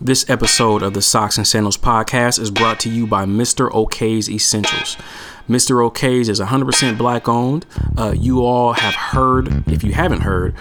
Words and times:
This 0.00 0.28
episode 0.28 0.82
of 0.82 0.94
the 0.94 1.02
Socks 1.02 1.38
and 1.38 1.46
Sandals 1.46 1.76
podcast 1.76 2.40
is 2.40 2.50
brought 2.50 2.80
to 2.80 2.90
you 2.90 3.06
by 3.06 3.24
Mr. 3.24 3.72
OK's 3.72 4.28
Essentials. 4.28 4.96
Mr. 5.48 5.84
OK's 5.84 6.28
is 6.28 6.40
100% 6.40 6.98
black 6.98 7.28
owned. 7.28 7.66
Uh, 7.96 8.12
you 8.16 8.44
all 8.44 8.72
have 8.72 8.94
heard, 8.94 9.68
if 9.68 9.84
you 9.84 9.92
haven't 9.92 10.22
heard, 10.22 10.54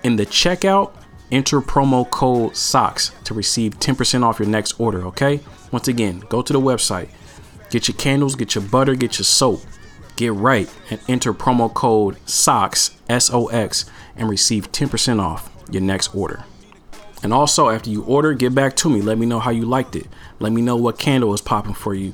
In 0.02 0.16
the 0.16 0.26
checkout, 0.26 0.92
enter 1.32 1.62
promo 1.62 2.10
code 2.10 2.52
SOCKS 2.52 3.24
to 3.24 3.34
receive 3.34 3.78
10% 3.78 4.22
off 4.22 4.38
your 4.38 4.48
next 4.48 4.78
order. 4.78 5.06
Okay, 5.06 5.40
once 5.72 5.88
again, 5.88 6.20
go 6.28 6.42
to 6.42 6.52
the 6.52 6.60
website, 6.60 7.08
get 7.70 7.88
your 7.88 7.96
candles, 7.96 8.34
get 8.34 8.54
your 8.54 8.64
butter, 8.64 8.94
get 8.94 9.18
your 9.18 9.24
soap, 9.24 9.62
get 10.16 10.32
right, 10.32 10.70
and 10.90 11.00
enter 11.08 11.32
promo 11.32 11.72
code 11.72 12.16
SOCKS 12.26 12.96
S 13.08 13.30
O 13.32 13.46
X 13.48 13.86
and 14.16 14.28
receive 14.28 14.70
10% 14.72 15.20
off 15.20 15.50
your 15.70 15.82
next 15.82 16.14
order. 16.14 16.44
And 17.24 17.32
also, 17.32 17.70
after 17.70 17.88
you 17.88 18.04
order, 18.04 18.34
get 18.34 18.54
back 18.54 18.76
to 18.76 18.90
me. 18.90 19.00
Let 19.00 19.16
me 19.16 19.24
know 19.24 19.40
how 19.40 19.50
you 19.50 19.64
liked 19.64 19.96
it. 19.96 20.06
Let 20.40 20.52
me 20.52 20.60
know 20.60 20.76
what 20.76 20.98
candle 20.98 21.32
is 21.32 21.40
popping 21.40 21.72
for 21.72 21.94
you. 21.94 22.12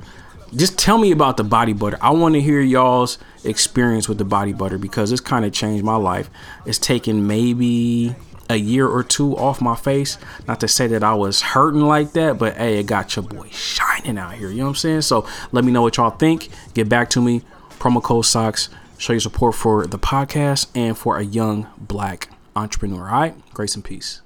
Just 0.54 0.78
tell 0.78 0.98
me 0.98 1.10
about 1.10 1.36
the 1.36 1.42
body 1.42 1.72
butter. 1.72 1.98
I 2.00 2.10
want 2.10 2.34
to 2.36 2.40
hear 2.40 2.60
y'all's 2.60 3.18
experience 3.44 4.08
with 4.08 4.18
the 4.18 4.24
body 4.24 4.52
butter 4.52 4.78
because 4.78 5.10
it's 5.10 5.20
kind 5.20 5.44
of 5.44 5.52
changed 5.52 5.84
my 5.84 5.96
life. 5.96 6.30
It's 6.64 6.78
taken 6.78 7.26
maybe 7.26 8.14
a 8.48 8.54
year 8.54 8.86
or 8.86 9.02
two 9.02 9.36
off 9.36 9.60
my 9.60 9.74
face. 9.74 10.16
Not 10.46 10.60
to 10.60 10.68
say 10.68 10.86
that 10.86 11.02
I 11.02 11.14
was 11.14 11.40
hurting 11.42 11.82
like 11.82 12.12
that, 12.12 12.38
but 12.38 12.56
hey, 12.56 12.78
it 12.78 12.86
got 12.86 13.16
your 13.16 13.24
boy 13.24 13.48
shining 13.50 14.16
out 14.16 14.34
here. 14.34 14.50
You 14.50 14.58
know 14.58 14.64
what 14.64 14.70
I'm 14.70 14.76
saying? 14.76 15.02
So 15.02 15.26
let 15.50 15.64
me 15.64 15.72
know 15.72 15.82
what 15.82 15.96
y'all 15.96 16.10
think. 16.10 16.50
Get 16.74 16.88
back 16.88 17.10
to 17.10 17.20
me. 17.20 17.42
Promo 17.80 18.00
code 18.00 18.26
SOCKS. 18.26 18.68
Show 18.96 19.12
your 19.14 19.20
support 19.20 19.56
for 19.56 19.86
the 19.86 19.98
podcast 19.98 20.68
and 20.74 20.96
for 20.96 21.18
a 21.18 21.24
young 21.24 21.66
black 21.78 22.28
entrepreneur. 22.54 23.08
All 23.08 23.20
right? 23.20 23.54
Grace 23.54 23.74
and 23.74 23.84
peace. 23.84 24.20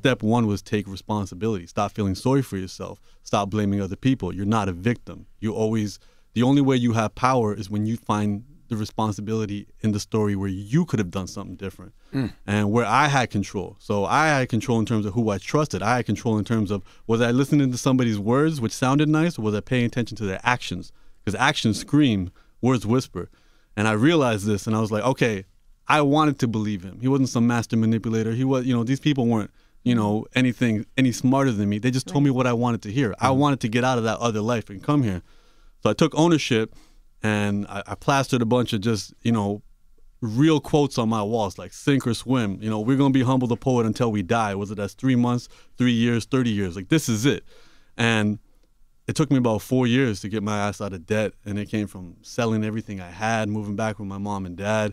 Step 0.00 0.22
one 0.22 0.46
was 0.46 0.62
take 0.62 0.88
responsibility. 0.88 1.66
Stop 1.66 1.92
feeling 1.92 2.14
sorry 2.14 2.40
for 2.40 2.56
yourself. 2.56 3.00
Stop 3.22 3.50
blaming 3.50 3.82
other 3.82 3.96
people. 3.96 4.34
You're 4.34 4.46
not 4.46 4.66
a 4.66 4.72
victim. 4.72 5.26
You 5.40 5.52
always, 5.52 5.98
the 6.32 6.42
only 6.42 6.62
way 6.62 6.76
you 6.76 6.94
have 6.94 7.14
power 7.14 7.54
is 7.54 7.68
when 7.68 7.84
you 7.84 7.98
find 7.98 8.44
the 8.68 8.76
responsibility 8.76 9.66
in 9.80 9.92
the 9.92 10.00
story 10.00 10.34
where 10.36 10.48
you 10.48 10.86
could 10.86 10.98
have 11.00 11.10
done 11.10 11.26
something 11.26 11.56
different 11.56 11.92
mm. 12.14 12.32
and 12.46 12.72
where 12.72 12.86
I 12.86 13.08
had 13.08 13.28
control. 13.28 13.76
So 13.78 14.06
I 14.06 14.28
had 14.28 14.48
control 14.48 14.78
in 14.78 14.86
terms 14.86 15.04
of 15.04 15.12
who 15.12 15.28
I 15.28 15.36
trusted. 15.36 15.82
I 15.82 15.96
had 15.96 16.06
control 16.06 16.38
in 16.38 16.44
terms 16.44 16.70
of 16.70 16.82
was 17.06 17.20
I 17.20 17.30
listening 17.30 17.70
to 17.70 17.76
somebody's 17.76 18.18
words, 18.18 18.58
which 18.60 18.72
sounded 18.72 19.08
nice, 19.08 19.38
or 19.38 19.42
was 19.42 19.54
I 19.54 19.60
paying 19.60 19.84
attention 19.84 20.16
to 20.18 20.24
their 20.24 20.40
actions? 20.44 20.92
Because 21.22 21.38
actions 21.38 21.78
scream, 21.78 22.30
words 22.62 22.86
whisper. 22.86 23.28
And 23.76 23.86
I 23.86 23.92
realized 23.92 24.46
this 24.46 24.66
and 24.66 24.74
I 24.74 24.80
was 24.80 24.90
like, 24.90 25.04
okay, 25.04 25.44
I 25.90 26.00
wanted 26.02 26.38
to 26.40 26.48
believe 26.48 26.82
him. 26.82 27.00
He 27.00 27.08
wasn't 27.08 27.28
some 27.28 27.46
master 27.46 27.76
manipulator. 27.76 28.32
He 28.32 28.44
was, 28.44 28.64
you 28.64 28.74
know, 28.74 28.84
these 28.84 29.00
people 29.00 29.26
weren't 29.26 29.50
you 29.82 29.94
know, 29.94 30.26
anything 30.34 30.84
any 30.96 31.12
smarter 31.12 31.52
than 31.52 31.68
me. 31.68 31.78
They 31.78 31.90
just 31.90 32.06
told 32.06 32.24
me 32.24 32.30
what 32.30 32.46
I 32.46 32.52
wanted 32.52 32.82
to 32.82 32.92
hear. 32.92 33.14
I 33.18 33.28
mm-hmm. 33.28 33.38
wanted 33.38 33.60
to 33.60 33.68
get 33.68 33.84
out 33.84 33.98
of 33.98 34.04
that 34.04 34.18
other 34.18 34.40
life 34.40 34.68
and 34.68 34.82
come 34.82 35.02
here. 35.02 35.22
So 35.82 35.90
I 35.90 35.94
took 35.94 36.14
ownership 36.14 36.74
and 37.22 37.66
I, 37.68 37.82
I 37.86 37.94
plastered 37.94 38.42
a 38.42 38.46
bunch 38.46 38.72
of 38.72 38.82
just, 38.82 39.14
you 39.22 39.32
know, 39.32 39.62
real 40.20 40.60
quotes 40.60 40.98
on 40.98 41.08
my 41.08 41.22
walls 41.22 41.58
like 41.58 41.72
sink 41.72 42.06
or 42.06 42.12
swim. 42.12 42.58
You 42.60 42.68
know, 42.68 42.80
we're 42.80 42.98
gonna 42.98 43.10
be 43.10 43.22
humble 43.22 43.48
the 43.48 43.56
poet 43.56 43.86
until 43.86 44.12
we 44.12 44.22
die. 44.22 44.54
Was 44.54 44.70
it 44.70 44.74
that's 44.74 44.92
three 44.92 45.16
months, 45.16 45.48
three 45.78 45.92
years, 45.92 46.26
thirty 46.26 46.50
years? 46.50 46.76
Like 46.76 46.88
this 46.88 47.08
is 47.08 47.24
it. 47.24 47.44
And 47.96 48.38
it 49.06 49.16
took 49.16 49.30
me 49.30 49.38
about 49.38 49.62
four 49.62 49.86
years 49.86 50.20
to 50.20 50.28
get 50.28 50.42
my 50.42 50.58
ass 50.58 50.82
out 50.82 50.92
of 50.92 51.06
debt. 51.06 51.32
And 51.46 51.58
it 51.58 51.70
came 51.70 51.86
from 51.86 52.16
selling 52.20 52.64
everything 52.64 53.00
I 53.00 53.10
had, 53.10 53.48
moving 53.48 53.76
back 53.76 53.98
with 53.98 54.08
my 54.08 54.18
mom 54.18 54.44
and 54.44 54.56
dad, 54.56 54.92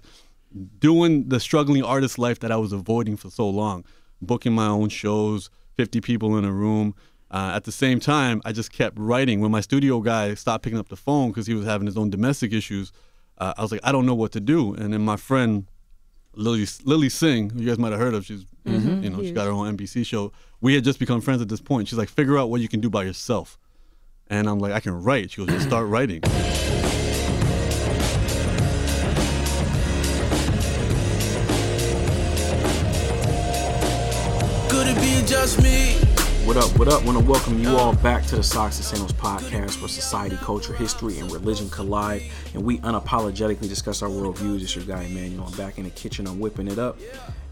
doing 0.79 1.29
the 1.29 1.39
struggling 1.39 1.83
artist 1.83 2.17
life 2.17 2.39
that 2.39 2.51
I 2.51 2.57
was 2.57 2.71
avoiding 2.71 3.17
for 3.17 3.29
so 3.29 3.49
long 3.49 3.83
booking 4.21 4.53
my 4.53 4.67
own 4.67 4.89
shows, 4.89 5.49
50 5.75 6.01
people 6.01 6.37
in 6.37 6.45
a 6.45 6.51
room. 6.51 6.95
Uh, 7.29 7.51
at 7.53 7.65
the 7.65 7.71
same 7.71 7.99
time, 7.99 8.41
I 8.45 8.51
just 8.51 8.71
kept 8.71 8.97
writing. 8.97 9.41
When 9.41 9.51
my 9.51 9.61
studio 9.61 9.99
guy 9.99 10.33
stopped 10.33 10.63
picking 10.63 10.79
up 10.79 10.89
the 10.89 10.95
phone 10.95 11.29
because 11.29 11.45
he 11.45 11.53
was 11.53 11.65
having 11.65 11.85
his 11.85 11.97
own 11.97 12.09
domestic 12.09 12.53
issues, 12.53 12.91
uh, 13.37 13.53
I 13.57 13.61
was 13.61 13.71
like, 13.71 13.81
I 13.83 13.91
don't 13.91 14.05
know 14.05 14.15
what 14.15 14.31
to 14.31 14.39
do. 14.39 14.73
And 14.73 14.93
then 14.93 15.01
my 15.01 15.17
friend 15.17 15.67
Lily 16.33 16.65
Lilly 16.83 17.09
Singh, 17.09 17.49
who 17.49 17.59
you 17.59 17.67
guys 17.67 17.77
might 17.77 17.91
have 17.91 17.99
heard 17.99 18.13
of, 18.13 18.25
she's 18.25 18.45
mm-hmm, 18.65 19.03
you 19.03 19.09
know 19.09 19.21
she 19.21 19.31
got 19.31 19.45
her 19.45 19.51
own 19.51 19.75
NBC 19.75 20.05
show. 20.05 20.31
We 20.61 20.75
had 20.75 20.83
just 20.83 20.99
become 20.99 21.19
friends 21.19 21.41
at 21.41 21.49
this 21.49 21.61
point. 21.61 21.87
She's 21.87 21.97
like, 21.97 22.09
figure 22.09 22.37
out 22.37 22.49
what 22.49 22.61
you 22.61 22.69
can 22.69 22.79
do 22.79 22.89
by 22.89 23.03
yourself. 23.03 23.57
And 24.27 24.47
I'm 24.47 24.59
like, 24.59 24.73
I 24.73 24.79
can 24.79 25.03
write. 25.03 25.31
She 25.31 25.45
goes, 25.45 25.53
just 25.53 25.67
start 25.67 25.87
writing. 25.87 26.21
Just 35.27 35.61
me. 35.61 35.95
What 36.45 36.55
up, 36.55 36.79
what 36.79 36.87
up? 36.87 37.03
Want 37.03 37.17
to 37.17 37.23
welcome 37.25 37.61
you 37.61 37.75
all 37.75 37.93
back 37.97 38.25
to 38.27 38.37
the 38.37 38.43
Socks 38.43 38.77
and 38.77 38.85
Sandals 38.85 39.11
podcast 39.11 39.81
where 39.81 39.89
society, 39.89 40.37
culture, 40.37 40.71
history, 40.71 41.19
and 41.19 41.29
religion 41.29 41.69
collide 41.69 42.23
and 42.53 42.63
we 42.63 42.77
unapologetically 42.79 43.67
discuss 43.67 44.01
our 44.01 44.07
worldviews. 44.07 44.61
It's 44.61 44.73
your 44.73 44.85
guy 44.85 45.03
Emmanuel. 45.03 45.47
I'm 45.47 45.57
back 45.57 45.79
in 45.79 45.83
the 45.83 45.89
kitchen, 45.89 46.27
I'm 46.27 46.39
whipping 46.39 46.69
it 46.69 46.79
up. 46.79 46.97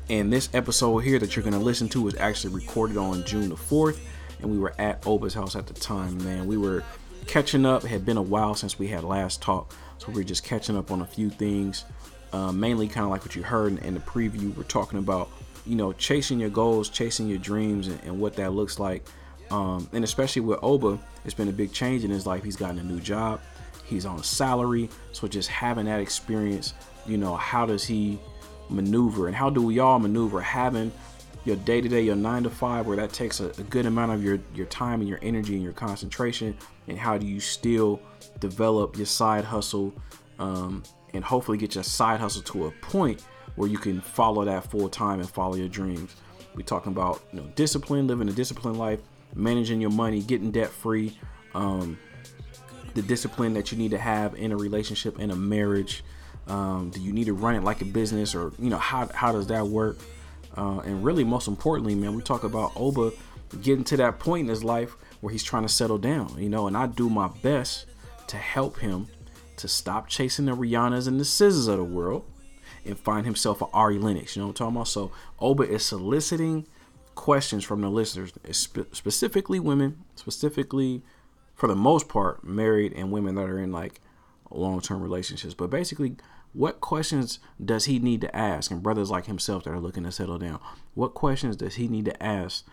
And 0.09 0.31
this 0.31 0.47
episode 0.53 0.99
here 0.99 1.19
that 1.19 1.35
you're 1.35 1.43
going 1.43 1.53
to 1.53 1.59
listen 1.59 1.89
to 1.89 2.01
was 2.01 2.15
actually 2.15 2.53
recorded 2.53 2.95
on 2.95 3.25
June 3.25 3.49
the 3.49 3.55
4th, 3.55 3.99
and 4.39 4.49
we 4.49 4.57
were 4.57 4.73
at 4.79 5.05
Oba's 5.05 5.33
house 5.33 5.57
at 5.57 5.67
the 5.67 5.73
time, 5.73 6.23
man. 6.23 6.47
We 6.47 6.55
were 6.55 6.81
catching 7.27 7.65
up. 7.65 7.83
It 7.83 7.89
had 7.89 8.05
been 8.05 8.17
a 8.17 8.21
while 8.21 8.55
since 8.55 8.79
we 8.79 8.87
had 8.87 9.03
last 9.03 9.41
talked, 9.41 9.75
so 9.97 10.07
we 10.07 10.13
were 10.13 10.23
just 10.23 10.45
catching 10.45 10.77
up 10.77 10.91
on 10.91 11.01
a 11.01 11.05
few 11.05 11.29
things. 11.29 11.83
Uh, 12.31 12.53
mainly 12.53 12.87
kind 12.87 13.03
of 13.03 13.11
like 13.11 13.23
what 13.23 13.35
you 13.35 13.43
heard 13.43 13.73
in, 13.73 13.77
in 13.79 13.93
the 13.95 13.99
preview. 13.99 14.55
We're 14.55 14.63
talking 14.63 14.97
about 14.97 15.29
you 15.65 15.75
know, 15.75 15.93
chasing 15.93 16.39
your 16.39 16.49
goals, 16.49 16.89
chasing 16.89 17.27
your 17.27 17.39
dreams, 17.39 17.87
and, 17.87 17.99
and 18.03 18.19
what 18.19 18.35
that 18.35 18.53
looks 18.53 18.79
like. 18.79 19.05
Um, 19.51 19.89
and 19.93 20.03
especially 20.03 20.41
with 20.41 20.59
Oba, 20.61 20.99
it's 21.23 21.33
been 21.33 21.49
a 21.49 21.53
big 21.53 21.71
change 21.71 22.03
in 22.03 22.11
his 22.11 22.25
life. 22.25 22.43
He's 22.43 22.55
gotten 22.55 22.79
a 22.79 22.83
new 22.83 22.99
job, 22.99 23.41
he's 23.85 24.05
on 24.05 24.19
a 24.19 24.23
salary. 24.23 24.89
So 25.11 25.27
just 25.27 25.49
having 25.49 25.85
that 25.85 25.99
experience, 25.99 26.73
you 27.05 27.17
know, 27.17 27.35
how 27.35 27.65
does 27.65 27.85
he 27.85 28.19
maneuver 28.69 29.27
and 29.27 29.35
how 29.35 29.49
do 29.49 29.61
we 29.61 29.79
all 29.79 29.99
maneuver 29.99 30.41
having 30.41 30.91
your 31.43 31.55
day 31.57 31.79
to 31.79 31.87
day, 31.87 32.01
your 32.01 32.15
nine 32.15 32.43
to 32.43 32.49
five, 32.49 32.87
where 32.87 32.97
that 32.97 33.13
takes 33.13 33.39
a, 33.39 33.49
a, 33.49 33.63
good 33.63 33.85
amount 33.85 34.11
of 34.11 34.23
your, 34.23 34.39
your 34.55 34.65
time 34.65 34.99
and 34.99 35.07
your 35.07 35.19
energy 35.21 35.53
and 35.53 35.61
your 35.61 35.73
concentration, 35.73 36.57
and 36.87 36.97
how 36.97 37.19
do 37.19 37.27
you 37.27 37.39
still 37.39 38.01
develop 38.39 38.97
your 38.97 39.05
side 39.05 39.45
hustle 39.45 39.93
um, 40.39 40.81
and 41.13 41.23
hopefully 41.23 41.57
get 41.57 41.75
your 41.75 41.83
side 41.83 42.19
hustle 42.19 42.41
to 42.41 42.65
a 42.65 42.71
point 42.81 43.23
where 43.55 43.69
you 43.69 43.77
can 43.77 44.01
follow 44.01 44.45
that 44.45 44.69
full 44.69 44.89
time 44.89 45.19
and 45.19 45.29
follow 45.29 45.55
your 45.55 45.67
dreams. 45.67 46.15
We're 46.55 46.63
talking 46.63 46.91
about 46.91 47.21
you 47.31 47.41
know 47.41 47.47
discipline, 47.55 48.07
living 48.07 48.29
a 48.29 48.33
disciplined 48.33 48.77
life, 48.77 48.99
managing 49.33 49.81
your 49.81 49.91
money, 49.91 50.21
getting 50.21 50.51
debt 50.51 50.69
free, 50.69 51.17
um, 51.53 51.97
the 52.93 53.01
discipline 53.01 53.53
that 53.53 53.71
you 53.71 53.77
need 53.77 53.91
to 53.91 53.97
have 53.97 54.35
in 54.35 54.51
a 54.51 54.57
relationship, 54.57 55.19
in 55.19 55.31
a 55.31 55.35
marriage. 55.35 56.03
Um, 56.47 56.91
do 56.91 57.01
you 57.01 57.11
need 57.11 57.25
to 57.25 57.33
run 57.33 57.55
it 57.55 57.63
like 57.63 57.81
a 57.81 57.85
business, 57.85 58.35
or 58.35 58.53
you 58.59 58.69
know 58.69 58.77
how 58.77 59.07
how 59.13 59.31
does 59.31 59.47
that 59.47 59.67
work? 59.67 59.97
Uh, 60.57 60.79
and 60.79 61.03
really, 61.03 61.23
most 61.23 61.47
importantly, 61.47 61.95
man, 61.95 62.15
we 62.15 62.21
talk 62.21 62.43
about 62.43 62.71
Oba 62.75 63.11
getting 63.61 63.83
to 63.85 63.97
that 63.97 64.19
point 64.19 64.41
in 64.41 64.47
his 64.47 64.63
life 64.63 64.95
where 65.21 65.31
he's 65.31 65.43
trying 65.43 65.63
to 65.63 65.69
settle 65.69 65.97
down, 65.97 66.33
you 66.37 66.49
know, 66.49 66.67
and 66.67 66.77
I 66.77 66.87
do 66.87 67.09
my 67.09 67.27
best 67.41 67.85
to 68.27 68.37
help 68.37 68.79
him 68.79 69.07
to 69.57 69.67
stop 69.67 70.07
chasing 70.07 70.45
the 70.45 70.51
Rihannas 70.53 71.07
and 71.07 71.19
the 71.19 71.23
SZAs 71.23 71.67
of 71.67 71.77
the 71.77 71.83
world 71.83 72.25
and 72.85 72.97
find 72.97 73.25
himself 73.25 73.61
a 73.61 73.65
Ari 73.67 73.99
Lennox. 73.99 74.35
You 74.35 74.41
know 74.41 74.47
what 74.47 74.61
I'm 74.61 74.67
talking 74.67 74.75
about? 74.75 74.87
So 74.87 75.11
Oba 75.39 75.63
is 75.63 75.85
soliciting 75.85 76.67
questions 77.15 77.63
from 77.63 77.81
the 77.81 77.89
listeners, 77.89 78.33
specifically 78.51 79.59
women, 79.59 80.03
specifically 80.15 81.01
for 81.55 81.67
the 81.67 81.75
most 81.75 82.09
part, 82.09 82.43
married 82.43 82.93
and 82.93 83.11
women 83.11 83.35
that 83.35 83.49
are 83.49 83.59
in 83.59 83.71
like 83.71 84.01
long 84.51 84.81
term 84.81 85.01
relationships. 85.01 85.53
But 85.53 85.69
basically, 85.69 86.15
what 86.53 86.81
questions 86.81 87.39
does 87.63 87.85
he 87.85 87.99
need 87.99 88.21
to 88.21 88.35
ask? 88.35 88.71
And 88.71 88.83
brothers 88.83 89.09
like 89.09 89.25
himself 89.25 89.63
that 89.63 89.71
are 89.71 89.79
looking 89.79 90.03
to 90.03 90.11
settle 90.11 90.37
down, 90.37 90.59
what 90.93 91.13
questions 91.13 91.55
does 91.55 91.75
he 91.75 91.87
need 91.87 92.05
to 92.05 92.23
ask 92.23 92.65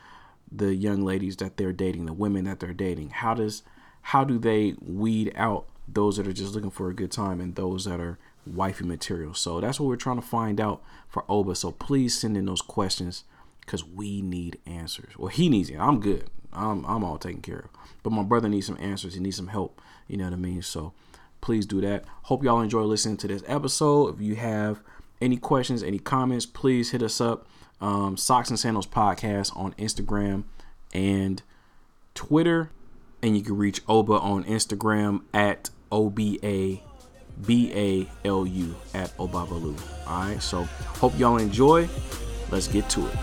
the 0.51 0.75
young 0.75 1.03
ladies 1.05 1.37
that 1.37 1.57
they're 1.57 1.73
dating, 1.73 2.07
the 2.07 2.13
women 2.13 2.45
that 2.45 2.61
they're 2.61 2.75
dating? 2.75 3.11
How 3.11 3.35
does 3.35 3.63
how 4.07 4.25
do 4.25 4.39
they 4.39 4.75
weed 4.81 5.33
out 5.37 5.67
those 5.89 6.17
that 6.17 6.27
are 6.27 6.33
just 6.33 6.55
looking 6.55 6.71
for 6.71 6.91
a 6.91 6.95
good 6.95 7.11
time 7.11 7.41
and 7.41 7.55
those 7.55 7.85
that 7.85 8.01
are 8.01 8.19
wifey 8.47 8.85
material. 8.85 9.35
So 9.35 9.61
that's 9.61 9.79
what 9.79 9.87
we're 9.87 9.97
trying 9.97 10.21
to 10.21 10.27
find 10.27 10.61
out 10.61 10.83
for 11.09 11.25
Oba. 11.29 11.55
So 11.55 11.73
please 11.73 12.19
send 12.19 12.37
in 12.37 12.47
those 12.47 12.63
questions 12.63 13.25
because 13.61 13.85
we 13.85 14.23
need 14.23 14.59
answers. 14.67 15.17
Well, 15.17 15.29
he 15.29 15.49
needs 15.49 15.71
it. 15.71 15.79
I'm 15.79 16.01
good. 16.01 16.29
I'm 16.53 16.85
I'm 16.85 17.05
all 17.05 17.19
taken 17.19 17.41
care 17.41 17.61
of. 17.61 17.71
But 18.03 18.11
my 18.11 18.23
brother 18.23 18.49
needs 18.49 18.67
some 18.67 18.79
answers. 18.81 19.15
He 19.15 19.21
needs 19.21 19.37
some 19.37 19.49
help. 19.49 19.81
You 20.09 20.17
know 20.17 20.25
what 20.25 20.33
I 20.33 20.37
mean? 20.37 20.63
So 20.63 20.93
please 21.41 21.67
do 21.67 21.81
that. 21.81 22.05
Hope 22.25 22.43
y'all 22.43 22.61
enjoy 22.61 22.83
listening 22.83 23.17
to 23.19 23.29
this 23.29 23.43
episode. 23.47 24.15
If 24.15 24.21
you 24.21 24.37
have 24.37 24.81
any 25.21 25.37
questions, 25.37 25.83
any 25.83 25.99
comments, 25.99 26.47
please 26.47 26.91
hit 26.91 27.03
us 27.03 27.21
up. 27.21 27.47
Um, 27.81 28.17
Socks 28.17 28.51
and 28.51 28.59
Sandals 28.59 28.87
Podcast 28.87 29.57
on 29.57 29.73
Instagram 29.75 30.45
and 30.93 31.43
Twitter. 32.15 32.71
And 33.23 33.37
you 33.37 33.43
can 33.43 33.57
reach 33.57 33.83
Oba 33.89 34.15
on 34.15 34.45
Instagram 34.45 35.23
at 35.33 35.71
O 35.91 36.11
B 37.47 37.73
A 37.75 38.07
L 38.29 38.47
U 38.47 38.75
at 38.95 39.17
Obabalu. 39.17 39.81
All 40.07 40.23
right. 40.23 40.43
So 40.43 40.65
hope 41.01 41.19
y'all 41.19 41.39
enjoy. 41.39 41.89
Let's 42.51 42.69
get 42.69 42.89
to 42.91 43.07
it. 43.07 43.17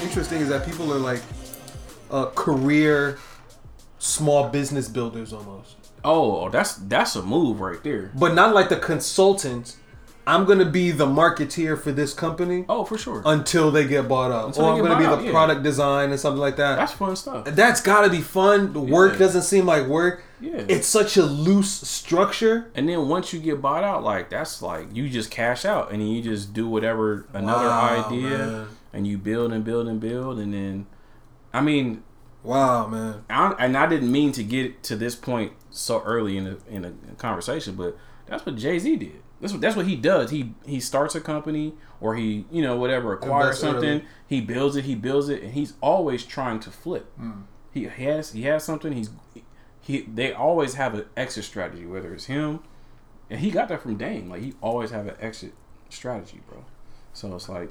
Interesting 0.00 0.40
is 0.40 0.48
that 0.48 0.64
people 0.66 0.92
are 0.92 0.98
like 0.98 1.22
uh, 2.10 2.26
career 2.30 3.18
small 3.98 4.48
business 4.48 4.88
builders 4.88 5.32
almost, 5.32 5.76
Oh, 6.04 6.48
that's 6.50 6.74
that's 6.76 7.16
a 7.16 7.22
move 7.22 7.60
right 7.60 7.82
there. 7.82 8.10
but 8.14 8.34
not 8.34 8.54
like 8.54 8.68
the 8.68 8.76
consultant. 8.76 9.76
I'm 10.26 10.44
gonna 10.44 10.66
be 10.66 10.90
the 10.90 11.06
marketeer 11.06 11.80
for 11.80 11.90
this 11.90 12.12
company 12.12 12.66
Oh, 12.68 12.84
for 12.84 12.98
sure. 12.98 13.22
until 13.24 13.70
they 13.70 13.86
get 13.86 14.08
bought 14.08 14.30
up, 14.30 14.48
Until 14.48 14.66
or 14.66 14.72
I'm 14.74 14.82
gonna 14.82 14.98
be 14.98 15.04
bought 15.04 15.10
the 15.12 15.16
out, 15.20 15.24
yeah. 15.24 15.30
product 15.30 15.62
design 15.62 16.10
and 16.10 16.20
something 16.20 16.38
like 16.40 16.56
that. 16.56 16.76
That's 16.76 16.92
fun 16.92 17.16
stuff. 17.16 17.46
That's 17.46 17.80
gotta 17.80 18.10
be 18.10 18.20
fun. 18.20 18.74
The 18.74 18.80
work 18.80 19.12
Yeah. 19.14 19.18
doesn't 19.20 19.42
seem 19.42 19.64
like 19.64 19.86
work. 19.86 20.22
Yeah. 20.38 20.64
It's 20.68 20.86
such 20.86 21.16
a 21.16 21.22
loose 21.24 21.70
structure. 21.88 22.66
And 22.74 22.86
then 22.90 23.08
once 23.08 23.32
you 23.32 23.40
get 23.40 23.62
bought 23.62 23.82
out, 23.84 24.04
like 24.04 24.28
that's 24.28 24.60
like 24.60 24.94
you 24.94 25.08
just 25.08 25.30
cash 25.30 25.64
out 25.64 25.92
and 25.92 26.02
then 26.02 26.08
you 26.08 26.20
just 26.22 26.52
do 26.52 26.68
whatever 26.68 27.24
another 27.32 27.66
Wow, 27.68 28.04
idea 28.06 28.28
man. 28.38 28.66
and 28.92 29.06
you 29.06 29.16
build 29.16 29.50
and 29.54 29.64
build 29.64 29.88
and 29.88 29.98
build 29.98 30.38
and 30.38 30.52
then 30.52 30.86
I 31.54 31.62
mean 31.62 32.02
Wow, 32.42 32.86
man. 32.86 33.24
I, 33.28 33.54
and 33.58 33.76
I 33.76 33.86
didn't 33.86 34.12
mean 34.12 34.32
to 34.32 34.44
get 34.44 34.82
to 34.84 34.96
this 34.96 35.14
point 35.14 35.52
so 35.70 36.00
early 36.02 36.36
in 36.36 36.44
the 36.44 36.58
in 36.68 36.84
a 36.84 36.92
conversation, 37.16 37.74
but 37.74 37.96
that's 38.26 38.46
what 38.46 38.56
Jay 38.56 38.78
Z 38.78 38.96
did. 38.96 39.22
That's 39.40 39.52
what 39.52 39.62
that's 39.62 39.76
what 39.76 39.86
he 39.86 39.96
does. 39.96 40.30
He 40.30 40.54
he 40.64 40.80
starts 40.80 41.14
a 41.14 41.20
company 41.20 41.74
or 42.00 42.14
he 42.16 42.44
you 42.50 42.62
know 42.62 42.76
whatever 42.76 43.12
acquires 43.12 43.62
Invest 43.62 43.64
early. 43.64 43.72
something. 43.72 44.08
He 44.26 44.40
builds 44.40 44.76
it. 44.76 44.84
He 44.84 44.94
builds 44.94 45.28
it, 45.28 45.42
and 45.42 45.52
he's 45.52 45.74
always 45.80 46.24
trying 46.24 46.60
to 46.60 46.70
flip. 46.70 47.10
Hmm. 47.16 47.42
He 47.72 47.84
has 47.84 48.32
he 48.32 48.42
has 48.42 48.64
something. 48.64 48.92
He's 48.92 49.10
he 49.80 50.02
they 50.02 50.32
always 50.32 50.74
have 50.74 50.94
an 50.94 51.04
exit 51.16 51.44
strategy. 51.44 51.86
Whether 51.86 52.12
it's 52.14 52.26
him, 52.26 52.60
and 53.30 53.40
he 53.40 53.50
got 53.50 53.68
that 53.68 53.82
from 53.82 53.96
Dame. 53.96 54.28
Like 54.28 54.42
he 54.42 54.54
always 54.60 54.90
have 54.90 55.06
an 55.06 55.16
exit 55.20 55.54
strategy, 55.88 56.40
bro. 56.48 56.64
So 57.12 57.34
it's 57.34 57.48
like 57.48 57.70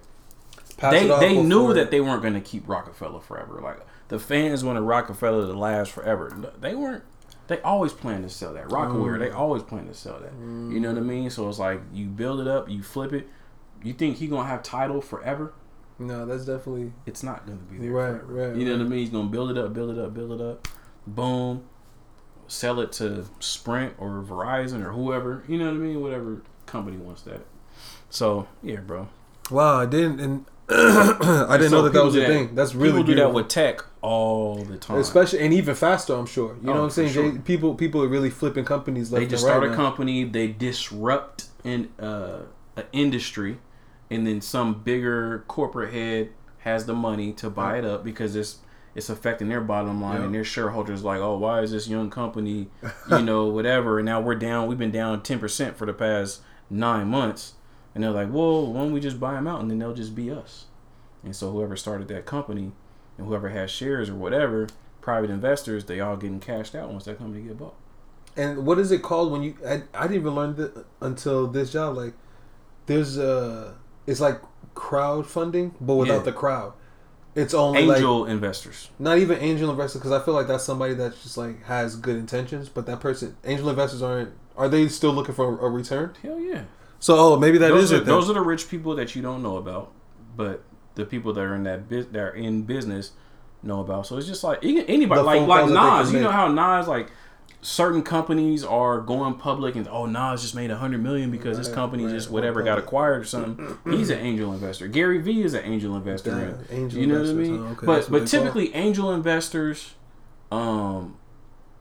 Pass 0.78 0.94
they 0.94 1.10
it 1.10 1.20
they 1.20 1.42
knew 1.42 1.74
that 1.74 1.92
they 1.92 2.02
weren't 2.02 2.22
going 2.22 2.34
to 2.36 2.42
keep 2.42 2.68
Roc-A-Fella 2.68 3.22
forever. 3.22 3.60
Like 3.62 3.80
the 4.10 4.20
fans 4.20 4.64
wanted 4.64 4.82
Roc-A-Fella 4.82 5.48
to 5.48 5.54
last 5.54 5.92
forever. 5.92 6.52
They 6.60 6.76
weren't. 6.76 7.04
They 7.48 7.62
always 7.62 7.94
plan 7.94 8.24
to 8.24 8.30
sell 8.30 8.54
that 8.54 8.68
Rocawear. 8.68 9.20
They 9.20 9.30
mm. 9.30 9.36
always 9.36 9.64
plan 9.64 9.88
to 9.88 9.94
sell 9.94 10.20
that. 10.20 10.34
You 10.34 10.80
know 10.80 10.90
what 10.90 10.98
I 10.98 11.02
mm. 11.02 11.06
mean? 11.06 11.30
So 11.30 11.48
it's 11.48 11.60
like 11.60 11.82
you 11.94 12.08
build 12.08 12.42
it 12.42 12.48
up, 12.48 12.70
you 12.70 12.84
flip 12.84 13.14
it. 13.14 13.28
You 13.84 13.94
think 13.94 14.18
he 14.18 14.28
gonna 14.28 14.48
have 14.48 14.64
Tidal 14.64 15.02
forever? 15.02 15.54
No, 16.00 16.26
that's 16.26 16.46
definitely 16.46 16.94
It's 17.06 17.24
not 17.24 17.46
gonna 17.46 17.58
be 17.58 17.78
there. 17.78 17.92
Right, 17.92 18.22
forever. 18.22 18.50
right, 18.50 18.56
You 18.56 18.66
know 18.66 18.72
right. 18.72 18.80
what 18.80 18.86
I 18.86 18.90
mean? 18.90 19.00
He's 19.00 19.10
gonna 19.10 19.30
build 19.30 19.52
it 19.52 19.58
up, 19.58 19.74
build 19.74 19.98
it 19.98 20.04
up, 20.04 20.14
build 20.14 20.40
it 20.40 20.42
up. 20.42 20.68
Boom. 21.06 21.64
Sell 22.48 22.80
it 22.82 22.92
to 22.94 23.26
Sprint 23.40 23.94
or 23.98 24.24
Verizon 24.28 24.86
or 24.86 24.92
whoever. 24.92 25.44
You 25.48 25.58
know 25.58 25.66
what 25.66 25.76
I 25.76 25.78
mean? 25.78 26.02
Whatever 26.02 26.42
company 26.66 26.98
wants 26.98 27.22
that. 27.24 27.46
So 28.10 28.48
yeah, 28.62 28.82
bro. 28.82 29.08
wow. 29.50 29.80
I 29.80 29.86
didn't 29.86 30.20
and 30.20 30.46
I 30.70 31.58
didn't 31.58 31.70
So 31.70 31.78
know 31.78 31.82
that 31.84 31.94
that 31.94 32.04
was 32.04 32.16
a 32.16 32.26
thing. 32.26 32.56
That's 32.56 32.76
really 32.76 32.92
people 33.00 33.04
do 33.04 33.16
that 33.16 33.34
with 33.34 33.48
tech 33.48 33.84
all 34.02 34.56
the 34.64 34.78
time. 34.78 34.98
especially 35.00 35.40
and 35.40 35.54
even 35.54 35.76
faster. 35.76 36.14
I'm 36.16 36.26
sure. 36.26 36.56
You 36.62 36.68
know 36.68 36.74
Oh, 36.74 36.76
what 36.78 36.84
I'm 36.86 36.90
saying? 36.92 37.12
sure. 37.14 37.32
Jay- 37.32 37.38
people 37.40 37.76
people 37.76 38.02
are 38.04 38.08
really 38.08 38.30
flipping 38.30 38.66
companies. 38.66 39.12
Left 39.12 39.22
they 39.22 39.28
just 39.28 39.44
right 39.46 39.52
start 39.52 39.64
a 39.64 39.70
now. 39.70 39.76
company, 39.76 40.24
they 40.24 40.48
disrupt 40.48 41.46
an 41.64 41.90
uh, 42.00 42.42
an 42.76 42.84
industry, 42.92 43.58
and 44.10 44.26
then 44.28 44.42
some 44.42 44.82
bigger 44.84 45.44
corporate 45.48 45.94
head 45.94 46.30
has 46.60 46.86
the 46.86 46.94
money 46.94 47.32
to 47.34 47.50
buy 47.50 47.78
it 47.78 47.86
up 47.86 48.04
because 48.04 48.36
it's 48.36 48.58
it's 48.96 49.10
affecting 49.10 49.48
their 49.50 49.62
bottom 49.62 50.02
line 50.02 50.20
Yeah. 50.20 50.26
and 50.26 50.34
their 50.36 50.44
shareholders 50.44 51.04
like, 51.04 51.20
oh, 51.20 51.38
why 51.38 51.62
is 51.62 51.72
this 51.72 51.88
young 51.88 52.10
company, 52.10 52.68
you 53.12 53.22
know, 53.22 53.46
whatever, 53.58 54.00
and 54.00 54.06
now 54.08 54.20
we're 54.20 54.34
down, 54.36 54.68
we've 54.68 54.78
been 54.78 54.92
down 54.92 55.22
ten 55.24 55.40
percent 55.40 55.78
for 55.78 55.86
the 55.86 55.94
past 55.94 56.42
nine 56.70 57.08
months, 57.08 57.54
and 57.94 58.04
they're 58.04 58.12
like, 58.12 58.32
well, 58.32 58.74
why 58.74 58.82
don't 58.82 58.94
we 58.94 59.00
just 59.00 59.20
buy 59.20 59.34
them 59.34 59.48
out 59.48 59.62
and 59.62 59.70
then 59.72 59.78
they'll 59.80 59.94
just 59.94 60.16
be 60.16 60.32
us, 60.32 60.66
and 61.24 61.36
so 61.36 61.52
whoever 61.52 61.76
started 61.76 62.08
that 62.08 62.26
company 62.26 62.72
and 63.18 63.28
whoever 63.28 63.50
has 63.50 63.70
shares 63.72 64.10
or 64.10 64.16
whatever, 64.16 64.68
private 65.02 65.30
investors, 65.30 65.86
they 65.86 66.00
all 66.00 66.18
getting 66.18 66.40
cashed 66.40 66.76
out 66.76 66.90
once 66.90 67.06
that 67.06 67.18
company 67.18 67.44
get 67.44 67.58
bought. 67.58 67.76
And 68.36 68.66
what 68.66 68.78
is 68.78 68.92
it 68.92 69.02
called 69.02 69.32
when 69.32 69.42
you? 69.44 69.56
I, 69.68 69.82
I 69.94 70.04
didn't 70.04 70.18
even 70.18 70.36
learn 70.36 70.56
that 70.58 70.86
until 71.02 71.48
this 71.48 71.72
job. 71.72 71.98
Like, 71.98 72.14
there's 72.86 73.18
a 73.18 73.76
it's 74.06 74.20
like 74.20 74.42
crowdfunding, 74.76 75.74
but 75.82 75.96
without 75.96 76.18
Yeah. 76.18 76.22
the 76.24 76.32
crowd. 76.34 76.74
It's 77.36 77.54
only 77.54 77.86
like 77.86 77.98
Angel 77.98 78.26
investors. 78.26 78.90
not 78.98 79.20
even 79.20 79.38
angel 79.40 79.70
investors 79.70 80.02
because 80.02 80.12
I 80.12 80.24
feel 80.26 80.34
like 80.34 80.48
that's 80.48 80.64
somebody 80.64 80.96
that 80.96 81.14
just 81.22 81.38
like 81.38 81.64
has 81.66 81.96
good 81.96 82.16
intentions, 82.16 82.68
but 82.68 82.88
that 82.88 83.00
person 83.00 83.36
angel 83.46 83.70
investors 83.70 84.02
aren't. 84.02 84.32
Are 84.56 84.68
they 84.68 84.88
still 84.88 85.12
looking 85.12 85.36
for 85.36 85.60
a 85.60 85.70
return? 85.70 86.16
Hell 86.24 86.40
yeah. 86.40 86.64
So 87.00 87.16
oh 87.16 87.38
maybe 87.40 87.60
that 87.60 87.72
is 87.72 87.90
those 87.90 87.94
are, 87.94 87.96
it. 87.98 88.00
Then. 88.00 88.08
those 88.08 88.30
are 88.30 88.34
the 88.34 88.42
rich 88.42 88.70
people 88.70 88.96
that 88.96 89.16
you 89.16 89.22
don't 89.22 89.44
know 89.44 89.58
about, 89.58 89.92
but 90.36 90.64
the 90.98 91.06
people 91.06 91.32
that 91.34 91.42
are 91.42 91.56
in 91.56 91.64
that 91.64 91.88
biz, 91.88 92.08
that 92.08 92.20
are 92.20 92.30
in 92.36 92.64
business 92.64 93.12
know 93.64 93.80
about. 93.80 94.06
So 94.08 94.18
it's 94.18 94.28
just 94.28 94.44
like 94.44 94.60
anybody, 94.64 95.20
The 95.20 95.24
like 95.24 95.48
like 95.48 95.70
Nas. 95.70 96.12
You 96.12 96.20
know 96.20 96.32
how 96.32 96.48
Nas 96.50 96.88
like 96.88 97.10
certain 97.62 98.04
companies 98.04 98.64
are 98.64 99.00
going 99.02 99.34
public 99.36 99.76
and 99.76 99.88
oh 99.88 100.06
Nas 100.06 100.42
just 100.42 100.56
made 100.56 100.72
a 100.72 100.78
hundred 100.78 101.02
million 101.02 101.32
because 101.32 101.58
this 101.58 101.68
Right, 101.68 101.76
company 101.76 102.06
right, 102.06 102.14
just 102.14 102.30
whatever 102.30 102.62
got 102.64 102.78
acquired 102.78 103.22
or 103.22 103.26
something. 103.26 103.78
He's 103.86 104.10
an 104.10 104.20
angel 104.20 104.54
investor. 104.54 104.88
Gary 104.88 105.20
Vee 105.20 105.44
is 105.44 105.54
an 105.54 105.64
angel 105.64 105.96
investor. 105.96 106.32
Yeah, 106.70 106.76
angel 106.76 107.00
you 107.00 107.08
know 107.08 107.20
what 107.20 107.30
I 107.30 107.34
mean? 107.34 107.62
Okay, 107.68 107.86
but 107.86 108.10
but 108.10 108.12
they 108.12 108.18
call 108.20 108.28
typically 108.28 108.76
angel 108.76 109.12
investors, 109.14 109.96
um, 110.52 111.18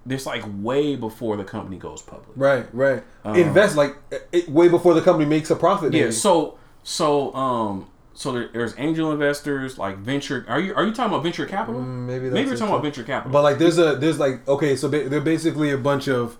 this 0.05 0.27
like 0.27 0.45
way 0.47 0.97
before 0.97 1.37
the 1.37 1.45
company 1.45 1.77
goes 1.79 2.03
public. 2.03 2.37
right, 2.37 2.67
right. 2.75 3.03
Um, 3.25 3.37
Invest 3.37 3.77
like 3.77 3.97
it, 4.33 4.49
way 4.49 4.69
before 4.69 4.95
the 4.95 5.03
company 5.03 5.27
makes 5.27 5.51
a 5.51 5.57
profit. 5.57 5.93
Yeah. 5.93 6.11
So 6.11 6.59
so 6.83 7.35
um 7.35 7.89
so 8.17 8.33
there, 8.33 8.49
there's 8.53 8.75
angel 8.79 9.13
investors 9.13 9.79
like 9.79 9.99
venture. 9.99 10.45
Are 10.49 10.59
you 10.59 10.75
are 10.75 10.85
you 10.85 10.93
talking 10.93 11.13
about 11.13 11.23
venture 11.23 11.45
capital? 11.47 11.81
Mm, 11.81 12.07
maybe 12.07 12.25
that's 12.25 12.35
Maybe 12.35 12.49
you're 12.49 12.57
talking 12.57 12.73
about 12.73 12.83
venture 12.83 13.05
capital. 13.05 13.33
But 13.33 13.43
like, 13.43 13.59
there's 13.59 13.79
a 13.79 13.97
there's 13.97 14.19
like 14.19 14.47
okay, 14.49 14.75
so 14.75 14.89
ba- 14.89 15.09
they're 15.09 15.21
basically 15.21 15.71
a 15.71 15.79
bunch 15.79 16.09
of 16.09 16.39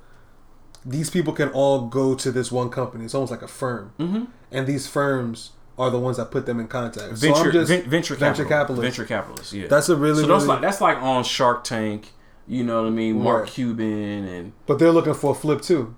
these 0.85 1.11
people 1.11 1.33
can 1.33 1.51
all 1.51 1.87
go 1.87 2.15
to 2.15 2.33
this 2.33 2.51
one 2.51 2.71
company. 2.71 3.05
It's 3.05 3.15
almost 3.15 3.31
like 3.31 3.43
a 3.43 3.49
firm, 3.49 3.93
mm-hmm. 3.99 4.25
and 4.51 4.67
these 4.67 4.87
firms 4.87 5.53
are 5.79 5.91
the 5.91 5.99
ones 5.99 6.17
that 6.17 6.31
put 6.31 6.47
them 6.47 6.59
in 6.59 6.69
contact. 6.69 7.19
so 7.19 7.27
venture 7.27 7.49
I'm 7.49 7.53
just 7.53 7.69
ven- 7.71 7.91
venture 7.91 8.15
venture 8.15 8.45
capital, 8.45 8.49
capitalists. 8.49 8.97
venture 8.97 9.09
capitalists. 9.09 9.53
Yeah. 9.53 9.67
That's 9.69 9.89
a 9.91 9.97
really 9.97 10.23
so 10.23 10.29
that's 10.29 10.45
really, 10.45 10.55
like 10.55 10.63
that's 10.63 10.81
like 10.81 10.97
on 10.99 11.25
Shark 11.25 11.65
Tank. 11.65 12.13
You 12.49 12.65
know 12.65 12.83
what 12.83 12.89
I 12.89 12.91
mean? 12.91 13.23
Mark 13.23 13.43
Right. 13.43 13.53
Cuban 13.53 14.25
and 14.25 14.53
but 14.67 14.79
they're 14.79 14.93
looking 14.93 15.15
for 15.15 15.33
a 15.33 15.35
flip 15.35 15.61
too. 15.61 15.95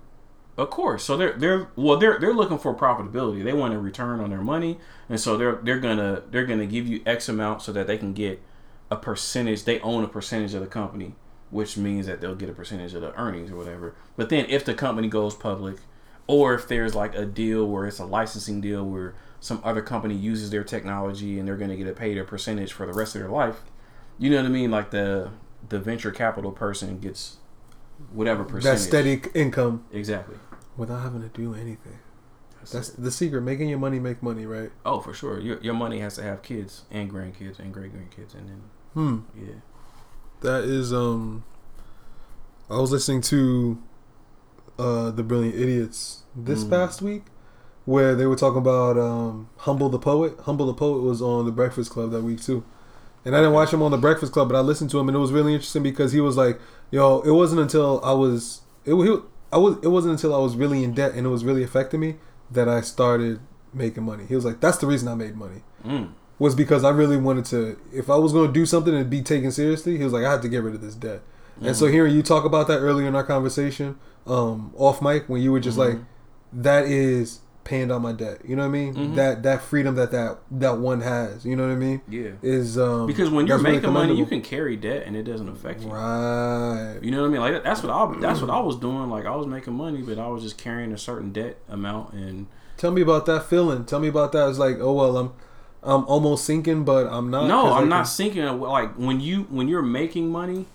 Of 0.59 0.69
course. 0.69 1.05
So 1.05 1.15
they're 1.15 1.31
they're 1.31 1.69
well 1.77 1.95
they're 1.95 2.19
they're 2.19 2.33
looking 2.33 2.59
for 2.59 2.75
profitability. 2.75 3.45
They 3.45 3.53
want 3.53 3.73
a 3.73 3.79
return 3.79 4.19
on 4.19 4.29
their 4.29 4.41
money, 4.41 4.77
and 5.07 5.17
so 5.17 5.37
they're 5.37 5.55
they're 5.55 5.79
gonna 5.79 6.23
they're 6.31 6.45
gonna 6.45 6.65
give 6.65 6.85
you 6.85 7.01
X 7.05 7.29
amount 7.29 7.61
so 7.61 7.71
that 7.71 7.87
they 7.87 7.97
can 7.97 8.11
get 8.11 8.41
a 8.91 8.97
percentage. 8.97 9.63
They 9.63 9.79
own 9.79 10.03
a 10.03 10.07
percentage 10.09 10.53
of 10.53 10.59
the 10.59 10.67
company, 10.67 11.15
which 11.49 11.77
means 11.77 12.07
that 12.07 12.19
they'll 12.19 12.35
get 12.35 12.49
a 12.49 12.53
percentage 12.53 12.93
of 12.93 12.99
the 12.99 13.17
earnings 13.17 13.51
or 13.51 13.55
whatever. 13.55 13.95
But 14.17 14.27
then 14.27 14.47
if 14.49 14.65
the 14.65 14.73
company 14.73 15.07
goes 15.07 15.33
public, 15.33 15.77
or 16.27 16.55
if 16.55 16.67
there's 16.67 16.93
like 16.93 17.15
a 17.15 17.25
deal 17.25 17.65
where 17.65 17.87
it's 17.87 17.99
a 17.99 18.05
licensing 18.05 18.59
deal 18.59 18.83
where 18.83 19.15
some 19.39 19.61
other 19.63 19.81
company 19.81 20.13
uses 20.13 20.49
their 20.49 20.65
technology 20.65 21.39
and 21.39 21.47
they're 21.47 21.55
gonna 21.55 21.77
get 21.77 21.87
a 21.87 21.93
paid 21.93 22.17
a 22.17 22.25
percentage 22.25 22.73
for 22.73 22.85
the 22.85 22.91
rest 22.91 23.15
of 23.15 23.21
their 23.21 23.31
life, 23.31 23.61
you 24.17 24.29
know 24.29 24.35
what 24.35 24.45
I 24.45 24.49
mean? 24.49 24.71
Like 24.71 24.91
the 24.91 25.29
the 25.69 25.79
venture 25.79 26.11
capital 26.11 26.51
person 26.51 26.99
gets 26.99 27.37
whatever 28.11 28.43
percentage. 28.43 28.79
That 28.79 28.85
steady 28.85 29.21
income 29.33 29.85
Exactly. 29.93 30.35
Without 30.79 31.01
having 31.03 31.21
to 31.21 31.27
do 31.29 31.53
anything. 31.53 31.99
That's 32.71 32.89
the 32.89 33.11
secret. 33.11 33.41
Making 33.41 33.69
your 33.69 33.79
money 33.79 33.99
make 33.99 34.21
money, 34.23 34.45
right? 34.45 34.71
Oh, 34.85 34.99
for 34.99 35.13
sure. 35.13 35.39
Your 35.39 35.59
your 35.61 35.73
money 35.73 35.99
has 35.99 36.15
to 36.15 36.23
have 36.23 36.41
kids 36.41 36.83
and 36.91 37.11
grandkids 37.11 37.57
and 37.59 37.73
great 37.73 37.93
grandkids, 37.93 38.33
and 38.33 38.49
then 38.49 38.61
Hmm. 38.93 39.19
yeah. 39.37 39.53
That 40.41 40.63
is 40.63 40.91
um. 40.93 41.43
I 42.69 42.77
was 42.79 42.91
listening 42.91 43.21
to, 43.21 43.81
uh, 44.77 45.09
the 45.11 45.23
Brilliant 45.23 45.55
Idiots 45.55 46.23
this 46.35 46.63
Mm. 46.63 46.69
past 46.69 47.01
week, 47.01 47.23
where 47.85 48.13
they 48.13 48.27
were 48.27 48.35
talking 48.35 48.59
about 48.59 48.95
um, 48.97 49.49
Humble 49.57 49.89
the 49.89 49.97
Poet. 49.97 50.35
Humble 50.41 50.67
the 50.67 50.73
Poet 50.75 51.01
was 51.01 51.19
on 51.21 51.45
the 51.45 51.51
Breakfast 51.51 51.89
Club 51.91 52.11
that 52.11 52.21
week 52.21 52.41
too, 52.43 52.63
and 53.25 53.35
I 53.35 53.39
didn't 53.39 53.53
watch 53.53 53.73
him 53.73 53.81
on 53.81 53.89
the 53.91 53.97
Breakfast 53.97 54.31
Club, 54.33 54.49
but 54.49 54.55
I 54.55 54.61
listened 54.61 54.91
to 54.91 54.99
him 54.99 55.07
and 55.09 55.15
it 55.15 55.19
was 55.19 55.31
really 55.31 55.53
interesting 55.53 55.81
because 55.81 56.11
he 56.11 56.19
was 56.21 56.37
like, 56.37 56.59
"Yo, 56.91 57.21
it 57.21 57.31
wasn't 57.31 57.61
until 57.61 57.99
I 58.03 58.11
was 58.13 58.61
it 58.85 58.93
he, 58.93 59.17
I 59.51 59.57
was 59.57 59.77
it 59.83 59.87
wasn't 59.87 60.13
until 60.13 60.33
I 60.35 60.39
was 60.39 60.55
really 60.55 60.83
in 60.83 60.93
debt 60.93 61.13
and 61.13 61.25
it 61.25 61.29
was 61.29 61.43
really 61.43 61.63
affecting 61.63 61.99
me 61.99 62.15
that 62.51 62.67
I 62.67 62.81
started 62.81 63.39
making 63.73 64.03
money." 64.03 64.25
He 64.27 64.35
was 64.35 64.45
like, 64.45 64.59
"That's 64.59 64.77
the 64.77 64.87
reason 64.87 65.07
I 65.07 65.15
made 65.15 65.35
money." 65.35 65.63
Mm. 65.85 66.11
Was 66.37 66.55
because 66.55 66.83
I 66.83 66.89
really 66.89 67.17
wanted 67.17 67.45
to. 67.45 67.77
If 67.91 68.09
I 68.09 68.15
was 68.15 68.31
going 68.31 68.47
to 68.47 68.53
do 68.53 68.65
something 68.65 68.95
and 68.95 69.09
be 69.09 69.21
taken 69.21 69.51
seriously, 69.51 69.97
he 69.97 70.03
was 70.03 70.13
like, 70.13 70.23
"I 70.23 70.31
had 70.31 70.41
to 70.43 70.49
get 70.49 70.63
rid 70.63 70.75
of 70.75 70.81
this 70.81 70.95
debt." 70.95 71.21
And 71.61 71.75
so 71.75 71.87
hearing 71.87 72.15
you 72.15 72.23
talk 72.23 72.45
about 72.45 72.67
that 72.67 72.79
earlier 72.79 73.05
in 73.05 73.15
our 73.15 73.23
conversation, 73.23 73.97
um, 74.25 74.71
off 74.77 75.01
mic, 75.01 75.27
when 75.27 75.41
you 75.41 75.51
were 75.51 75.59
just 75.59 75.77
like, 75.77 75.97
"That 76.53 76.85
is 76.85 77.41
paying 77.69 77.87
down 77.89 78.01
my 78.01 78.11
debt," 78.11 78.39
you 78.43 78.55
know 78.55 78.63
what 78.63 78.69
I 78.69 78.79
mean? 78.79 78.93
Mhm. 78.95 79.15
That 79.15 79.43
that 79.43 79.61
freedom 79.61 79.95
that 79.95 80.11
that 80.11 80.39
that 80.51 80.77
one 80.79 81.01
has, 81.01 81.45
you 81.45 81.55
know 81.55 81.67
what 81.67 81.71
I 81.73 81.75
mean? 81.75 82.01
Yeah. 82.09 82.31
Is 82.41 82.77
um 82.77 83.05
Because 83.07 83.29
when 83.29 83.45
you're 83.47 83.59
making 83.59 83.93
money, 83.93 84.15
you 84.15 84.25
can 84.25 84.41
carry 84.41 84.75
debt 84.75 85.03
and 85.05 85.15
it 85.15 85.23
doesn't 85.23 85.47
affect 85.49 85.83
you. 85.83 85.89
right. 85.91 86.97
You 87.01 87.11
know 87.11 87.21
what 87.21 87.27
I 87.27 87.29
mean? 87.29 87.41
Like 87.41 87.63
that's 87.63 87.83
what 87.83 87.91
I 87.91 88.19
that's 88.19 88.41
what 88.41 88.49
I 88.49 88.59
was 88.59 88.75
doing. 88.77 89.09
Like 89.09 89.25
I 89.25 89.35
was 89.35 89.45
making 89.47 89.75
money, 89.75 90.01
but 90.01 90.17
I 90.17 90.27
was 90.27 90.41
just 90.43 90.57
carrying 90.57 90.91
a 90.91 90.97
certain 90.97 91.31
debt 91.31 91.57
amount, 91.69 92.13
and 92.13 92.47
Tell 92.77 92.91
me 92.91 93.01
about 93.01 93.25
that 93.25 93.43
feeling. 93.43 93.83
Tell 93.83 93.99
me 93.99 94.07
about 94.07 94.31
that. 94.31 94.47
It's 94.49 94.57
like, 94.57 94.77
oh 94.79 94.93
well, 94.93 95.17
I'm 95.17 95.31
I'm 95.83 96.05
almost 96.05 96.45
sinking, 96.45 96.85
but 96.85 97.07
I'm 97.07 97.29
not. 97.29 97.47
No, 97.47 97.73
I'm 97.73 97.89
not 97.89 98.03
sinking. 98.03 98.45
Like 98.59 98.95
when 98.95 99.19
you 99.19 99.43
when 99.49 99.67
you're 99.67 99.81
making 99.81 100.31
money, 100.31 100.65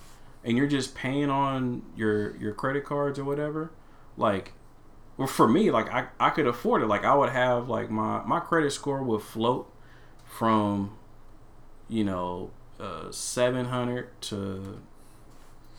and 0.45 0.57
you're 0.57 0.67
just 0.67 0.95
paying 0.95 1.31
on 1.31 1.83
your 1.97 2.37
your 2.37 2.53
credit 2.53 2.85
cards 2.85 3.19
or 3.19 3.25
whatever, 3.25 3.71
like. 4.17 4.53
Well, 5.17 5.29
for 5.29 5.47
me, 5.47 5.71
like 5.71 5.93
I, 5.93 6.09
I 6.19 6.31
could 6.31 6.47
afford 6.47 6.83
it. 6.83 6.87
Like 6.87 7.05
I 7.05 7.15
would 7.15 7.31
have 7.31 7.69
like 7.69 7.91
my 7.91 8.23
my 8.25 8.41
credit 8.41 8.73
score 8.73 9.03
would 9.03 9.23
float 9.23 9.73
from, 10.25 10.97
you 11.89 12.05
know, 12.05 12.51
uh, 12.81 13.11
seven 13.11 13.67
hundred 13.67 14.21
to 14.23 14.81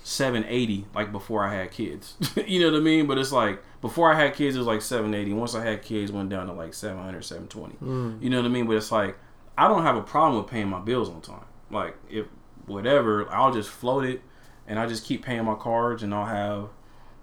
780 0.05 0.85
like 0.93 1.11
before 1.11 1.43
I 1.43 1.55
had 1.55 1.71
kids. 1.71 2.15
you 2.47 2.59
know 2.59 2.71
what 2.71 2.77
I 2.77 2.83
mean? 2.83 3.07
But 3.07 3.17
it's 3.17 3.31
like 3.31 3.61
before 3.81 4.13
I 4.13 4.19
had 4.19 4.35
kids 4.35 4.55
it 4.55 4.59
was 4.59 4.67
like 4.67 4.83
780. 4.83 5.33
Once 5.33 5.55
I 5.55 5.63
had 5.65 5.81
kids 5.81 6.11
went 6.11 6.29
down 6.29 6.45
to 6.45 6.53
like 6.53 6.75
700, 6.75 7.23
720. 7.23 7.75
Mm. 7.81 8.21
You 8.21 8.29
know 8.29 8.37
what 8.37 8.45
I 8.45 8.49
mean? 8.49 8.67
But 8.67 8.77
it's 8.77 8.91
like 8.91 9.17
I 9.57 9.67
don't 9.67 9.81
have 9.81 9.95
a 9.95 10.03
problem 10.03 10.41
with 10.41 10.51
paying 10.51 10.67
my 10.67 10.79
bills 10.79 11.09
on 11.09 11.21
time. 11.21 11.45
Like 11.71 11.97
if 12.07 12.27
whatever, 12.67 13.27
I'll 13.31 13.51
just 13.51 13.69
float 13.69 14.05
it 14.05 14.21
and 14.67 14.77
I 14.77 14.85
just 14.85 15.05
keep 15.05 15.25
paying 15.25 15.43
my 15.43 15.55
cards 15.55 16.03
and 16.03 16.13
I'll 16.13 16.25
have, 16.25 16.69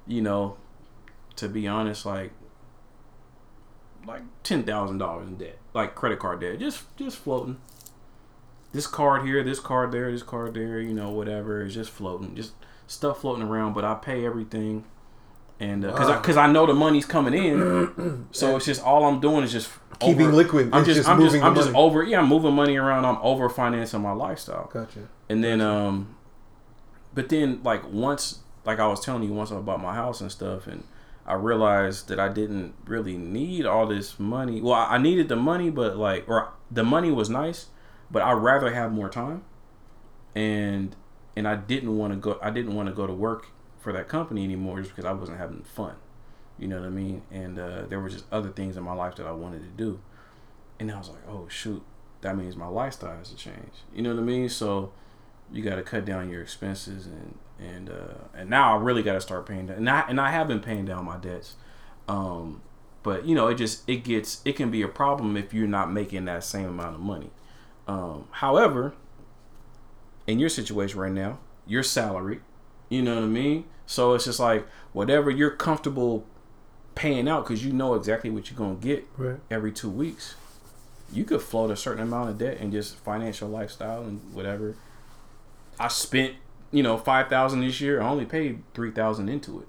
you 0.08 0.20
know, 0.20 0.56
to 1.36 1.48
be 1.48 1.66
honest, 1.68 2.04
like 2.06 2.32
like 4.06 4.22
ten 4.42 4.64
thousand 4.64 4.98
dollars 4.98 5.28
in 5.28 5.36
debt, 5.36 5.58
like 5.74 5.94
credit 5.94 6.18
card 6.18 6.40
debt, 6.40 6.58
just 6.58 6.84
just 6.96 7.16
floating. 7.18 7.58
This 8.72 8.86
card 8.86 9.26
here, 9.26 9.42
this 9.44 9.60
card 9.60 9.92
there, 9.92 10.10
this 10.10 10.22
card 10.22 10.54
there, 10.54 10.80
you 10.80 10.94
know, 10.94 11.10
whatever 11.10 11.62
is 11.62 11.74
just 11.74 11.90
floating, 11.90 12.34
just 12.34 12.52
stuff 12.86 13.20
floating 13.20 13.44
around. 13.46 13.74
But 13.74 13.84
I 13.84 13.94
pay 13.94 14.24
everything, 14.24 14.84
and 15.60 15.82
because 15.82 16.08
I 16.08 16.14
Wow. 16.16 16.20
because 16.20 16.36
I 16.36 16.50
know 16.50 16.66
the 16.66 16.74
money's 16.74 17.04
coming 17.06 17.34
in, 17.34 18.26
so 18.32 18.56
it's 18.56 18.64
just 18.66 18.82
all 18.82 19.04
I'm 19.04 19.20
doing 19.20 19.44
is 19.44 19.52
just 19.52 19.70
Keeping 20.00 20.28
over- 20.28 20.36
liquid. 20.36 20.70
I'm 20.72 20.84
just, 20.84 20.96
just 20.96 21.08
I'm 21.08 21.20
just 21.20 21.36
I'm 21.36 21.54
just 21.54 21.72
over 21.74 22.02
yeah 22.02 22.20
I'm 22.20 22.28
moving 22.28 22.54
money 22.54 22.76
around. 22.76 23.04
I'm 23.04 23.18
over 23.22 23.48
financing 23.48 24.00
my 24.00 24.12
lifestyle. 24.12 24.68
Gotcha. 24.72 25.06
And 25.28 25.44
then 25.44 25.60
um 25.60 26.16
but 27.14 27.28
then 27.28 27.60
like 27.62 27.88
once 27.92 28.40
like 28.64 28.80
I 28.80 28.86
was 28.88 28.98
telling 29.00 29.22
you 29.22 29.32
once 29.32 29.52
I 29.52 29.56
bought 29.60 29.80
my 29.82 29.94
house 29.94 30.20
and 30.22 30.32
stuff 30.32 30.66
and 30.66 30.82
I 31.26 31.34
realized 31.34 32.08
that 32.08 32.18
I 32.18 32.28
didn't 32.28 32.74
really 32.84 33.16
need 33.16 33.64
all 33.64 33.86
this 33.86 34.18
money. 34.18 34.60
Well, 34.60 34.74
I 34.74 34.98
needed 34.98 35.28
the 35.28 35.36
money 35.36 35.70
but 35.70 35.96
like 35.96 36.28
or 36.28 36.52
the 36.70 36.82
money 36.82 37.12
was 37.12 37.30
nice, 37.30 37.66
but 38.10 38.22
I'd 38.22 38.32
rather 38.32 38.74
have 38.74 38.92
more 38.92 39.08
time. 39.08 39.44
And 40.34 40.96
and 41.36 41.46
I 41.46 41.56
didn't 41.56 41.96
want 41.96 42.12
to 42.12 42.18
go 42.18 42.38
I 42.42 42.50
didn't 42.50 42.74
want 42.74 42.88
to 42.88 42.94
go 42.94 43.06
to 43.06 43.12
work 43.12 43.48
for 43.78 43.92
that 43.92 44.08
company 44.08 44.44
anymore 44.44 44.80
just 44.80 44.94
because 44.94 45.04
I 45.04 45.12
wasn't 45.12 45.38
having 45.38 45.62
fun. 45.62 45.94
You 46.58 46.68
know 46.68 46.78
what 46.78 46.86
I 46.86 46.90
mean? 46.90 47.22
And 47.30 47.58
uh, 47.58 47.82
there 47.88 48.00
were 48.00 48.08
just 48.08 48.24
other 48.30 48.50
things 48.50 48.76
in 48.76 48.82
my 48.82 48.92
life 48.92 49.16
that 49.16 49.26
I 49.26 49.32
wanted 49.32 49.62
to 49.62 49.68
do. 49.68 50.00
And 50.78 50.90
I 50.90 50.98
was 50.98 51.08
like, 51.08 51.26
oh 51.28 51.46
shoot, 51.48 51.82
that 52.20 52.36
means 52.36 52.56
my 52.56 52.66
lifestyle 52.66 53.16
has 53.16 53.30
to 53.30 53.36
change. 53.36 53.84
You 53.94 54.02
know 54.02 54.14
what 54.14 54.20
I 54.20 54.24
mean? 54.24 54.48
So 54.48 54.92
you 55.52 55.62
got 55.62 55.76
to 55.76 55.82
cut 55.82 56.04
down 56.04 56.30
your 56.30 56.42
expenses 56.42 57.06
and 57.06 57.38
and 57.62 57.88
uh, 57.90 58.14
and 58.34 58.50
now 58.50 58.76
I 58.76 58.80
really 58.80 59.02
got 59.02 59.12
to 59.14 59.20
start 59.20 59.46
paying 59.46 59.66
down. 59.66 59.76
And 59.78 59.90
I 59.90 60.00
and 60.08 60.20
I 60.20 60.30
have 60.30 60.48
been 60.48 60.60
paying 60.60 60.84
down 60.84 61.04
my 61.04 61.16
debts. 61.16 61.54
Um, 62.08 62.62
but 63.02 63.24
you 63.26 63.34
know, 63.34 63.48
it 63.48 63.54
just 63.56 63.88
it 63.88 64.04
gets 64.04 64.40
it 64.44 64.54
can 64.56 64.70
be 64.70 64.82
a 64.82 64.88
problem 64.88 65.36
if 65.36 65.52
you're 65.54 65.66
not 65.66 65.90
making 65.92 66.24
that 66.26 66.44
same 66.44 66.66
amount 66.66 66.94
of 66.94 67.00
money. 67.00 67.30
Um, 67.88 68.28
however, 68.32 68.94
in 70.26 70.38
your 70.38 70.48
situation 70.48 70.98
right 71.00 71.12
now, 71.12 71.38
your 71.66 71.82
salary. 71.82 72.40
You 72.88 73.02
know 73.02 73.14
what 73.16 73.24
I 73.24 73.28
mean? 73.28 73.64
So 73.86 74.14
it's 74.14 74.24
just 74.26 74.38
like 74.40 74.66
whatever 74.92 75.30
you're 75.30 75.50
comfortable 75.50 76.26
paying 76.94 77.26
out 77.26 77.44
because 77.44 77.64
you 77.64 77.72
know 77.72 77.94
exactly 77.94 78.30
what 78.30 78.50
you're 78.50 78.58
gonna 78.58 78.74
get 78.74 79.06
Right. 79.16 79.40
every 79.50 79.72
two 79.72 79.88
weeks. 79.90 80.34
You 81.12 81.24
could 81.24 81.42
float 81.42 81.70
a 81.70 81.76
certain 81.76 82.02
amount 82.02 82.30
of 82.30 82.38
debt 82.38 82.58
and 82.60 82.70
just 82.72 82.96
finance 82.96 83.40
your 83.40 83.50
lifestyle 83.50 84.02
and 84.02 84.20
whatever. 84.32 84.76
I 85.80 85.88
spent, 85.88 86.34
you 86.72 86.82
know, 86.82 86.96
five 86.96 87.28
thousand 87.28 87.60
this 87.60 87.80
year. 87.80 88.00
I 88.02 88.08
only 88.08 88.24
paid 88.24 88.62
three 88.74 88.90
thousand 88.90 89.28
into 89.28 89.60
it. 89.60 89.68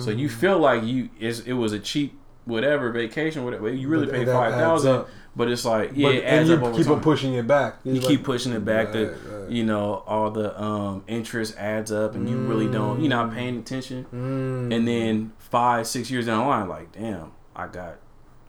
So 0.00 0.10
you 0.10 0.28
Mm-hmm. 0.28 0.38
feel 0.40 0.58
like 0.58 0.84
you 0.84 1.08
is 1.18 1.40
it 1.40 1.54
was 1.54 1.72
a 1.72 1.78
cheap 1.78 2.18
whatever 2.44 2.90
vacation, 2.92 3.44
whatever. 3.44 3.68
You 3.72 3.88
really 3.88 4.06
But 4.06 4.26
five 4.26 4.52
thousand, 4.54 5.06
but 5.34 5.50
it's 5.50 5.64
like 5.64 5.92
yeah, 5.94 6.08
but, 6.08 6.14
it 6.16 6.24
and 6.24 6.48
you 6.48 6.72
keep 6.76 6.88
on 6.90 7.00
pushing 7.00 7.34
it 7.34 7.46
back. 7.46 7.76
you 7.82 7.94
It's 7.96 8.06
keep 8.06 8.22
pushing 8.22 8.52
it 8.52 8.64
back. 8.64 8.92
the 8.92 9.06
Right, 9.06 9.40
right. 9.42 9.50
you 9.50 9.64
know 9.64 10.02
all 10.06 10.30
the 10.30 10.60
um 10.62 11.02
interest 11.08 11.56
adds 11.56 11.90
up, 11.90 12.14
and 12.14 12.28
you 12.28 12.36
really 12.36 12.68
don't. 12.70 13.00
You're 13.00 13.08
not 13.08 13.32
paying 13.32 13.58
attention. 13.58 14.04
Mm. 14.14 14.74
And 14.76 14.86
then 14.86 15.32
five, 15.38 15.86
six 15.86 16.10
years 16.10 16.26
down 16.26 16.40
the 16.40 16.44
line, 16.48 16.68
like, 16.68 16.92
damn, 16.92 17.32
I 17.54 17.66
got 17.68 17.96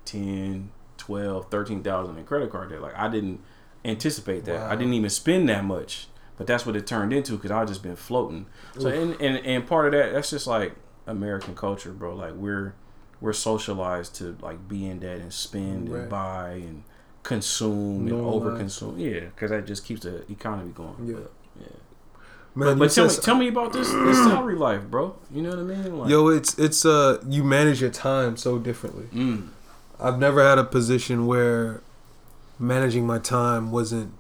10, 0.06 0.70
12, 0.98 1.50
13,000 1.50 2.18
in 2.18 2.26
credit 2.26 2.52
card 2.52 2.70
debt. 2.70 2.82
Like, 2.82 2.96
I 2.98 3.08
didn't 3.08 3.40
anticipate 3.86 4.46
that. 4.46 4.70
I 4.70 4.76
didn't 4.76 4.94
even 4.96 5.10
spend 5.10 5.48
that 5.50 5.64
much. 5.64 6.08
But 6.38 6.46
that's 6.48 6.66
what 6.66 6.76
it 6.76 6.86
turned 6.86 7.14
into 7.14 7.34
because 7.34 7.50
I 7.52 7.66
just 7.66 7.82
been 7.82 7.96
floating. 7.96 8.46
So, 8.78 8.90
and, 8.90 9.20
and, 9.20 9.44
and 9.46 9.66
part 9.68 9.88
of 9.88 9.92
that, 9.94 10.14
that's 10.14 10.30
just 10.30 10.46
like 10.48 10.74
American 11.08 11.56
culture, 11.56 11.92
bro. 11.92 12.16
Like, 12.16 12.34
we're 12.34 12.76
we're 13.20 13.34
socialized 13.34 14.14
to 14.18 14.38
like 14.42 14.68
be 14.68 14.86
in 14.86 15.00
debt 15.00 15.20
and 15.20 15.34
spend 15.34 15.90
Right. 15.90 16.02
and 16.02 16.10
buy 16.10 16.50
and 16.52 16.84
consume 17.24 18.08
and 18.08 18.12
Normalize. 18.12 18.42
overconsume. 18.60 19.00
Yeah, 19.00 19.20
because 19.22 19.50
that 19.50 19.66
just 19.66 19.84
keeps 19.86 20.02
the 20.02 20.30
economy 20.32 20.72
going. 20.74 20.96
Yeah. 21.08 21.16
But, 21.16 21.32
yeah. 21.60 21.68
Man, 22.56 22.70
you 22.70 22.76
But 22.76 22.92
tell 22.92 23.08
me, 23.08 23.14
tell 23.22 23.36
me 23.36 23.48
about 23.50 23.74
this, 23.74 23.90
this 23.92 24.18
salary 24.28 24.56
life, 24.56 24.84
bro. 24.84 25.16
You 25.32 25.42
know 25.42 25.50
what 25.50 25.60
I 25.60 25.64
mean? 25.64 25.98
Like, 25.98 26.10
Yo, 26.10 26.28
it's 26.28 26.58
it's 26.60 26.86
uh 26.86 27.24
you 27.28 27.44
manage 27.44 27.82
your 27.82 27.90
time 27.90 28.38
so 28.38 28.60
differently. 28.60 29.06
mm, 29.14 29.48
I've 30.00 30.20
never 30.20 30.48
had 30.48 30.60
a 30.60 30.64
position 30.64 31.26
where 31.26 31.82
managing 32.60 33.06
my 33.08 33.18
time 33.20 33.72
wasn't 33.72 34.14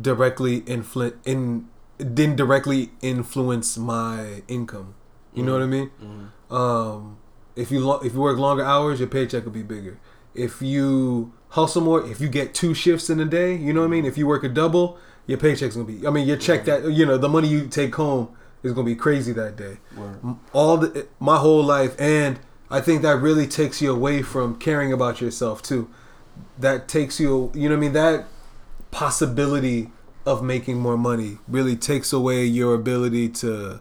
directly 0.00 0.60
influ- 0.62 1.14
in 1.24 1.68
didn't 1.98 2.36
directly 2.36 2.90
influence 3.00 3.76
my 3.78 4.42
income. 4.48 4.94
You 5.34 5.42
know 5.44 5.52
what 5.52 5.62
I 5.62 5.66
mean? 5.66 5.90
mm, 6.02 6.54
Um, 6.54 7.16
if 7.56 7.70
you 7.70 7.80
lo- 7.80 8.00
if 8.02 8.12
you 8.14 8.20
work 8.20 8.38
longer 8.38 8.64
hours, 8.64 8.98
your 8.98 9.08
paycheck 9.08 9.44
will 9.44 9.52
be 9.52 9.62
bigger. 9.62 9.98
If 10.34 10.60
you 10.62 11.32
hustle 11.50 11.82
more, 11.82 12.04
if 12.06 12.20
you 12.20 12.28
get 12.28 12.54
two 12.54 12.74
shifts 12.74 13.08
in 13.10 13.20
a 13.20 13.24
day, 13.24 13.54
you 13.54 13.72
know 13.72 13.80
what 13.80 13.86
I 13.86 13.90
mean. 13.90 14.04
If 14.04 14.16
you 14.18 14.26
work 14.26 14.42
a 14.44 14.48
double, 14.48 14.98
your 15.26 15.38
paycheck's 15.38 15.74
gonna 15.76 15.86
be. 15.86 16.06
I 16.06 16.10
mean, 16.10 16.26
your 16.26 16.36
check 16.36 16.64
that 16.66 16.90
you 16.90 17.06
know 17.06 17.16
the 17.18 17.28
money 17.28 17.48
you 17.48 17.66
take 17.66 17.94
home 17.94 18.28
is 18.62 18.72
gonna 18.72 18.84
be 18.86 18.94
crazy 18.96 19.32
that 19.32 19.56
day. 19.56 19.78
word. 19.96 20.36
All 20.52 20.76
the 20.78 21.06
my 21.20 21.36
whole 21.38 21.62
life, 21.62 21.94
and 21.98 22.38
I 22.70 22.80
think 22.80 23.02
that 23.02 23.16
really 23.20 23.46
takes 23.46 23.80
you 23.82 23.92
away 23.92 24.22
from 24.22 24.56
caring 24.56 24.92
about 24.92 25.20
yourself 25.20 25.62
too. 25.62 25.88
That 26.58 26.88
takes 26.88 27.20
you, 27.20 27.50
you 27.54 27.68
know 27.68 27.74
what 27.74 27.78
I 27.78 27.80
mean. 27.80 27.92
That 27.92 28.24
possibility 28.92 29.90
of 30.24 30.42
making 30.44 30.78
more 30.78 30.96
money 30.96 31.38
really 31.48 31.74
takes 31.74 32.12
away 32.12 32.44
your 32.44 32.74
ability 32.74 33.28
to 33.28 33.80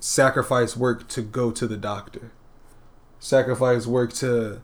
sacrifice 0.00 0.76
work 0.76 1.06
to 1.08 1.20
go 1.20 1.50
to 1.50 1.66
the 1.66 1.76
doctor 1.76 2.32
sacrifice 3.18 3.86
work 3.86 4.12
to 4.12 4.62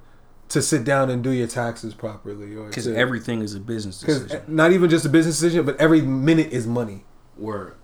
to 0.48 0.62
sit 0.62 0.84
down 0.84 1.10
and 1.10 1.24
do 1.24 1.30
your 1.30 1.46
taxes 1.48 1.94
properly 1.94 2.54
or 2.54 2.68
Because 2.68 2.86
everything 2.86 3.40
is 3.40 3.54
a 3.54 3.60
business 3.60 4.00
decision. 4.00 4.42
not 4.46 4.70
even 4.72 4.88
just 4.88 5.04
a 5.04 5.08
business 5.08 5.36
decision 5.40 5.66
but 5.66 5.76
every 5.78 6.00
minute 6.00 6.52
is 6.52 6.66
money 6.66 7.04
Word. 7.36 7.74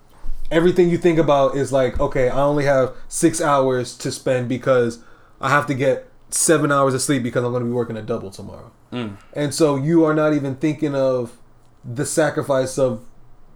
everything 0.50 0.88
you 0.88 0.98
think 0.98 1.18
about 1.18 1.56
is 1.56 1.72
like 1.72 1.98
okay 1.98 2.28
i 2.28 2.40
only 2.40 2.64
have 2.64 2.94
six 3.08 3.40
hours 3.40 3.96
to 3.98 4.12
spend 4.12 4.48
because 4.48 5.00
i 5.40 5.48
have 5.48 5.66
to 5.66 5.74
get 5.74 6.07
seven 6.30 6.70
hours 6.72 6.94
of 6.94 7.00
sleep 7.02 7.22
because 7.22 7.42
i'm 7.44 7.50
going 7.50 7.62
to 7.62 7.66
be 7.68 7.72
working 7.72 7.96
a 7.96 8.02
double 8.02 8.30
tomorrow 8.30 8.70
Mm. 8.92 9.18
and 9.34 9.54
so 9.54 9.76
you 9.76 10.04
are 10.04 10.14
not 10.14 10.32
even 10.32 10.54
thinking 10.56 10.94
of 10.94 11.36
the 11.84 12.06
sacrifice 12.06 12.78
of 12.78 13.04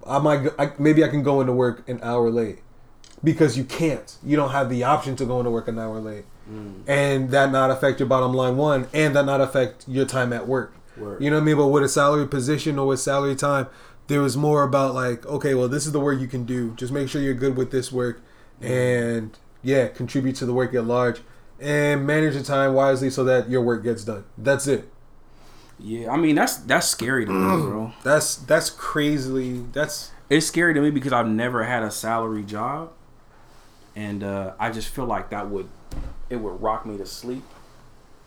I 0.07 0.19
might 0.19 0.49
I, 0.59 0.73
maybe 0.79 1.03
I 1.05 1.09
can 1.09 1.23
go 1.23 1.41
into 1.41 1.53
work 1.55 1.89
an 1.89 2.01
hour 2.03 2.29
late 2.29 2.59
because 3.25 3.57
you 3.57 3.65
can't. 3.65 4.17
You 4.23 4.37
don't 4.37 4.51
have 4.51 4.69
the 4.69 4.83
option 4.85 5.17
to 5.17 5.25
go 5.25 5.39
into 5.39 5.51
work 5.51 5.69
an 5.69 5.79
hour 5.79 6.01
late. 6.01 6.25
and 6.87 7.31
that 7.31 7.51
not 7.53 7.71
affect 7.71 7.99
your 8.01 8.09
bottom 8.09 8.35
line 8.35 8.57
one, 8.59 8.89
and 8.93 9.15
that 9.17 9.25
not 9.25 9.41
affect 9.41 9.87
your 9.89 10.05
time 10.05 10.33
at 10.35 10.47
work. 10.49 10.75
Word. 10.99 11.23
You 11.23 11.31
know 11.31 11.37
what 11.37 11.43
I 11.43 11.47
mean? 11.47 11.57
But 11.57 11.69
with 11.69 11.83
a 11.85 11.89
salary 11.89 12.27
position 12.29 12.79
or 12.79 12.89
with 12.89 13.01
salary 13.01 13.37
time, 13.37 13.69
there 14.09 14.21
was 14.21 14.37
more 14.37 14.65
about 14.65 14.93
like, 14.95 15.25
okay, 15.25 15.55
well, 15.55 15.69
this 15.69 15.87
is 15.87 15.93
the 15.93 16.01
work 16.01 16.21
you 16.21 16.27
can 16.29 16.45
do. 16.45 16.73
Just 16.75 16.93
make 16.93 17.09
sure 17.09 17.23
you're 17.23 17.33
good 17.33 17.57
with 17.57 17.71
this 17.71 17.91
work, 17.93 18.21
and 18.61 19.39
yeah, 19.63 19.87
contribute 19.89 20.37
to 20.37 20.47
the 20.47 20.53
work 20.53 20.75
at 20.75 20.85
large, 20.85 21.21
and 21.63 22.07
manage 22.07 22.35
your 22.35 22.43
time 22.43 22.75
wisely 22.75 23.09
so 23.09 23.25
that 23.25 23.49
your 23.49 23.63
work 23.63 23.83
gets 23.85 24.05
done. 24.05 24.25
That's 24.37 24.67
it. 24.67 24.89
Yeah, 25.79 26.11
I 26.11 26.17
mean 26.17 26.35
that's 26.35 26.57
that's 26.57 26.87
scary 26.89 27.25
to 27.25 27.33
me, 27.33 27.63
bro. 27.63 27.93
That's 28.03 28.37
that's 28.37 28.71
crazily. 28.71 29.61
That's 29.73 30.11
It's 30.29 30.47
scary 30.47 30.75
to 30.75 30.81
me 30.81 30.91
because 30.91 31.13
I've 31.13 31.29
never 31.29 31.65
had 31.65 31.83
a 31.83 31.91
salary 31.91 32.43
job, 32.45 32.93
and 33.97 34.23
uh, 34.23 34.53
I 34.59 34.71
just 34.71 34.89
feel 34.89 35.07
like 35.07 35.31
that 35.31 35.49
would 35.51 35.69
it 36.29 36.37
would 36.37 36.61
rock 36.61 36.87
me 36.87 36.99
to 36.99 37.07
sleep 37.07 37.45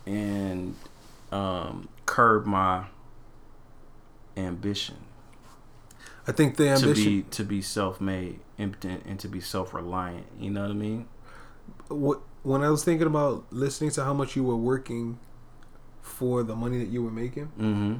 and 0.06 0.76
um, 1.32 1.90
curb 2.06 2.46
my 2.46 2.86
ambition, 4.38 4.98
I 6.28 6.32
think 6.32 6.58
the 6.58 6.70
ambition 6.70 6.84
to 6.84 6.90
ambition. 6.90 7.22
be 7.22 7.30
to 7.30 7.44
be 7.44 7.62
self 7.62 8.02
made 8.02 8.40
impotent 8.58 9.04
and 9.06 9.20
to 9.20 9.28
be 9.28 9.40
self 9.40 9.74
reliant. 9.74 10.28
You 10.40 10.52
know 10.52 10.62
what 10.62 10.72
I 10.72 10.74
mean? 10.74 11.08
what 11.88 12.22
when 12.46 12.64
I 12.64 12.70
was 12.70 12.84
thinking 12.84 13.08
about 13.08 13.46
listening 13.52 13.90
to 13.92 14.04
how 14.04 14.14
much 14.14 14.36
you 14.36 14.44
were 14.44 14.56
working 14.56 15.18
for 16.02 16.44
the 16.44 16.56
money 16.56 16.78
that 16.78 16.90
you 16.90 17.04
were 17.04 17.12
making, 17.12 17.48
Mm-hmm. 17.60 17.96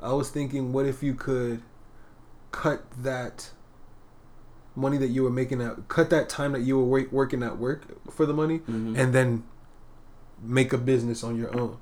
I 0.00 0.12
was 0.12 0.28
thinking, 0.30 0.72
what 0.72 0.86
if 0.86 1.02
you 1.02 1.14
could 1.14 1.62
cut 2.50 2.82
that 3.02 3.50
money 4.76 4.96
that 4.98 5.08
you 5.08 5.22
were 5.22 5.30
making 5.30 5.60
at 5.62 5.88
cut 5.88 6.10
that 6.10 6.28
time 6.28 6.52
that 6.52 6.60
you 6.62 6.76
were 6.78 6.84
work, 6.84 7.12
working 7.12 7.42
at 7.42 7.58
work 7.58 7.82
for 8.10 8.26
the 8.26 8.34
money, 8.34 8.58
Mhm. 8.60 8.98
and 8.98 9.12
then 9.14 9.44
make 10.42 10.72
a 10.72 10.78
business 10.78 11.22
on 11.24 11.36
your 11.36 11.56
own, 11.58 11.76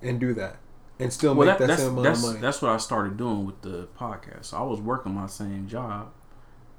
and 0.00 0.20
do 0.20 0.32
that, 0.34 0.56
and 0.98 1.12
still 1.12 1.34
Well, 1.34 1.48
make 1.48 1.58
that, 1.58 1.66
that, 1.68 1.78
same 1.80 1.98
amount 1.98 2.16
of 2.16 2.22
money. 2.22 2.40
that's 2.40 2.62
what 2.62 2.70
I 2.70 2.76
started 2.78 3.16
doing 3.16 3.44
with 3.44 3.60
the 3.62 3.88
podcast. 3.98 4.46
So 4.46 4.56
I 4.58 4.62
was 4.62 4.80
working 4.80 5.14
my 5.14 5.26
same 5.26 5.66
job, 5.68 6.08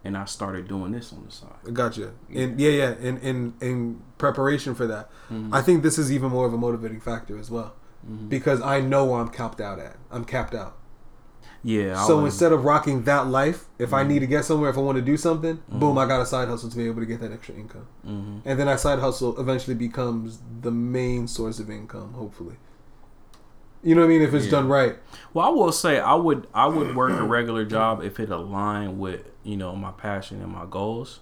and 0.04 0.18
I 0.18 0.26
started 0.26 0.68
doing 0.68 0.92
this 0.92 1.14
on 1.14 1.24
the 1.26 1.32
side. 1.32 1.74
Gotcha. 1.74 2.12
And 2.34 2.60
yeah, 2.60 2.70
yeah. 2.72 2.96
In 3.00 3.18
in 3.20 3.54
in 3.62 4.02
preparation 4.18 4.76
for 4.76 4.86
that, 4.88 5.10
Mhm. 5.32 5.50
I 5.52 5.62
think 5.62 5.84
this 5.84 5.98
is 5.98 6.12
even 6.12 6.30
more 6.32 6.46
of 6.46 6.54
a 6.54 6.58
motivating 6.58 7.00
factor 7.00 7.38
as 7.38 7.50
well, 7.50 7.74
Mhm. 8.10 8.30
because 8.30 8.62
I 8.62 8.82
know 8.82 9.06
where 9.06 9.20
I'm 9.22 9.30
capped 9.30 9.62
out 9.62 9.80
at. 9.80 9.96
I'm 10.12 10.26
capped 10.26 10.54
out. 10.56 10.78
Yeah. 11.66 12.04
So 12.06 12.26
instead 12.26 12.52
of 12.52 12.66
rocking 12.66 13.04
that 13.04 13.28
life, 13.28 13.70
if 13.80 13.94
I 13.94 14.04
Mhm. 14.04 14.08
need 14.10 14.20
to 14.20 14.28
get 14.28 14.44
somewhere, 14.44 14.70
if 14.70 14.78
I 14.78 14.82
want 14.82 14.98
to 14.98 15.02
do 15.02 15.16
something, 15.16 15.56
Mm-hmm. 15.58 15.80
boom, 15.80 15.98
I 15.98 16.06
got 16.06 16.20
a 16.22 16.26
side 16.26 16.50
hustle 16.50 16.70
to 16.70 16.76
be 16.76 16.86
able 16.88 17.00
to 17.00 17.06
get 17.06 17.22
that 17.22 17.32
extra 17.32 17.56
income. 17.56 17.88
Mhm. 18.06 18.42
And 18.44 18.60
then 18.60 18.68
that 18.68 18.82
side 18.82 19.00
hustle 19.00 19.40
eventually 19.40 19.76
becomes 19.76 20.40
the 20.62 20.72
main 20.72 21.28
source 21.30 21.60
of 21.60 21.70
income, 21.70 22.14
hopefully. 22.14 22.58
You 23.84 23.96
know 23.96 24.02
what 24.02 24.06
I 24.08 24.10
mean? 24.10 24.22
If 24.22 24.34
it's 24.34 24.46
Yeah. 24.46 24.52
done 24.52 24.70
right. 24.70 24.98
Well, 25.34 25.46
I 25.46 25.50
will 25.50 25.72
say 25.72 26.00
I 26.00 26.14
would 26.16 26.48
I 26.54 26.68
would 26.68 26.96
work 26.96 27.12
a 27.12 27.24
regular 27.24 27.66
job 27.66 28.02
if 28.02 28.20
it 28.20 28.30
aligned 28.30 29.00
with 29.00 29.30
you 29.44 29.58
know 29.58 29.76
my 29.76 29.92
passion 29.92 30.42
and 30.42 30.52
my 30.52 30.66
goals. 30.70 31.20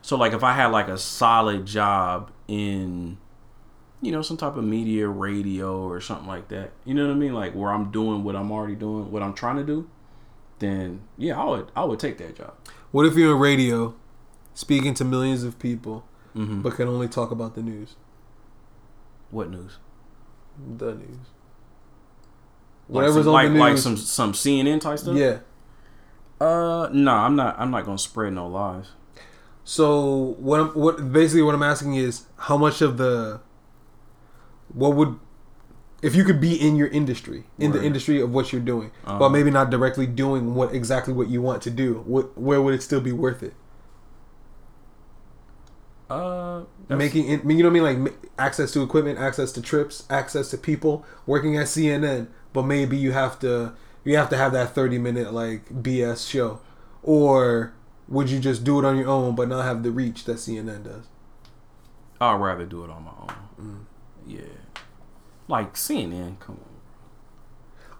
So 0.00 0.16
like 0.16 0.32
if 0.32 0.42
I 0.42 0.52
had 0.52 0.66
like 0.68 0.88
a 0.88 0.98
solid 0.98 1.66
job 1.66 2.30
in 2.48 3.18
you 4.00 4.10
know 4.10 4.22
some 4.22 4.36
type 4.36 4.56
of 4.56 4.64
media, 4.64 5.06
radio 5.08 5.82
or 5.82 6.00
something 6.00 6.26
like 6.26 6.48
that. 6.48 6.70
You 6.84 6.94
know 6.94 7.06
what 7.06 7.12
I 7.12 7.16
mean? 7.16 7.34
Like 7.34 7.54
where 7.54 7.70
I'm 7.70 7.90
doing 7.90 8.24
what 8.24 8.34
I'm 8.36 8.50
already 8.50 8.74
doing, 8.74 9.12
what 9.12 9.22
I'm 9.22 9.34
trying 9.34 9.56
to 9.56 9.64
do. 9.64 9.88
Then 10.58 11.02
yeah, 11.18 11.38
I 11.40 11.44
would 11.44 11.70
I 11.76 11.84
would 11.84 12.00
take 12.00 12.16
that 12.18 12.36
job. 12.36 12.54
What 12.90 13.06
if 13.06 13.16
you're 13.16 13.34
in 13.34 13.38
radio, 13.40 13.94
speaking 14.54 14.94
to 14.94 15.04
millions 15.04 15.42
of 15.44 15.58
people, 15.58 16.04
hmm 16.32 16.62
but 16.62 16.74
can 16.74 16.88
only 16.88 17.08
talk 17.08 17.30
about 17.30 17.54
the 17.54 17.62
news? 17.62 17.96
What 19.30 19.50
news? 19.50 19.78
The 20.78 20.94
news. 20.94 21.26
Like 22.92 23.04
Whatever's 23.04 23.24
some, 23.24 23.28
on 23.28 23.32
like 23.32 23.52
the 23.52 23.58
like 23.58 23.78
some 23.78 23.96
some 23.96 24.32
CNN 24.34 24.80
type 24.80 24.98
stuff. 24.98 25.16
yeah. 25.16 25.38
Uh, 26.40 26.88
no, 26.92 27.12
I'm 27.14 27.36
not. 27.36 27.58
I'm 27.58 27.70
not 27.70 27.84
gonna 27.86 27.98
spread 27.98 28.32
no 28.34 28.46
lies. 28.48 28.90
So 29.64 30.34
what? 30.38 30.60
I'm, 30.60 30.68
what 30.70 31.12
basically 31.12 31.42
what 31.42 31.54
I'm 31.54 31.62
asking 31.62 31.94
is 31.94 32.26
how 32.36 32.56
much 32.56 32.82
of 32.82 32.98
the 32.98 33.40
what 34.74 34.94
would 34.96 35.18
if 36.02 36.14
you 36.16 36.24
could 36.24 36.40
be 36.40 36.54
in 36.54 36.74
your 36.76 36.88
industry 36.88 37.44
in 37.58 37.70
the 37.70 37.82
industry 37.82 38.20
of 38.20 38.32
what 38.34 38.52
you're 38.52 38.60
doing, 38.60 38.90
Uh-huh. 39.06 39.18
but 39.20 39.28
maybe 39.30 39.50
not 39.50 39.70
directly 39.70 40.06
doing 40.06 40.54
what 40.54 40.74
exactly 40.74 41.14
what 41.14 41.28
you 41.28 41.40
want 41.40 41.62
to 41.62 41.70
do. 41.70 42.02
What 42.06 42.36
where 42.38 42.60
would 42.60 42.74
it 42.74 42.82
still 42.82 43.00
be 43.00 43.12
worth 43.12 43.42
it? 43.42 43.54
Uh, 46.10 46.64
Making 46.90 47.30
it, 47.30 47.44
you 47.44 47.62
know 47.62 47.70
what 47.70 47.80
I 47.86 47.94
mean, 47.94 48.04
like 48.04 48.14
access 48.38 48.70
to 48.72 48.82
equipment, 48.82 49.18
access 49.18 49.50
to 49.52 49.62
trips, 49.62 50.04
access 50.10 50.50
to 50.50 50.58
people, 50.58 51.06
working 51.24 51.56
at 51.56 51.66
CNN, 51.68 52.26
but 52.52 52.62
maybe 52.64 52.96
you 52.96 53.12
have 53.12 53.38
to 53.40 53.74
you 54.04 54.16
have 54.16 54.28
to 54.30 54.36
have 54.36 54.52
that 54.52 54.74
30 54.74 54.98
minute 54.98 55.32
like 55.32 55.68
BS 55.68 56.28
show, 56.28 56.60
or 57.02 57.72
would 58.08 58.30
you 58.30 58.38
just 58.40 58.64
do 58.64 58.78
it 58.78 58.84
on 58.84 58.96
your 58.96 59.08
own 59.08 59.34
but 59.34 59.48
not 59.48 59.64
have 59.64 59.82
the 59.82 59.90
reach 59.90 60.24
that 60.24 60.36
CNN 60.36 60.84
does? 60.84 61.06
I'd 62.20 62.34
rather 62.34 62.64
do 62.64 62.84
it 62.84 62.90
on 62.90 63.04
my 63.04 63.10
own. 63.20 63.28
Mm. 63.60 63.84
Yeah, 64.26 64.40
like 65.48 65.74
CNN. 65.74 66.38
Come 66.38 66.56
on. 66.56 66.72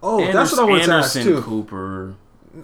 Oh, 0.01 0.31
that's 0.31 0.51
what 0.51 0.61
I 0.61 0.63
want 0.65 0.83
to 0.83 0.91
ask 0.91 1.15
Anderson 1.15 1.23
too. 1.23 1.41
Cooper, 1.41 2.15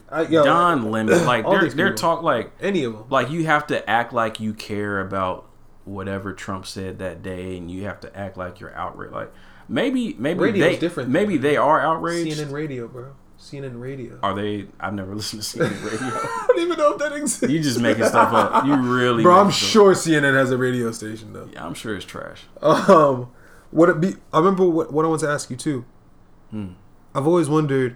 I, 0.10 0.24
yo, 0.24 0.44
Don 0.44 0.92
Lemon. 0.92 1.26
Like 1.26 1.46
they're 1.50 1.70
they're 1.70 1.94
talk 1.94 2.22
like 2.22 2.52
any 2.62 2.84
of 2.84 2.94
them. 2.94 3.06
like 3.10 3.30
you 3.30 3.46
have 3.46 3.68
to 3.68 3.90
act 3.90 4.14
like 4.14 4.40
you 4.40 4.54
care 4.54 5.00
about 5.00 5.46
whatever 5.86 6.34
Trump 6.34 6.66
said 6.66 7.00
that 7.00 7.22
day, 7.22 7.58
and 7.58 7.72
you 7.72 7.86
have 7.86 8.00
to 8.02 8.18
act 8.18 8.38
like 8.38 8.60
you're 8.60 8.76
outraged. 8.76 9.14
Like 9.14 9.34
maybe 9.70 10.16
maybe 10.18 10.40
Radio's 10.40 10.74
they 10.74 10.80
different, 10.80 11.10
maybe 11.10 11.38
they 11.38 11.56
are 11.56 11.80
outraged. 11.80 12.38
CNN 12.38 12.52
radio, 12.52 12.88
bro. 12.88 13.14
CNN 13.40 13.80
radio. 13.80 14.20
Are 14.22 14.34
they? 14.34 14.68
I've 14.82 14.94
never 14.94 15.16
listened 15.16 15.42
to 15.44 15.58
CNN 15.60 15.84
radio. 15.92 16.08
I 16.08 16.46
don't 16.48 16.60
even 16.60 16.78
know 16.78 16.92
if 16.94 17.00
that 17.00 17.14
exists. 17.14 17.50
you 17.50 17.60
just 17.62 17.80
making 17.80 18.04
stuff 18.04 18.34
up. 18.34 18.66
You 18.66 18.76
really, 18.96 19.24
Bro, 19.24 19.40
I'm 19.40 19.52
sure 19.52 19.94
CNN 19.94 20.34
has 20.34 20.52
a 20.52 20.58
radio 20.58 20.92
station 20.92 21.32
though. 21.32 21.50
Yeah, 21.54 21.66
I'm 21.66 21.74
sure 21.74 21.96
it's 21.96 22.04
trash. 22.06 22.44
Um, 22.62 23.32
what 23.72 23.88
it 23.88 24.02
be? 24.02 24.16
I 24.34 24.40
remember 24.40 24.68
what 24.68 24.92
what 24.92 25.06
I 25.06 25.08
want 25.08 25.22
to 25.22 25.30
ask 25.30 25.50
you 25.50 25.56
too. 25.56 25.86
Hmm. 26.52 26.74
I've 27.16 27.26
always 27.28 27.48
wondered, 27.48 27.96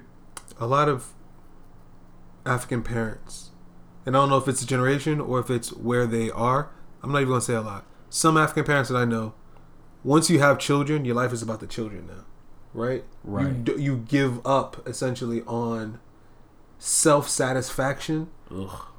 a 0.59 0.65
lot 0.65 0.87
of 0.87 1.11
African 2.45 2.81
parents, 2.81 3.51
and 4.05 4.15
I 4.15 4.19
don't 4.21 4.29
know 4.29 4.37
if 4.37 4.47
it's 4.47 4.61
a 4.61 4.65
generation 4.67 5.19
or 5.19 5.39
if 5.39 5.49
it's 5.49 5.73
where 5.73 6.05
they 6.07 6.29
are. 6.31 6.71
I'm 7.01 7.11
not 7.11 7.19
even 7.19 7.29
gonna 7.29 7.41
say 7.41 7.53
a 7.53 7.61
lot. 7.61 7.85
Some 8.09 8.37
African 8.37 8.63
parents 8.63 8.89
that 8.89 8.97
I 8.97 9.05
know, 9.05 9.33
once 10.03 10.29
you 10.29 10.39
have 10.39 10.59
children, 10.59 11.05
your 11.05 11.15
life 11.15 11.31
is 11.33 11.41
about 11.41 11.59
the 11.59 11.67
children 11.67 12.07
now, 12.07 12.25
right? 12.73 13.03
You, 13.25 13.29
Right. 13.31 13.63
d- 13.63 13.75
you 13.81 13.97
give 14.07 14.45
up 14.45 14.85
essentially 14.87 15.41
on 15.43 15.99
self 16.77 17.29
satisfaction 17.29 18.27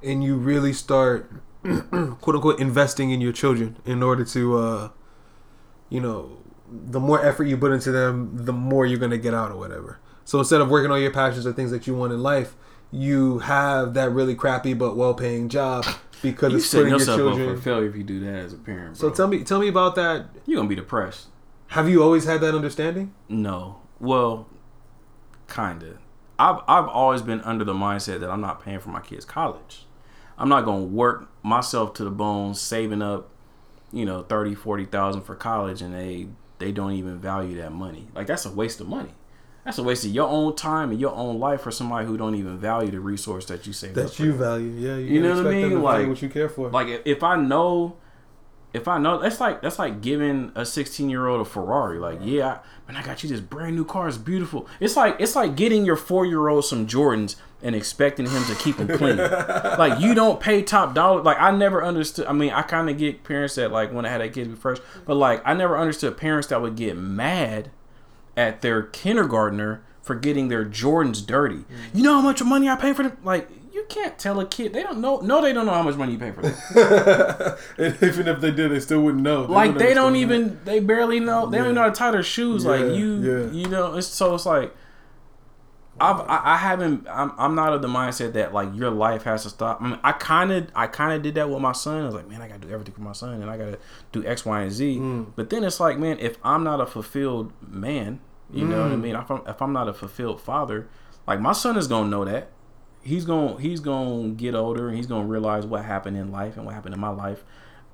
and 0.02 0.24
you 0.24 0.36
really 0.36 0.72
start 0.72 1.30
quote 1.62 2.34
unquote 2.36 2.58
investing 2.60 3.10
in 3.10 3.20
your 3.20 3.32
children 3.32 3.76
in 3.84 4.02
order 4.02 4.24
to 4.24 4.56
uh 4.58 4.88
you 5.90 6.00
know 6.00 6.38
the 6.70 6.98
more 6.98 7.24
effort 7.24 7.44
you 7.44 7.56
put 7.56 7.70
into 7.72 7.92
them 7.92 8.30
the 8.32 8.52
more 8.52 8.84
you're 8.86 8.98
going 8.98 9.10
to 9.10 9.18
get 9.18 9.32
out 9.34 9.50
or 9.52 9.56
whatever 9.56 9.98
so 10.24 10.38
instead 10.38 10.60
of 10.60 10.68
working 10.70 10.90
on 10.90 11.00
your 11.00 11.10
passions 11.12 11.46
or 11.46 11.52
things 11.52 11.70
that 11.70 11.86
you 11.86 11.94
want 11.94 12.12
in 12.12 12.22
life 12.22 12.54
you 12.90 13.38
have 13.40 13.94
that 13.94 14.10
really 14.10 14.34
crappy 14.34 14.72
but 14.74 14.96
well-paying 14.96 15.48
job 15.48 15.84
because 16.22 16.52
You 16.52 16.58
it's 16.58 16.66
setting 16.66 16.84
putting 16.86 16.90
your 16.90 16.98
yourself 17.00 17.20
up 17.20 17.26
children 17.36 17.56
for 17.56 17.62
failure 17.62 17.88
if 17.88 17.96
you 17.96 18.02
do 18.04 18.20
that 18.20 18.34
as 18.34 18.52
a 18.52 18.56
parent. 18.58 18.96
so 18.96 19.10
tell 19.10 19.26
me 19.28 19.44
tell 19.44 19.58
me 19.60 19.68
about 19.68 19.94
that 19.96 20.26
you're 20.46 20.56
gonna 20.56 20.68
be 20.68 20.74
depressed. 20.74 21.28
have 21.68 21.88
you 21.88 22.02
always 22.02 22.24
had 22.24 22.40
that 22.40 22.54
understanding 22.54 23.12
No. 23.28 23.80
Well, 24.00 24.48
kinda. 25.48 25.98
I've 26.38 26.60
I've 26.66 26.88
always 26.88 27.22
been 27.22 27.40
under 27.42 27.64
the 27.64 27.72
mindset 27.74 28.20
that 28.20 28.30
I'm 28.30 28.40
not 28.40 28.62
paying 28.62 28.80
for 28.80 28.88
my 28.90 29.00
kids' 29.00 29.24
college. 29.24 29.86
I'm 30.36 30.48
not 30.48 30.64
gonna 30.64 30.84
work 30.84 31.28
myself 31.42 31.94
to 31.94 32.04
the 32.04 32.10
bone 32.10 32.54
saving 32.54 33.02
up, 33.02 33.30
you 33.92 34.04
know, 34.04 34.22
30, 34.22 34.54
40,000 34.54 35.22
for 35.22 35.34
college 35.36 35.80
and 35.80 35.94
they 35.94 36.28
they 36.58 36.72
don't 36.72 36.92
even 36.92 37.18
value 37.18 37.56
that 37.58 37.72
money. 37.72 38.08
Like 38.14 38.26
that's 38.26 38.44
a 38.46 38.50
waste 38.50 38.80
of 38.80 38.88
money. 38.88 39.14
That's 39.64 39.78
a 39.78 39.82
waste 39.82 40.04
of 40.04 40.10
your 40.10 40.28
own 40.28 40.54
time 40.56 40.90
and 40.90 41.00
your 41.00 41.14
own 41.14 41.38
life 41.38 41.62
for 41.62 41.70
somebody 41.70 42.06
who 42.06 42.16
don't 42.16 42.34
even 42.34 42.58
value 42.58 42.90
the 42.90 43.00
resource 43.00 43.46
that 43.46 43.66
you 43.66 43.72
saved 43.72 43.96
up 43.96 44.08
that 44.08 44.18
you 44.18 44.32
value 44.34 44.68
yeah 44.76 44.96
you, 44.96 45.14
You 45.14 45.22
know 45.22 45.34
can 45.36 45.44
what 45.44 45.54
I 45.54 45.56
mean? 45.56 45.82
Like- 45.82 46.08
what 46.08 46.20
you 46.22 46.28
care 46.28 46.48
for 46.48 46.68
Like 46.70 46.88
if- 46.88 47.02
if 47.06 47.22
I 47.22 47.36
know, 47.36 47.96
if 48.74 48.88
I 48.88 48.98
know, 48.98 49.18
that's 49.20 49.40
like 49.40 49.62
that's 49.62 49.78
like 49.78 50.00
giving 50.02 50.50
a 50.54 50.66
16 50.66 51.08
year 51.08 51.28
old 51.28 51.40
a 51.40 51.44
Ferrari. 51.44 51.98
Like, 51.98 52.18
yeah, 52.22 52.58
I, 52.88 52.92
man, 52.92 53.00
I 53.00 53.06
got 53.06 53.22
you 53.22 53.28
this 53.30 53.38
brand 53.40 53.76
new 53.76 53.84
car. 53.84 54.08
It's 54.08 54.18
beautiful. 54.18 54.66
It's 54.80 54.96
like 54.96 55.16
it's 55.20 55.36
like 55.36 55.54
getting 55.56 55.84
your 55.84 55.96
four 55.96 56.26
year 56.26 56.48
old 56.48 56.64
some 56.64 56.86
Jordans 56.86 57.36
and 57.62 57.74
expecting 57.76 58.26
him 58.28 58.44
to 58.46 58.54
keep 58.56 58.76
them 58.76 58.88
clean. 58.98 59.16
like 59.78 60.00
you 60.00 60.12
don't 60.12 60.40
pay 60.40 60.60
top 60.62 60.92
dollar. 60.92 61.22
Like 61.22 61.40
I 61.40 61.52
never 61.56 61.84
understood. 61.84 62.26
I 62.26 62.32
mean, 62.32 62.50
I 62.52 62.62
kind 62.62 62.90
of 62.90 62.98
get 62.98 63.22
parents 63.24 63.54
that 63.54 63.70
like 63.70 63.92
when 63.92 64.04
I 64.04 64.08
had 64.08 64.20
that 64.20 64.32
kids 64.32 64.58
first, 64.58 64.82
but 65.06 65.14
like 65.14 65.40
I 65.46 65.54
never 65.54 65.78
understood 65.78 66.16
parents 66.18 66.48
that 66.48 66.60
would 66.60 66.74
get 66.76 66.96
mad 66.98 67.70
at 68.36 68.62
their 68.62 68.82
kindergartner 68.82 69.82
for 70.02 70.14
getting 70.14 70.48
their 70.48 70.64
Jordans 70.64 71.24
dirty. 71.24 71.64
You 71.92 72.02
know 72.02 72.14
how 72.14 72.20
much 72.20 72.42
money 72.42 72.68
I 72.68 72.76
pay 72.76 72.92
for 72.92 73.04
them? 73.04 73.16
Like 73.24 73.48
you 73.72 73.84
can't 73.88 74.18
tell 74.18 74.38
a 74.38 74.46
kid 74.46 74.72
they 74.72 74.82
don't 74.82 75.00
know. 75.00 75.20
No, 75.20 75.40
they 75.40 75.52
don't 75.52 75.66
know 75.66 75.72
how 75.72 75.82
much 75.82 75.96
money 75.96 76.12
you 76.12 76.18
pay 76.18 76.30
for 76.30 76.42
them. 76.42 77.56
and 77.78 78.02
even 78.02 78.28
if 78.28 78.40
they 78.40 78.50
did, 78.50 78.70
they 78.70 78.80
still 78.80 79.00
wouldn't 79.02 79.22
know. 79.22 79.42
like 79.42 79.72
wouldn't 79.72 79.78
they 79.78 79.94
don't 79.94 80.16
even 80.16 80.60
they 80.64 80.80
barely 80.80 81.20
know 81.20 81.46
they 81.46 81.58
don't 81.58 81.66
even 81.66 81.74
know 81.74 81.82
how 81.82 81.90
to 81.90 81.94
tie 81.94 82.10
their 82.10 82.22
shoes 82.22 82.64
like 82.64 82.80
you 82.94 83.20
yeah. 83.20 83.50
you 83.50 83.68
know 83.68 83.94
it's 83.94 84.06
so 84.06 84.34
it's 84.34 84.46
like 84.46 84.74
I've, 86.00 86.20
I 86.22 86.40
I 86.44 86.56
haven't 86.56 87.06
I'm 87.08 87.32
I'm 87.38 87.54
not 87.54 87.72
of 87.72 87.80
the 87.82 87.88
mindset 87.88 88.32
that 88.32 88.52
like 88.52 88.68
your 88.74 88.90
life 88.90 89.22
has 89.24 89.44
to 89.44 89.50
stop. 89.50 89.80
I 89.80 89.84
mean 89.88 89.98
I 90.02 90.12
kind 90.12 90.50
of 90.52 90.68
I 90.74 90.86
kind 90.88 91.12
of 91.12 91.22
did 91.22 91.34
that 91.36 91.48
with 91.48 91.60
my 91.60 91.72
son. 91.72 92.02
I 92.02 92.06
was 92.06 92.14
like 92.14 92.28
man 92.28 92.42
I 92.42 92.48
gotta 92.48 92.60
do 92.60 92.70
everything 92.70 92.94
for 92.94 93.02
my 93.02 93.12
son 93.12 93.40
and 93.40 93.48
I 93.50 93.56
gotta 93.56 93.78
do 94.12 94.24
X 94.26 94.44
Y 94.44 94.62
and 94.62 94.72
Z. 94.72 94.98
Mm. 94.98 95.26
But 95.36 95.50
then 95.50 95.62
it's 95.64 95.78
like 95.80 95.98
man 95.98 96.18
if 96.18 96.36
I'm 96.42 96.64
not 96.64 96.80
a 96.80 96.86
fulfilled 96.86 97.52
man, 97.66 98.20
you 98.52 98.64
know 98.66 98.82
what 98.82 98.92
I 98.92 98.96
Mm. 98.96 99.00
mean. 99.00 99.14
If 99.16 99.30
I'm 99.30 99.42
if 99.46 99.62
I'm 99.62 99.72
not 99.72 99.88
a 99.88 99.92
fulfilled 99.94 100.40
father, 100.40 100.88
like 101.26 101.40
my 101.40 101.52
son 101.52 101.76
is 101.76 101.86
gonna 101.86 102.08
know 102.08 102.24
that. 102.24 102.48
He's 103.02 103.24
gonna 103.24 103.60
he's 103.60 103.80
gonna 103.80 104.30
get 104.30 104.54
older 104.54 104.88
and 104.88 104.96
he's 104.96 105.06
gonna 105.06 105.26
realize 105.26 105.64
what 105.66 105.84
happened 105.84 106.16
in 106.16 106.32
life 106.32 106.56
and 106.56 106.64
what 106.66 106.74
happened 106.74 106.94
in 106.94 107.00
my 107.00 107.10
life. 107.10 107.44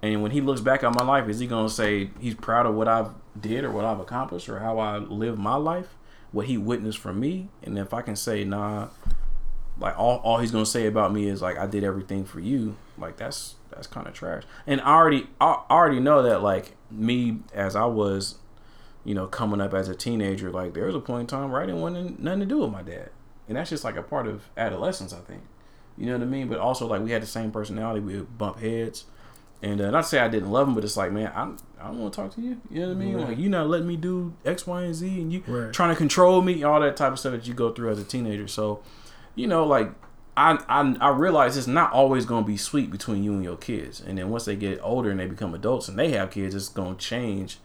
And 0.02 0.22
when 0.22 0.30
he 0.30 0.40
looks 0.40 0.62
back 0.62 0.82
at 0.82 0.94
my 0.94 1.04
life, 1.04 1.28
is 1.28 1.40
he 1.40 1.46
gonna 1.46 1.68
say 1.68 2.10
he's 2.18 2.34
proud 2.34 2.64
of 2.64 2.74
what 2.74 2.88
I've 2.88 3.10
did 3.38 3.64
or 3.64 3.70
what 3.70 3.84
I've 3.84 4.00
accomplished 4.00 4.48
or 4.48 4.60
how 4.60 4.78
I 4.78 4.96
lived 4.98 5.38
my 5.38 5.56
life, 5.56 5.96
what 6.32 6.46
he 6.46 6.58
witnessed 6.58 6.98
from 6.98 7.20
me? 7.20 7.48
And 7.62 7.78
if 7.78 7.92
I 7.92 8.02
can 8.02 8.16
say, 8.16 8.44
nah, 8.44 8.88
like 9.78 9.98
all, 9.98 10.18
all 10.18 10.38
he's 10.38 10.50
gonna 10.50 10.66
say 10.66 10.86
about 10.86 11.12
me 11.12 11.26
is 11.26 11.42
like 11.42 11.58
I 11.58 11.66
did 11.66 11.84
everything 11.84 12.24
for 12.24 12.40
you, 12.40 12.76
like 12.98 13.16
that's 13.16 13.56
that's 13.70 13.86
kind 13.86 14.06
of 14.06 14.14
trash. 14.14 14.42
And 14.66 14.80
I 14.80 14.94
already 14.94 15.28
I 15.40 15.62
already 15.70 16.00
know 16.00 16.22
that 16.22 16.42
like 16.42 16.76
me 16.90 17.38
as 17.54 17.74
I 17.74 17.86
was, 17.86 18.36
you 19.04 19.14
know, 19.14 19.26
coming 19.26 19.60
up 19.60 19.74
as 19.74 19.88
a 19.88 19.94
teenager, 19.94 20.50
like 20.50 20.74
there 20.74 20.86
was 20.86 20.94
a 20.94 21.00
point 21.00 21.22
in 21.22 21.26
time 21.26 21.50
where 21.50 21.62
I 21.62 21.66
didn't 21.66 21.80
want 21.80 22.20
nothing 22.20 22.40
to 22.40 22.46
do 22.46 22.58
with 22.58 22.70
my 22.70 22.82
dad, 22.82 23.10
and 23.48 23.56
that's 23.56 23.70
just 23.70 23.84
like 23.84 23.96
a 23.96 24.02
part 24.02 24.26
of 24.26 24.48
adolescence, 24.56 25.12
I 25.12 25.20
think. 25.20 25.42
You 25.96 26.06
know 26.06 26.12
what 26.12 26.22
I 26.22 26.26
mean? 26.26 26.48
But 26.48 26.58
also 26.58 26.86
like 26.86 27.02
we 27.02 27.10
had 27.10 27.22
the 27.22 27.26
same 27.26 27.50
personality, 27.50 28.00
we 28.00 28.16
would 28.16 28.38
bump 28.38 28.58
heads. 28.58 29.04
And 29.62 29.80
uh, 29.80 29.90
not 29.90 30.02
to 30.02 30.08
say 30.08 30.18
I 30.18 30.28
didn't 30.28 30.50
love 30.50 30.68
him, 30.68 30.74
but 30.74 30.84
it's 30.84 30.96
like, 30.96 31.12
man, 31.12 31.30
I, 31.34 31.52
I 31.80 31.86
don't 31.86 31.98
want 31.98 32.12
to 32.12 32.20
talk 32.20 32.34
to 32.34 32.40
you. 32.40 32.60
You 32.70 32.80
know 32.82 32.88
what 32.88 32.96
I 32.96 32.98
mean? 32.98 33.16
Right. 33.16 33.28
Like, 33.28 33.38
you 33.38 33.48
not 33.48 33.68
letting 33.68 33.86
me 33.88 33.96
do 33.96 34.34
X, 34.44 34.66
Y, 34.66 34.82
and 34.82 34.94
Z, 34.94 35.06
and 35.20 35.32
you 35.32 35.42
Right. 35.46 35.72
trying 35.72 35.90
to 35.90 35.96
control 35.96 36.42
me, 36.42 36.62
all 36.62 36.80
that 36.80 36.96
type 36.96 37.12
of 37.12 37.18
stuff 37.18 37.32
that 37.32 37.46
you 37.46 37.54
go 37.54 37.72
through 37.72 37.90
as 37.90 37.98
a 37.98 38.04
teenager. 38.04 38.46
So, 38.48 38.82
you 39.34 39.46
know, 39.46 39.64
like, 39.64 39.92
I, 40.36 40.58
I, 40.68 40.96
I 41.00 41.08
realize 41.10 41.56
it's 41.56 41.66
not 41.66 41.92
always 41.92 42.24
going 42.24 42.44
to 42.44 42.46
be 42.46 42.56
sweet 42.56 42.90
between 42.90 43.24
you 43.24 43.32
and 43.32 43.42
your 43.44 43.56
kids. 43.56 44.00
And 44.00 44.18
then 44.18 44.30
once 44.30 44.44
they 44.44 44.56
get 44.56 44.78
older 44.82 45.10
and 45.10 45.18
they 45.20 45.26
become 45.26 45.54
adults 45.54 45.88
and 45.88 45.98
they 45.98 46.10
have 46.12 46.30
kids, 46.30 46.54
it's 46.54 46.68
going 46.68 46.96
to 46.96 47.04
change 47.04 47.58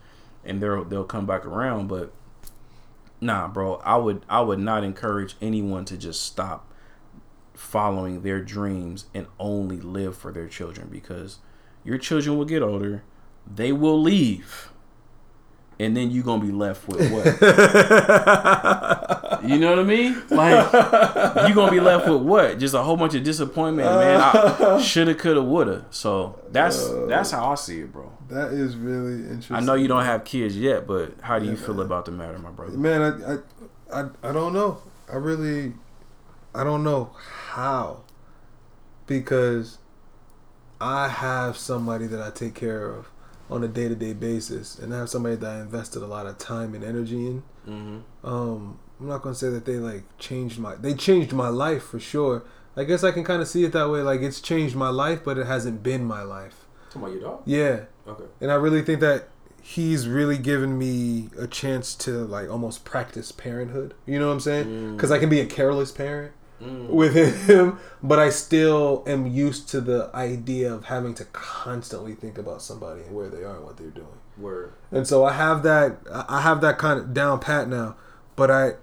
and 0.44 0.62
they'll, 0.62 0.84
they'll 0.84 1.04
come 1.04 1.26
back 1.26 1.46
around. 1.46 1.88
But 1.88 2.12
nah, 3.22 3.48
bro, 3.48 3.76
I 3.84 3.98
would, 3.98 4.26
I 4.30 4.42
would 4.42 4.60
not 4.60 4.84
encourage 4.84 5.36
anyone 5.42 5.86
to 5.86 5.98
just 5.98 6.22
stop 6.22 6.72
following 7.54 8.22
their 8.22 8.42
dreams 8.42 9.06
and 9.14 9.28
only 9.40 9.78
live 9.80 10.18
for 10.18 10.32
their 10.32 10.48
children 10.48 10.90
because 10.92 11.40
your 11.84 11.98
children 11.98 12.38
will 12.38 12.46
get 12.46 12.62
older, 12.62 13.04
they 13.54 13.72
will 13.72 14.02
leave, 14.02 14.70
and 15.80 15.96
then 15.96 16.12
you're 16.12 16.24
gonna 16.24 16.44
be 16.44 16.52
left 16.52 16.88
with 16.88 17.12
what? 17.12 17.26
you 19.44 19.60
know 19.60 19.70
what 19.70 19.80
I 19.80 19.84
mean? 19.84 20.22
Like 20.30 20.72
you're 21.48 21.56
gonna 21.56 21.72
be 21.72 21.80
left 21.80 22.08
with 22.08 22.22
what? 22.22 22.60
Just 22.60 22.74
a 22.74 22.82
whole 22.82 22.98
bunch 22.98 23.16
of 23.16 23.24
disappointment, 23.24 23.90
man. 23.90 24.22
I 24.22 24.82
shoulda, 24.82 25.16
coulda, 25.16 25.44
woulda. 25.44 25.86
So 25.90 26.40
that's 26.52 26.88
that's 27.08 27.32
how 27.32 27.52
I 27.52 27.56
see 27.56 27.82
it, 27.82 27.92
bro. 27.92 28.12
That 28.30 28.54
is 28.54 28.76
really 28.76 29.24
interesting. 29.24 29.56
I 29.56 29.60
know 29.60 29.76
you 29.76 29.88
don't 29.88 30.06
have 30.06 30.24
kids 30.24 30.58
yet, 30.58 30.88
but 30.88 31.14
how 31.22 31.40
do 31.40 31.46
you 31.46 31.56
feel 31.56 31.82
about 31.82 32.06
the 32.06 32.12
matter, 32.12 32.40
my 32.40 32.52
brother? 32.52 32.78
Man, 32.78 33.02
I, 33.02 33.34
I, 33.34 34.02
I, 34.02 34.10
I 34.24 34.32
don't 34.32 34.54
know. 34.54 34.80
I 35.12 35.18
really, 35.18 35.74
I 36.54 36.64
don't 36.64 36.84
know 36.84 37.12
how, 37.50 38.02
because 39.06 39.78
I 40.82 41.08
have 41.08 41.58
somebody 41.58 42.08
that 42.08 42.22
I 42.22 42.32
take 42.32 42.56
care 42.56 42.90
of 42.90 43.12
on 43.50 43.64
a 43.64 43.68
day 43.68 43.88
to 43.88 43.96
day 43.96 44.14
basis, 44.14 44.80
and 44.80 44.94
I 44.94 44.98
have 45.00 45.10
somebody 45.10 45.36
that 45.36 45.50
I 45.58 45.62
invested 45.62 46.02
a 46.02 46.08
lot 46.08 46.26
of 46.26 46.38
time 46.38 46.74
and 46.74 46.84
energy 46.84 47.28
in. 47.28 47.44
Mm-hmm. 47.68 48.28
Um, 48.28 48.80
I'm 49.00 49.08
not 49.08 49.22
gonna 49.22 49.36
say 49.36 49.50
that 49.50 49.66
they 49.66 49.78
like 49.78 50.04
changed 50.18 50.58
my, 50.60 50.76
they 50.76 50.94
changed 50.94 51.34
my 51.34 51.50
life 51.50 51.84
for 51.84 52.00
sure. 52.00 52.44
I 52.78 52.84
guess 52.84 53.04
I 53.04 53.12
can 53.12 53.24
kind 53.24 53.42
of 53.42 53.48
see 53.48 53.64
it 53.64 53.72
that 53.74 53.90
way. 53.90 54.02
Like 54.02 54.22
it's 54.22 54.42
changed 54.42 54.76
my 54.76 54.90
life, 54.90 55.24
but 55.24 55.38
it 55.38 55.46
hasn't 55.48 55.84
been 55.84 56.04
my 56.06 56.24
life. 56.24 56.66
Talking 56.90 57.02
about 57.04 57.12
your 57.14 57.22
dog? 57.22 57.42
Yeah, 57.46 57.80
Okay. 58.08 58.24
and 58.42 58.52
I 58.52 58.56
really 58.56 58.82
think 58.82 59.00
that 59.02 59.30
he's 59.62 60.08
really 60.08 60.38
given 60.38 60.78
me 60.78 61.30
a 61.40 61.48
chance 61.48 61.96
to 61.96 62.12
like 62.26 62.50
almost 62.50 62.86
practice 62.86 63.32
parenthood. 63.32 63.94
You 64.06 64.20
know 64.20 64.28
what 64.28 64.34
I'm 64.34 64.40
saying? 64.40 64.96
Because 64.96 65.12
I 65.12 65.18
can 65.20 65.30
be 65.30 65.40
a 65.40 65.46
careless 65.46 65.92
parent 65.92 66.34
Mm. 66.62 66.88
with 66.90 67.14
him, 67.48 67.80
but 68.02 68.18
I 68.18 68.30
still 68.30 69.04
am 69.06 69.28
used 69.28 69.68
to 69.70 69.82
the 69.82 70.10
idea 70.14 70.74
of 70.74 70.86
having 70.86 71.14
to 71.16 71.26
constantly 71.26 72.14
think 72.14 72.38
about 72.38 72.62
somebody 72.62 73.02
and 73.02 73.14
where 73.16 73.28
they 73.30 73.44
are 73.44 73.58
and 73.58 73.66
what 73.66 73.76
they're 73.78 73.90
doing. 73.90 74.08
Word. 74.38 74.72
And 74.92 75.06
so 75.08 75.26
I 75.26 75.34
have 75.34 75.64
that 75.64 75.98
I 76.30 76.42
have 76.42 76.62
that 76.62 76.78
kind 76.78 77.00
of 77.00 77.14
down 77.14 77.40
pat 77.40 77.68
now, 77.68 77.96
but 78.38 78.50
I 78.52 78.74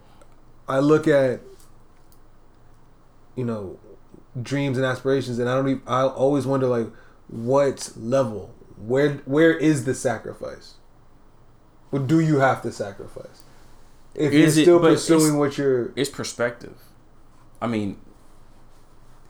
I 0.69 0.81
look 0.81 1.09
at 1.09 1.41
you 3.37 3.45
know 3.45 3.79
dreams 4.41 4.77
and 4.77 4.87
aspirations 4.87 5.39
and 5.39 5.49
I 5.49 5.55
don't 5.55 5.69
even, 5.69 5.83
I 5.87 6.03
always 6.07 6.47
wonder 6.47 6.67
like 6.67 6.89
what 7.29 7.93
level 7.97 8.55
where 8.77 9.15
where 9.25 9.57
is 9.57 9.85
the 9.85 9.95
sacrifice? 9.95 10.75
What 11.91 12.07
do 12.07 12.21
you 12.21 12.39
have 12.39 12.63
to 12.63 12.73
sacrifice? 12.73 13.43
If 14.15 14.33
Is 14.33 14.57
you're 14.57 14.65
still 14.65 14.85
it's- 14.87 15.07
pursuing 15.07 15.39
what 15.39 15.57
you're 15.59 15.93
It's 15.97 16.11
perspective. 16.11 16.75
I 17.63 17.69
mean, 17.69 17.97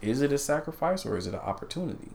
is 0.01 0.23
it 0.23 0.33
a 0.33 0.39
sacrifice 0.39 1.05
or 1.05 1.19
is 1.19 1.27
it 1.27 1.35
an 1.35 1.41
opportunity? 1.41 2.13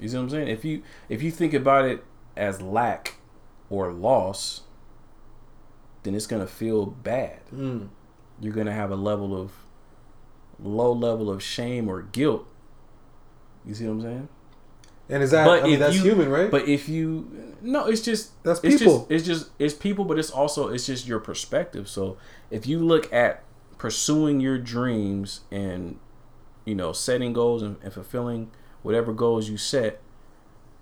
You 0.00 0.08
see 0.08 0.16
what 0.16 0.22
I'm 0.22 0.30
saying? 0.30 0.48
If 0.48 0.64
you 0.64 0.82
if 1.08 1.20
you 1.20 1.32
think 1.32 1.52
about 1.52 1.84
it 1.84 2.04
as 2.36 2.62
lack 2.62 3.16
or 3.68 3.92
loss, 3.92 4.62
then 6.04 6.14
it's 6.14 6.26
gonna 6.28 6.46
feel 6.46 6.86
bad. 6.86 7.40
Mm. 7.52 7.88
You're 8.40 8.52
gonna 8.54 8.72
have 8.72 8.92
a 8.92 8.96
level 8.96 9.36
of 9.38 9.50
low 10.60 10.92
level 10.92 11.28
of 11.28 11.42
shame 11.42 11.88
or 11.88 12.02
guilt. 12.02 12.46
You 13.66 13.74
see 13.74 13.84
what 13.86 13.92
I'm 13.94 14.02
saying? 14.02 14.28
and 15.10 15.22
is 15.22 15.30
that 15.30 15.46
But 15.46 15.64
I 15.64 15.66
mean 15.66 15.78
that's 15.80 15.96
you- 15.96 16.02
human, 16.02 16.28
right? 16.28 16.50
But 16.50 16.68
if 16.68 16.88
you 16.88 17.54
no, 17.60 17.86
it's 17.86 18.02
just 18.02 18.40
That's 18.44 18.60
it's 18.62 18.78
people. 18.78 18.98
Just, 19.00 19.10
it's 19.10 19.26
just 19.26 19.50
it's 19.58 19.74
people, 19.74 20.04
but 20.04 20.18
it's 20.20 20.30
also 20.30 20.68
it's 20.68 20.86
just 20.86 21.08
your 21.08 21.18
perspective. 21.18 21.88
So 21.88 22.16
if 22.50 22.66
you 22.66 22.78
look 22.78 23.12
at 23.12 23.42
pursuing 23.78 24.40
your 24.40 24.58
dreams 24.58 25.42
and 25.50 25.98
you 26.64 26.74
know 26.74 26.92
setting 26.92 27.32
goals 27.32 27.62
and, 27.62 27.76
and 27.82 27.92
fulfilling 27.92 28.50
whatever 28.82 29.12
goals 29.12 29.48
you 29.48 29.56
set 29.56 30.00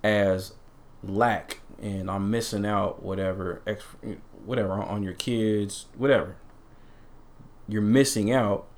as 0.02 0.54
lack 1.02 1.60
and 1.80 2.10
I'm 2.10 2.30
missing 2.30 2.64
out 2.64 3.02
whatever 3.02 3.62
ex 3.66 3.84
whatever 4.44 4.72
on 4.72 5.02
your 5.02 5.12
kids 5.12 5.86
whatever. 5.96 6.36
You're 7.68 7.82
missing 7.82 8.32
out. 8.32 8.68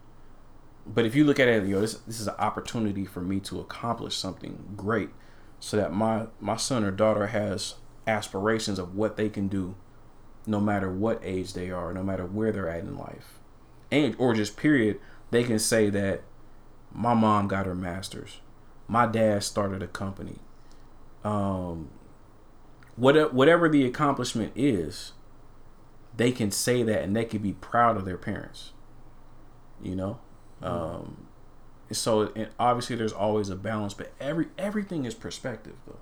But 0.87 1.04
if 1.04 1.14
you 1.14 1.24
look 1.24 1.38
at 1.38 1.48
it 1.48 1.64
you 1.64 1.74
know 1.74 1.81
this, 1.81 1.94
this 1.94 2.20
is 2.20 2.26
an 2.26 2.35
opportunity 2.38 3.04
for 3.04 3.20
me 3.20 3.40
to 3.40 3.61
accomplish 3.61 4.16
something 4.16 4.72
great 4.76 5.11
so 5.61 5.76
that 5.76 5.92
my 5.92 6.26
my 6.40 6.57
son 6.57 6.83
or 6.85 6.90
daughter 6.90 7.28
has 7.28 7.74
aspirations 8.07 8.78
of 8.78 8.94
what 8.94 9.16
they 9.16 9.28
can 9.28 9.48
do 9.48 9.74
no 10.46 10.59
matter 10.61 10.90
what 10.90 11.20
age 11.22 11.52
they 11.52 11.70
are 11.70 11.92
no 11.92 12.02
matter 12.02 12.24
where 12.24 12.50
they're 12.50 12.70
at 12.70 12.81
in 12.81 12.96
life 12.96 13.38
and 13.90 14.14
or 14.18 14.35
just 14.35 14.57
period 14.57 14.98
they 15.31 15.42
can 15.44 15.59
say 15.59 15.90
that 15.90 16.22
my 16.92 17.14
mom 17.14 17.48
got 17.48 17.66
her 17.66 17.74
masters 17.74 18.40
my 18.87 19.07
dad 19.07 19.42
started 19.42 19.83
a 19.83 19.87
company 19.87 20.38
um 21.24 21.88
whatever 22.96 23.31
whatever 23.31 23.68
the 23.68 23.85
accomplishment 23.85 24.53
is 24.55 25.12
they 26.16 26.33
can 26.33 26.51
say 26.51 26.83
that 26.83 27.03
and 27.03 27.14
they 27.14 27.24
can 27.24 27.40
be 27.40 27.53
proud 27.53 27.96
of 27.96 28.05
their 28.05 28.16
parents 28.16 28.72
you 29.83 29.94
know 29.94 30.18
um 30.62 31.29
so 31.92 32.33
and 32.35 32.48
obviously 32.59 32.96
there's 32.96 33.12
always 33.12 33.48
a 33.48 33.57
balance 33.57 33.94
but 33.94 34.12
every 34.20 34.46
everything 34.59 35.05
is 35.05 35.14
perspective 35.14 35.77
though 35.87 35.98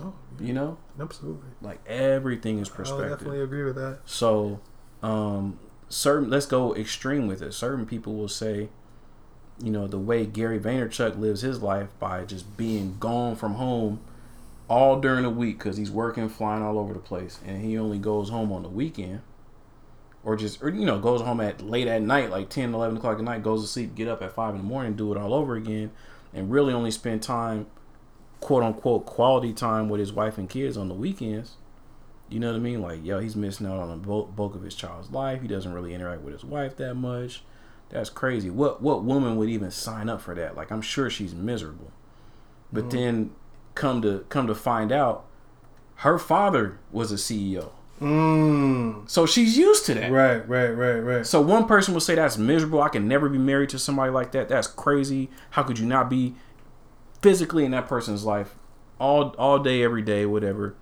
oh, 0.00 0.14
you 0.40 0.52
know 0.52 0.78
absolutely. 1.00 1.48
like 1.60 1.80
everything 1.86 2.58
is 2.58 2.68
perspective. 2.68 3.06
I 3.06 3.10
definitely 3.10 3.42
agree 3.42 3.64
with 3.64 3.76
that. 3.76 4.00
so, 4.04 4.60
um, 5.02 5.58
certain 5.88 6.30
let's 6.30 6.46
go 6.46 6.74
extreme 6.74 7.26
with 7.26 7.42
it. 7.42 7.52
Certain 7.52 7.86
people 7.86 8.14
will 8.14 8.28
say, 8.28 8.68
you 9.62 9.70
know, 9.70 9.86
the 9.86 9.98
way 9.98 10.26
Gary 10.26 10.58
Vaynerchuk 10.58 11.18
lives 11.18 11.40
his 11.40 11.62
life 11.62 11.88
by 11.98 12.24
just 12.24 12.56
being 12.56 12.96
gone 12.98 13.36
from 13.36 13.54
home 13.54 14.00
all 14.68 15.00
during 15.00 15.22
the 15.22 15.30
week 15.30 15.58
because 15.58 15.76
he's 15.76 15.90
working, 15.90 16.28
flying 16.28 16.62
all 16.62 16.78
over 16.78 16.92
the 16.92 16.98
place, 16.98 17.40
and 17.46 17.64
he 17.64 17.78
only 17.78 17.98
goes 17.98 18.28
home 18.28 18.52
on 18.52 18.62
the 18.62 18.68
weekend, 18.68 19.20
or 20.22 20.36
just 20.36 20.62
or 20.62 20.68
you 20.68 20.84
know 20.84 20.98
goes 20.98 21.22
home 21.22 21.40
at 21.40 21.62
late 21.62 21.88
at 21.88 22.02
night, 22.02 22.30
like 22.30 22.50
10, 22.50 22.74
11 22.74 22.98
o'clock 22.98 23.18
at 23.18 23.24
night, 23.24 23.42
goes 23.42 23.62
to 23.62 23.68
sleep, 23.68 23.94
get 23.94 24.08
up 24.08 24.22
at 24.22 24.32
five 24.34 24.54
in 24.54 24.60
the 24.60 24.66
morning, 24.66 24.94
do 24.94 25.10
it 25.12 25.18
all 25.18 25.32
over 25.32 25.56
again, 25.56 25.90
and 26.34 26.50
really 26.50 26.72
only 26.72 26.90
spend 26.90 27.22
time, 27.22 27.66
quote 28.40 28.62
unquote, 28.62 29.06
quality 29.06 29.52
time 29.52 29.88
with 29.88 30.00
his 30.00 30.12
wife 30.12 30.36
and 30.38 30.50
kids 30.50 30.76
on 30.76 30.88
the 30.88 30.94
weekends. 30.94 31.56
You 32.30 32.40
know 32.40 32.48
what 32.48 32.56
I 32.56 32.60
mean? 32.60 32.82
Like, 32.82 33.04
yo, 33.04 33.20
he's 33.20 33.36
missing 33.36 33.66
out 33.66 33.78
on 33.78 33.88
the 33.88 33.96
bulk, 33.96 34.54
of 34.54 34.62
his 34.62 34.74
child's 34.74 35.10
life. 35.10 35.40
He 35.42 35.48
doesn't 35.48 35.72
really 35.72 35.94
interact 35.94 36.22
with 36.22 36.34
his 36.34 36.44
wife 36.44 36.76
that 36.76 36.94
much. 36.94 37.42
That's 37.90 38.10
crazy. 38.10 38.50
What 38.50 38.82
what 38.82 39.02
woman 39.02 39.36
would 39.36 39.48
even 39.48 39.70
sign 39.70 40.08
up 40.10 40.20
for 40.20 40.34
that? 40.34 40.56
Like 40.56 40.70
I'm 40.70 40.82
sure 40.82 41.08
she's 41.08 41.34
miserable. 41.34 41.90
But 42.72 42.84
Mm. 42.84 42.90
then 42.90 43.30
come 43.74 44.02
to 44.02 44.26
come 44.28 44.46
to 44.46 44.54
find 44.54 44.92
out 44.92 45.24
her 45.96 46.18
father 46.18 46.78
was 46.92 47.10
a 47.10 47.16
CEO. 47.16 47.70
Mm. 48.00 49.08
So 49.08 49.26
she's 49.26 49.56
used 49.56 49.86
to 49.86 49.94
that. 49.94 50.12
Right, 50.12 50.46
right, 50.48 50.68
right, 50.70 50.98
right. 51.00 51.26
So 51.26 51.40
one 51.40 51.66
person 51.66 51.94
will 51.94 52.00
say 52.00 52.14
that's 52.14 52.36
miserable. 52.38 52.82
I 52.82 52.88
can 52.90 53.08
never 53.08 53.28
be 53.28 53.38
married 53.38 53.70
to 53.70 53.78
somebody 53.78 54.12
like 54.12 54.32
that. 54.32 54.48
That's 54.48 54.66
crazy. 54.68 55.30
How 55.50 55.62
could 55.62 55.78
you 55.78 55.86
not 55.86 56.08
be 56.10 56.34
physically 57.22 57.64
in 57.64 57.70
that 57.72 57.88
person's 57.88 58.24
life 58.24 58.54
all 59.00 59.34
all 59.38 59.58
day, 59.58 59.82
every 59.82 60.02
day, 60.02 60.26
whatever? 60.26 60.74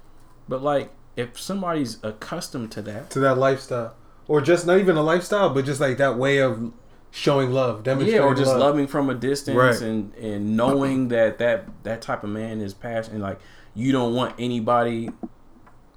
But 0.48 0.62
like, 0.62 0.90
if 1.16 1.40
somebody's 1.40 1.98
accustomed 2.04 2.70
to 2.72 2.82
that, 2.82 3.10
to 3.10 3.18
that 3.20 3.38
lifestyle, 3.38 3.94
or 4.28 4.40
just 4.40 4.66
not 4.66 4.78
even 4.78 4.96
a 4.96 5.02
lifestyle, 5.02 5.50
but 5.50 5.64
just 5.64 5.80
like 5.80 5.96
that 5.98 6.16
way 6.18 6.38
of 6.38 6.72
showing 7.10 7.50
love, 7.52 7.78
yeah, 7.78 7.82
demonstrating 7.94 8.20
or 8.26 8.34
just 8.34 8.50
love. 8.50 8.60
loving 8.60 8.86
from 8.86 9.08
a 9.08 9.14
distance 9.14 9.56
Right. 9.56 9.80
and 9.80 10.12
and 10.14 10.56
knowing 10.56 11.08
that 11.08 11.38
that 11.38 11.64
that 11.84 12.02
type 12.02 12.22
of 12.24 12.30
man 12.30 12.60
is 12.60 12.74
passionate, 12.74 13.20
like 13.20 13.40
you 13.74 13.92
don't 13.92 14.14
want 14.14 14.34
anybody. 14.38 15.10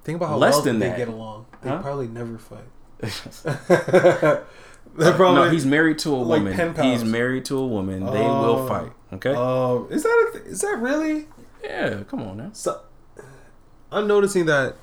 Think 0.04 0.16
about 0.18 0.30
how 0.30 0.38
less 0.38 0.56
well 0.56 0.64
than 0.64 0.80
they 0.80 0.88
that. 0.90 0.98
get 0.98 1.08
along. 1.10 1.46
They 1.62 1.70
Huh? 1.70 1.82
probably 1.82 2.08
never 2.08 2.38
fight. 2.38 2.64
They're 4.96 5.14
uh, 5.14 5.16
probably 5.16 5.36
no, 5.46 5.50
he's 5.50 5.66
married 5.66 6.00
to 6.00 6.10
a 6.10 6.18
like 6.18 6.44
woman. 6.44 6.76
He's 6.84 7.04
married 7.04 7.46
to 7.46 7.58
a 7.58 7.68
woman. 7.68 8.06
They 8.06 8.24
Oh. 8.24 8.42
will 8.42 8.68
fight. 8.68 8.92
Okay. 9.14 9.34
Oh, 9.36 9.88
is 9.90 10.04
that 10.04 10.28
a 10.30 10.32
th- 10.40 10.46
is 10.46 10.62
that 10.62 10.78
really? 10.80 11.28
yeah, 11.64 12.04
come 12.08 12.22
on 12.24 12.38
now. 12.38 12.50
So, 12.54 12.80
I'm 13.92 14.08
noticing 14.08 14.46
that 14.48 14.76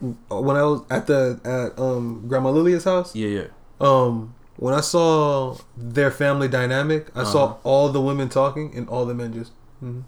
when 0.00 0.56
I 0.56 0.62
was 0.64 0.82
at 0.90 1.06
the 1.06 1.40
at 1.44 1.78
um 1.80 2.24
Grandma 2.28 2.50
Lilia's 2.50 2.84
house, 2.84 3.14
Yeah, 3.14 3.28
yeah. 3.28 3.44
um 3.80 4.34
when 4.56 4.74
I 4.74 4.80
saw 4.80 5.56
their 5.76 6.10
family 6.10 6.48
dynamic, 6.48 7.08
I 7.14 7.20
Uh-huh. 7.22 7.30
saw 7.32 7.56
all 7.64 7.88
the 7.90 8.00
women 8.00 8.28
talking 8.28 8.72
and 8.76 8.88
all 8.88 9.06
the 9.06 9.14
men 9.14 9.32
just. 9.32 9.52
mm-hmm. 9.82 10.00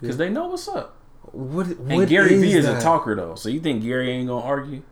Because 0.00 0.16
they 0.16 0.28
know 0.28 0.48
what's 0.48 0.68
up. 0.68 0.96
What, 1.32 1.66
And 1.68 1.88
what 1.96 2.08
Gary 2.08 2.36
Vee 2.40 2.54
is 2.54 2.66
a 2.66 2.80
talker 2.80 3.14
though, 3.14 3.34
so 3.36 3.48
you 3.48 3.60
think 3.60 3.82
Gary 3.82 4.10
ain't 4.10 4.28
gonna 4.28 4.44
argue? 4.44 4.82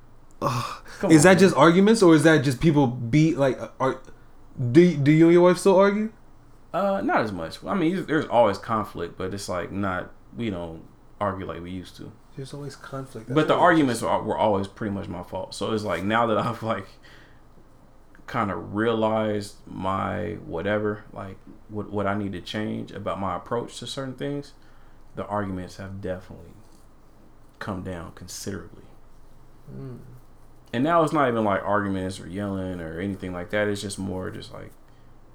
Come 0.40 1.10
Is 1.10 1.24
on, 1.24 1.24
that 1.24 1.24
man. 1.24 1.38
just 1.38 1.56
arguments 1.56 2.02
or 2.02 2.14
is 2.14 2.22
that 2.22 2.38
just 2.44 2.60
people 2.60 2.86
beat 2.86 3.36
like 3.36 3.58
are 3.78 4.00
do 4.72 4.96
do 4.96 5.10
you 5.12 5.24
and 5.26 5.32
your 5.34 5.42
wife 5.42 5.58
still 5.58 5.76
argue? 5.76 6.10
Uh, 6.72 7.00
not 7.02 7.20
as 7.22 7.32
much. 7.32 7.62
I 7.66 7.74
mean, 7.74 8.06
there's 8.06 8.26
always 8.26 8.56
conflict, 8.56 9.18
but 9.18 9.34
it's 9.34 9.48
like 9.48 9.70
not 9.72 10.10
we 10.36 10.48
don't 10.48 10.82
argue 11.20 11.44
like 11.46 11.62
we 11.62 11.70
used 11.72 11.96
to. 11.96 12.12
There's 12.40 12.54
always 12.54 12.74
conflict. 12.74 13.34
but 13.34 13.48
the 13.48 13.54
arguments 13.54 14.02
are, 14.02 14.22
were 14.22 14.38
always 14.38 14.66
pretty 14.66 14.94
much 14.94 15.08
my 15.08 15.22
fault. 15.22 15.54
So 15.54 15.74
it's 15.74 15.84
like 15.84 16.04
now 16.04 16.24
that 16.24 16.38
I've 16.38 16.62
like 16.62 16.86
kind 18.26 18.50
of 18.50 18.74
realized 18.74 19.56
my 19.66 20.38
whatever, 20.46 21.04
like 21.12 21.36
what 21.68 21.90
what 21.90 22.06
I 22.06 22.14
need 22.14 22.32
to 22.32 22.40
change 22.40 22.92
about 22.92 23.20
my 23.20 23.36
approach 23.36 23.78
to 23.80 23.86
certain 23.86 24.14
things, 24.14 24.54
the 25.16 25.26
arguments 25.26 25.76
have 25.76 26.00
definitely 26.00 26.54
come 27.58 27.82
down 27.82 28.12
considerably. 28.12 28.84
Mm. 29.70 29.98
And 30.72 30.82
now 30.82 31.02
it's 31.02 31.12
not 31.12 31.28
even 31.28 31.44
like 31.44 31.62
arguments 31.62 32.18
or 32.18 32.26
yelling 32.26 32.80
or 32.80 32.98
anything 32.98 33.34
like 33.34 33.50
that. 33.50 33.68
It's 33.68 33.82
just 33.82 33.98
more 33.98 34.30
just 34.30 34.50
like, 34.50 34.70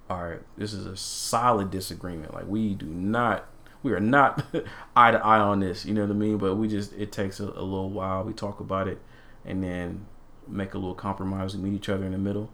all 0.09 0.23
right, 0.23 0.41
this 0.57 0.73
is 0.73 0.87
a 0.87 0.97
solid 0.97 1.69
disagreement. 1.69 2.33
Like 2.33 2.47
we 2.47 2.73
do 2.73 2.87
not, 2.87 3.47
we 3.86 3.93
are 3.93 4.00
not 4.00 4.43
eye 4.95 5.12
to 5.12 5.24
eye 5.24 5.38
on 5.39 5.60
this. 5.60 5.86
You 5.86 5.93
know 5.93 6.02
what 6.02 6.10
I 6.10 6.13
mean? 6.15 6.38
But 6.39 6.56
we 6.56 6.67
just 6.67 6.91
it 6.93 7.12
takes 7.12 7.39
a, 7.39 7.43
a 7.43 7.62
little 7.62 7.91
while. 7.91 8.24
We 8.24 8.34
talk 8.34 8.60
about 8.60 8.88
it, 8.88 9.00
and 9.45 9.63
then 9.63 10.08
make 10.48 10.74
a 10.74 10.78
little 10.80 10.95
compromise. 10.95 11.56
We 11.56 11.62
meet 11.69 11.76
each 11.76 11.88
other 11.88 12.04
in 12.04 12.12
the 12.12 12.17
middle, 12.17 12.50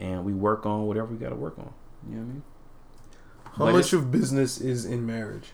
and 0.00 0.24
we 0.24 0.32
work 0.34 0.66
on 0.66 0.86
whatever 0.88 1.06
we 1.06 1.16
got 1.16 1.28
to 1.28 1.36
work 1.36 1.58
on. 1.58 1.72
You 2.10 2.16
know 2.16 2.22
what 2.22 2.26
I 2.28 2.32
mean? 2.32 2.42
How 3.44 3.64
But 3.66 3.72
much 3.74 3.92
of 3.92 4.10
business 4.10 4.60
is 4.60 4.84
in 4.84 5.06
marriage? 5.06 5.52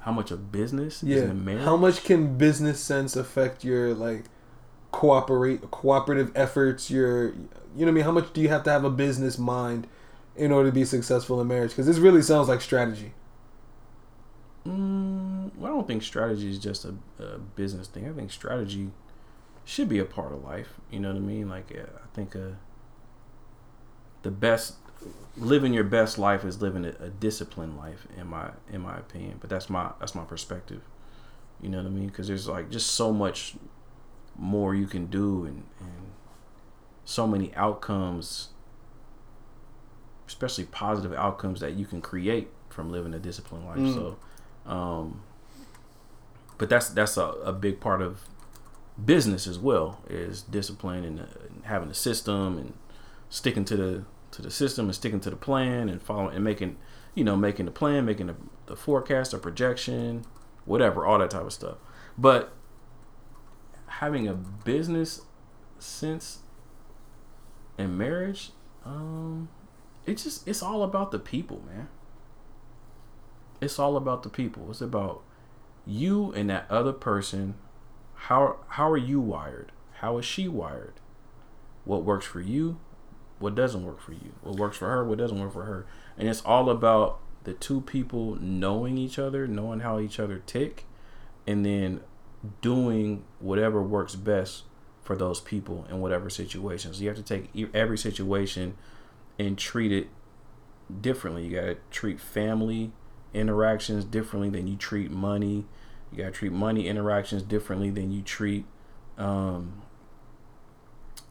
How 0.00 0.12
much 0.12 0.30
of 0.30 0.52
business 0.52 1.02
Yeah. 1.02 1.16
is 1.16 1.22
in 1.30 1.44
marriage? 1.44 1.64
How 1.64 1.76
much 1.78 2.04
can 2.04 2.36
business 2.36 2.78
sense 2.78 3.16
affect 3.16 3.64
your 3.64 3.94
like 3.94 4.24
cooperate 4.92 5.70
cooperative 5.70 6.30
efforts? 6.34 6.90
Your 6.90 7.28
you 7.28 7.32
know 7.32 7.86
what 7.86 7.88
I 7.88 7.90
mean? 7.92 8.04
How 8.04 8.12
much 8.12 8.32
do 8.34 8.42
you 8.42 8.48
have 8.48 8.64
to 8.64 8.70
have 8.70 8.84
a 8.84 8.90
business 8.90 9.38
mind 9.38 9.86
in 10.36 10.52
order 10.52 10.68
to 10.68 10.74
be 10.74 10.84
successful 10.84 11.40
in 11.40 11.48
marriage? 11.48 11.70
Because 11.70 11.86
this 11.86 11.96
really 11.98 12.20
sounds 12.22 12.48
like 12.48 12.60
strategy. 12.60 13.14
Mm, 14.66 15.54
well, 15.56 15.72
I 15.72 15.74
don't 15.74 15.86
think 15.86 16.02
strategy 16.02 16.50
is 16.50 16.58
just 16.58 16.84
a, 16.84 16.94
a 17.22 17.38
business 17.38 17.88
thing. 17.88 18.08
I 18.08 18.12
think 18.12 18.32
strategy 18.32 18.90
should 19.64 19.88
be 19.88 19.98
a 19.98 20.04
part 20.04 20.32
of 20.32 20.42
life. 20.42 20.74
You 20.90 21.00
know 21.00 21.08
what 21.08 21.18
I 21.18 21.20
mean? 21.20 21.48
Like, 21.48 21.72
uh, 21.72 21.82
I 21.82 22.14
think 22.14 22.34
uh, 22.34 22.56
the 24.22 24.30
best 24.30 24.74
living 25.36 25.72
your 25.72 25.84
best 25.84 26.18
life 26.18 26.44
is 26.44 26.60
living 26.62 26.84
a, 26.84 26.94
a 27.00 27.10
disciplined 27.10 27.76
life, 27.76 28.06
in 28.16 28.26
my 28.26 28.50
in 28.72 28.80
my 28.80 28.96
opinion. 28.96 29.36
But 29.40 29.50
that's 29.50 29.70
my 29.70 29.92
that's 30.00 30.14
my 30.14 30.24
perspective. 30.24 30.82
You 31.60 31.68
know 31.68 31.78
what 31.78 31.86
I 31.86 31.90
mean? 31.90 32.06
Because 32.06 32.26
there's 32.28 32.48
like 32.48 32.70
just 32.70 32.88
so 32.88 33.12
much 33.12 33.54
more 34.36 34.74
you 34.74 34.86
can 34.86 35.06
do, 35.06 35.44
and 35.44 35.64
and 35.78 36.10
so 37.04 37.26
many 37.26 37.54
outcomes, 37.54 38.48
especially 40.26 40.64
positive 40.64 41.12
outcomes 41.12 41.60
that 41.60 41.74
you 41.74 41.86
can 41.86 42.00
create 42.00 42.48
from 42.68 42.90
living 42.90 43.14
a 43.14 43.18
disciplined 43.18 43.66
life. 43.66 43.78
Mm. 43.78 43.94
So. 43.94 44.16
Um, 44.66 45.22
but 46.58 46.68
that's 46.68 46.88
that's 46.88 47.16
a, 47.16 47.26
a 47.44 47.52
big 47.52 47.80
part 47.80 48.02
of 48.02 48.28
business 49.02 49.46
as 49.46 49.58
well 49.58 50.00
is 50.08 50.42
discipline 50.42 51.04
and, 51.04 51.20
uh, 51.20 51.24
and 51.48 51.64
having 51.64 51.90
a 51.90 51.94
system 51.94 52.56
and 52.56 52.72
sticking 53.28 53.64
to 53.64 53.76
the 53.76 54.04
to 54.30 54.42
the 54.42 54.50
system 54.50 54.86
and 54.86 54.94
sticking 54.94 55.20
to 55.20 55.30
the 55.30 55.36
plan 55.36 55.88
and 55.88 56.02
following 56.02 56.34
and 56.34 56.44
making 56.44 56.76
you 57.14 57.24
know 57.24 57.36
making 57.36 57.66
the 57.66 57.70
plan 57.70 58.04
making 58.04 58.28
the, 58.28 58.36
the 58.66 58.76
forecast 58.76 59.34
or 59.34 59.38
projection 59.38 60.24
whatever 60.64 61.06
all 61.06 61.18
that 61.18 61.30
type 61.30 61.42
of 61.42 61.52
stuff. 61.52 61.76
But 62.16 62.52
having 63.86 64.26
a 64.26 64.34
business 64.34 65.22
sense 65.78 66.40
in 67.78 67.96
marriage 67.96 68.50
um 68.84 69.48
it 70.06 70.16
just 70.16 70.46
it's 70.48 70.62
all 70.62 70.82
about 70.82 71.10
the 71.10 71.18
people 71.18 71.62
man 71.66 71.88
it's 73.60 73.78
all 73.78 73.96
about 73.96 74.22
the 74.22 74.28
people. 74.28 74.70
It's 74.70 74.80
about 74.80 75.22
you 75.86 76.32
and 76.32 76.50
that 76.50 76.66
other 76.70 76.92
person. 76.92 77.54
How 78.14 78.56
how 78.68 78.90
are 78.90 78.96
you 78.96 79.20
wired? 79.20 79.72
How 80.00 80.18
is 80.18 80.24
she 80.24 80.48
wired? 80.48 80.94
What 81.84 82.04
works 82.04 82.26
for 82.26 82.40
you? 82.40 82.78
What 83.38 83.54
doesn't 83.54 83.84
work 83.84 84.00
for 84.00 84.12
you? 84.12 84.32
What 84.42 84.56
works 84.56 84.78
for 84.78 84.88
her? 84.88 85.04
What 85.04 85.18
doesn't 85.18 85.38
work 85.38 85.52
for 85.52 85.64
her? 85.64 85.86
And 86.18 86.28
it's 86.28 86.42
all 86.42 86.70
about 86.70 87.20
the 87.44 87.52
two 87.52 87.82
people 87.82 88.36
knowing 88.40 88.98
each 88.98 89.18
other, 89.18 89.46
knowing 89.46 89.80
how 89.80 90.00
each 90.00 90.18
other 90.18 90.42
tick, 90.46 90.84
and 91.46 91.64
then 91.64 92.00
doing 92.60 93.24
whatever 93.38 93.82
works 93.82 94.14
best 94.16 94.64
for 95.02 95.16
those 95.16 95.40
people 95.40 95.86
in 95.88 96.00
whatever 96.00 96.28
situations. 96.28 97.00
You 97.00 97.08
have 97.08 97.16
to 97.16 97.22
take 97.22 97.50
every 97.72 97.98
situation 97.98 98.76
and 99.38 99.56
treat 99.56 99.92
it 99.92 100.08
differently. 101.00 101.46
You 101.46 101.60
got 101.60 101.66
to 101.66 101.76
treat 101.90 102.20
family 102.20 102.92
interactions 103.36 104.04
differently 104.04 104.50
than 104.50 104.66
you 104.66 104.76
treat 104.76 105.10
money. 105.10 105.66
You 106.10 106.18
gotta 106.18 106.30
treat 106.30 106.52
money 106.52 106.88
interactions 106.88 107.42
differently 107.42 107.90
than 107.90 108.10
you 108.10 108.22
treat 108.22 108.64
um 109.18 109.82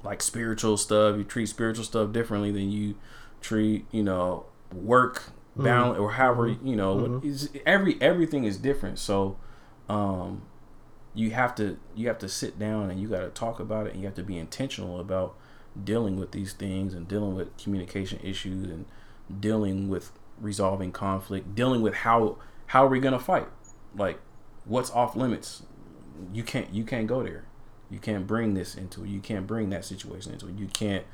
like 0.04 0.22
spiritual 0.22 0.78
stuff. 0.78 1.18
You 1.18 1.24
treat 1.24 1.48
spiritual 1.48 1.84
stuff 1.84 2.12
differently 2.12 2.52
than 2.52 2.70
you 2.72 2.96
treat, 3.41 3.86
you 3.91 4.04
know, 4.04 4.46
work 4.74 5.24
balance 5.56 6.00
or 6.00 6.12
however, 6.13 6.50
you 6.50 6.76
know, 6.76 7.22
is 7.24 7.50
every 7.65 8.00
everything 8.02 8.44
is 8.44 8.58
different. 8.58 9.00
So 9.00 9.38
um 9.89 10.44
you 11.15 11.32
have 11.32 11.56
to 11.56 11.78
you 11.96 12.08
have 12.08 12.20
to 12.20 12.30
sit 12.30 12.60
down 12.60 12.91
and 12.91 13.02
you 13.02 13.08
got 13.08 13.22
to 13.22 13.30
talk 13.30 13.60
about 13.60 13.88
it 13.88 13.94
and 13.94 14.02
you 14.02 14.06
have 14.06 14.15
to 14.15 14.24
be 14.24 14.38
intentional 14.38 15.00
about 15.00 15.36
dealing 15.82 16.20
with 16.20 16.32
these 16.32 16.54
things 16.54 16.94
and 16.94 17.08
dealing 17.08 17.36
with 17.36 17.56
communication 17.58 18.20
issues 18.22 18.70
and 18.70 18.86
dealing 19.39 19.88
with 19.88 20.12
resolving 20.39 20.91
conflict, 20.91 21.56
dealing 21.56 21.82
with 21.82 21.93
how 21.95 22.38
how 22.67 22.86
are 22.86 22.89
we 22.89 23.00
gonna 23.00 23.19
fight? 23.19 23.48
Like, 23.95 24.19
what's 24.65 24.91
off 24.91 25.15
limits? 25.15 25.63
You 26.34 26.43
can't 26.43 26.74
you 26.74 26.84
can't 26.84 27.08
go 27.08 27.24
there. 27.24 27.45
You 27.89 28.00
can't 28.00 28.26
bring 28.26 28.54
this 28.56 28.76
into 28.76 29.04
it. 29.04 29.10
You 29.10 29.19
can't 29.19 29.45
bring 29.45 29.69
that 29.69 29.86
situation 29.86 30.34
into 30.34 30.48
it. 30.48 30.58
You 30.58 30.67
can't 30.67 31.06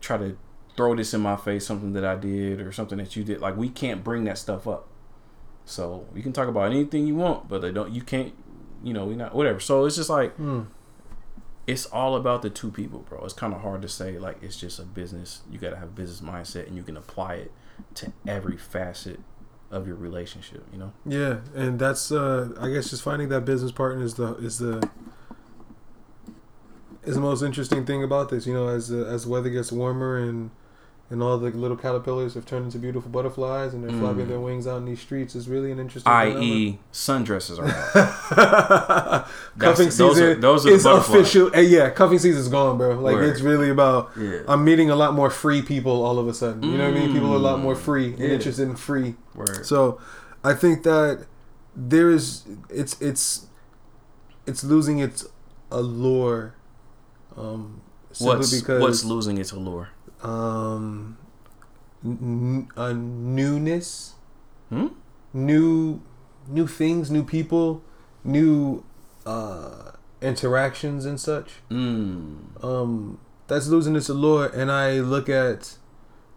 try 0.00 0.16
to 0.18 0.36
throw 0.76 0.94
this 0.96 1.12
in 1.14 1.20
my 1.20 1.36
face, 1.36 1.66
something 1.66 1.92
that 1.92 2.04
I 2.04 2.16
did 2.16 2.60
or 2.60 2.72
something 2.72 2.98
that 2.98 3.14
you 3.16 3.22
did. 3.24 3.40
Like 3.40 3.56
we 3.56 3.68
can't 3.68 4.02
bring 4.02 4.24
that 4.24 4.38
stuff 4.38 4.66
up. 4.66 4.88
So 5.64 6.06
you 6.14 6.22
can 6.22 6.32
talk 6.32 6.48
about 6.48 6.70
anything 6.72 7.06
you 7.06 7.14
want, 7.14 7.48
but 7.48 7.60
they 7.62 7.70
don't. 7.70 7.92
You 7.92 8.02
can't. 8.02 8.32
You 8.82 8.92
know, 8.94 9.04
we 9.06 9.14
not 9.14 9.34
whatever. 9.34 9.60
So 9.60 9.84
it's 9.84 9.96
just 9.96 10.10
like 10.10 10.34
Hmm. 10.36 10.62
it's 11.66 11.86
all 11.86 12.16
about 12.16 12.42
the 12.42 12.50
two 12.50 12.70
people, 12.70 13.00
bro. 13.00 13.22
It's 13.24 13.34
kind 13.34 13.52
of 13.54 13.60
hard 13.60 13.82
to 13.82 13.88
say 13.88 14.18
like 14.18 14.42
it's 14.42 14.56
just 14.56 14.78
a 14.78 14.84
business. 14.84 15.42
You 15.50 15.58
got 15.58 15.70
to 15.70 15.76
have 15.76 15.88
a 15.88 15.92
business 15.92 16.20
mindset 16.28 16.66
and 16.66 16.76
you 16.76 16.82
can 16.82 16.96
apply 16.96 17.34
it 17.34 17.52
to 17.94 18.12
every 18.26 18.56
facet 18.56 19.20
of 19.70 19.86
your 19.86 19.96
relationship, 19.96 20.64
you 20.72 20.78
know? 20.78 20.92
Yeah, 21.06 21.38
and 21.54 21.78
that's 21.78 22.10
uh 22.10 22.50
I 22.60 22.70
guess 22.70 22.90
just 22.90 23.02
finding 23.02 23.28
that 23.28 23.44
business 23.44 23.72
partner 23.72 24.02
is 24.02 24.14
the 24.14 24.34
is 24.36 24.58
the 24.58 24.88
is 27.04 27.14
the 27.14 27.20
most 27.20 27.42
interesting 27.42 27.86
thing 27.86 28.02
about 28.02 28.28
this. 28.28 28.46
You 28.46 28.54
know, 28.54 28.68
as 28.68 28.88
the, 28.88 29.06
as 29.06 29.24
the 29.24 29.30
weather 29.30 29.50
gets 29.50 29.72
warmer 29.72 30.16
and 30.16 30.50
and 31.10 31.22
all 31.22 31.36
the 31.38 31.50
little 31.50 31.76
caterpillars 31.76 32.34
have 32.34 32.46
turned 32.46 32.66
into 32.66 32.78
beautiful 32.78 33.10
butterflies, 33.10 33.74
and 33.74 33.82
they're 33.82 33.90
Mm. 33.90 34.00
flapping 34.00 34.28
their 34.28 34.38
wings 34.40 34.66
out 34.66 34.76
in 34.78 34.84
these 34.84 35.00
streets. 35.00 35.34
is 35.34 35.48
really 35.48 35.70
an 35.72 35.78
interesting. 35.80 36.10
I.e., 36.10 36.78
sundresses 36.92 37.58
are 37.58 37.66
out. 38.00 39.26
cuffing 39.58 39.86
That's- 39.86 39.96
those 39.96 40.14
season 40.16 40.24
are- 40.24 40.34
those 40.40 40.66
are 40.66 40.70
is 40.70 40.84
official. 40.86 41.50
yeah, 41.56 41.90
cuffing 41.90 42.18
season's 42.18 42.48
gone, 42.48 42.78
bro. 42.78 42.98
Like 42.98 43.16
Word. 43.16 43.24
it's 43.30 43.40
really 43.40 43.70
about. 43.70 44.10
Yeah. 44.16 44.40
I'm 44.48 44.64
meeting 44.64 44.90
a 44.90 44.96
lot 44.96 45.14
more 45.14 45.30
free 45.30 45.62
people 45.62 46.04
all 46.04 46.18
of 46.18 46.28
a 46.28 46.34
sudden. 46.34 46.62
You 46.62 46.78
know 46.78 46.88
what 46.90 46.96
I 46.96 47.00
mean? 47.00 47.12
People 47.12 47.32
are 47.32 47.36
a 47.36 47.38
lot 47.50 47.60
more 47.60 47.74
Mm. 47.74 47.78
free 47.78 48.12
and 48.14 48.22
interested 48.22 48.68
in 48.68 48.76
free. 48.76 49.16
Word. 49.34 49.66
So, 49.66 49.98
I 50.44 50.54
think 50.54 50.84
that 50.84 51.26
there 51.76 52.10
is 52.10 52.42
it's 52.68 52.96
it's 53.00 53.46
it's 54.46 54.62
losing 54.64 54.98
its 54.98 55.26
allure. 55.70 56.54
Um, 57.36 57.80
simply 58.12 58.36
what's 58.38 58.60
because 58.60 58.80
what's 58.80 59.04
losing 59.04 59.38
its 59.38 59.52
allure? 59.52 59.88
Um 60.22 61.16
n- 62.04 62.68
a 62.76 62.92
newness, 62.94 64.14
Hmm? 64.68 64.88
new 65.32 66.00
new 66.48 66.66
things, 66.66 67.10
new 67.10 67.24
people, 67.24 67.82
new 68.24 68.84
uh 69.26 69.92
interactions 70.22 71.04
and 71.06 71.18
such. 71.20 71.50
Mm. 71.70 72.62
Um, 72.64 73.18
that's 73.46 73.68
losing 73.68 73.96
its 73.96 74.08
allure. 74.08 74.46
And 74.46 74.70
I 74.70 75.00
look 75.00 75.28
at, 75.28 75.76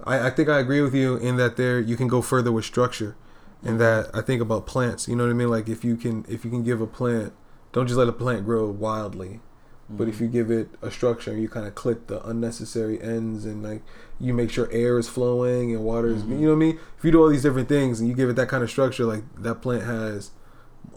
I, 0.06 0.28
I 0.28 0.30
think 0.30 0.48
I 0.50 0.60
agree 0.60 0.82
with 0.82 0.96
you 0.96 1.18
in 1.18 1.36
that 1.38 1.58
there 1.58 1.80
you 1.80 1.96
can 1.98 2.08
go 2.08 2.22
further 2.22 2.52
with 2.52 2.66
structure, 2.66 3.16
and 3.62 3.80
that 3.80 4.10
I 4.14 4.22
think 4.22 4.42
about 4.42 4.66
plants. 4.66 5.08
You 5.08 5.16
know 5.16 5.26
what 5.26 5.30
I 5.32 5.34
mean? 5.34 5.50
Like 5.50 5.68
if 5.70 5.84
you 5.84 5.96
can 5.98 6.26
if 6.28 6.44
you 6.46 6.52
can 6.52 6.64
give 6.64 6.82
a 6.82 6.88
plant, 6.88 7.34
don't 7.72 7.88
just 7.88 7.98
let 7.98 8.08
a 8.08 8.14
plant 8.14 8.46
grow 8.46 8.70
wildly. 8.70 9.42
But 9.90 10.08
if 10.08 10.22
you 10.22 10.28
give 10.28 10.50
it 10.50 10.70
a 10.82 10.90
structure, 10.90 11.38
you 11.38 11.50
kind 11.50 11.68
of 11.68 11.76
clip 11.76 12.08
the 12.08 12.26
unnecessary 12.28 13.02
ends, 13.02 13.46
and 13.46 13.62
like 13.62 13.82
you 14.20 14.34
make 14.34 14.50
sure 14.50 14.70
air 14.72 14.98
is 14.98 15.10
flowing 15.10 15.74
and 15.74 15.84
water 15.84 16.08
is, 16.08 16.24
you 16.24 16.36
know 16.36 16.48
what 16.50 16.54
I 16.54 16.58
mean. 16.58 16.80
If 16.98 17.04
you 17.04 17.12
do 17.12 17.22
all 17.22 17.30
these 17.30 17.44
different 17.44 17.68
things 17.68 18.00
and 18.00 18.08
you 18.08 18.16
give 18.16 18.30
it 18.30 18.36
that 18.38 18.48
kind 18.48 18.64
of 18.64 18.70
structure, 18.70 19.06
like 19.06 19.24
that 19.38 19.62
plant 19.62 19.84
has 19.84 20.32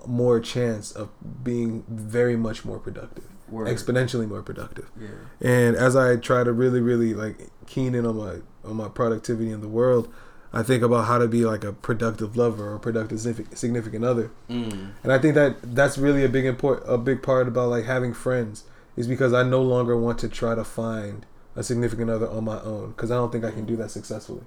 more 0.06 0.40
chance 0.40 0.92
of 0.92 1.10
being 1.42 1.84
very 1.88 2.36
much 2.36 2.64
more 2.64 2.78
productive, 2.78 3.26
Word. 3.48 3.68
exponentially 3.68 4.28
more 4.28 4.42
productive. 4.42 4.88
Yeah. 4.98 5.08
And 5.40 5.76
as 5.76 5.96
I 5.96 6.16
try 6.16 6.44
to 6.44 6.52
really, 6.52 6.80
really 6.80 7.12
like 7.12 7.50
keen 7.66 7.94
in 7.94 8.06
on 8.06 8.16
my 8.16 8.36
on 8.64 8.76
my 8.76 8.88
productivity 8.88 9.50
in 9.50 9.60
the 9.60 9.68
world, 9.68 10.12
I 10.52 10.62
think 10.62 10.82
about 10.82 11.06
how 11.06 11.18
to 11.18 11.28
be 11.28 11.44
like 11.44 11.64
a 11.64 11.72
productive 11.72 12.36
lover 12.36 12.70
or 12.70 12.76
a 12.76 12.80
productive 12.80 13.20
significant 13.20 14.04
other. 14.04 14.30
Mm. 14.48 14.92
And 15.02 15.12
I 15.12 15.18
think 15.18 15.34
that 15.34 15.56
that's 15.74 15.98
really 15.98 16.24
a 16.24 16.28
big 16.28 16.44
import 16.44 16.82
a 16.86 16.96
big 16.96 17.22
part 17.22 17.48
about 17.48 17.68
like 17.68 17.84
having 17.84 18.14
friends 18.14 18.64
is 18.96 19.06
because 19.06 19.32
I 19.32 19.42
no 19.42 19.62
longer 19.62 19.96
want 19.96 20.18
to 20.20 20.28
try 20.28 20.54
to 20.54 20.64
find 20.64 21.26
a 21.54 21.62
significant 21.62 22.10
other 22.10 22.28
on 22.28 22.44
my 22.44 22.60
own 22.60 22.90
because 22.90 23.10
I 23.10 23.14
don't 23.16 23.30
think 23.32 23.44
I 23.44 23.50
can 23.50 23.64
do 23.66 23.76
that 23.76 23.90
successfully. 23.90 24.42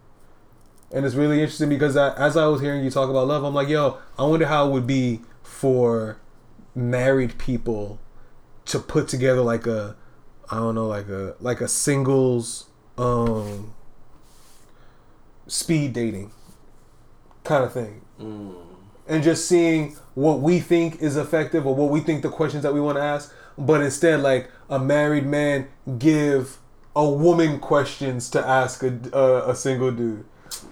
And 0.92 1.06
it's 1.06 1.16
really 1.16 1.40
interesting 1.42 1.70
because 1.70 1.96
I, 1.96 2.14
as 2.16 2.36
I 2.36 2.48
was 2.48 2.62
hearing 2.62 2.84
you 2.84 2.90
talk 2.90 3.10
about 3.10 3.28
love, 3.28 3.44
I'm 3.44 3.54
like, 3.54 3.68
yo, 3.70 3.98
I 4.18 4.24
wonder 4.26 4.48
how 4.48 4.68
it 4.68 4.72
would 4.72 4.88
be 4.88 5.22
for 5.44 6.18
married 6.76 7.38
people 7.38 8.00
to 8.66 8.80
put 8.80 9.08
together 9.08 9.42
like 9.42 9.68
a, 9.68 9.96
I 10.52 10.56
don't 10.58 10.76
know, 10.76 10.88
like 10.88 11.10
a 11.10 11.36
like 11.40 11.62
a 11.62 11.68
singles 11.68 12.66
um 12.98 13.74
speed 15.48 15.94
dating 15.94 16.32
kind 17.44 17.64
of 17.64 17.74
thing 17.74 18.02
Mm. 18.20 18.54
and 19.08 19.24
just 19.24 19.48
seeing 19.48 19.96
what 20.14 20.42
we 20.42 20.60
think 20.60 21.02
is 21.02 21.16
effective 21.16 21.66
or 21.66 21.74
what 21.74 21.90
we 21.90 22.02
think 22.02 22.22
the 22.22 22.30
questions 22.30 22.64
that 22.64 22.74
we 22.74 22.82
want 22.82 22.98
to 22.98 23.02
ask 23.02 23.34
but 23.60 23.82
instead 23.82 24.22
like 24.22 24.50
a 24.70 24.80
married 24.80 25.26
man 25.26 25.68
give 25.98 26.58
a 26.96 27.08
woman 27.08 27.60
questions 27.60 28.30
to 28.30 28.46
ask 28.46 28.84
a, 28.84 29.44
a, 29.48 29.56
single 29.56 29.92
dude 29.92 30.26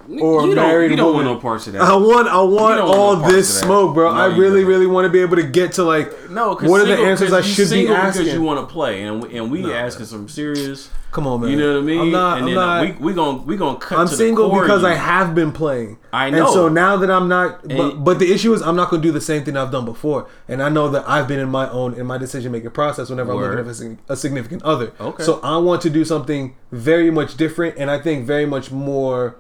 or 0.10 0.46
you 0.46 0.52
a 0.52 0.56
don't, 0.56 0.56
married 0.56 0.92
you 0.92 0.98
don't 0.98 1.14
woman. 1.14 1.26
want 1.28 1.38
no 1.38 1.42
parts 1.42 1.68
of 1.68 1.74
that. 1.74 1.82
I 1.82 1.96
want 1.96 2.28
I 2.28 2.42
want 2.42 2.78
don't 2.78 2.88
want 2.88 3.00
all 3.00 3.16
no 3.18 3.30
this 3.32 3.60
smoke, 3.60 3.94
bro. 3.94 4.14
No, 4.14 4.20
I 4.20 4.26
really, 4.28 4.62
don't. 4.62 4.70
really 4.70 4.88
want 4.88 5.06
to 5.06 5.10
be 5.10 5.20
able 5.20 5.36
to 5.38 5.44
get 5.44 5.74
to 5.74 5.84
like 5.84 6.30
No, 6.30 6.56
cause 6.56 6.70
what 6.70 6.82
are 6.82 6.86
the 6.86 6.98
answers 6.98 7.34
I 7.34 7.42
should 7.42 7.70
be 7.70 7.88
asking. 7.88 8.24
Because 8.26 8.34
you 8.38 8.42
want 8.44 8.68
to 8.68 8.72
play, 8.74 9.04
and 9.04 9.24
we, 9.24 9.38
and 9.38 9.52
we 9.52 9.74
asking 9.74 10.06
some 10.06 10.28
serious. 10.30 10.90
Come 11.10 11.26
on, 11.26 11.42
man. 11.42 11.52
You 11.52 11.58
know 11.58 11.74
what 11.76 11.80
I 11.80 11.86
mean? 11.86 12.00
I'm 12.02 12.12
not. 12.12 12.38
and 12.38 12.48
I'm 12.48 12.54
then 12.54 12.58
uh, 12.64 12.84
not. 12.84 13.00
we 13.00 13.06
we 13.08 13.14
gonna 13.14 13.38
we 13.44 13.58
gonna 13.58 13.80
cut. 13.80 13.98
I'm 13.98 14.08
to 14.08 14.16
single 14.16 14.46
the 14.50 14.52
core 14.52 14.62
because 14.64 14.84
I 14.84 14.94
have 14.94 15.34
been 15.34 15.52
playing. 15.52 15.98
I 16.12 16.28
And 16.28 16.36
know. 16.36 16.54
so 16.54 16.68
now 16.68 16.98
that 16.98 17.10
I'm 17.10 17.28
not, 17.30 17.62
but, 17.68 17.72
And- 17.72 18.06
but 18.06 18.20
the 18.20 18.32
issue 18.32 18.54
is 18.54 18.62
I'm 18.62 18.76
not 18.76 18.90
going 18.90 19.02
to 19.02 19.08
do 19.08 19.12
the 19.12 19.22
same 19.22 19.44
thing 19.44 19.56
I've 19.56 19.72
done 19.72 19.86
before. 19.86 20.28
And 20.48 20.62
I 20.62 20.70
know 20.70 20.90
that 20.90 21.08
I've 21.08 21.28
been 21.28 21.40
in 21.40 21.50
my 21.50 21.70
own 21.70 21.94
in 21.94 22.06
my 22.06 22.18
decision 22.18 22.52
making 22.52 22.72
process 22.72 23.10
whenever 23.10 23.34
Word. 23.36 23.58
I'm 23.60 23.66
looking 23.66 23.66
at 23.68 23.72
a 23.72 23.76
sig- 23.76 23.98
a 24.10 24.16
significant 24.18 24.64
other. 24.64 24.92
Okay. 25.00 25.24
So 25.24 25.40
I 25.42 25.58
want 25.58 25.82
to 25.84 25.90
do 25.90 26.04
something 26.06 26.56
very 26.72 27.10
much 27.10 27.38
different, 27.38 27.78
and 27.78 27.90
I 27.90 28.00
think 28.00 28.26
very 28.28 28.46
much 28.46 28.70
more 28.72 29.38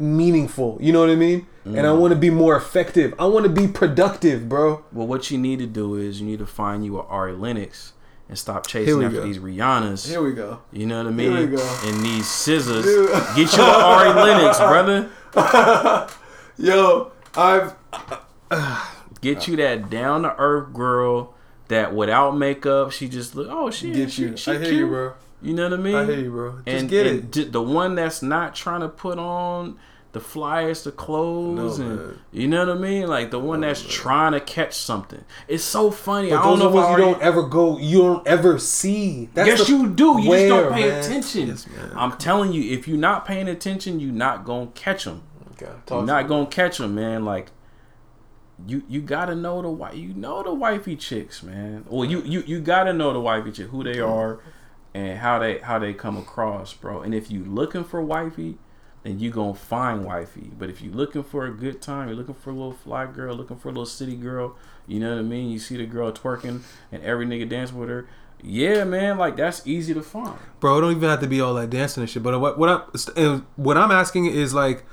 meaningful. 0.00 0.78
You 0.80 0.92
know 0.92 1.00
what 1.00 1.10
I 1.10 1.14
mean? 1.16 1.46
And 1.64 1.74
Mm. 1.76 1.84
I 1.84 1.92
want 1.92 2.12
to 2.12 2.18
be 2.18 2.30
more 2.30 2.56
effective. 2.56 3.14
I 3.18 3.26
want 3.26 3.44
to 3.44 3.50
be 3.50 3.68
productive, 3.68 4.48
bro. 4.48 4.82
Well, 4.92 5.06
what 5.06 5.30
you 5.30 5.36
need 5.38 5.58
to 5.58 5.66
do 5.66 5.94
is 5.96 6.20
you 6.20 6.26
need 6.26 6.38
to 6.38 6.46
find 6.46 6.84
you 6.84 6.98
a 6.98 7.02
Ari 7.02 7.34
Lennox 7.34 7.92
and 8.30 8.38
stop 8.38 8.66
chasing 8.66 9.02
after 9.04 9.18
go. 9.18 9.24
these 9.26 9.38
Rihannas. 9.38 10.08
Here 10.08 10.22
we 10.22 10.32
go. 10.32 10.60
You 10.72 10.86
know 10.86 10.98
what 10.98 11.08
I 11.08 11.10
mean? 11.10 11.30
Here 11.32 11.40
we 11.40 11.46
mean? 11.48 11.56
go. 11.56 11.78
And 11.84 12.02
these 12.04 12.24
SZAs. 12.24 12.82
Dude. 12.82 13.10
Get 13.36 13.56
you 13.56 13.62
an 13.62 13.68
Ari 13.70 14.08
Lennox, 14.14 14.58
brother. 14.58 15.10
Yo, 16.58 17.12
I've 17.36 17.74
Get 19.20 19.46
you 19.46 19.56
that 19.56 19.90
down 19.90 20.22
to 20.22 20.34
earth 20.36 20.72
girl 20.72 21.34
that 21.68 21.94
without 21.94 22.36
makeup, 22.36 22.90
she 22.90 23.06
just 23.08 23.34
look. 23.34 23.48
Oh, 23.50 23.70
she 23.70 23.92
get 23.92 24.10
she, 24.12 24.22
you. 24.22 24.36
She 24.36 24.50
I 24.50 24.54
hear 24.54 24.64
cute. 24.64 24.74
you, 24.76 24.86
bro. 24.88 25.12
You 25.42 25.54
know 25.54 25.64
what 25.68 25.78
I 25.78 25.82
mean? 25.82 25.94
I 25.94 26.04
hear 26.06 26.18
you, 26.20 26.30
bro. 26.30 26.52
Just 26.64 26.66
and, 26.68 26.88
get 26.88 27.06
and 27.06 27.18
it. 27.20 27.32
j- 27.32 27.44
the 27.44 27.62
one 27.62 27.94
that's 27.94 28.22
not 28.22 28.54
trying 28.54 28.80
to 28.80 28.88
put 28.88 29.18
on 29.18 29.78
the 30.12 30.20
flyers, 30.20 30.82
the 30.82 30.90
clothes, 30.90 31.78
No, 31.78 31.84
and 31.86 31.96
man. 31.98 32.18
you 32.32 32.48
know 32.48 32.66
what 32.66 32.76
I 32.76 32.80
mean, 32.80 33.06
like 33.06 33.30
the 33.30 33.38
one 33.38 33.60
that's 33.60 33.80
trying 33.82 34.32
to 34.32 34.40
catch 34.40 34.74
something. 34.74 35.24
It's 35.46 35.62
so 35.62 35.90
funny. 35.92 36.30
But 36.30 36.40
I 36.40 36.44
don't 36.44 36.58
know 36.58 36.68
if 36.78 36.90
you 36.98 37.04
don't 37.04 37.22
ever 37.22 37.42
go. 37.44 37.78
You 37.78 37.98
don't 37.98 38.26
ever 38.26 38.58
see. 38.58 39.28
That's 39.34 39.46
yes, 39.48 39.66
the- 39.66 39.72
you 39.72 39.88
do. 39.88 40.20
You 40.20 40.30
just 40.32 40.48
don't 40.48 40.72
pay 40.72 40.88
man? 40.88 41.00
attention. 41.04 41.48
Yes. 41.48 41.66
I'm 41.94 42.12
telling 42.18 42.52
you, 42.52 42.72
if 42.76 42.88
you're 42.88 42.98
not 42.98 43.24
paying 43.24 43.48
attention, 43.48 44.00
you're 44.00 44.12
not 44.12 44.44
gonna 44.44 44.66
catch 44.74 45.04
them. 45.04 45.22
Okay, 45.52 45.70
You're 45.90 46.02
not 46.04 46.24
me. 46.24 46.28
gonna 46.28 46.46
catch 46.46 46.78
them, 46.78 46.94
man. 46.96 47.24
Like 47.24 47.50
you, 48.66 48.82
you 48.88 49.00
gotta 49.00 49.34
know 49.34 49.56
the 49.62 49.68
wi- 49.68 49.92
You 49.92 50.12
know 50.14 50.42
the 50.42 50.52
wifey 50.52 50.96
chicks, 50.96 51.42
man. 51.42 51.84
Well, 51.88 52.04
you, 52.08 52.20
you, 52.22 52.42
you 52.46 52.60
gotta 52.60 52.92
know 52.92 53.12
the 53.12 53.20
wifey 53.20 53.52
chick, 53.52 53.68
who 53.68 53.82
they 53.84 54.00
are, 54.00 54.40
and 54.92 55.18
how 55.18 55.38
they 55.38 55.58
how 55.58 55.78
they 55.78 55.94
come 55.94 56.16
across, 56.18 56.74
bro. 56.74 57.00
And 57.00 57.14
if 57.14 57.30
you 57.30 57.44
looking 57.44 57.84
for 57.84 58.02
wifey, 58.02 58.58
then 59.02 59.18
you 59.18 59.30
gonna 59.30 59.54
find 59.54 60.04
wifey. 60.04 60.50
But 60.58 60.70
if 60.70 60.82
you're 60.82 60.94
looking 60.94 61.22
for 61.22 61.46
a 61.46 61.50
good 61.52 61.80
time, 61.80 62.08
you're 62.08 62.16
looking 62.16 62.34
for 62.34 62.50
a 62.50 62.52
little 62.52 62.72
fly 62.72 63.06
girl, 63.06 63.34
looking 63.34 63.56
for 63.56 63.68
a 63.68 63.72
little 63.72 63.86
city 63.86 64.16
girl. 64.16 64.56
You 64.86 65.00
know 65.00 65.10
what 65.10 65.20
I 65.20 65.22
mean? 65.22 65.50
You 65.50 65.58
see 65.58 65.76
the 65.76 65.86
girl 65.86 66.12
twerking, 66.12 66.62
and 66.92 67.02
every 67.02 67.26
nigga 67.26 67.48
dance 67.48 67.72
with 67.72 67.88
her. 67.88 68.08
Yeah, 68.42 68.84
man. 68.84 69.18
Like 69.18 69.36
that's 69.36 69.66
easy 69.66 69.94
to 69.94 70.02
find. 70.02 70.38
bro. 70.60 70.78
It 70.78 70.80
don't 70.82 70.96
even 70.96 71.08
have 71.08 71.20
to 71.20 71.26
be 71.26 71.40
all 71.40 71.54
that 71.54 71.70
dancing 71.70 72.02
and 72.02 72.10
shit. 72.10 72.22
But 72.22 72.38
what 72.40 72.58
what 72.58 72.68
I'm 73.16 73.46
what 73.56 73.76
I'm 73.76 73.90
asking 73.90 74.26
is 74.26 74.54
like, 74.54 74.84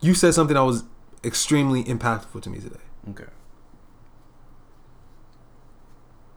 you 0.00 0.14
said 0.14 0.34
something 0.34 0.54
that 0.54 0.64
was 0.64 0.84
extremely 1.24 1.84
impactful 1.84 2.42
to 2.42 2.50
me 2.50 2.58
today. 2.58 2.76
Okay. 3.10 3.24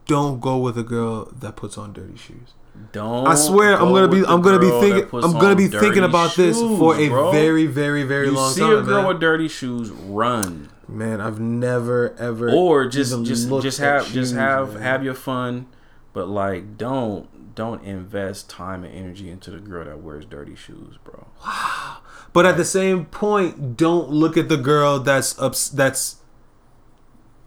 Don't 0.06 0.40
go 0.40 0.58
with 0.58 0.76
a 0.76 0.82
girl 0.82 1.26
that 1.32 1.56
puts 1.56 1.78
on 1.78 1.92
dirty 1.92 2.16
shoes. 2.16 2.54
Don't. 2.92 3.26
I 3.26 3.34
swear, 3.34 3.74
I'm 3.74 3.92
gonna 3.92 4.08
be 4.08 4.24
I'm 4.24 4.40
gonna 4.42 4.58
be 4.58 4.70
thinking 4.70 5.08
I'm 5.22 5.32
gonna 5.32 5.56
be 5.56 5.68
thinking 5.68 6.04
about 6.04 6.34
this 6.36 6.58
for 6.58 6.96
a 6.96 7.08
bro. 7.08 7.30
very 7.30 7.66
very 7.66 8.02
very 8.02 8.26
you 8.26 8.32
long 8.32 8.54
time. 8.54 8.70
You 8.70 8.76
see 8.76 8.80
a 8.80 8.82
girl 8.82 9.02
man. 9.02 9.08
with 9.08 9.20
dirty 9.20 9.48
shoes, 9.48 9.90
run. 9.90 10.70
Man, 10.88 11.20
I've 11.20 11.38
never 11.40 12.14
ever 12.18 12.50
Or 12.50 12.86
just 12.86 13.24
just 13.24 13.48
just 13.62 13.78
have 13.78 14.04
shoes, 14.06 14.14
just 14.14 14.34
have 14.34 14.74
man. 14.74 14.82
have 14.82 15.04
your 15.04 15.14
fun, 15.14 15.66
but 16.12 16.28
like 16.28 16.76
don't 16.78 17.54
don't 17.54 17.82
invest 17.84 18.48
time 18.48 18.84
and 18.84 18.94
energy 18.94 19.30
into 19.30 19.50
the 19.50 19.58
girl 19.58 19.84
that 19.84 20.02
wears 20.02 20.24
dirty 20.24 20.54
shoes, 20.54 20.96
bro. 21.04 21.26
Wow. 21.44 21.98
But 22.32 22.46
at 22.46 22.56
the 22.56 22.64
same 22.64 23.04
point, 23.04 23.76
don't 23.76 24.08
look 24.10 24.38
at 24.38 24.48
the 24.48 24.56
girl 24.56 24.98
that's 24.98 25.38
ups- 25.38 25.68
that's 25.68 26.16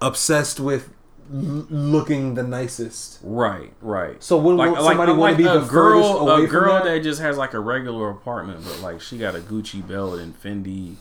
obsessed 0.02 0.60
with 0.60 0.90
looking 1.30 2.36
the 2.36 2.44
nicest. 2.44 3.20
Right, 3.24 3.74
right. 3.82 4.22
So 4.24 4.38
when 4.38 4.58
won't 4.58 4.78
somebody 4.78 5.12
wanna 5.14 5.36
be 5.36 5.44
the 5.44 5.62
girl, 5.62 6.30
a 6.30 6.48
girl 6.48 6.74
that? 6.76 6.84
that? 6.86 7.04
just 7.04 7.22
has 7.22 7.38
like 7.38 7.54
a 7.54 7.60
regular 7.60 8.10
apartment, 8.10 8.64
but 8.64 8.80
like 8.82 9.02
she 9.02 9.18
got 9.18 9.36
a 9.36 9.40
Gucci 9.40 9.86
belt 9.86 10.20
and 10.20 10.40
Fendi, 10.40 10.96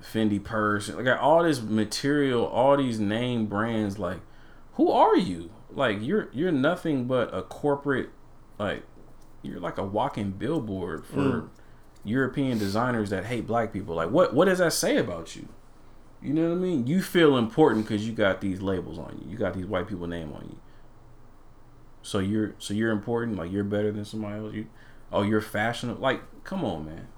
Fendi 0.00 0.42
purse, 0.42 0.88
like 0.88 1.04
got 1.04 1.18
all 1.20 1.42
this 1.42 1.60
material, 1.60 2.46
all 2.46 2.76
these 2.76 3.00
name 3.00 3.46
brands. 3.46 3.98
Like, 3.98 4.20
who 4.74 4.90
are 4.90 5.16
you? 5.16 5.50
Like 5.70 5.98
you're 6.00 6.28
you're 6.32 6.52
nothing 6.52 7.06
but 7.06 7.34
a 7.34 7.42
corporate, 7.42 8.10
like 8.58 8.84
you're 9.42 9.60
like 9.60 9.78
a 9.78 9.84
walking 9.84 10.30
billboard 10.32 11.04
for 11.04 11.16
Mm. 11.16 11.48
European 12.04 12.56
designers 12.56 13.10
that 13.10 13.24
hate 13.24 13.48
black 13.48 13.72
people. 13.72 13.96
Like, 13.96 14.10
what 14.10 14.32
what 14.32 14.44
does 14.44 14.58
that 14.58 14.72
say 14.72 14.96
about 14.96 15.34
you? 15.34 15.48
You 16.22 16.32
know 16.32 16.48
what 16.48 16.56
I 16.56 16.58
mean? 16.58 16.86
You 16.86 17.02
feel 17.02 17.36
important 17.36 17.86
because 17.86 18.06
you 18.06 18.12
got 18.12 18.40
these 18.40 18.60
labels 18.60 18.98
on 18.98 19.20
you. 19.22 19.30
You 19.30 19.36
got 19.36 19.54
these 19.54 19.66
white 19.66 19.86
people 19.86 20.06
name 20.06 20.32
on 20.32 20.46
you. 20.50 20.58
So 22.02 22.18
you're 22.20 22.54
so 22.58 22.74
you're 22.74 22.90
important. 22.92 23.36
Like 23.36 23.50
you're 23.52 23.64
better 23.64 23.92
than 23.92 24.04
somebody 24.04 24.38
else. 24.38 24.54
You, 24.54 24.66
oh, 25.12 25.22
you're 25.22 25.40
fashionable. 25.40 26.00
Like, 26.00 26.22
come 26.44 26.64
on, 26.64 26.86
man. 26.86 27.08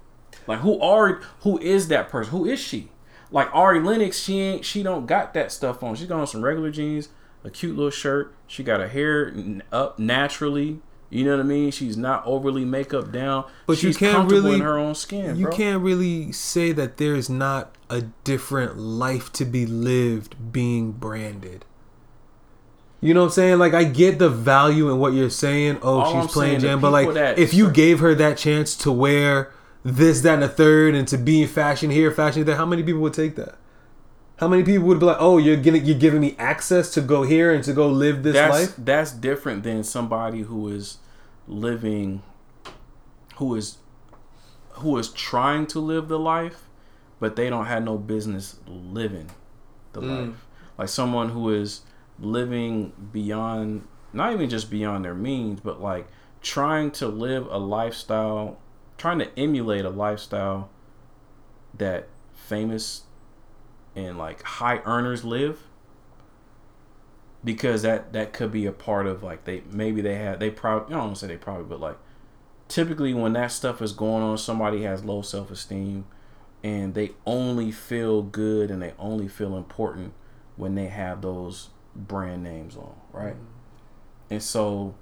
Like 0.46 0.60
who 0.60 0.80
are 0.80 1.20
who 1.40 1.58
is 1.58 1.88
that 1.88 2.08
person? 2.08 2.32
Who 2.32 2.44
is 2.46 2.58
she? 2.58 2.90
Like 3.30 3.54
Ari 3.54 3.80
Lennox, 3.80 4.18
she 4.18 4.40
ain't 4.40 4.64
she 4.64 4.82
don't 4.82 5.06
got 5.06 5.34
that 5.34 5.52
stuff 5.52 5.82
on. 5.82 5.94
She's 5.94 6.06
got 6.08 6.20
on 6.20 6.26
some 6.26 6.42
regular 6.42 6.70
jeans, 6.70 7.10
a 7.44 7.50
cute 7.50 7.76
little 7.76 7.90
shirt. 7.90 8.34
She 8.46 8.62
got 8.62 8.80
her 8.80 8.88
hair 8.88 9.32
up 9.70 9.98
naturally. 9.98 10.80
You 11.10 11.24
know 11.24 11.32
what 11.36 11.40
I 11.40 11.44
mean? 11.44 11.70
She's 11.70 11.96
not 11.96 12.22
overly 12.26 12.64
makeup 12.66 13.10
down. 13.12 13.44
But 13.66 13.82
you 13.82 13.88
She's 13.90 13.96
can't 13.96 14.14
comfortable 14.14 14.42
really 14.42 14.56
in 14.56 14.62
her 14.62 14.76
own 14.76 14.94
skin. 14.94 15.36
you 15.36 15.46
bro. 15.46 15.56
can't 15.56 15.82
really 15.82 16.32
say 16.32 16.72
that 16.72 16.98
there's 16.98 17.30
not 17.30 17.74
a 17.90 18.02
different 18.24 18.76
life 18.78 19.32
to 19.34 19.44
be 19.44 19.66
lived 19.66 20.52
being 20.52 20.92
branded. 20.92 21.64
You 23.00 23.14
know 23.14 23.20
what 23.20 23.26
I'm 23.26 23.32
saying? 23.32 23.58
Like 23.58 23.74
I 23.74 23.84
get 23.84 24.18
the 24.18 24.28
value 24.28 24.90
in 24.90 24.98
what 24.98 25.12
you're 25.12 25.30
saying. 25.30 25.78
Oh, 25.82 26.00
All 26.00 26.16
I'm 26.16 26.26
she's 26.26 26.32
playing 26.32 26.60
jam, 26.60 26.80
but 26.80 26.90
like 26.90 27.12
that- 27.14 27.38
if 27.38 27.54
you 27.54 27.70
gave 27.70 28.00
her 28.00 28.14
that 28.16 28.36
chance 28.36 28.74
to 28.78 28.90
wear 28.92 29.52
this, 29.84 30.20
that, 30.22 30.34
and 30.34 30.42
the 30.42 30.48
third, 30.48 30.94
and 30.94 31.06
to 31.08 31.16
be 31.16 31.42
in 31.42 31.48
fashion 31.48 31.90
here, 31.90 32.10
fashion 32.10 32.44
there, 32.44 32.56
how 32.56 32.66
many 32.66 32.82
people 32.82 33.00
would 33.02 33.14
take 33.14 33.36
that? 33.36 33.56
How 34.38 34.48
many 34.48 34.62
people 34.62 34.86
would 34.88 35.00
be 35.00 35.06
like, 35.06 35.16
"Oh, 35.20 35.38
you're 35.38 35.56
getting, 35.56 35.84
you're 35.84 35.98
giving 35.98 36.20
me 36.20 36.34
access 36.38 36.90
to 36.94 37.00
go 37.00 37.22
here 37.22 37.52
and 37.52 37.62
to 37.64 37.72
go 37.72 37.88
live 37.88 38.22
this 38.22 38.34
that's 38.34 38.52
life"? 38.52 38.74
that's 38.78 39.12
different 39.12 39.62
than 39.62 39.82
somebody 39.84 40.42
who 40.42 40.68
is 40.68 40.98
living 41.46 42.22
who 43.36 43.54
is 43.54 43.78
who 44.72 44.96
is 44.98 45.08
trying 45.08 45.66
to 45.66 45.80
live 45.80 46.08
the 46.08 46.18
life 46.18 46.67
but 47.20 47.36
they 47.36 47.48
don't 47.50 47.66
have 47.66 47.82
no 47.84 47.96
business 47.98 48.56
living 48.66 49.30
the 49.92 50.00
Mm. 50.00 50.26
life 50.28 50.46
like 50.78 50.88
someone 50.88 51.30
who 51.30 51.50
is 51.50 51.80
living 52.20 52.92
beyond 53.12 53.86
not 54.12 54.32
even 54.32 54.48
just 54.48 54.70
beyond 54.70 55.04
their 55.04 55.14
means 55.14 55.60
but 55.60 55.80
like 55.80 56.06
trying 56.42 56.90
to 56.90 57.06
live 57.08 57.46
a 57.50 57.58
lifestyle 57.58 58.58
trying 58.96 59.18
to 59.18 59.38
emulate 59.38 59.84
a 59.84 59.90
lifestyle 59.90 60.68
that 61.76 62.08
famous 62.34 63.02
and 63.96 64.16
like 64.18 64.42
high 64.42 64.80
earners 64.84 65.24
live 65.24 65.64
because 67.44 67.82
that 67.82 68.12
that 68.12 68.32
could 68.32 68.50
be 68.50 68.66
a 68.66 68.72
part 68.72 69.06
of 69.06 69.22
like 69.22 69.44
they 69.44 69.62
maybe 69.70 70.00
they 70.00 70.16
have 70.16 70.38
they 70.40 70.50
probably 70.50 70.86
I 70.94 70.98
don't 70.98 71.06
want 71.06 71.14
to 71.16 71.20
say 71.20 71.26
they 71.28 71.36
probably 71.36 71.64
but 71.64 71.80
like 71.80 71.96
typically 72.66 73.14
when 73.14 73.32
that 73.34 73.52
stuff 73.52 73.80
is 73.80 73.92
going 73.92 74.22
on 74.22 74.36
somebody 74.38 74.82
has 74.82 75.04
low 75.04 75.22
self-esteem 75.22 76.04
and 76.62 76.94
they 76.94 77.12
only 77.24 77.70
feel 77.70 78.22
good 78.22 78.70
and 78.70 78.82
they 78.82 78.92
only 78.98 79.28
feel 79.28 79.56
important 79.56 80.12
when 80.56 80.74
they 80.74 80.88
have 80.88 81.22
those 81.22 81.70
brand 81.94 82.42
names 82.42 82.76
on 82.76 82.94
right? 83.12 83.34
Mm-hmm. 83.34 83.44
And 84.30 84.42
so 84.42 84.94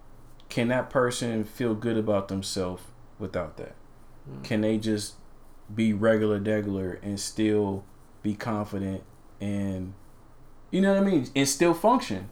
can 0.48 0.68
that 0.68 0.90
person 0.90 1.44
feel 1.44 1.74
good 1.74 1.96
about 1.96 2.28
themselves 2.28 2.82
without 3.18 3.57
that? 3.57 3.74
Mm-hmm. 4.28 4.42
Can 4.42 4.61
they 4.61 4.78
just 4.78 5.14
be 5.74 5.92
regular 5.92 6.38
degular 6.38 7.02
and 7.02 7.18
still 7.18 7.84
be 8.22 8.34
confident 8.34 9.02
and 9.40 9.94
you 10.70 10.80
know 10.80 10.92
what 10.92 11.02
I 11.02 11.04
mean 11.04 11.28
and 11.34 11.48
still 11.48 11.74
function? 11.74 12.30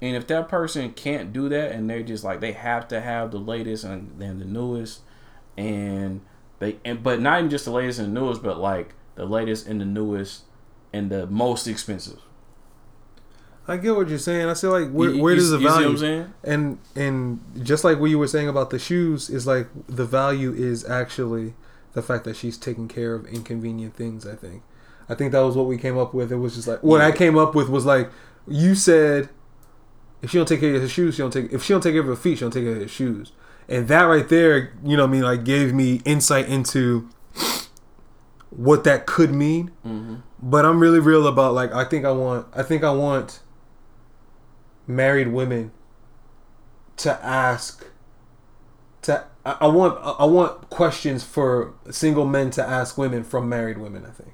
And 0.00 0.14
if 0.14 0.28
that 0.28 0.48
person 0.48 0.92
can't 0.92 1.32
do 1.32 1.48
that 1.48 1.72
and 1.72 1.90
they're 1.90 2.02
just 2.02 2.22
like 2.24 2.40
they 2.40 2.52
have 2.52 2.86
to 2.88 3.00
have 3.00 3.30
the 3.30 3.38
latest 3.38 3.84
and, 3.84 4.20
and 4.22 4.40
the 4.40 4.44
newest 4.44 5.00
and 5.56 6.20
they 6.58 6.76
and 6.84 7.02
but 7.02 7.20
not 7.20 7.38
even 7.38 7.50
just 7.50 7.64
the 7.64 7.70
latest 7.70 7.98
and 7.98 8.14
the 8.16 8.20
newest 8.20 8.42
but 8.42 8.58
like 8.58 8.94
the 9.14 9.24
latest 9.24 9.66
and 9.66 9.80
the 9.80 9.84
newest 9.84 10.42
and 10.92 11.10
the 11.10 11.26
most 11.26 11.66
expensive 11.66 12.18
I 13.70 13.76
get 13.76 13.94
what 13.94 14.08
you're 14.08 14.16
saying. 14.18 14.48
I 14.48 14.54
say 14.54 14.68
like, 14.68 14.90
where, 14.90 15.10
You- 15.10 15.22
where 15.22 15.34
you- 15.34 15.40
does 15.40 15.50
the 15.50 15.58
you 15.58 15.62
see 15.64 15.66
what 15.66 15.74
value? 15.74 15.88
I'm 15.90 15.98
saying? 15.98 16.32
and 16.44 16.78
and 16.96 17.40
just 17.62 17.84
like 17.84 18.00
what 18.00 18.08
you 18.08 18.18
were 18.18 18.26
saying 18.26 18.48
about 18.48 18.70
the 18.70 18.78
shoes 18.78 19.28
is 19.28 19.46
like 19.46 19.68
the 19.86 20.06
value 20.06 20.52
is 20.54 20.88
actually 20.88 21.54
the 21.92 22.00
fact 22.02 22.24
that 22.24 22.34
she's 22.36 22.56
taking 22.56 22.88
care 22.88 23.14
of 23.14 23.26
inconvenient 23.26 23.94
things 23.94 24.24
i 24.26 24.34
think 24.36 24.62
i 25.08 25.14
think 25.14 25.32
that 25.32 25.40
was 25.40 25.56
what 25.56 25.66
we 25.66 25.76
came 25.76 25.98
up 25.98 26.14
with 26.14 26.30
it 26.30 26.36
was 26.36 26.54
just 26.54 26.68
like 26.68 26.80
what 26.82 27.00
i 27.00 27.10
came 27.10 27.36
up 27.36 27.54
with 27.56 27.68
was 27.68 27.84
like 27.84 28.08
you 28.46 28.74
said 28.74 29.28
if 30.22 30.30
she 30.30 30.38
don't 30.38 30.46
take 30.46 30.60
care 30.60 30.74
of 30.76 30.80
her 30.82 30.86
shoes 30.88 31.16
she 31.16 31.22
don't 31.22 31.32
take 31.32 31.52
if 31.52 31.62
she 31.64 31.72
don't 31.72 31.80
take 31.82 31.92
care 31.94 32.02
of 32.02 32.06
her 32.06 32.14
feet 32.16 32.36
she 32.38 32.42
don't 32.42 32.52
take 32.52 32.64
care 32.64 32.74
of 32.76 32.82
her 32.82 32.88
shoes 32.88 33.32
and 33.68 33.88
that 33.88 34.02
right 34.02 34.28
there 34.28 34.72
you 34.84 34.96
know 34.96 35.02
what 35.04 35.08
i 35.10 35.12
mean 35.12 35.22
like 35.22 35.44
gave 35.44 35.72
me 35.74 36.00
insight 36.04 36.48
into 36.48 37.08
what 38.50 38.84
that 38.84 39.06
could 39.06 39.32
mean 39.32 39.70
Mm-hmm. 39.86 40.16
but 40.42 40.64
i'm 40.64 40.80
really 40.80 41.00
real 41.00 41.26
about 41.26 41.54
like 41.54 41.72
i 41.72 41.84
think 41.84 42.04
i 42.04 42.10
want 42.12 42.46
i 42.54 42.62
think 42.62 42.82
i 42.84 42.90
want 42.90 43.40
married 44.86 45.28
women 45.28 45.70
to 46.96 47.12
ask 47.24 47.86
to 49.02 49.24
I 49.44 49.56
I 49.60 49.66
want 49.68 49.98
I 50.02 50.24
want 50.24 50.68
questions 50.70 51.22
for 51.24 51.74
single 51.90 52.24
men 52.26 52.50
to 52.52 52.62
ask 52.66 52.98
women 52.98 53.22
from 53.22 53.48
married 53.48 53.78
women. 53.78 54.04
I 54.04 54.10
think 54.10 54.32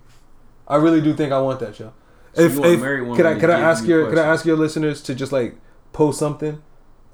I 0.66 0.76
really 0.76 1.00
do 1.00 1.14
think 1.14 1.30
I 1.32 1.40
want 1.40 1.60
that, 1.60 1.74
Joe. 1.74 1.92
So 2.32 2.42
if 2.42 2.58
if 2.58 2.80
married 2.80 3.02
women 3.02 3.16
could 3.16 3.26
I 3.26 3.38
could 3.38 3.50
I 3.50 3.60
ask 3.60 3.84
you 3.84 3.90
your 3.90 4.08
could 4.08 4.18
I 4.18 4.26
ask 4.26 4.44
your 4.46 4.56
listeners 4.56 5.02
to 5.02 5.14
just 5.14 5.30
like 5.30 5.56
post 5.92 6.18
something 6.18 6.62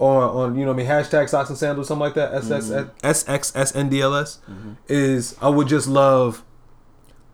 on 0.01 0.22
on 0.30 0.59
you 0.59 0.64
know 0.64 0.72
I 0.72 0.74
mean 0.74 0.86
hashtag 0.86 1.28
socks 1.28 1.48
and 1.51 1.59
sandals 1.59 1.88
something 1.88 2.01
like 2.01 2.14
that 2.14 2.32
Mm-hmm. 2.32 2.53
SX 3.07 3.55
SXSNDLS 3.55 4.38
is 4.88 5.36
I 5.40 5.48
would 5.48 5.68
just 5.68 5.86
love 5.86 6.42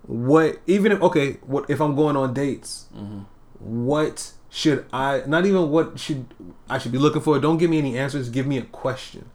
what 0.03 0.59
even 0.67 0.93
if 0.93 1.01
okay 1.03 1.35
what 1.47 1.69
if 1.71 1.81
I'm 1.81 1.95
going 1.97 2.17
on 2.17 2.35
dates 2.35 2.87
Mm-hmm. 2.97 3.21
what 3.61 4.33
should 4.51 4.85
I 4.93 5.23
not 5.27 5.47
even 5.47 5.71
what 5.71 5.99
should 5.99 6.27
I 6.69 6.79
should 6.79 6.93
be 6.93 6.99
looking 6.99 7.23
for 7.23 7.39
don't 7.39 7.59
give 7.59 7.71
me 7.71 7.79
any 7.79 7.97
answers 7.99 8.29
give 8.29 8.47
me 8.47 8.59
a 8.59 8.63
question 8.63 9.29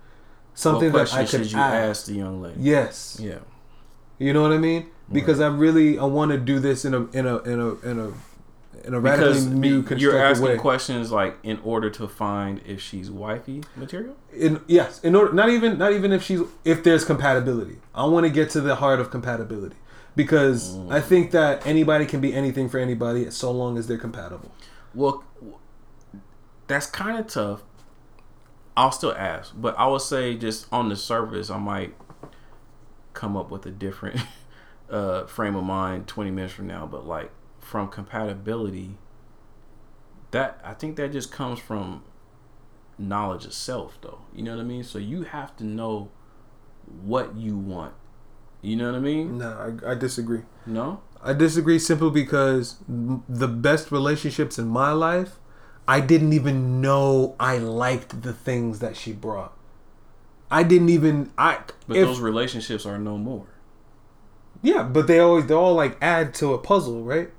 something 0.53 0.91
what 0.91 1.07
that 1.09 1.13
I 1.13 1.21
could 1.21 1.29
should 1.29 1.51
you 1.51 1.57
ask. 1.57 1.89
ask 1.89 2.05
the 2.07 2.13
young 2.15 2.41
lady 2.41 2.59
yes 2.59 3.17
yeah 3.21 3.39
you 4.19 4.33
know 4.33 4.41
what 4.41 4.51
I 4.51 4.57
mean 4.57 4.87
because 5.11 5.39
I 5.41 5.47
really 5.47 5.99
I 5.99 6.03
want 6.05 6.31
to 6.31 6.37
do 6.37 6.59
this 6.59 6.85
in 6.85 6.93
a 6.93 7.05
in 7.11 7.25
a 7.27 7.37
in 7.39 7.59
a 7.59 7.69
in 7.89 7.99
a 7.99 8.11
in 8.85 8.93
a 8.93 8.99
radically 8.99 9.33
because 9.33 9.47
new 9.47 9.85
you're 9.97 10.17
asking 10.17 10.47
way. 10.47 10.57
questions 10.57 11.11
like 11.11 11.37
in 11.43 11.59
order 11.63 11.89
to 11.89 12.07
find 12.07 12.61
if 12.65 12.81
she's 12.81 13.09
wifey 13.09 13.63
material? 13.75 14.15
In 14.33 14.61
yes 14.67 14.99
in 15.03 15.15
order 15.15 15.33
not 15.33 15.49
even 15.49 15.77
not 15.77 15.93
even 15.93 16.11
if 16.11 16.23
she's 16.23 16.41
if 16.65 16.83
there's 16.83 17.05
compatibility. 17.05 17.77
I 17.93 18.05
want 18.05 18.25
to 18.25 18.31
get 18.31 18.49
to 18.51 18.61
the 18.61 18.75
heart 18.75 18.99
of 18.99 19.09
compatibility. 19.09 19.75
Because 20.13 20.77
i 20.89 20.99
think 20.99 21.31
that 21.31 21.65
anybody 21.65 22.05
can 22.05 22.19
be 22.19 22.33
anything 22.33 22.67
for 22.67 22.79
anybody 22.79 23.31
so 23.31 23.49
long 23.49 23.77
as 23.77 23.87
they're 23.87 23.97
compatible. 23.97 24.51
Well, 24.93 25.23
that's 26.67 26.85
kind 26.85 27.17
of 27.17 27.27
tough. 27.27 27.63
I'll 28.75 28.91
still 28.91 29.13
ask, 29.13 29.53
but 29.55 29.77
I 29.77 29.87
would 29.87 30.01
say 30.01 30.35
just 30.35 30.67
on 30.71 30.89
the 30.89 30.95
surface, 30.97 31.49
I 31.49 31.57
might 31.57 31.93
come 33.13 33.37
up 33.37 33.51
with 33.51 33.65
a 33.65 33.71
different 33.71 34.19
uh, 34.89 35.25
frame 35.25 35.55
of 35.55 35.63
mind 35.63 36.07
20 36.07 36.31
minutes 36.31 36.53
from 36.53 36.67
now. 36.67 36.85
But 36.85 37.05
like 37.05 37.31
from 37.71 37.87
compatibility, 37.87 38.97
that 40.31 40.59
I 40.63 40.73
think 40.73 40.95
that 40.97 41.11
just 41.13 41.31
comes 41.31 41.57
from 41.59 42.03
knowledge 42.97 43.45
of 43.45 43.53
self, 43.53 43.97
though. 44.01 44.19
You 44.35 44.43
know 44.43 44.55
what 44.55 44.61
I 44.61 44.65
mean? 44.65 44.83
So 44.83 44.99
you 44.99 45.23
have 45.23 45.55
to 45.57 45.63
know 45.63 46.09
what 47.01 47.35
you 47.35 47.57
want. 47.57 47.93
You 48.61 48.75
know 48.75 48.91
what 48.91 48.97
I 48.97 48.99
mean? 48.99 49.37
no 49.39 49.79
I, 49.87 49.91
I 49.91 49.95
disagree 49.95 50.41
No. 50.67 50.99
i 51.23 51.33
disagree 51.33 51.79
simply 51.79 52.11
because 52.11 52.75
m- 52.87 53.23
the 53.27 53.47
best 53.47 53.91
relationships 53.91 54.59
in 54.59 54.67
my 54.67 54.91
life 54.91 55.39
i 55.87 55.99
didn't 55.99 56.31
even 56.33 56.79
know 56.79 57.35
i 57.39 57.57
liked 57.57 58.21
the 58.21 58.33
things 58.33 58.77
that 58.77 58.95
she 58.95 59.13
brought 59.13 59.57
i 60.51 60.61
didn't 60.61 60.89
even 60.89 61.31
i 61.39 61.57
But 61.87 61.97
if- 61.97 62.05
those 62.07 62.19
relationships 62.19 62.85
are 62.85 62.99
no 62.99 63.17
more. 63.17 63.47
Yeah, 64.61 64.83
but 64.83 65.07
they 65.07 65.17
always 65.19 65.47
they 65.47 65.55
all 65.55 65.73
like 65.73 65.97
add 65.99 66.35
to 66.35 66.53
a 66.53 66.59
puzzle, 66.59 67.03
right? 67.03 67.31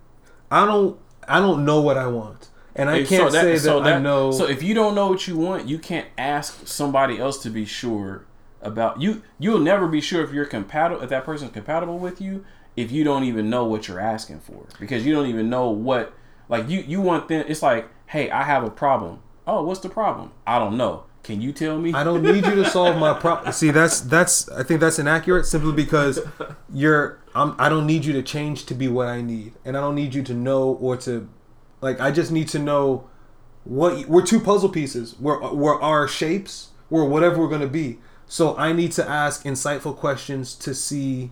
I 0.53 0.67
don't 0.67 0.99
I 1.27 1.41
don't 1.41 1.65
know 1.65 1.81
what 1.81 1.97
I 1.97 2.07
want, 2.07 2.51
and 2.77 2.91
I 2.91 3.05
can't 3.05 3.31
so 3.33 3.41
say 3.41 3.53
that, 3.55 3.61
so 3.61 3.83
I 3.83 3.99
know. 3.99 4.31
So 4.33 4.47
if 4.47 4.63
you 4.63 4.75
don't 4.75 4.95
know 4.95 5.09
what 5.09 5.27
you 5.27 5.39
want, 5.39 5.67
you 5.67 5.79
can't 5.79 6.09
ask 6.19 6.67
somebody 6.67 7.19
else 7.19 7.43
to 7.45 7.51
be 7.51 7.65
sure 7.65 8.27
about 8.61 9.01
you. 9.01 9.23
You'll 9.39 9.61
never 9.61 9.89
be 9.89 10.03
sure 10.03 10.23
if 10.23 10.31
you're 10.31 10.45
compatible, 10.45 11.03
if 11.03 11.09
that 11.09 11.25
person's 11.25 11.53
compatible 11.53 11.99
with 11.99 12.21
you, 12.21 12.45
if 12.77 12.93
you 12.93 13.03
don't 13.03 13.25
even 13.25 13.49
know 13.49 13.65
what 13.65 13.89
you're 13.89 13.99
asking 13.99 14.41
for, 14.41 14.67
because 14.79 15.07
you 15.07 15.15
don't 15.15 15.27
even 15.27 15.49
know 15.49 15.71
what 15.71 16.13
like 16.51 16.69
you 16.69 16.81
you 16.81 17.01
want 17.01 17.29
them. 17.29 17.47
It's 17.49 17.63
like, 17.63 17.89
hey, 18.07 18.31
I 18.31 18.43
have 18.43 18.63
a 18.63 18.71
problem. 18.71 19.21
Oh, 19.47 19.63
what's 19.63 19.81
the 19.81 19.89
problem? 19.89 20.33
I 20.47 20.59
don't 20.59 20.77
know. 20.77 21.05
Can 21.23 21.41
you 21.41 21.53
tell 21.53 21.79
me? 21.79 21.93
I 21.93 22.03
don't 22.03 22.23
need 22.23 22.45
you 22.45 22.57
to 22.57 22.65
solve 22.69 22.97
my 22.99 23.15
problem. 23.15 23.53
See, 23.53 23.71
that's 23.71 24.01
that's 24.01 24.49
I 24.49 24.63
think 24.65 24.81
that's 24.81 24.99
inaccurate 24.99 25.45
simply 25.45 25.73
because 25.73 26.21
you're 26.73 27.21
I'm 27.35 27.55
I 27.59 27.69
don't 27.69 27.87
need 27.87 28.05
you 28.05 28.13
to 28.15 28.23
change 28.23 28.67
to 28.67 28.75
be 28.75 28.89
what 28.89 29.07
I 29.07 29.21
need, 29.21 29.53
and 29.65 29.77
I 29.77 29.81
don't 29.81 29.95
need 29.95 30.15
you 30.15 30.23
to 30.25 30.35
know 30.35 30.71
or 30.73 30.97
to 30.99 31.29
like 31.81 32.01
I 32.01 32.11
just 32.11 32.33
need 32.33 32.49
to 32.49 32.59
know 32.59 33.09
what 33.65 34.07
we're 34.09 34.27
two 34.27 34.41
puzzle 34.41 34.69
pieces. 34.69 35.15
We're 35.21 35.53
we're 35.53 35.81
our 35.81 36.09
shapes. 36.09 36.71
We're 36.91 37.05
whatever 37.05 37.39
we're 37.39 37.49
gonna 37.49 37.69
be. 37.69 37.99
So 38.27 38.57
I 38.57 38.73
need 38.73 38.93
to 38.93 39.09
ask 39.09 39.45
insightful 39.45 39.97
questions 39.97 40.55
to 40.57 40.75
see 40.75 41.31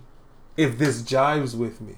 if 0.57 0.78
this 0.78 1.03
jives 1.03 1.57
with 1.57 1.80
me. 1.80 1.97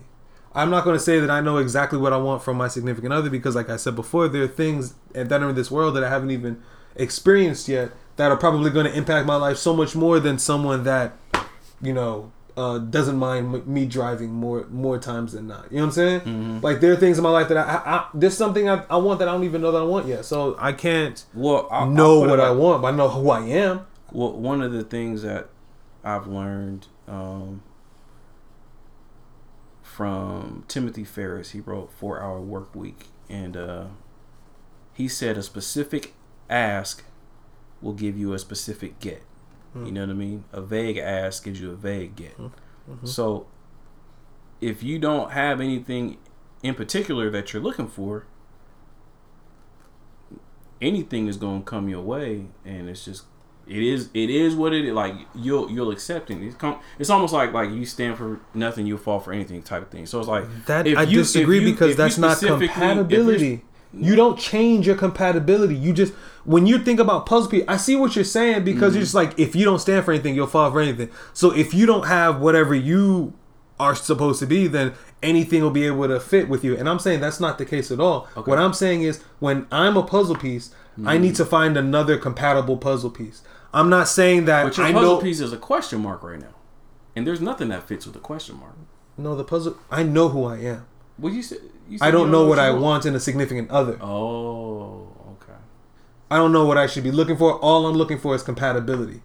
I'm 0.55 0.71
not 0.71 0.85
going 0.85 0.97
to 0.97 1.03
say 1.03 1.19
that 1.19 1.31
I 1.31 1.41
know 1.41 1.57
exactly 1.57 1.99
what 1.99 2.13
I 2.13 2.19
want 2.19 2.43
from 2.43 2.59
my 2.59 2.69
significant 2.69 3.13
other 3.13 3.31
because, 3.31 3.57
like 3.57 3.71
I 3.71 3.77
said 3.77 3.97
before, 3.97 4.29
there 4.29 4.43
are 4.43 4.49
things 4.49 4.95
that 5.13 5.33
are 5.33 5.49
in 5.49 5.57
this 5.57 5.71
world 5.71 5.97
that 5.97 6.05
I 6.05 6.11
haven't 6.11 6.31
even 6.31 6.63
experienced 6.97 7.69
yet 7.69 7.93
that 8.17 8.31
are 8.31 8.37
probably 8.37 8.71
going 8.71 8.87
to 8.87 8.93
impact 8.93 9.27
my 9.27 9.37
life 9.37 9.57
so 9.57 9.75
much 9.75 9.95
more 9.97 10.21
than 10.21 10.39
someone 10.39 10.85
that, 10.85 11.17
you 11.81 11.93
know, 11.93 12.31
uh, 12.57 12.79
doesn't 12.79 13.17
mind 13.17 13.55
m- 13.55 13.73
me 13.73 13.87
driving 13.87 14.31
more 14.31 14.67
more 14.71 14.99
times 14.99 15.33
than 15.33 15.47
not. 15.47 15.73
You 15.73 15.79
know 15.79 15.85
what 15.85 15.87
I'm 15.87 15.93
saying? 15.93 16.21
Mm-hmm. 16.21 16.59
Like 16.61 16.81
there 16.81 16.93
are 16.93 16.97
things 16.97 17.17
in 17.17 17.25
my 17.25 17.31
life 17.31 17.49
that 17.49 17.57
I, 17.57 17.63
I, 17.63 17.97
I 17.97 18.07
there's 18.13 18.37
something 18.37 18.69
I, 18.69 18.85
I 18.91 18.99
want 18.99 19.21
that 19.21 19.29
I 19.29 19.33
don't 19.33 19.45
even 19.45 19.63
know 19.63 19.73
that 19.73 19.81
I 19.81 19.85
want 19.85 20.07
yet. 20.07 20.27
So 20.27 20.55
I 20.59 20.73
can't 20.73 21.25
Well, 21.33 21.67
I'll, 21.71 21.89
know 21.89 22.23
I'll 22.23 22.29
what 22.29 22.41
I 22.41 22.51
want, 22.51 22.83
but 22.83 22.89
I 22.93 22.97
know 22.97 23.09
who 23.09 23.31
I 23.31 23.41
am. 23.47 23.87
Well, 24.11 24.33
one 24.33 24.61
of 24.61 24.73
the 24.73 24.85
things 24.85 25.23
that 25.23 25.49
I've 26.05 26.27
learned 26.27 26.89
um, 27.09 27.63
from 29.83 30.65
Timothy 30.69 31.05
Ferriss, 31.05 31.51
he 31.51 31.61
wrote 31.61 31.91
Four 31.93 32.21
Hour 32.21 32.41
Work 32.41 32.75
Week, 32.75 33.07
and 33.31 33.57
uh, 33.57 33.85
he 34.93 35.09
said 35.09 35.39
a 35.39 35.43
specific 35.43 36.13
ask 36.49 37.05
will 37.81 37.93
give 37.93 38.19
you 38.19 38.33
a 38.33 38.39
specific 38.39 39.01
get. 39.01 39.23
You 39.75 39.81
hmm. 39.81 39.95
know 39.95 40.01
what 40.03 40.11
I 40.11 40.15
mean? 40.15 40.45
A 40.53 40.61
vague 40.61 40.99
ask 40.99 41.45
gives 41.45 41.61
you 41.61 41.71
a 41.71 41.77
vague 41.77 42.17
get. 42.17 42.33
Hmm. 42.33 42.47
Hmm. 42.89 43.07
So 43.07 43.47
if 44.61 44.83
you 44.83 44.99
don't 44.99 45.33
have 45.33 45.61
anything 45.61 46.19
in 46.63 46.75
particular 46.75 47.31
that 47.31 47.53
you're 47.53 47.63
looking 47.63 47.89
for, 47.89 48.27
anything 50.81 51.29
is 51.29 51.37
going 51.37 51.61
to 51.61 51.65
come 51.65 51.89
your 51.89 52.03
way 52.03 52.47
and 52.65 52.89
it's 52.89 53.05
just 53.05 53.25
it 53.69 53.81
is 53.81 54.11
it 54.13 54.29
is 54.29 54.57
what 54.57 54.73
it 54.73 54.85
is 54.85 54.93
like 54.93 55.15
you'll 55.37 55.71
you'll 55.71 55.93
accept 55.93 56.29
it 56.33 56.43
it's, 56.43 56.57
com- 56.57 56.81
it's 56.99 57.09
almost 57.09 57.33
like 57.33 57.53
like 57.53 57.71
you 57.71 57.87
stand 57.87 58.19
for 58.19 58.41
nothing 58.53 58.85
you'll 58.85 58.99
fall 58.99 59.21
for 59.21 59.33
anything 59.33 59.63
type 59.63 59.83
of 59.83 59.89
thing 59.91 60.05
so 60.05 60.19
it's 60.19 60.27
like 60.27 60.45
That 60.67 60.89
if 60.89 60.99
I 60.99 61.03
you- 61.05 61.19
disagree 61.19 61.61
you- 61.61 61.71
because 61.71 61.97
that's 61.97 62.19
not 62.19 62.39
compatibility. 62.39 63.63
You 63.95 64.17
don't 64.17 64.39
change 64.39 64.87
your 64.87 64.97
compatibility. 64.97 65.75
You 65.75 65.93
just 65.93 66.15
when 66.45 66.67
you 66.67 66.79
think 66.79 66.99
about 67.01 67.27
puzzle 67.27 67.51
pieces, 67.51 67.67
I 67.69 67.77
see 67.77 67.97
what 67.97 68.15
you're 68.17 68.25
saying 68.25 68.65
because 68.65 68.91
Mm-hmm. 68.91 68.95
you're 68.97 69.03
just 69.05 69.15
like 69.15 69.39
if 69.39 69.55
you 69.55 69.65
don't 69.65 69.79
stand 69.79 70.05
for 70.05 70.13
anything, 70.13 70.35
you'll 70.35 70.47
fall 70.47 70.71
for 70.71 70.81
anything. 70.81 71.11
So 71.33 71.53
if 71.55 71.73
you 71.75 71.87
don't 71.87 72.07
have 72.07 72.41
whatever 72.41 72.75
you 72.75 73.33
are 73.81 73.95
supposed 73.95 74.39
to 74.41 74.47
be, 74.47 74.67
then 74.69 74.93
anything 75.23 75.63
will 75.63 75.71
be 75.71 75.87
able 75.87 76.07
to 76.09 76.21
fit 76.21 76.49
with 76.49 76.63
you. 76.65 76.77
And 76.77 76.89
I'm 76.89 76.99
saying 76.99 77.21
that's 77.21 77.41
not 77.41 77.59
the 77.59 77.65
case 77.65 77.91
at 77.91 77.99
all. 78.01 78.29
Okay. 78.37 78.49
What 78.51 78.59
I'm 78.59 78.73
saying 78.73 79.03
is 79.03 79.23
when 79.41 79.67
I'm 79.73 79.97
a 79.97 80.03
puzzle 80.03 80.37
piece, 80.37 80.71
I 80.73 81.01
Mm-hmm. 81.15 81.23
need 81.23 81.35
to 81.37 81.45
find 81.47 81.77
another 81.79 82.19
compatible 82.19 82.77
puzzle 82.77 83.09
piece. 83.11 83.43
I'm 83.73 83.89
not 83.89 84.09
saying 84.09 84.45
that 84.45 84.65
but 84.65 84.77
your 84.77 84.87
I 84.87 84.93
puzzle 84.93 85.15
know 85.17 85.21
piece 85.23 85.41
is 85.41 85.51
a 85.53 85.57
question 85.57 86.03
mark 86.03 86.23
right 86.23 86.39
now 86.39 86.55
and 87.17 87.27
there's 87.27 87.41
nothing 87.41 87.69
that 87.71 87.85
fits 87.89 88.05
with 88.07 88.15
a 88.15 88.19
question 88.19 88.59
mark 88.61 88.75
no 89.17 89.35
the 89.35 89.45
puzzle. 89.45 89.79
I 89.91 90.03
know 90.03 90.29
who 90.29 90.45
I 90.45 90.59
am. 90.59 90.85
what 91.17 91.33
you 91.33 91.43
said 91.43 91.61
you 91.89 91.97
said 91.97 92.07
I 92.07 92.11
don't 92.11 92.27
you 92.27 92.33
know 92.33 92.47
what 92.47 92.57
you 92.59 92.65
I 92.65 92.71
want 92.73 93.07
in 93.07 93.15
a 93.15 93.21
significant 93.21 93.71
other. 93.71 93.97
oh 94.03 95.02
I 96.33 96.37
don't 96.37 96.53
know 96.53 96.65
what 96.65 96.79
I 96.79 96.87
should 96.87 97.05
be 97.05 97.11
looking 97.13 97.37
for. 97.37 97.59
All 97.59 97.87
I'm 97.87 97.95
looking 97.97 98.19
for 98.19 98.35
is 98.35 98.43
compatibility, 98.43 99.21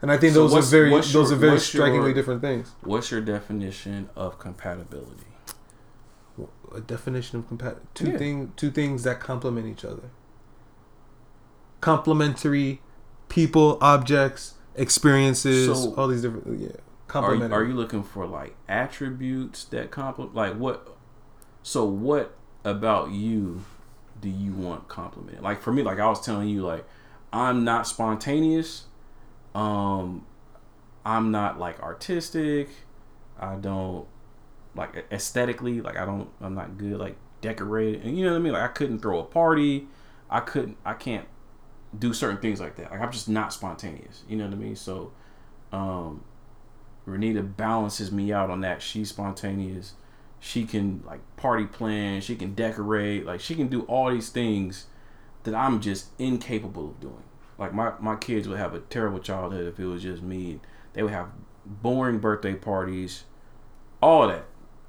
and 0.00 0.10
I 0.12 0.16
think 0.16 0.34
So 0.34 0.46
those 0.46 0.54
are 0.54 0.70
very 0.70 0.90
what's 0.90 1.12
those 1.12 1.30
your- 1.30 1.36
are 1.36 1.40
very 1.40 1.52
what's 1.54 1.74
your- 1.74 1.82
strikingly 1.82 2.14
different 2.14 2.42
things. 2.42 2.72
what's 2.82 3.10
your 3.10 3.20
definition 3.20 4.08
of 4.16 4.38
compatibility 4.38 5.26
A 6.74 6.80
definition 6.80 7.38
of 7.38 7.48
compat 7.48 7.76
two 7.94 8.10
Yeah. 8.10 8.18
thing 8.18 8.52
two 8.56 8.70
things 8.70 9.04
that 9.04 9.20
complement 9.20 9.66
each 9.66 9.84
other. 9.84 10.10
Complementary 11.80 12.80
people, 13.28 13.78
objects, 13.80 14.54
experiences, 14.74 15.66
So- 15.66 15.94
all 15.96 16.08
these 16.08 16.22
different 16.22 16.46
yeah. 16.60 16.66
are 16.66 16.70
you, 16.70 16.78
Complementary. 17.06 17.58
are 17.58 17.68
you 17.68 17.74
looking 17.74 18.02
for 18.02 18.26
like 18.26 18.56
attributes 18.68 19.64
that 19.66 19.90
compliment 19.90 20.34
like 20.34 20.54
what 20.56 20.96
so 21.62 21.84
what 21.84 22.34
about 22.64 23.10
you 23.12 23.62
do 24.24 24.30
you 24.30 24.54
want 24.54 24.88
complimented 24.88 25.42
like 25.42 25.60
for 25.60 25.70
me 25.70 25.82
like 25.82 26.00
i 26.00 26.08
was 26.08 26.24
telling 26.24 26.48
you 26.48 26.62
like 26.62 26.86
i'm 27.30 27.62
not 27.62 27.86
spontaneous. 27.86 28.84
Um 29.54 30.24
i'm 31.04 31.30
not 31.30 31.58
like 31.58 31.78
artistic. 31.80 32.70
I 33.38 33.56
don't 33.56 34.06
like 34.74 35.04
aesthetically 35.12 35.80
like 35.80 35.96
i 35.96 36.06
don't 36.06 36.30
i'm 36.40 36.54
not 36.54 36.78
good 36.78 36.98
like 36.98 37.16
decorated. 37.42 38.02
And 38.02 38.18
you 38.18 38.24
know 38.24 38.30
what 38.30 38.38
i 38.38 38.40
mean? 38.40 38.54
Like 38.54 38.62
i 38.62 38.68
couldn't 38.68 39.00
throw 39.00 39.18
a 39.18 39.24
party. 39.24 39.88
I 40.30 40.40
couldn't 40.40 40.78
i 40.86 40.94
can't 40.94 41.26
do 41.96 42.14
certain 42.14 42.38
things 42.38 42.60
like 42.60 42.76
that. 42.76 42.90
Like 42.90 43.00
i'm 43.00 43.12
just 43.12 43.28
not 43.28 43.52
spontaneous. 43.52 44.22
You 44.26 44.36
know 44.36 44.46
what 44.46 44.54
i 44.54 44.56
mean? 44.56 44.76
So 44.76 45.12
um 45.70 46.24
Renita 47.06 47.54
balances 47.54 48.10
me 48.10 48.32
out 48.32 48.48
on 48.48 48.62
that. 48.62 48.80
She's 48.80 49.10
spontaneous. 49.10 49.92
She 50.44 50.66
can 50.66 51.02
like 51.06 51.20
party 51.36 51.64
plan. 51.64 52.20
She 52.20 52.36
can 52.36 52.52
decorate. 52.52 53.24
Like 53.24 53.40
she 53.40 53.54
can 53.54 53.68
do 53.68 53.82
all 53.84 54.10
these 54.10 54.28
things 54.28 54.88
that 55.44 55.54
I'm 55.54 55.80
just 55.80 56.08
incapable 56.18 56.90
of 56.90 57.00
doing. 57.00 57.24
Like 57.56 57.72
my 57.72 57.94
my 57.98 58.16
kids 58.16 58.46
would 58.46 58.58
have 58.58 58.74
a 58.74 58.80
terrible 58.80 59.20
childhood 59.20 59.66
if 59.66 59.80
it 59.80 59.86
was 59.86 60.02
just 60.02 60.22
me. 60.22 60.60
They 60.92 61.02
would 61.02 61.12
have 61.12 61.28
boring 61.64 62.18
birthday 62.18 62.52
parties, 62.54 63.24
all 64.02 64.28
that. 64.28 64.44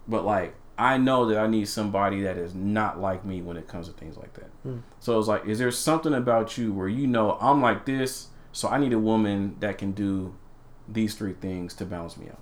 But 0.10 0.26
like 0.26 0.56
I 0.78 0.98
know 0.98 1.26
that 1.28 1.38
I 1.38 1.48
need 1.48 1.70
somebody 1.70 2.24
that 2.24 2.38
is 2.38 2.54
not 2.54 3.00
like 3.00 3.24
me 3.24 3.42
when 3.42 3.56
it 3.56 3.66
comes 3.66 3.88
to 3.88 3.94
things 3.94 4.18
like 4.18 4.34
that. 4.34 4.50
Hmm. 4.64 4.80
So 5.00 5.18
it's 5.18 5.30
like, 5.30 5.46
is 5.46 5.58
there 5.58 5.72
something 5.72 6.14
about 6.14 6.58
you 6.58 6.74
where 6.74 6.90
you 6.90 7.08
know 7.08 7.38
I'm 7.40 7.62
like 7.62 7.86
this, 7.86 8.28
so 8.52 8.68
I 8.68 8.78
need 8.78 8.92
a 8.92 9.00
woman 9.00 9.56
that 9.62 9.78
can 9.78 9.94
do 9.94 10.36
these 10.86 11.16
three 11.16 11.34
things 11.34 11.74
to 11.76 11.86
balance 11.86 12.18
me 12.18 12.28
out. 12.28 12.42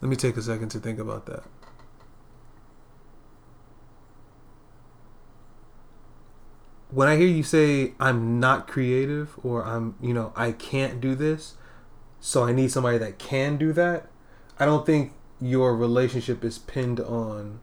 Let 0.00 0.08
me 0.08 0.16
take 0.16 0.36
a 0.36 0.42
second 0.42 0.68
to 0.70 0.78
think 0.78 0.98
about 0.98 1.26
that. 1.26 1.42
When 6.90 7.08
I 7.08 7.16
hear 7.16 7.26
you 7.26 7.42
say 7.42 7.92
I'm 8.00 8.40
not 8.40 8.66
creative 8.66 9.38
or 9.42 9.64
I'm, 9.64 9.96
you 10.00 10.14
know, 10.14 10.32
I 10.34 10.52
can't 10.52 11.00
do 11.00 11.14
this, 11.14 11.54
so 12.20 12.44
I 12.44 12.52
need 12.52 12.70
somebody 12.70 12.98
that 12.98 13.18
can 13.18 13.56
do 13.56 13.72
that, 13.74 14.06
I 14.58 14.64
don't 14.64 14.86
think 14.86 15.12
your 15.40 15.76
relationship 15.76 16.44
is 16.44 16.58
pinned 16.58 17.00
on 17.00 17.60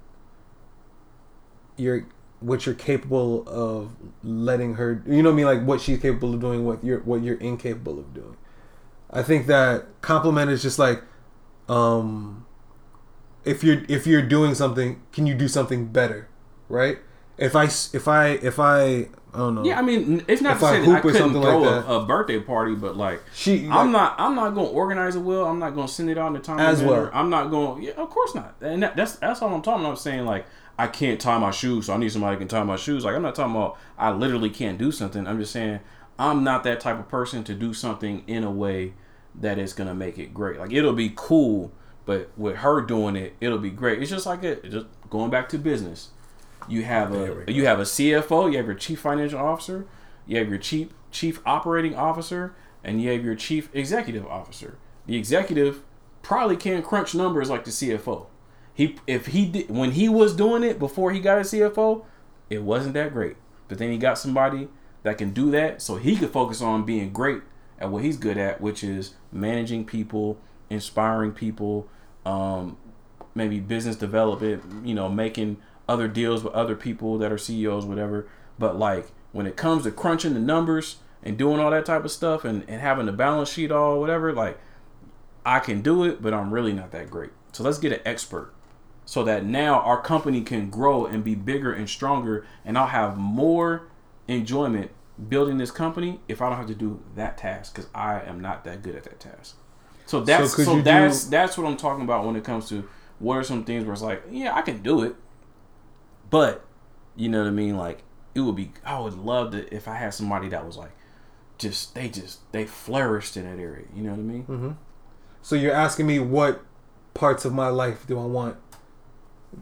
your 1.77 2.07
what 2.39 2.65
you're 2.65 2.75
capable 2.75 3.47
of 3.47 3.91
letting 4.23 4.75
her 4.75 5.03
you 5.07 5.21
know 5.23 5.29
what 5.29 5.33
I 5.33 5.37
mean 5.37 5.45
like 5.45 5.63
what 5.63 5.81
she's 5.81 5.99
capable 5.99 6.33
of 6.33 6.39
doing 6.39 6.65
what 6.65 6.83
you're 6.83 6.99
what 6.99 7.21
you're 7.21 7.37
incapable 7.37 7.99
of 7.99 8.13
doing. 8.13 8.37
I 9.09 9.23
think 9.23 9.47
that 9.47 9.85
compliment 10.01 10.51
is 10.51 10.61
just 10.61 10.79
like 10.79 11.01
um 11.69 12.45
if 13.43 13.63
you're 13.63 13.83
if 13.87 14.05
you're 14.07 14.21
doing 14.21 14.55
something 14.55 15.01
can 15.11 15.25
you 15.25 15.33
do 15.33 15.47
something 15.47 15.87
better 15.87 16.27
right 16.69 16.99
if 17.37 17.55
I 17.55 17.65
if 17.65 18.07
i 18.07 18.27
if 18.29 18.59
i 18.59 19.07
i 19.33 19.37
don't 19.37 19.55
know 19.55 19.65
Yeah, 19.65 19.77
I 19.77 19.81
mean, 19.81 20.23
it's 20.27 20.41
not 20.41 20.53
If 20.53 20.59
to 20.61 20.65
I 20.65 20.71
say 20.79 20.85
that 20.85 20.95
I 20.95 20.99
couldn't 21.01 21.31
throw 21.31 21.59
like 21.59 21.85
a, 21.85 21.93
a 21.95 22.05
birthday 22.05 22.39
party, 22.39 22.75
but 22.75 22.95
like 22.95 23.21
she 23.33 23.67
I'm 23.69 23.91
not, 23.91 24.15
I'm 24.17 24.35
not 24.35 24.51
going 24.51 24.67
to 24.67 24.71
organize 24.71 25.17
it 25.17 25.19
well. 25.19 25.43
I'm 25.45 25.59
not 25.59 25.75
going 25.75 25.87
to 25.87 25.93
send 25.93 26.09
it 26.09 26.17
out 26.17 26.27
in 26.27 26.33
the 26.33 26.39
time 26.39 26.59
As 26.59 26.81
well. 26.81 27.09
I'm 27.13 27.29
not 27.29 27.51
going. 27.51 27.83
Yeah, 27.83 27.91
of 27.97 28.09
course 28.09 28.33
not. 28.33 28.55
And 28.61 28.81
that, 28.83 28.95
that's 28.95 29.17
that's 29.17 29.41
all 29.41 29.53
I'm 29.53 29.61
talking. 29.61 29.81
about. 29.81 29.89
I'm 29.91 29.95
saying 29.97 30.25
like 30.25 30.45
I 30.79 30.87
can't 30.87 31.19
tie 31.19 31.37
my 31.37 31.51
shoes, 31.51 31.87
so 31.87 31.93
I 31.93 31.97
need 31.97 32.13
somebody 32.13 32.37
can 32.37 32.47
tie 32.47 32.63
my 32.63 32.77
shoes. 32.77 33.03
Like 33.03 33.13
I'm 33.13 33.21
not 33.23 33.35
talking 33.35 33.53
about 33.53 33.77
I 33.97 34.11
literally 34.11 34.49
can't 34.49 34.77
do 34.77 34.89
something. 34.93 35.27
I'm 35.27 35.37
just 35.37 35.51
saying 35.51 35.81
I'm 36.17 36.45
not 36.45 36.63
that 36.63 36.79
type 36.79 36.97
of 36.97 37.09
person 37.09 37.43
to 37.43 37.53
do 37.53 37.73
something 37.73 38.23
in 38.27 38.45
a 38.45 38.51
way 38.51 38.93
that 39.41 39.57
is 39.57 39.73
gonna 39.73 39.95
make 39.95 40.17
it 40.17 40.33
great. 40.33 40.59
Like 40.59 40.71
it'll 40.71 40.93
be 40.93 41.13
cool, 41.15 41.71
but 42.05 42.29
with 42.37 42.57
her 42.57 42.81
doing 42.81 43.15
it, 43.15 43.35
it'll 43.39 43.57
be 43.57 43.69
great. 43.69 44.01
It's 44.01 44.11
just 44.11 44.25
like 44.25 44.43
it. 44.43 44.69
Just 44.69 44.87
going 45.09 45.29
back 45.29 45.49
to 45.49 45.57
business. 45.57 46.09
You 46.67 46.83
have 46.83 47.13
a 47.13 47.51
you 47.51 47.65
have 47.65 47.79
a 47.79 47.83
CFO, 47.83 48.51
you 48.51 48.57
have 48.57 48.65
your 48.65 48.75
chief 48.75 48.99
financial 48.99 49.39
officer, 49.39 49.85
you 50.25 50.37
have 50.37 50.49
your 50.49 50.57
chief 50.57 50.89
chief 51.11 51.39
operating 51.45 51.95
officer, 51.95 52.55
and 52.83 53.01
you 53.01 53.11
have 53.11 53.23
your 53.23 53.35
chief 53.35 53.69
executive 53.73 54.25
officer. 54.25 54.77
The 55.05 55.15
executive 55.15 55.83
probably 56.21 56.57
can't 56.57 56.83
crunch 56.83 57.13
numbers 57.13 57.49
like 57.49 57.65
the 57.65 57.71
CFO. 57.71 58.27
He 58.73 58.97
if 59.05 59.27
he 59.27 59.45
did 59.45 59.69
when 59.69 59.91
he 59.91 60.09
was 60.09 60.35
doing 60.35 60.63
it 60.63 60.79
before 60.79 61.11
he 61.11 61.19
got 61.19 61.37
a 61.37 61.41
CFO, 61.41 62.03
it 62.49 62.63
wasn't 62.63 62.95
that 62.95 63.13
great. 63.13 63.37
But 63.67 63.77
then 63.77 63.91
he 63.91 63.97
got 63.97 64.17
somebody 64.17 64.67
that 65.03 65.17
can 65.17 65.31
do 65.31 65.51
that, 65.51 65.81
so 65.81 65.97
he 65.97 66.15
could 66.15 66.31
focus 66.31 66.61
on 66.61 66.83
being 66.83 67.13
great 67.13 67.41
at 67.85 67.91
what 67.91 68.03
he's 68.03 68.17
good 68.17 68.37
at, 68.37 68.59
which 68.59 68.83
is 68.83 69.13
managing 69.31 69.85
people, 69.85 70.37
inspiring 70.69 71.31
people, 71.31 71.87
um, 72.25 72.77
maybe 73.33 73.59
business 73.59 73.95
development, 73.95 74.63
you 74.85 74.95
know, 74.95 75.09
making 75.09 75.57
other 75.87 76.07
deals 76.07 76.43
with 76.43 76.53
other 76.53 76.75
people 76.75 77.17
that 77.19 77.31
are 77.31 77.37
CEOs, 77.37 77.85
whatever. 77.85 78.27
But 78.57 78.77
like 78.77 79.07
when 79.31 79.45
it 79.45 79.55
comes 79.55 79.83
to 79.83 79.91
crunching 79.91 80.33
the 80.33 80.39
numbers 80.39 80.97
and 81.21 81.37
doing 81.37 81.59
all 81.59 81.71
that 81.71 81.85
type 81.85 82.03
of 82.03 82.11
stuff 82.11 82.43
and, 82.43 82.63
and 82.67 82.81
having 82.81 83.05
the 83.05 83.11
balance 83.11 83.49
sheet 83.49 83.71
all 83.71 83.99
whatever, 83.99 84.33
like 84.33 84.59
I 85.45 85.59
can 85.59 85.81
do 85.81 86.03
it, 86.03 86.21
but 86.21 86.33
I'm 86.33 86.53
really 86.53 86.73
not 86.73 86.91
that 86.91 87.09
great. 87.09 87.31
So 87.51 87.63
let's 87.63 87.77
get 87.77 87.91
an 87.91 88.01
expert 88.05 88.53
so 89.05 89.23
that 89.23 89.45
now 89.45 89.81
our 89.81 90.01
company 90.01 90.41
can 90.41 90.69
grow 90.69 91.05
and 91.05 91.23
be 91.23 91.35
bigger 91.35 91.71
and 91.71 91.87
stronger 91.87 92.45
and 92.65 92.77
I'll 92.77 92.87
have 92.87 93.17
more 93.17 93.87
enjoyment 94.27 94.89
building 95.29 95.57
this 95.57 95.71
company 95.71 96.19
if 96.27 96.41
I 96.41 96.49
don't 96.49 96.57
have 96.57 96.67
to 96.67 96.75
do 96.75 97.01
that 97.15 97.37
task 97.37 97.73
because 97.75 97.89
I 97.95 98.21
am 98.21 98.39
not 98.41 98.63
that 98.65 98.81
good 98.81 98.95
at 98.95 99.03
that 99.03 99.19
task. 99.19 99.55
So 100.05 100.21
that's 100.21 100.53
could 100.53 100.65
so, 100.65 100.71
you 100.73 100.77
do- 100.79 100.83
that's 100.83 101.25
that's 101.25 101.57
what 101.57 101.67
I'm 101.67 101.77
talking 101.77 102.03
about 102.03 102.25
when 102.25 102.35
it 102.35 102.43
comes 102.43 102.69
to 102.69 102.87
what 103.19 103.37
are 103.37 103.43
some 103.43 103.63
things 103.63 103.85
where 103.85 103.93
it's 103.93 104.01
like, 104.01 104.23
yeah, 104.29 104.53
I 104.55 104.61
can 104.61 104.81
do 104.81 105.03
it. 105.03 105.15
But 106.29 106.65
you 107.15 107.29
know 107.29 107.39
what 107.39 107.47
I 107.47 107.51
mean? 107.51 107.77
Like 107.77 108.03
it 108.33 108.41
would 108.41 108.55
be 108.55 108.71
I 108.83 108.99
would 108.99 109.13
love 109.17 109.51
to 109.51 109.73
if 109.73 109.87
I 109.87 109.95
had 109.95 110.13
somebody 110.13 110.49
that 110.49 110.65
was 110.65 110.77
like 110.77 110.91
just 111.57 111.95
they 111.95 112.09
just 112.09 112.51
they 112.51 112.65
flourished 112.65 113.37
in 113.37 113.45
that 113.45 113.61
area. 113.61 113.85
You 113.95 114.03
know 114.03 114.11
what 114.11 114.19
I 114.19 114.23
mean? 114.23 114.43
Mm-hmm. 114.43 114.71
So 115.41 115.55
you're 115.55 115.73
asking 115.73 116.07
me 116.07 116.19
what 116.19 116.61
parts 117.13 117.45
of 117.45 117.53
my 117.53 117.69
life 117.69 118.05
do 118.07 118.19
I 118.19 118.25
want? 118.25 118.57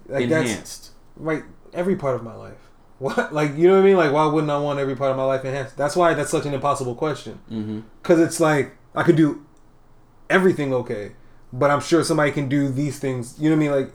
Like 0.07 0.29
that's 0.29 0.49
Enhanced. 0.49 0.91
right. 1.15 1.43
Every 1.73 1.95
part 1.95 2.15
of 2.15 2.23
my 2.23 2.35
life. 2.35 2.62
What? 3.03 3.33
Like 3.33 3.57
you 3.57 3.67
know 3.67 3.73
what 3.75 3.81
I 3.83 3.85
mean? 3.85 3.97
Like 3.97 4.13
why 4.13 4.25
wouldn't 4.25 4.49
I 4.51 4.57
want 4.57 4.79
every 4.79 4.95
part 4.95 5.11
of 5.11 5.17
my 5.17 5.25
life 5.25 5.43
enhanced? 5.43 5.75
That's 5.75 5.95
why 5.95 6.13
that's 6.13 6.29
such 6.29 6.45
an 6.45 6.53
impossible 6.53 6.95
question. 6.95 7.39
Mm-hmm. 7.51 7.81
Because 8.01 8.19
it's 8.21 8.39
like 8.39 8.75
I 8.95 9.03
could 9.03 9.17
do 9.17 9.45
everything 10.29 10.73
okay, 10.73 11.11
but 11.51 11.69
I'm 11.69 11.81
sure 11.81 12.03
somebody 12.03 12.31
can 12.31 12.47
do 12.47 12.69
these 12.69 12.99
things. 12.99 13.35
You 13.39 13.49
know 13.49 13.57
what 13.57 13.63
I 13.63 13.67
mean? 13.67 13.81
Like 13.85 13.93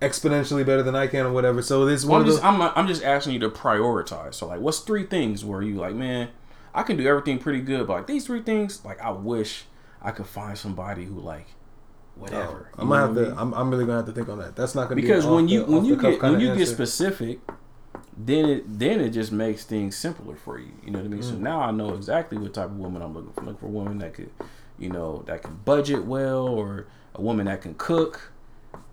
exponentially 0.00 0.64
better 0.64 0.82
than 0.82 0.94
I 0.94 1.06
can 1.06 1.26
or 1.26 1.32
whatever. 1.32 1.62
So 1.62 1.84
this 1.86 2.04
one 2.04 2.20
I'm 2.20 2.26
of 2.26 2.32
just 2.32 2.42
the, 2.42 2.48
I'm 2.48 2.62
I'm 2.62 2.86
just 2.86 3.02
asking 3.02 3.32
you 3.34 3.38
to 3.40 3.48
prioritize. 3.50 4.34
So 4.34 4.46
like, 4.46 4.60
what's 4.60 4.78
three 4.80 5.04
things 5.06 5.44
where 5.44 5.62
you 5.62 5.74
like, 5.76 5.94
man, 5.94 6.28
I 6.74 6.82
can 6.82 6.96
do 6.96 7.06
everything 7.06 7.38
pretty 7.38 7.60
good, 7.60 7.86
but 7.86 7.94
like 7.94 8.06
these 8.06 8.26
three 8.26 8.42
things, 8.42 8.84
like 8.84 9.00
I 9.00 9.10
wish 9.10 9.64
I 10.02 10.10
could 10.10 10.26
find 10.26 10.56
somebody 10.56 11.04
who 11.04 11.18
like 11.18 11.46
whatever. 12.14 12.70
I'm 12.78 12.88
gonna 12.88 13.00
have 13.00 13.10
what 13.16 13.18
I 13.18 13.24
to. 13.24 13.30
mean? 13.30 13.38
I'm, 13.38 13.54
I'm 13.54 13.70
really 13.70 13.84
gonna 13.86 13.98
have 13.98 14.06
to 14.06 14.12
think 14.12 14.28
on 14.28 14.38
that. 14.38 14.54
That's 14.56 14.74
not 14.74 14.88
gonna 14.88 15.00
because 15.00 15.24
be 15.24 15.28
an 15.30 15.34
when 15.34 15.48
you 15.48 15.64
the- 15.64 15.72
when 15.72 15.84
you 15.84 15.96
get 15.96 16.22
when 16.22 16.40
you 16.40 16.54
get 16.54 16.68
specific, 16.68 17.40
then 18.16 18.48
it 18.48 18.78
then 18.78 19.00
it 19.00 19.10
just 19.10 19.30
makes 19.30 19.64
things 19.64 19.96
simpler 19.96 20.36
for 20.36 20.58
you. 20.58 20.72
You 20.84 20.90
know 20.90 20.98
what 21.00 21.06
I 21.06 21.08
mean? 21.08 21.20
Mm. 21.20 21.30
So 21.30 21.34
now 21.36 21.60
I 21.60 21.70
know 21.70 21.94
exactly 21.94 22.38
what 22.38 22.54
type 22.54 22.66
of 22.66 22.76
woman 22.76 23.02
I'm 23.02 23.14
looking 23.14 23.32
for. 23.32 23.42
looking 23.42 23.58
for 23.58 23.66
a 23.66 23.70
woman 23.70 23.98
that 23.98 24.14
could, 24.14 24.30
you 24.78 24.88
know, 24.88 25.22
that 25.26 25.42
can 25.42 25.56
budget 25.64 26.04
well, 26.04 26.46
or 26.46 26.86
a 27.14 27.20
woman 27.20 27.46
that 27.46 27.62
can 27.62 27.74
cook. 27.74 28.32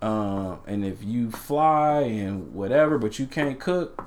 Um, 0.02 0.58
and 0.66 0.84
if 0.84 1.02
you 1.02 1.30
fly 1.30 2.00
and 2.00 2.52
whatever, 2.54 2.98
but 2.98 3.18
you 3.18 3.26
can't 3.26 3.58
cook, 3.58 4.06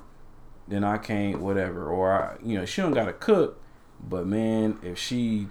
then 0.68 0.84
I 0.84 0.98
can't 0.98 1.40
whatever. 1.40 1.90
Or 1.90 2.12
I, 2.12 2.38
you 2.46 2.58
know, 2.58 2.66
she 2.66 2.82
don't 2.82 2.94
gotta 2.94 3.14
cook, 3.14 3.60
but 4.00 4.28
man, 4.28 4.78
if 4.84 5.00
she 5.00 5.48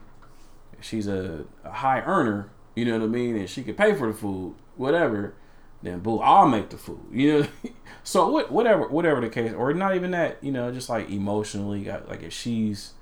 if 0.79 0.85
she's 0.85 1.09
a, 1.09 1.45
a 1.65 1.73
high 1.73 2.03
earner, 2.03 2.51
you 2.77 2.85
know 2.85 2.99
what 2.99 3.05
I 3.05 3.09
mean, 3.09 3.37
and 3.37 3.51
she 3.51 3.65
can 3.65 3.75
pay 3.75 3.95
for 3.95 4.07
the 4.07 4.15
food, 4.15 4.55
whatever, 4.77 5.35
then 5.83 6.01
boo, 6.01 6.19
I'll 6.19 6.49
make 6.49 6.71
the 6.71 6.79
food. 6.79 7.01
You 7.11 7.41
know, 7.41 7.49
so 8.05 8.29
what, 8.29 8.51
whatever, 8.51 8.89
whatever 8.89 9.21
the 9.21 9.29
case, 9.29 9.53
or 9.53 9.73
not 9.75 9.95
even 9.95 10.11
that, 10.13 10.43
you 10.43 10.53
know, 10.53 10.73
just 10.73 10.89
like 10.89 11.11
emotionally, 11.11 11.85
like 12.09 12.23
if 12.23 12.33
she's, 12.33 12.95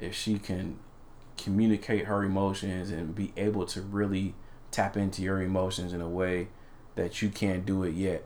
if 0.00 0.14
she 0.14 0.38
can 0.38 0.78
communicate 1.36 2.06
her 2.06 2.22
emotions 2.24 2.90
and 2.90 3.14
be 3.14 3.32
able 3.36 3.66
to 3.66 3.80
really 3.80 4.34
tap 4.70 4.96
into 4.96 5.22
your 5.22 5.40
emotions 5.42 5.92
in 5.92 6.00
a 6.00 6.08
way 6.08 6.48
that 6.94 7.22
you 7.22 7.28
can't 7.28 7.66
do 7.66 7.82
it 7.82 7.94
yet, 7.94 8.24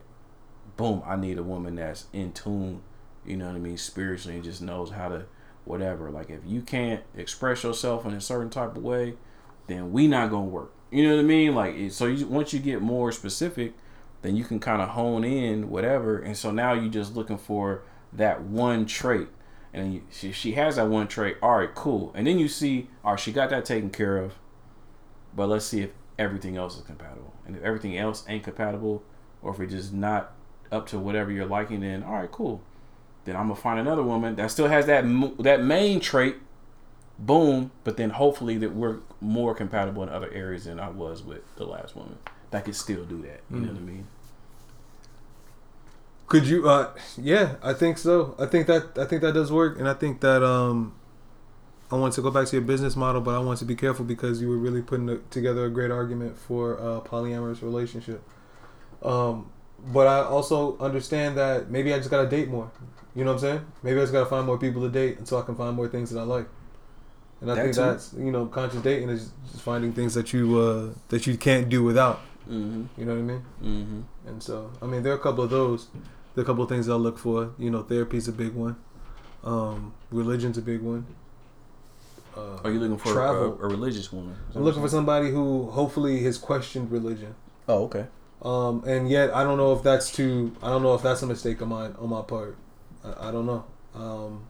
boom, 0.77 1.03
I 1.07 1.17
need 1.17 1.39
a 1.39 1.43
woman 1.43 1.77
that's 1.77 2.07
in 2.13 2.33
tune, 2.33 2.83
you 3.27 3.37
know 3.37 3.47
what 3.47 3.57
I 3.57 3.59
mean, 3.59 3.77
spiritually 3.77 4.37
and 4.37 4.45
just 4.45 4.63
knows 4.63 4.91
how 4.91 5.09
to 5.09 5.27
whatever. 5.65 6.11
Like 6.11 6.31
if 6.31 6.41
you 6.47 6.63
can't 6.63 7.03
express 7.17 7.63
yourself 7.63 8.05
in 8.07 8.15
a 8.15 8.21
certain 8.21 8.51
type 8.51 8.77
of 8.77 8.83
way, 8.83 9.15
then 9.67 9.93
we 9.93 10.09
not 10.09 10.31
gonna 10.31 10.45
work. 10.45 10.73
You 10.91 11.07
know 11.07 11.17
what 11.17 11.21
I 11.21 11.25
mean? 11.25 11.55
Like 11.55 11.93
so 11.93 12.07
you, 12.07 12.27
once 12.27 12.53
you 12.53 12.61
get 12.61 12.81
more 12.81 13.13
specific, 13.13 13.75
then 14.23 14.37
you 14.37 14.45
can 14.45 14.59
kind 14.59 14.83
of 14.83 14.91
hone 14.91 15.25
in 15.25 15.71
whatever. 15.71 16.19
And 16.19 16.37
so 16.37 16.51
now 16.51 16.73
you're 16.73 16.91
just 16.91 17.15
looking 17.15 17.39
for 17.39 17.83
that 18.13 18.43
one 18.43 18.87
trait. 18.87 19.29
And 19.73 19.95
you, 19.95 20.03
she, 20.11 20.33
she 20.33 20.53
has 20.53 20.77
that 20.77 20.89
one 20.89 21.09
trait. 21.09 21.37
All 21.43 21.59
right, 21.59 21.75
cool. 21.75 22.13
And 22.15 22.27
then 22.27 22.39
you 22.39 22.49
see, 22.49 22.89
all 23.05 23.13
right, 23.13 23.21
she 23.21 23.33
got 23.33 23.51
that 23.51 23.65
taken 23.65 23.91
care 23.91 24.17
of. 24.17 24.35
But 25.37 25.49
let's 25.49 25.67
see 25.67 25.83
if 25.83 25.91
everything 26.19 26.57
else 26.57 26.77
is 26.77 26.83
compatible. 26.83 27.35
And 27.47 27.57
if 27.57 27.63
everything 27.63 27.97
else 27.97 28.25
ain't 28.29 28.45
compatible, 28.45 29.05
or 29.43 29.53
if 29.53 29.61
it's 29.61 29.73
just 29.73 29.93
not 29.93 30.33
up 30.73 30.87
to 30.89 30.99
whatever 30.99 31.31
you're 31.31 31.47
liking, 31.47 31.81
then 31.81 32.03
all 32.03 32.15
right, 32.15 32.31
cool. 32.31 32.63
Then 33.25 33.37
I'm 33.37 33.49
gonna 33.49 33.57
find 33.57 33.79
another 33.79 34.03
woman 34.03 34.37
that 34.37 34.51
still 34.51 34.69
has 34.69 34.87
that 34.87 35.05
that 35.41 35.63
main 35.63 36.01
trait. 36.01 36.37
Boom. 37.19 37.71
But 37.85 37.97
then 37.97 38.11
hopefully 38.11 38.59
that 38.59 38.75
we're 38.75 38.99
more 39.21 39.55
compatible 39.55 40.03
in 40.03 40.09
other 40.09 40.31
areas 40.33 40.65
than 40.65 40.79
I 40.79 40.91
was 40.91 41.23
with 41.23 41.43
the 41.57 41.65
last 41.65 41.97
woman. 41.97 42.19
That 42.51 42.65
could 42.65 42.77
still 42.77 43.05
do 43.05 43.21
that. 43.23 43.41
You 43.51 43.61
know 43.61 43.73
what 43.73 43.77
I 43.77 43.81
mean? 43.81 44.07
Could 46.29 46.47
you? 46.47 46.69
uh 46.69 46.93
Yeah, 47.17 47.57
I 47.63 47.73
think 47.73 47.99
so. 47.99 48.35
I 48.39 48.47
think 48.47 48.67
that 48.67 48.99
I 48.99 49.05
think 49.05 49.23
that 49.23 49.33
does 49.33 49.51
work, 49.51 49.79
and 49.79 49.89
I 49.89 49.95
think 49.95 50.21
that 50.21 50.43
um, 50.43 50.95
I 51.91 51.97
want 51.97 52.13
to 52.15 52.23
go 52.23 52.31
back 52.31 52.47
to 52.49 52.57
your 52.57 52.65
business 52.65 52.97
model, 52.97 53.21
but 53.23 53.35
I 53.35 53.39
want 53.39 53.59
to 53.61 53.65
be 53.65 53.75
careful 53.75 54.05
because 54.05 54.41
you 54.43 54.49
were 54.49 54.59
really 54.59 54.83
putting 54.83 55.21
together 55.31 55.65
a 55.65 55.71
great 55.71 55.91
argument 55.91 56.37
for 56.39 56.75
a 56.75 57.01
polyamorous 57.01 57.63
relationship. 57.63 58.23
Um, 59.03 59.51
but 59.87 60.07
I 60.07 60.21
also 60.23 60.77
understand 60.79 61.39
that 61.39 61.71
maybe 61.71 61.95
I 61.95 61.99
just 61.99 62.11
gotta 62.11 62.29
date 62.29 62.49
more. 62.49 62.71
You 63.15 63.25
know 63.25 63.33
what 63.33 63.43
I'm 63.43 63.49
saying? 63.49 63.67
Maybe 63.83 63.99
I 63.99 64.03
just 64.03 64.13
gotta 64.13 64.27
find 64.29 64.45
more 64.47 64.59
people 64.59 64.83
to 64.83 64.91
date 64.91 65.19
until 65.19 65.39
I 65.39 65.43
can 65.43 65.55
find 65.57 65.75
more 65.75 65.89
things 65.89 66.11
that 66.11 66.21
I 66.21 66.25
like. 66.25 66.47
And 67.41 67.51
I 67.51 67.55
That 67.55 67.63
think 67.63 67.75
too. 67.75 67.81
that's 67.83 68.13
you 68.15 68.33
know 68.33 68.47
conscious 68.47 68.83
dating 68.83 69.11
is 69.11 69.31
just 69.51 69.63
finding 69.63 69.93
things 69.93 70.15
that 70.15 70.33
you 70.33 70.59
uh 70.59 70.89
that 71.09 71.27
you 71.27 71.37
can't 71.37 71.69
do 71.69 71.83
without. 71.85 72.21
Mm-hmm. 72.49 72.85
You 72.97 73.05
know 73.05 73.13
what 73.15 73.19
I 73.19 73.23
mean? 73.23 73.43
Mm-hmm. 73.63 74.29
And 74.29 74.43
so, 74.43 74.71
I 74.81 74.87
mean, 74.87 75.03
there 75.03 75.13
are 75.13 75.17
a 75.17 75.21
couple 75.21 75.45
of 75.45 75.51
those. 75.51 75.89
There 76.35 76.43
are 76.43 76.45
a 76.45 76.47
couple 76.47 76.63
of 76.63 76.69
things 76.71 76.89
I'll 76.89 76.99
look 76.99 77.19
for. 77.19 77.53
You 77.59 77.71
know, 77.71 77.83
therapy's 77.83 78.27
a 78.27 78.33
big 78.33 78.55
one. 78.55 78.77
Um, 79.45 79.93
religion's 80.11 80.57
a 80.59 80.63
big 80.63 80.81
one. 80.81 81.07
Uh, 82.37 82.57
Are 82.65 82.71
you 82.71 82.79
looking 82.79 82.97
for 82.99 83.11
a, 83.11 83.13
Travel. 83.13 83.59
a 83.63 83.67
religious 83.69 84.13
woman? 84.13 84.35
I'm 84.55 84.63
looking 84.63 84.81
for 84.83 84.89
somebody 84.89 85.31
who 85.31 85.71
hopefully 85.71 86.23
has 86.25 86.39
questioned 86.39 86.91
religion. 86.91 87.35
Oh, 87.69 87.85
okay. 87.85 88.07
Um, 88.43 88.85
and 88.87 89.11
yet 89.11 89.35
I 89.35 89.43
don't 89.43 89.59
know 89.59 89.73
if 89.73 89.83
that's 89.83 90.11
too. 90.13 90.55
I 90.63 90.69
don't 90.69 90.83
know 90.83 90.95
if 90.95 91.03
that's 91.03 91.23
a 91.23 91.27
mistake 91.27 91.61
on 91.61 91.69
my 91.69 91.87
on 91.87 92.09
my 92.09 92.23
part. 92.23 92.57
I, 93.05 93.29
I 93.29 93.31
don't 93.33 93.47
know. 93.47 93.65
Um, 93.95 94.45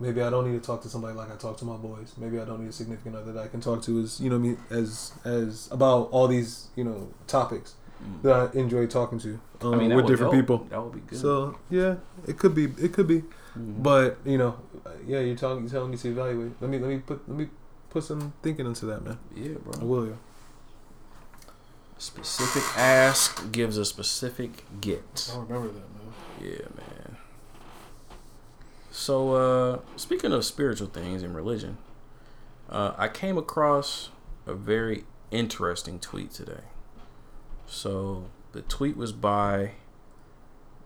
maybe 0.00 0.20
I 0.22 0.30
don't 0.30 0.50
need 0.50 0.60
to 0.60 0.66
talk 0.66 0.82
to 0.82 0.88
somebody 0.88 1.14
like 1.14 1.30
I 1.32 1.36
talk 1.36 1.56
to 1.58 1.64
my 1.64 1.76
boys. 1.76 2.14
Maybe 2.18 2.40
I 2.40 2.44
don't 2.44 2.60
need 2.60 2.68
a 2.70 2.72
significant 2.72 3.16
other 3.16 3.32
that 3.32 3.42
I 3.44 3.48
can 3.48 3.60
talk 3.60 3.82
to 3.82 4.00
as 4.00 4.20
you 4.20 4.30
know 4.30 4.38
me 4.38 4.56
as 4.70 5.12
as 5.24 5.68
about 5.72 6.08
all 6.10 6.26
these 6.28 6.68
you 6.76 6.84
know 6.84 7.08
topics 7.26 7.74
Mm. 8.02 8.22
that 8.22 8.34
I 8.34 8.58
enjoy 8.58 8.86
talking 8.88 9.20
to 9.20 9.40
um, 9.62 9.74
I 9.74 9.76
mean, 9.78 9.94
with 9.94 10.06
different 10.08 10.32
dope. 10.32 10.40
people. 10.40 10.58
That 10.68 10.82
would 10.82 10.92
be 10.94 11.00
good. 11.06 11.18
So 11.18 11.56
yeah, 11.70 11.94
it 12.26 12.36
could 12.36 12.52
be. 12.54 12.64
It 12.64 12.92
could 12.92 13.06
be. 13.06 13.22
Mhm. 13.56 13.82
But 13.84 14.18
you 14.26 14.36
know, 14.36 14.56
uh, 14.84 14.90
yeah, 15.06 15.20
you're 15.20 15.36
telling 15.36 15.60
you're 15.60 15.70
telling 15.70 15.92
me 15.92 15.96
to 15.98 16.08
evaluate. 16.10 16.52
Let 16.60 16.70
me 16.70 16.78
let 16.80 16.88
me 16.90 16.98
put 16.98 17.26
let 17.28 17.38
me 17.38 17.48
put 17.90 18.02
some 18.02 18.32
thinking 18.42 18.66
into 18.66 18.84
that, 18.86 19.04
man. 19.04 19.16
yeah, 19.34 19.54
bro. 19.64 19.72
I 19.80 19.84
will. 19.84 20.06
Yeah. 20.08 20.14
Specific 21.98 22.62
ask 22.76 23.50
gives 23.52 23.78
a 23.78 23.84
specific 23.84 24.64
get. 24.80 25.30
I 25.32 25.38
remember 25.38 25.68
that, 25.68 25.88
man. 25.94 26.12
Yeah, 26.42 26.66
man. 26.76 26.93
So, 29.04 29.34
uh, 29.34 29.80
speaking 29.96 30.32
of 30.32 30.46
spiritual 30.46 30.86
things 30.86 31.22
and 31.22 31.36
religion, 31.36 31.76
uh, 32.70 32.94
I 32.96 33.08
came 33.08 33.36
across 33.36 34.08
a 34.46 34.54
very 34.54 35.04
interesting 35.30 35.98
tweet 35.98 36.30
today. 36.30 36.62
So, 37.66 38.30
the 38.52 38.62
tweet 38.62 38.96
was 38.96 39.12
by 39.12 39.72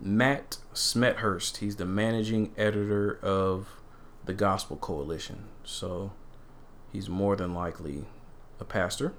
Matt 0.01 0.59
Smethurst. 0.75 1.59
He's 1.59 1.77
the 1.77 1.85
managing 1.85 2.53
editor 2.59 3.21
of 3.23 3.69
the 4.25 4.35
Gospel 4.35 4.77
Coalition. 4.79 5.45
So, 5.63 6.11
he's 6.93 7.09
more 7.09 7.37
than 7.37 7.55
likely 7.55 8.07
a 8.59 8.65
pastor, 8.65 9.13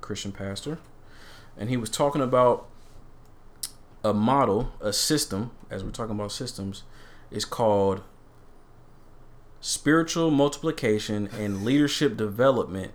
Christian 0.00 0.32
pastor. 0.32 0.78
And 1.54 1.68
he 1.68 1.76
was 1.76 1.90
talking 1.90 2.22
about 2.22 2.66
a 4.02 4.14
model, 4.14 4.72
a 4.80 4.94
system, 4.94 5.50
as 5.68 5.84
we're 5.84 5.90
talking 5.90 6.14
about 6.14 6.32
systems, 6.32 6.82
is 7.30 7.44
called 7.44 8.02
spiritual 9.60 10.30
multiplication 10.30 11.28
and 11.38 11.64
leadership 11.64 12.16
development 12.16 12.92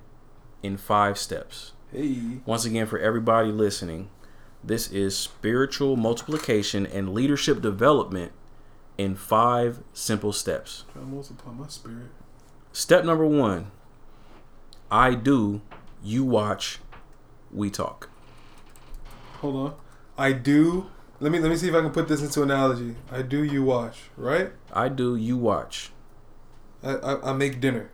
in 0.63 0.77
five 0.77 1.17
steps. 1.17 1.73
Hey. 1.91 2.39
Once 2.45 2.65
again, 2.65 2.87
for 2.87 2.99
everybody 2.99 3.51
listening, 3.51 4.09
this 4.63 4.91
is 4.91 5.17
spiritual 5.17 5.95
multiplication 5.95 6.85
and 6.85 7.13
leadership 7.13 7.61
development 7.61 8.31
in 8.97 9.15
five 9.15 9.79
simple 9.93 10.31
steps. 10.31 10.85
Try 10.93 11.01
to 11.01 11.07
multiply 11.07 11.53
my 11.53 11.67
spirit. 11.67 12.09
Step 12.71 13.03
number 13.03 13.25
one 13.25 13.71
I 14.89 15.15
do, 15.15 15.61
you 16.03 16.23
watch, 16.23 16.79
we 17.51 17.69
talk. 17.69 18.09
Hold 19.39 19.55
on. 19.55 19.75
I 20.17 20.33
do. 20.33 20.87
Let 21.21 21.31
me 21.31 21.39
let 21.39 21.49
me 21.49 21.55
see 21.55 21.69
if 21.69 21.75
I 21.75 21.81
can 21.81 21.91
put 21.91 22.07
this 22.07 22.21
into 22.23 22.41
analogy. 22.41 22.95
I 23.11 23.21
do. 23.21 23.43
You 23.43 23.63
watch, 23.63 24.09
right? 24.17 24.51
I 24.73 24.89
do, 24.89 25.15
you 25.15 25.37
watch. 25.37 25.91
I 26.83 26.95
I, 26.95 27.29
I 27.29 27.33
make 27.33 27.61
dinner. 27.61 27.91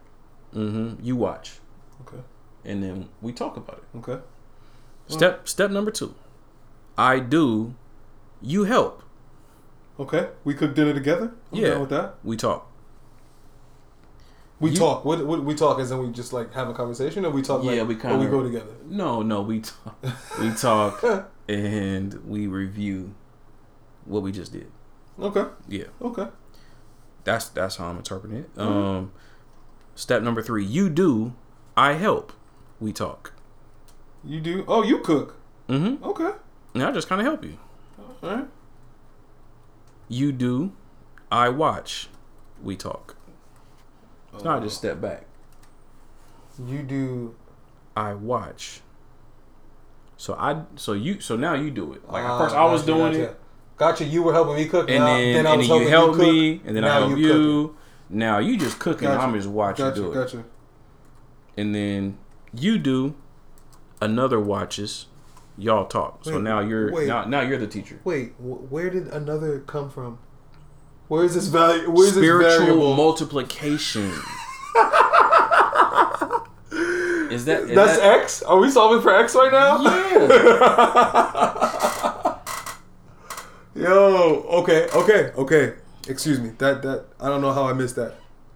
Mm-hmm. 0.56 1.04
You 1.06 1.18
watch. 1.18 1.60
Okay. 2.02 2.24
And 2.64 2.82
then 2.82 3.10
we 3.22 3.34
talk 3.34 3.58
about 3.58 3.84
it. 3.84 3.98
Okay. 3.98 4.22
Step 5.08 5.48
step 5.48 5.72
number 5.72 5.92
two. 5.92 6.16
I 6.98 7.20
do, 7.20 7.76
you 8.42 8.64
help. 8.64 9.04
Okay. 10.00 10.30
We 10.46 10.54
cook 10.54 10.74
dinner 10.74 10.94
together. 10.94 11.32
I'm 11.52 11.60
Yeah. 11.60 11.78
with 11.80 11.90
that. 11.90 12.16
We 12.24 12.38
talk. 12.38 12.67
We 14.60 14.72
You- 14.72 14.78
talk. 14.78 15.06
What, 15.06 15.24
what 15.26 15.44
we 15.44 15.54
talk 15.54 15.80
is 15.80 15.90
then 15.90 16.00
we 16.00 16.10
just 16.12 16.34
like 16.34 16.54
have 16.54 16.68
a 16.70 16.74
conversation, 16.74 17.26
or 17.26 17.30
we 17.30 17.42
talk 17.44 17.64
Yeah, 17.64 17.74
like 17.84 17.88
we 17.90 17.96
or 17.96 18.00
kinda- 18.00 18.18
we 18.18 18.26
go 18.28 18.42
together. 18.44 18.74
No, 18.88 19.22
no, 19.22 19.42
we 19.42 19.62
talk. 19.62 19.96
we 20.40 20.52
talk 20.52 21.04
and 21.48 22.14
we 22.26 22.48
review 22.48 23.14
what 24.06 24.24
we 24.24 24.32
just 24.32 24.52
did. 24.54 24.72
Okay. 25.20 25.46
Yeah. 25.68 25.86
Okay. 26.02 26.28
That's 27.24 27.50
that's 27.50 27.76
how 27.76 27.88
I'm 27.88 27.98
interpreting 27.98 28.38
it. 28.40 28.50
Um 28.58 29.12
step 29.96 30.22
number 30.24 30.42
3, 30.42 30.64
you 30.66 30.90
do, 30.90 31.34
I 31.76 31.94
help. 31.94 32.32
We 32.80 32.94
talk. 32.94 33.34
You 34.24 34.40
do? 34.42 34.64
Oh, 34.68 34.84
you 34.84 35.00
cook. 35.00 35.36
Mm-hmm. 35.70 36.04
Okay. 36.04 36.32
And 36.74 36.84
I 36.84 36.92
just 36.92 37.08
kind 37.10 37.20
of 37.22 37.26
help 37.26 37.44
you. 37.44 37.58
All 38.24 38.30
right. 38.36 38.48
You 40.08 40.32
do, 40.32 40.72
I 41.32 41.50
watch, 41.50 42.08
we 42.64 42.76
talk. 42.76 43.17
No, 44.44 44.52
I 44.52 44.60
just 44.60 44.78
step 44.78 45.00
back. 45.02 45.26
You 46.66 46.84
do. 46.84 47.36
I 47.96 48.14
watch. 48.14 48.82
So 50.18 50.34
I 50.34 50.64
so 50.76 50.94
you 50.94 51.20
so 51.20 51.36
now 51.36 51.54
you 51.54 51.70
do 51.72 51.94
it. 51.94 52.08
Like 52.10 52.24
at 52.24 52.30
Ah, 52.32 52.40
first 52.40 52.56
I 52.56 52.66
was 52.66 52.82
gotcha, 52.82 52.94
doing 52.94 53.12
gotcha. 53.14 53.24
it, 53.24 53.40
Gotcha. 53.78 54.04
You 54.06 54.24
were 54.24 54.34
helping 54.34 54.56
me 54.56 54.66
cook, 54.68 54.90
and 54.90 55.00
now, 55.00 55.06
then, 55.18 55.46
I 55.46 55.52
and 55.52 55.60
was 55.60 55.68
then 55.68 55.78
helping 55.78 55.84
you 55.88 55.90
help 55.90 56.18
me, 56.18 56.62
and 56.66 56.76
then 56.76 56.84
I 56.84 56.88
Now 56.88 57.08
help 57.08 57.20
you 57.20 57.28
you. 57.28 57.76
Now 58.10 58.38
you 58.40 58.58
just 58.58 58.80
cooking. 58.80 59.08
Gotcha. 59.08 59.22
I'm 59.22 59.34
just 59.34 59.48
watching 59.48 59.86
Gotcha. 59.86 60.00
you 60.00 60.06
do 60.06 60.12
it, 60.12 60.16
Gotcha. 60.16 60.44
and 61.56 61.76
then 61.76 62.18
you 62.54 62.78
do. 62.80 63.14
Another 64.02 64.40
watches. 64.40 65.08
Y'all 65.60 65.86
talk. 65.88 66.24
so 66.24 66.40
now 66.40 66.60
you're 66.60 66.92
wait. 66.92 67.08
now 67.08 67.26
now 67.26 67.42
you're 67.42 67.58
the 67.58 67.66
teacher. 67.68 68.00
Wait, 68.04 68.34
where 68.40 68.90
did 68.92 69.08
another 69.08 69.60
come 69.62 69.90
from? 69.90 70.20
Where 71.08 71.24
is 71.24 71.34
this 71.36 71.48
value? 71.48 71.90
Where 71.90 72.08
is 72.08 72.16
this 72.16 72.24
Spiritual 72.24 72.66
variable? 72.66 72.96
multiplication. 72.96 74.06
is 77.32 77.46
that 77.46 77.62
is 77.64 77.76
That's 77.76 77.98
that, 77.98 78.20
X. 78.22 78.44
Are 78.44 78.60
we 78.60 78.70
solving 78.70 79.02
for 79.02 79.16
X 79.16 79.34
right 79.36 79.52
now? 79.52 79.82
Yeah. 79.82 80.28
Yo. 83.90 84.46
Okay. 84.62 84.88
Okay. 84.94 85.32
Okay. 85.38 85.74
Excuse 86.08 86.40
me. 86.40 86.50
That 86.58 86.82
that 86.84 87.06
I 87.20 87.30
don't 87.30 87.42
know 87.42 87.54
how 87.54 87.66
I 87.68 87.74
missed 87.74 87.96
that. 87.96 88.16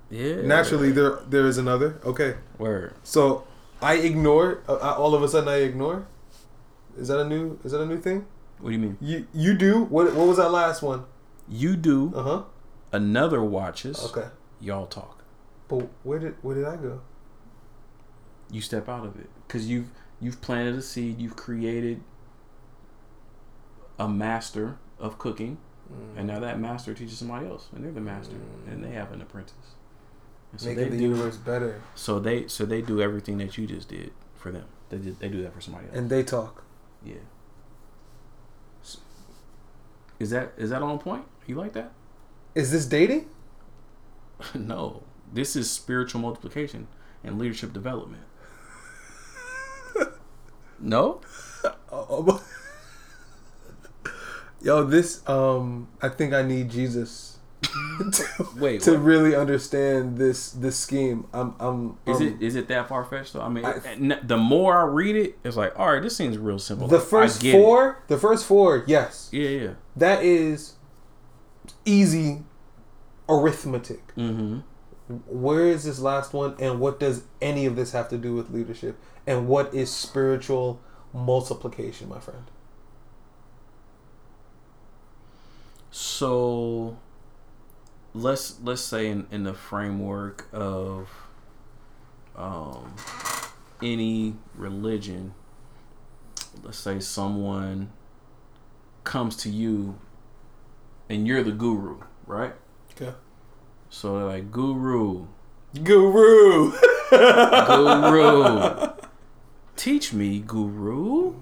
yeah. 0.10 0.41
Naturally, 0.41 0.91
there 0.91 1.20
there 1.30 1.47
is 1.47 1.58
another. 1.58 1.99
Okay. 2.04 2.36
Word. 2.58 2.93
So 3.04 3.45
I 3.82 3.95
ignore. 3.95 4.62
Uh, 4.68 4.76
I- 4.76 4.95
all 4.95 5.16
of 5.16 5.24
a 5.24 5.28
sudden, 5.28 5.49
I 5.49 5.58
ignore. 5.58 6.06
Is 6.97 7.08
that 7.08 7.20
a 7.20 7.26
new? 7.28 7.60
Is 7.64 7.72
that 7.72 7.82
a 7.82 7.86
new 7.86 7.99
thing? 7.99 8.26
What 8.60 8.70
do 8.72 8.76
you 8.76 8.80
mean? 8.80 8.97
You 8.99 9.26
you 9.34 9.54
do 9.54 9.84
what? 9.86 10.14
What 10.14 10.28
was 10.28 10.38
that 10.38 10.49
last 10.52 10.82
one? 10.82 11.06
You 11.52 11.76
do. 11.76 12.12
Uh 12.16 12.24
huh. 12.24 12.43
Another 12.93 13.43
watches. 13.43 14.04
Okay. 14.06 14.28
Y'all 14.62 14.88
talk. 14.88 15.24
But 15.68 15.88
where 16.04 16.18
did 16.20 16.36
where 16.41 16.56
did 16.56 16.66
I 16.66 16.78
go? 16.78 17.02
You 18.49 18.62
step 18.62 18.88
out 18.89 19.06
of 19.06 19.20
it 19.20 19.30
because 19.47 19.68
you've 19.68 19.89
you've 20.20 20.41
planted 20.41 20.76
a 20.76 20.82
seed. 20.82 21.20
You've 21.20 21.36
created 21.36 22.02
a 23.99 24.08
master 24.08 24.78
of 24.99 25.18
cooking, 25.18 25.58
and 26.18 26.28
now 26.28 26.39
that 26.39 26.60
master 26.60 26.93
teaches 26.93 27.18
somebody 27.18 27.47
else, 27.47 27.68
and 27.74 27.84
they're 27.84 27.91
the 27.91 28.02
master, 28.02 28.36
and 28.68 28.84
they 28.84 28.91
have 28.91 29.12
an 29.12 29.22
apprentice. 29.22 29.54
And 30.52 30.60
so 30.60 30.68
Making 30.70 30.84
they 30.84 30.89
the 30.89 30.97
do. 30.97 31.04
universe 31.04 31.38
better, 31.38 31.82
So 31.95 32.20
they 32.20 32.47
so 32.47 32.66
they 32.66 32.82
do 32.82 33.02
everything 33.02 33.38
that 33.38 33.58
you 33.58 33.68
just 33.68 33.88
did 33.89 34.12
for 34.36 34.52
them. 34.52 34.66
They 34.89 34.97
did, 34.97 35.20
they 35.20 35.30
do 35.30 35.41
that 35.43 35.54
for 35.54 35.62
somebody 35.62 35.88
else. 35.88 35.95
and 35.97 36.10
they 36.10 36.24
talk. 36.24 36.64
yeah. 37.06 37.16
Is 40.22 40.30
that 40.30 40.53
is 40.55 40.69
that 40.69 40.84
on 40.84 40.99
point? 40.99 41.26
You 41.47 41.55
like 41.55 41.74
that? 41.74 41.93
Is 42.53 42.72
this 42.72 42.86
dating? 42.86 43.28
no. 44.53 45.01
This 45.34 45.55
is 45.55 45.67
spiritual 45.72 46.22
multiplication 46.22 46.88
and 47.24 47.39
leadership 47.39 47.74
development. 47.74 48.24
no? 50.80 51.22
Oh, 51.93 52.41
Yo, 54.61 54.84
this 54.84 55.28
um, 55.28 55.89
I 56.01 56.09
think 56.09 56.34
I 56.34 56.41
need 56.41 56.69
Jesus 56.69 57.30
to, 58.11 58.47
Wait, 58.57 58.82
to 58.82 58.91
what? 58.91 58.99
really 59.01 59.36
understand 59.36 60.17
this 60.17 60.51
this 60.51 60.78
scheme. 60.78 61.26
I'm 61.34 61.55
I'm. 61.59 61.97
Is 62.05 62.17
um, 62.22 62.28
it 62.28 62.41
is 62.41 62.55
it 62.55 62.67
that 62.69 62.88
far 62.89 63.03
fetched 63.05 63.34
though? 63.34 63.41
I 63.41 63.49
mean, 63.49 63.65
I- 63.65 64.19
the 64.24 64.38
more 64.38 64.78
I 64.80 64.84
read 64.84 65.15
it, 65.15 65.38
it's 65.43 65.55
like, 65.57 65.78
all 65.80 65.91
right, 65.93 66.01
this 66.01 66.15
seems 66.15 66.38
real 66.38 66.59
simple. 66.59 66.88
the 66.88 66.97
Like, 66.97 67.05
first 67.07 67.41
get 67.41 67.55
it. 67.55 67.61
four? 67.61 68.03
The 68.07 68.17
first 68.17 68.45
four, 68.45 68.84
yes, 68.88 69.30
Yeah, 69.32 69.49
yeah. 69.49 69.74
that 69.95 70.24
is 70.24 70.74
easy 71.86 72.43
arithmetic. 73.30 74.15
Mm-hmm. 74.15 74.59
Where 75.28 75.67
is 75.67 75.84
this 75.84 75.99
last 75.99 76.34
one, 76.34 76.55
and 76.59 76.80
what 76.80 76.99
does 76.99 77.24
any 77.41 77.65
of 77.65 77.76
this 77.76 77.91
have 77.91 78.07
to 78.09 78.17
do 78.17 78.34
with 78.36 78.49
leadership? 78.49 78.97
And 79.28 79.47
what 79.47 79.74
is 79.74 79.89
spiritual 79.91 80.82
multiplication, 81.13 82.07
my 82.09 82.19
friend? 82.19 82.45
So 85.91 86.97
let's 88.14 88.59
let's 88.62 88.82
say 88.82 89.07
in, 89.07 89.28
in 89.32 89.43
the 89.43 89.53
framework 89.53 90.47
of 90.53 91.09
um, 92.36 92.95
any 93.82 94.36
religion, 94.55 95.34
let's 96.64 96.78
say 96.78 96.99
someone 96.99 97.91
comes 99.03 99.36
to 99.36 99.49
you 99.49 99.97
and 101.09 101.28
you're 101.28 101.43
the 101.43 101.51
guru, 101.51 101.97
right? 102.26 102.53
Okay. 102.91 103.14
So 103.89 104.18
they're 104.18 104.28
like, 104.28 104.51
Guru, 104.51 105.28
Guru. 105.84 106.72
Guru. 107.09 108.88
Teach 109.76 110.14
me, 110.14 110.39
Guru. 110.39 111.34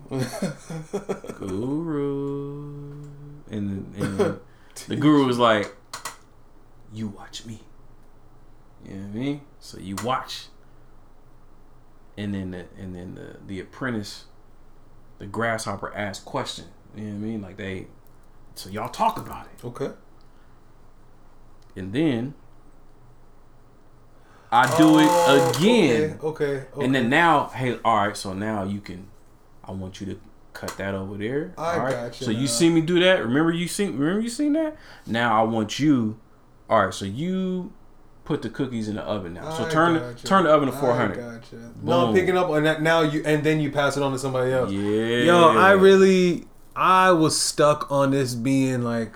Guru. 1.38 3.04
And, 3.52 3.94
and 3.96 4.18
the 4.88 4.96
Guru 4.96 5.28
is 5.30 5.38
like, 5.38 5.76
You 6.94 7.08
watch 7.08 7.46
me. 7.46 7.60
You 8.86 8.96
know 8.96 9.08
what 9.08 9.16
I 9.16 9.20
mean? 9.20 9.42
So 9.60 9.78
you 9.80 9.96
watch. 10.04 10.46
And 12.18 12.34
then 12.34 12.52
the 12.52 12.66
and 12.78 12.96
then 12.96 13.16
the, 13.16 13.38
the 13.46 13.60
apprentice, 13.60 14.26
the 15.20 15.26
grasshopper 15.26 15.94
asked 15.96 16.26
question. 16.26 16.66
You 16.96 17.04
know 17.04 17.10
what 17.12 17.16
I 17.16 17.20
mean? 17.20 17.42
Like 17.42 17.58
they 17.58 17.88
so 18.56 18.70
y'all 18.70 18.90
talk 18.90 19.18
about 19.18 19.46
it. 19.48 19.66
Okay. 19.66 19.92
And 21.76 21.94
then 21.94 22.34
I 24.52 24.66
do 24.78 25.00
Oh, 25.00 25.52
it 25.54 25.58
again. 25.58 26.20
Okay, 26.22 26.46
okay. 26.46 26.66
okay. 26.74 26.86
And 26.86 26.94
then 26.96 27.10
now, 27.10 27.48
hey, 27.50 27.78
all 27.86 28.08
right, 28.08 28.18
so 28.18 28.34
now 28.34 28.64
you 28.64 28.82
can. 28.82 29.08
I 29.64 29.72
want 29.72 30.02
you 30.02 30.08
to 30.08 30.20
cut 30.54 30.76
that 30.78 30.96
over 30.96 31.16
there. 31.18 31.54
I 31.58 31.76
all 31.76 31.80
right? 31.84 31.92
gotcha 31.92 32.24
So 32.24 32.32
now. 32.32 32.40
you 32.40 32.48
see 32.48 32.70
me 32.70 32.82
do 32.82 33.00
that? 33.00 33.24
Remember 33.24 33.52
you 33.52 33.68
seen? 33.68 33.98
Remember 33.98 34.22
you 34.22 34.30
seen 34.30 34.54
that? 34.54 34.76
Now 35.06 35.40
I 35.40 35.44
want 35.46 35.78
you. 35.80 36.20
All 36.70 36.86
right, 36.86 36.94
so 36.94 37.06
you 37.06 37.74
put 38.26 38.42
the 38.44 38.50
cookies 38.50 38.88
in 38.88 38.96
the 38.96 39.02
oven 39.02 39.34
now. 39.34 39.50
So 39.58 39.66
I 39.66 39.70
turn 39.70 39.96
gotcha. 39.96 40.26
turn 40.28 40.44
the 40.44 40.52
oven 40.52 40.70
to 40.70 40.76
four 40.78 40.94
hundred. 40.94 41.18
Gotcha. 41.18 41.72
No, 41.82 42.08
I'm 42.08 42.14
picking 42.14 42.38
up 42.38 42.50
on 42.50 42.64
that 42.64 42.82
now. 42.82 43.02
You 43.02 43.24
and 43.26 43.44
then 43.44 43.60
you 43.60 43.72
pass 43.72 43.98
it 43.98 44.04
on 44.04 44.12
to 44.12 44.20
somebody 44.20 44.52
else. 44.52 44.72
Yeah. 44.72 45.24
Yo, 45.24 45.58
I 45.58 45.72
really, 45.72 46.46
I 46.76 47.12
was 47.12 47.40
stuck 47.40 47.92
on 47.92 48.12
this 48.12 48.36
being 48.36 48.84
like 48.84 49.14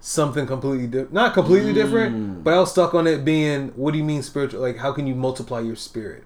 something 0.00 0.46
completely 0.46 0.86
different. 0.86 1.12
Not 1.12 1.34
completely 1.34 1.72
Mm. 1.72 1.74
different, 1.74 2.44
but 2.44 2.54
I 2.54 2.60
was 2.60 2.70
stuck 2.70 2.94
on 2.94 3.06
it 3.06 3.24
being. 3.24 3.68
What 3.74 3.92
do 3.92 3.98
you 3.98 4.04
mean 4.04 4.22
spiritual? 4.22 4.60
Like, 4.60 4.76
how 4.78 4.92
can 4.92 5.06
you 5.06 5.14
multiply 5.14 5.60
your 5.60 5.76
spirit? 5.76 6.24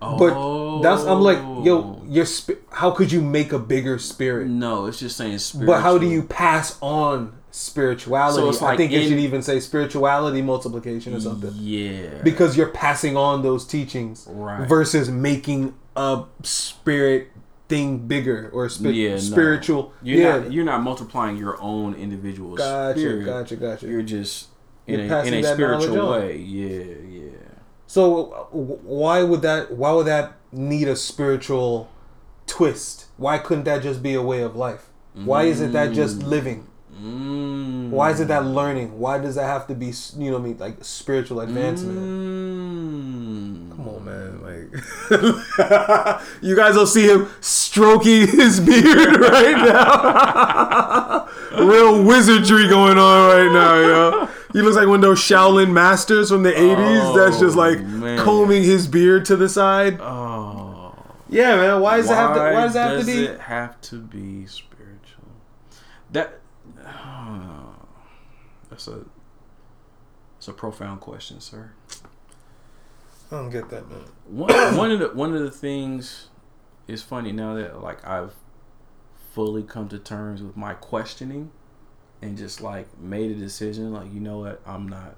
But 0.00 0.80
that's 0.82 1.04
I'm 1.04 1.20
like, 1.20 1.38
yo, 1.64 1.78
Oh. 1.78 2.02
your 2.08 2.24
spi- 2.26 2.56
How 2.70 2.90
could 2.90 3.12
you 3.12 3.20
make 3.22 3.52
a 3.52 3.58
bigger 3.58 3.98
spirit? 3.98 4.48
No, 4.48 4.86
it's 4.86 4.98
just 4.98 5.16
saying 5.16 5.38
spiritual. 5.38 5.74
But 5.74 5.82
how 5.82 5.96
do 5.98 6.08
you 6.08 6.22
pass 6.24 6.76
on 6.80 7.34
spirituality? 7.52 8.42
So 8.42 8.48
it's 8.48 8.62
I 8.62 8.76
think 8.76 8.90
in- 8.92 9.08
should 9.08 9.18
even 9.18 9.42
say 9.42 9.60
spirituality 9.60 10.42
multiplication 10.42 11.14
or 11.14 11.20
something. 11.20 11.52
Yeah. 11.56 12.20
Because 12.24 12.56
you're 12.56 12.68
passing 12.70 13.16
on 13.16 13.42
those 13.42 13.64
teachings 13.66 14.26
Right. 14.28 14.68
versus 14.68 15.08
making 15.10 15.74
a 15.94 16.24
spirit 16.42 17.28
thing 17.68 17.98
bigger 18.08 18.50
or 18.52 18.68
spi- 18.68 18.90
Yeah, 18.90 19.10
no. 19.12 19.16
spiritual. 19.18 19.92
You're 20.02 20.20
yeah, 20.20 20.38
not 20.38 20.52
you're 20.52 20.64
not 20.64 20.82
multiplying 20.82 21.36
your 21.36 21.60
own 21.60 21.94
individual 21.94 22.56
gotcha, 22.56 22.98
spirit. 22.98 23.24
gotcha, 23.24 23.56
gotcha. 23.56 23.86
You're 23.86 24.02
just 24.02 24.48
in 24.86 25.00
You're 25.00 25.16
a, 25.18 25.24
in 25.24 25.34
a 25.34 25.42
spiritual 25.54 26.10
way. 26.10 26.36
Yeah, 26.38 26.94
yeah. 27.08 27.30
So 27.86 28.30
uh, 28.32 28.42
why 28.56 29.22
would 29.22 29.42
that? 29.42 29.72
Why 29.76 29.92
would 29.92 30.06
that 30.06 30.32
need 30.50 30.88
a 30.88 30.96
spiritual 30.96 31.88
twist? 32.46 33.06
Why 33.16 33.38
couldn't 33.38 33.64
that 33.64 33.82
just 33.82 34.02
be 34.02 34.14
a 34.14 34.22
way 34.22 34.42
of 34.42 34.56
life? 34.56 34.88
Why 35.14 35.44
is 35.44 35.60
it 35.60 35.72
that 35.72 35.92
just 35.92 36.22
living? 36.22 36.66
Mm. 37.02 37.90
Why 37.90 38.10
is 38.10 38.20
it 38.20 38.28
that 38.28 38.44
learning? 38.44 38.98
Why 38.98 39.18
does 39.18 39.34
that 39.34 39.44
have 39.46 39.66
to 39.66 39.74
be 39.74 39.92
you 40.16 40.30
know 40.30 40.38
what 40.38 40.40
I 40.40 40.44
mean 40.48 40.58
like 40.58 40.84
spiritual 40.84 41.40
advancement? 41.40 41.98
Mm. 41.98 43.70
Come 43.76 43.88
on, 43.88 44.04
man! 44.04 44.42
Like 44.42 46.22
you 46.42 46.54
guys 46.54 46.74
will 46.76 46.86
see 46.86 47.06
him 47.08 47.28
stroking 47.40 48.26
his 48.28 48.60
beard 48.60 49.16
right 49.20 49.56
now. 49.56 51.28
Real 51.66 52.02
wizardry 52.04 52.68
going 52.68 52.98
on 52.98 53.28
right 53.36 53.52
now, 53.52 53.74
yo. 53.74 54.28
He 54.52 54.60
looks 54.62 54.76
like 54.76 54.86
one 54.86 54.96
of 54.96 55.02
those 55.02 55.18
Shaolin 55.20 55.72
masters 55.72 56.28
from 56.30 56.42
the 56.44 56.52
'80s. 56.52 57.16
that's 57.16 57.40
just 57.40 57.56
like 57.56 57.78
Oh, 57.78 57.82
man. 57.82 58.18
combing 58.18 58.62
his 58.62 58.86
beard 58.86 59.24
to 59.26 59.36
the 59.36 59.48
side. 59.48 59.98
Oh. 60.00 60.94
Yeah, 61.28 61.56
man. 61.56 61.80
Why 61.80 61.96
does 61.96 62.10
it 62.10 62.14
have 62.14 62.34
to? 62.34 62.40
Why 62.40 62.52
does 62.52 62.76
it 62.76 62.80
have 62.80 63.00
to 63.00 63.06
be? 63.06 63.24
it 63.24 63.40
have 63.40 63.80
to 63.82 63.96
be 64.00 64.46
spiritual? 64.46 65.24
That 66.10 66.40
oh, 66.86 67.74
that's 68.84 68.96
a 68.96 69.04
that's 70.34 70.48
a 70.48 70.52
profound 70.52 71.00
question, 71.00 71.40
sir. 71.40 71.72
I 73.30 73.36
don't 73.36 73.50
get 73.50 73.70
that, 73.70 73.88
man. 73.88 74.04
One 74.26 74.52
one 74.76 74.90
of 74.90 74.98
the 74.98 75.08
one 75.10 75.34
of 75.34 75.40
the 75.40 75.50
things 75.50 76.28
it's 76.88 77.02
funny 77.02 77.32
now 77.32 77.54
that 77.54 77.80
like 77.80 78.06
I've 78.06 78.34
fully 79.32 79.62
come 79.62 79.88
to 79.88 79.98
terms 79.98 80.42
with 80.42 80.56
my 80.56 80.74
questioning 80.74 81.50
and 82.20 82.36
just 82.36 82.60
like 82.60 82.98
made 82.98 83.30
a 83.30 83.34
decision 83.34 83.92
like 83.92 84.12
you 84.12 84.20
know 84.20 84.40
what 84.40 84.60
I'm 84.66 84.88
not 84.88 85.16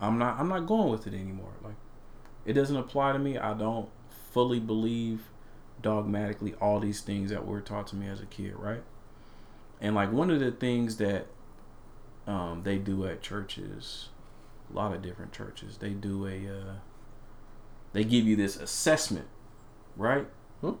I'm 0.00 0.18
not 0.18 0.40
I'm 0.40 0.48
not 0.48 0.66
going 0.66 0.90
with 0.90 1.06
it 1.06 1.14
anymore 1.14 1.52
like 1.62 1.76
it 2.44 2.54
doesn't 2.54 2.76
apply 2.76 3.12
to 3.12 3.20
me 3.20 3.38
I 3.38 3.54
don't 3.54 3.88
fully 4.32 4.58
believe 4.58 5.30
dogmatically 5.80 6.54
all 6.54 6.80
these 6.80 7.02
things 7.02 7.30
that 7.30 7.46
were 7.46 7.60
taught 7.60 7.86
to 7.88 7.96
me 7.96 8.08
as 8.08 8.20
a 8.20 8.26
kid 8.26 8.56
right 8.56 8.82
and 9.80 9.94
like 9.94 10.10
one 10.10 10.30
of 10.30 10.40
the 10.40 10.50
things 10.50 10.96
that 10.96 11.26
um, 12.26 12.62
they 12.64 12.78
do 12.78 13.06
at 13.06 13.22
churches 13.22 14.08
a 14.70 14.76
lot 14.76 14.94
of 14.94 15.02
different 15.02 15.32
churches. 15.32 15.78
They 15.78 15.90
do 15.90 16.26
a 16.26 16.48
uh, 16.48 16.74
they 17.92 18.04
give 18.04 18.24
you 18.24 18.36
this 18.36 18.56
assessment 18.56 19.26
right? 19.96 20.26
Hmm. 20.60 20.72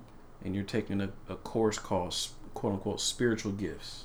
and 0.44 0.54
you're 0.54 0.64
taking 0.64 1.00
a, 1.00 1.10
a 1.28 1.36
course 1.36 1.78
called 1.78 2.14
quote 2.54 2.74
unquote 2.74 3.00
spiritual 3.00 3.52
gifts. 3.52 4.04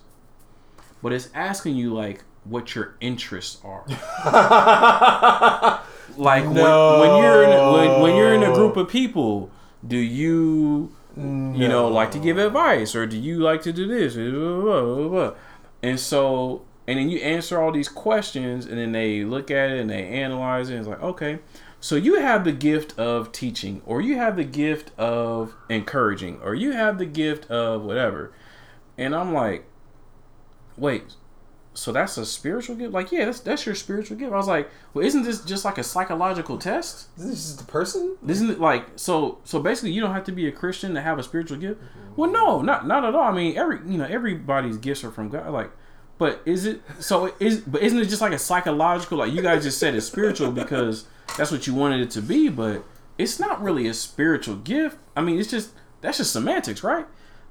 But 1.02 1.14
it's 1.14 1.30
asking 1.34 1.76
you 1.76 1.94
like 1.94 2.24
what 2.44 2.76
your 2.76 2.96
interests 3.00 3.62
are. 3.64 3.86
Like 6.16 6.46
when, 6.46 6.56
when 6.56 7.22
you're 7.22 7.44
in 7.44 7.52
a, 7.52 7.72
when, 7.74 8.02
when 8.02 8.16
you're 8.16 8.34
in 8.34 8.42
a 8.42 8.54
group 8.54 8.78
of 8.78 8.88
people 8.88 9.52
do 9.86 9.98
you 9.98 10.92
you 11.16 11.68
know 11.68 11.90
like 11.90 12.12
to 12.12 12.20
give 12.20 12.38
advice 12.38 12.96
or 12.96 13.06
do 13.06 13.18
you 13.18 13.40
like 13.40 13.62
to 13.64 13.74
do 13.74 13.88
this? 13.88 14.16
And 15.84 16.00
so 16.00 16.64
and 16.88 16.98
then 16.98 17.10
you 17.10 17.20
answer 17.20 17.62
all 17.62 17.72
these 17.72 17.90
questions 17.90 18.66
and 18.66 18.78
then 18.78 18.92
they 18.94 19.24
look 19.24 19.52
at 19.52 19.70
it 19.70 19.80
and 19.80 19.90
they 19.90 20.04
analyze 20.08 20.70
it 20.70 20.74
and 20.74 20.80
it's 20.80 20.88
like 20.88 21.02
okay 21.02 21.40
so 21.80 21.96
you 21.96 22.20
have 22.20 22.44
the 22.44 22.52
gift 22.52 22.98
of 22.98 23.32
teaching 23.32 23.82
or 23.86 24.02
you 24.02 24.16
have 24.16 24.36
the 24.36 24.44
gift 24.44 24.92
of 24.98 25.54
encouraging 25.70 26.40
or 26.42 26.56
you 26.56 26.72
have 26.72 26.98
the 26.98 27.06
gift 27.06 27.50
of 27.52 27.84
whatever 27.84 28.32
and 28.98 29.16
i'm 29.16 29.34
like 29.34 29.66
wait 30.78 31.16
so 31.74 31.92
that's 31.92 32.18
a 32.18 32.26
spiritual 32.26 32.76
gift 32.76 32.92
like 32.92 33.12
yeah 33.12 33.26
that's 33.26 33.40
that's 33.42 33.66
your 33.66 33.76
spiritual 33.76 34.18
gift 34.18 34.34
i 34.34 34.36
was 34.36 34.48
like 34.48 34.68
well 34.94 35.06
isn't 35.06 35.22
this 35.24 35.42
just 35.46 35.64
like 35.64 35.78
a 35.78 35.84
psychological 35.84 36.58
test 36.58 37.16
This 37.16 37.28
is 37.28 37.58
the 37.58 37.64
person. 37.66 38.18
isn't 38.28 38.50
it 38.50 38.60
like 38.60 38.86
so? 38.96 39.38
So 39.44 39.60
basically, 39.60 39.92
you 39.92 40.02
don't 40.02 40.14
have 40.14 40.24
to 40.24 40.32
be 40.32 40.48
a 40.48 40.52
Christian 40.52 40.96
to 40.96 41.02
have 41.02 41.20
a 41.20 41.24
spiritual 41.24 41.58
gift. 41.58 41.80
Mm-hmm. 41.80 42.16
Well, 42.16 42.32
no, 42.32 42.62
not 42.64 42.88
not 42.88 43.06
at 43.06 43.14
all. 43.14 43.26
I 43.26 43.32
mean, 43.32 43.56
every 43.56 43.78
you 43.86 44.00
know 44.00 44.06
everybody's 44.06 44.78
gifts 44.78 45.04
are 45.04 45.12
from 45.12 45.30
God. 45.30 45.52
Like, 45.52 45.70
but 46.18 46.42
is 46.46 46.66
it 46.66 46.82
so? 47.00 47.34
Is 47.40 47.60
but 47.62 47.82
isn't 47.82 48.00
it 48.00 48.06
just 48.06 48.22
like 48.22 48.34
a 48.34 48.40
psychological? 48.40 49.18
Like 49.20 49.32
you 49.32 49.42
guys 49.42 49.64
just 49.64 49.78
said 49.80 49.96
it's 49.96 50.08
spiritual 50.08 50.52
because 50.52 51.06
that's 51.38 51.52
what 51.52 51.68
you 51.68 51.74
wanted 51.74 52.02
it 52.02 52.12
to 52.12 52.22
be, 52.22 52.50
but 52.50 52.84
it's 53.18 53.40
not 53.40 53.62
really 53.62 53.88
a 53.88 53.94
spiritual 53.94 54.56
gift. 54.56 54.98
I 55.16 55.22
mean, 55.22 55.40
it's 55.40 55.50
just 55.50 55.72
that's 56.02 56.18
just 56.18 56.34
semantics, 56.34 56.84
right? 56.84 57.06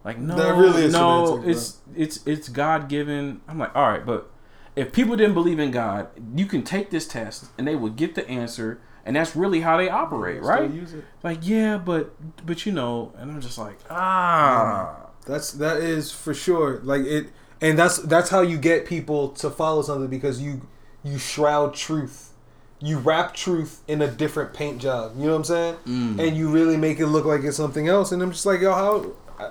Like 0.04 0.18
no, 0.18 0.36
That 0.36 0.54
really 0.54 0.84
is 0.84 0.92
no, 0.92 1.42
it's 1.44 1.78
it's 1.96 2.24
it's 2.26 2.48
God 2.48 2.88
given. 2.88 3.40
I'm 3.48 3.58
like, 3.58 3.74
all 3.74 3.88
right, 3.90 4.04
but 4.06 4.30
if 4.76 4.92
people 4.92 5.16
didn't 5.16 5.34
believe 5.34 5.58
in 5.58 5.70
God, 5.70 6.08
you 6.36 6.46
can 6.46 6.62
take 6.62 6.90
this 6.90 7.08
test 7.08 7.46
and 7.58 7.66
they 7.66 7.74
would 7.74 7.96
get 7.96 8.14
the 8.14 8.28
answer, 8.28 8.80
and 9.04 9.16
that's 9.16 9.34
really 9.34 9.62
how 9.62 9.76
they 9.76 9.88
operate, 9.88 10.42
right? 10.42 10.70
Use 10.70 10.92
it. 10.92 11.04
Like, 11.22 11.38
yeah, 11.42 11.78
but 11.78 12.14
but 12.46 12.66
you 12.66 12.72
know, 12.72 13.12
and 13.16 13.30
I'm 13.30 13.40
just 13.40 13.58
like, 13.58 13.78
ah, 13.90 15.06
That's 15.26 15.52
that 15.52 15.78
is 15.78 16.12
for 16.12 16.34
sure. 16.34 16.80
Like 16.84 17.02
it, 17.02 17.28
and 17.60 17.78
that's 17.78 17.98
that's 17.98 18.30
how 18.30 18.40
you 18.40 18.58
get 18.58 18.86
people 18.86 19.30
to 19.30 19.50
follow 19.50 19.82
something 19.82 20.08
because 20.08 20.40
you 20.40 20.62
you 21.04 21.18
shroud 21.18 21.74
truth, 21.74 22.32
you 22.80 22.98
wrap 22.98 23.34
truth 23.34 23.82
in 23.86 24.02
a 24.02 24.08
different 24.08 24.52
paint 24.52 24.80
job. 24.80 25.12
You 25.16 25.26
know 25.26 25.32
what 25.32 25.36
I'm 25.36 25.44
saying? 25.44 25.76
Mm. 25.86 26.26
And 26.28 26.36
you 26.36 26.48
really 26.48 26.76
make 26.76 26.98
it 26.98 27.06
look 27.06 27.24
like 27.24 27.42
it's 27.42 27.56
something 27.56 27.88
else. 27.88 28.12
And 28.12 28.22
I'm 28.22 28.32
just 28.32 28.44
like, 28.46 28.60
yo, 28.60 28.72
how? 28.72 29.12
I, 29.38 29.50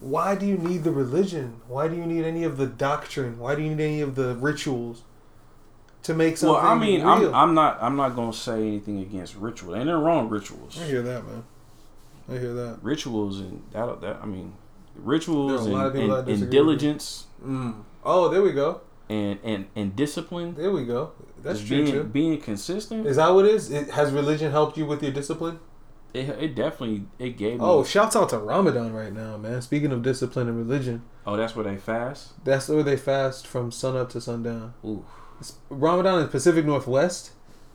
why 0.00 0.36
do 0.36 0.46
you 0.46 0.56
need 0.56 0.84
the 0.84 0.92
religion? 0.92 1.60
Why 1.66 1.88
do 1.88 1.96
you 1.96 2.06
need 2.06 2.24
any 2.24 2.44
of 2.44 2.56
the 2.56 2.66
doctrine? 2.66 3.38
Why 3.38 3.54
do 3.54 3.62
you 3.62 3.70
need 3.74 3.82
any 3.82 4.00
of 4.00 4.14
the 4.14 4.36
rituals 4.36 5.02
to 6.04 6.14
make 6.14 6.36
something 6.36 6.54
well, 6.54 6.64
I 6.64 6.78
mean, 6.78 7.02
real? 7.02 7.34
I'm 7.34 7.34
I'm 7.34 7.54
not 7.54 7.78
I'm 7.82 7.96
not 7.96 8.10
gonna 8.10 8.32
say 8.32 8.66
anything 8.66 9.00
against 9.00 9.34
ritual. 9.34 9.74
Ain't 9.74 9.86
nothing 9.86 10.04
wrong 10.04 10.28
rituals. 10.28 10.80
I 10.80 10.86
hear 10.86 11.02
that, 11.02 11.26
man. 11.26 11.44
I 12.28 12.32
hear 12.32 12.54
that. 12.54 12.78
Rituals 12.82 13.40
and 13.40 13.62
that 13.72 14.00
that 14.00 14.20
I 14.22 14.26
mean, 14.26 14.54
rituals 14.98 15.64
There 15.64 15.74
are 15.74 15.76
a 15.76 15.78
lot 15.78 15.86
of 15.86 15.94
and, 15.94 16.12
and, 16.12 16.42
and 16.42 16.50
diligence 16.50 17.26
Mm. 17.44 17.84
Oh, 18.04 18.28
there 18.28 18.42
we 18.42 18.52
go. 18.52 18.80
and 19.08 19.38
and 19.44 19.66
and 19.76 19.94
discipline. 19.94 20.54
There 20.54 20.72
we 20.72 20.84
go. 20.84 21.12
That's 21.42 21.60
just 21.60 21.68
true. 21.68 21.82
being 21.84 21.92
too. 21.92 22.04
being 22.04 22.40
consistent. 22.40 23.06
Is 23.06 23.16
that 23.16 23.28
what 23.32 23.44
it 23.44 23.54
is? 23.54 23.70
It, 23.70 23.90
has 23.90 24.12
religion 24.12 24.50
helped 24.50 24.76
you 24.76 24.84
with 24.86 25.02
your 25.02 25.12
discipline? 25.12 25.60
It, 26.14 26.28
it 26.30 26.54
definitely 26.56 27.04
it 27.18 27.36
gave 27.36 27.54
me. 27.54 27.58
Oh, 27.60 27.84
shouts 27.84 28.16
out 28.16 28.30
to 28.30 28.38
Ramadan 28.38 28.92
right 28.92 29.12
now, 29.12 29.36
man. 29.36 29.62
Speaking 29.62 29.92
of 29.92 30.02
discipline 30.02 30.48
and 30.48 30.56
religion, 30.58 31.02
oh, 31.26 31.36
that's 31.36 31.54
where 31.54 31.64
they 31.64 31.76
fast. 31.76 32.32
that's 32.44 32.68
where 32.68 32.82
they 32.82 32.96
fast 32.96 33.46
from 33.46 33.70
sun 33.70 33.96
up 33.96 34.10
to 34.10 34.20
sundown. 34.20 34.74
Ooh, 34.84 35.04
It's 35.38 35.54
Ramadan 35.70 36.22
in 36.22 36.28
Pacific 36.28 36.64
Northwest. 36.64 37.30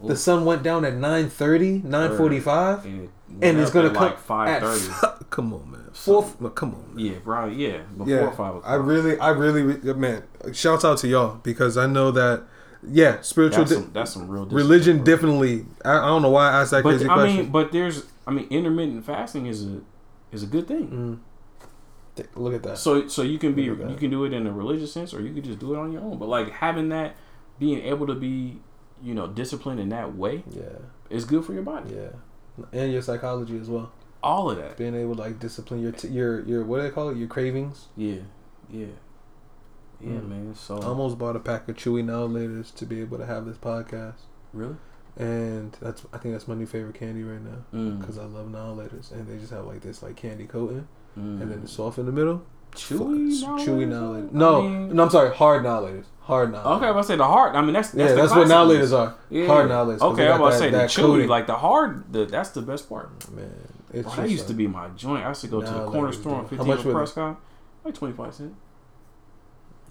The 0.07 0.15
sun 0.17 0.45
went 0.45 0.63
down 0.63 0.83
at 0.85 0.93
9.30, 0.93 1.83
9.45, 1.83 2.83
and, 2.85 3.03
it 3.03 3.09
and 3.41 3.59
it's 3.59 3.71
gonna 3.71 3.89
come 3.89 4.03
like 4.03 4.19
five 4.19 4.61
thirty. 4.61 4.85
at- 5.03 5.29
come 5.29 5.53
on, 5.53 5.71
man. 5.71 5.89
Four. 5.93 6.29
no, 6.39 6.49
come 6.49 6.75
on, 6.75 6.95
man. 6.95 7.05
Yeah, 7.05 7.19
bro. 7.23 7.47
Yeah, 7.47 7.77
before 7.97 8.07
Yeah, 8.07 8.29
five 8.31 8.55
o'clock. 8.55 8.63
I 8.65 8.75
really, 8.75 9.17
I 9.19 9.29
really, 9.29 9.63
man. 9.93 10.23
Shouts 10.53 10.83
out 10.85 10.97
to 10.99 11.07
y'all 11.07 11.35
because 11.43 11.77
I 11.77 11.87
know 11.87 12.11
that, 12.11 12.43
yeah, 12.87 13.21
spiritual 13.21 13.59
that's 13.63 13.71
di- 13.71 13.81
some, 13.81 13.91
that's 13.93 14.11
some 14.13 14.27
real 14.27 14.45
religion 14.45 14.97
bro. 14.97 15.05
definitely. 15.05 15.65
I, 15.85 15.97
I 15.99 16.05
don't 16.07 16.21
know 16.21 16.29
why 16.31 16.49
I 16.51 16.61
asked 16.61 16.71
that 16.71 16.83
But 16.83 16.89
crazy 16.97 17.07
I 17.07 17.13
question. 17.13 17.37
mean, 17.37 17.51
but 17.51 17.71
there's, 17.71 18.03
I 18.27 18.31
mean, 18.31 18.47
intermittent 18.49 19.05
fasting 19.05 19.45
is 19.45 19.65
a 19.65 19.81
is 20.31 20.43
a 20.43 20.47
good 20.47 20.67
thing. 20.67 21.21
Mm. 22.17 22.25
Look 22.35 22.53
at 22.53 22.61
that. 22.63 22.77
So 22.77 23.07
so 23.07 23.21
you 23.23 23.39
can 23.39 23.53
be 23.53 23.69
Look 23.69 23.79
at 23.79 23.85
that. 23.85 23.91
you 23.93 23.97
can 23.97 24.09
do 24.11 24.23
it 24.25 24.33
in 24.33 24.45
a 24.45 24.51
religious 24.51 24.91
sense, 24.93 25.13
or 25.13 25.21
you 25.21 25.33
can 25.33 25.43
just 25.43 25.59
do 25.59 25.73
it 25.73 25.77
on 25.79 25.91
your 25.91 26.01
own. 26.01 26.17
But 26.19 26.29
like 26.29 26.51
having 26.51 26.89
that, 26.89 27.15
being 27.57 27.79
able 27.83 28.05
to 28.07 28.13
be, 28.15 28.59
you 29.03 29.13
know, 29.13 29.27
disciplined 29.27 29.79
in 29.79 29.89
that 29.89 30.15
way 30.15 30.43
yeah, 30.49 30.63
it's 31.09 31.25
good 31.25 31.43
for 31.45 31.53
your 31.53 31.63
body. 31.63 31.93
yeah, 31.95 32.65
and 32.71 32.91
your 32.93 33.01
psychology 33.01 33.57
as 33.59 33.69
well. 33.69 33.91
All 34.21 34.49
of 34.49 34.57
that. 34.57 34.77
being 34.77 34.95
able 34.95 35.15
to 35.15 35.21
like 35.21 35.39
discipline 35.39 35.81
your 35.81 35.91
t- 35.91 36.07
your 36.07 36.41
your 36.45 36.63
what 36.63 36.77
do 36.77 36.83
they 36.83 36.89
call 36.91 37.09
it 37.09 37.17
your 37.17 37.27
cravings. 37.27 37.87
Yeah, 37.97 38.21
yeah, 38.71 38.85
yeah, 39.99 40.09
Mm. 40.11 40.29
man. 40.29 40.55
So 40.55 40.77
I 40.77 40.85
almost 40.85 41.17
bought 41.17 41.35
a 41.35 41.39
pack 41.39 41.67
of 41.67 41.75
Chewy 41.75 42.03
Now 42.05 42.27
Laters 42.27 42.73
to 42.75 42.85
be 42.85 43.01
able 43.01 43.17
to 43.17 43.25
have 43.25 43.45
this 43.45 43.57
podcast, 43.57 44.21
really, 44.53 44.77
and 45.17 45.75
that's 45.81 46.05
I 46.13 46.17
think 46.19 46.33
that's 46.35 46.47
my 46.47 46.55
new 46.55 46.65
favorite 46.65 46.95
candy 46.95 47.23
right 47.23 47.41
now 47.41 47.65
mm. 47.73 47.99
because 47.99 48.17
I 48.17 48.23
love 48.23 48.49
Now 48.49 48.73
Laters, 48.73 49.11
and 49.11 49.27
they 49.27 49.37
just 49.37 49.51
have 49.51 49.65
like 49.65 49.81
this 49.81 50.01
like 50.01 50.15
candy 50.15 50.45
coating, 50.45 50.87
mm. 51.19 51.41
and 51.41 51.51
then 51.51 51.61
the 51.61 51.67
soft 51.67 51.97
in 51.97 52.05
the 52.05 52.11
middle. 52.13 52.45
Chewy, 52.75 53.41
Now 53.41 53.57
Chewy 53.57 53.87
Laters, 53.87 53.89
Now 53.89 53.99
though? 53.99 54.13
Laters. 54.13 54.31
No, 54.31 54.59
I 54.59 54.61
mean- 54.67 54.95
no, 54.95 55.03
I'm 55.03 55.09
sorry, 55.09 55.35
hard 55.35 55.63
Now 55.63 55.81
Laters. 55.81 56.05
Hard 56.21 56.51
Now. 56.53 56.59
Okay, 56.75 56.85
I'm 56.85 56.91
about 56.91 57.01
to 57.01 57.07
say 57.07 57.15
the 57.17 57.25
hard. 57.25 57.55
I 57.55 57.61
mean, 57.61 57.73
that's, 57.73 57.89
that's 57.89 58.09
yeah, 58.11 58.15
the 58.15 58.21
that's 58.21 58.31
what 58.33 58.47
Laters 58.65 58.97
are. 58.97 59.15
Yeah. 59.29 59.47
Hard. 59.47 59.69
'cause 59.69 60.01
Okay, 60.01 60.29
I'm 60.29 60.39
about 60.39 60.51
to 60.51 60.57
say 60.57 60.69
the 60.69 60.77
chewy, 60.79 61.27
like 61.27 61.47
the 61.47 61.55
hard. 61.55 62.11
The, 62.13 62.25
that's 62.25 62.51
the 62.51 62.61
best 62.61 62.87
part. 62.87 63.09
man. 63.31 63.51
It's 63.91 64.07
Bro, 64.07 64.23
that 64.23 64.29
used 64.29 64.47
to 64.47 64.53
be 64.53 64.65
my 64.67 64.87
joint. 64.89 65.23
I 65.23 65.29
used 65.29 65.41
to 65.41 65.47
go 65.47 65.61
to 65.61 65.69
the 65.69 65.85
corner 65.85 66.11
store 66.11 66.35
on 66.35 66.41
dude. 66.41 66.49
15 66.51 66.57
How 66.59 66.63
much 66.65 66.79
on 66.79 66.85
was 66.85 66.91
it? 66.93 66.97
Prescott, 66.97 67.39
like 67.83 67.93
25 67.93 68.33
cents. 68.33 68.55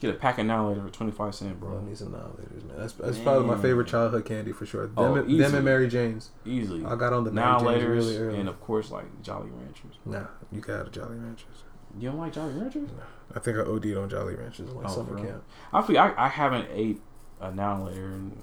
Get 0.00 0.10
a 0.10 0.14
pack 0.18 0.38
of 0.38 0.46
later 0.46 0.82
for 0.82 0.90
25 0.90 1.32
cents, 1.34 1.56
Bro, 1.60 1.78
I 1.78 1.88
need 1.88 1.96
some 1.96 2.10
Now 2.10 2.18
man. 2.36 2.76
That's, 2.76 2.94
that's 2.94 3.18
probably 3.18 3.46
my 3.46 3.56
favorite 3.56 3.86
childhood 3.86 4.24
candy 4.24 4.50
for 4.50 4.66
sure. 4.66 4.86
Them, 4.88 4.94
Oh, 4.96 5.14
and, 5.14 5.38
them 5.40 5.54
and 5.54 5.64
Mary 5.64 5.86
Jane's. 5.86 6.30
Easily. 6.44 6.84
I 6.84 6.96
got 6.96 7.12
on 7.12 7.22
the 7.22 7.30
Mary 7.30 7.46
Jane's 7.60 7.84
really 7.84 8.16
early. 8.18 8.40
and 8.40 8.48
of 8.48 8.60
course, 8.60 8.90
like 8.90 9.04
Jolly 9.22 9.50
Ranchers. 9.50 9.94
Nah, 10.04 10.24
you 10.50 10.60
got 10.60 10.88
a 10.88 10.90
Jolly 10.90 11.18
Ranchers. 11.18 11.62
You 11.98 12.10
don't 12.10 12.18
like 12.18 12.32
Jolly 12.32 12.54
Ranchers? 12.54 12.88
I 13.34 13.38
think 13.38 13.56
I 13.58 13.60
OD'd 13.62 13.96
on 13.96 14.08
Jolly 14.08 14.34
Ranchers 14.34 14.68
in 14.70 14.76
like 14.76 14.86
Oh, 14.88 14.94
summer 14.94 15.16
camp. 15.18 15.44
I 15.72 15.82
feel 15.82 15.98
I, 15.98 16.12
I 16.16 16.28
haven't 16.28 16.68
ate 16.72 17.00
a 17.40 17.50
now 17.50 17.84
later, 17.86 18.06
and 18.06 18.36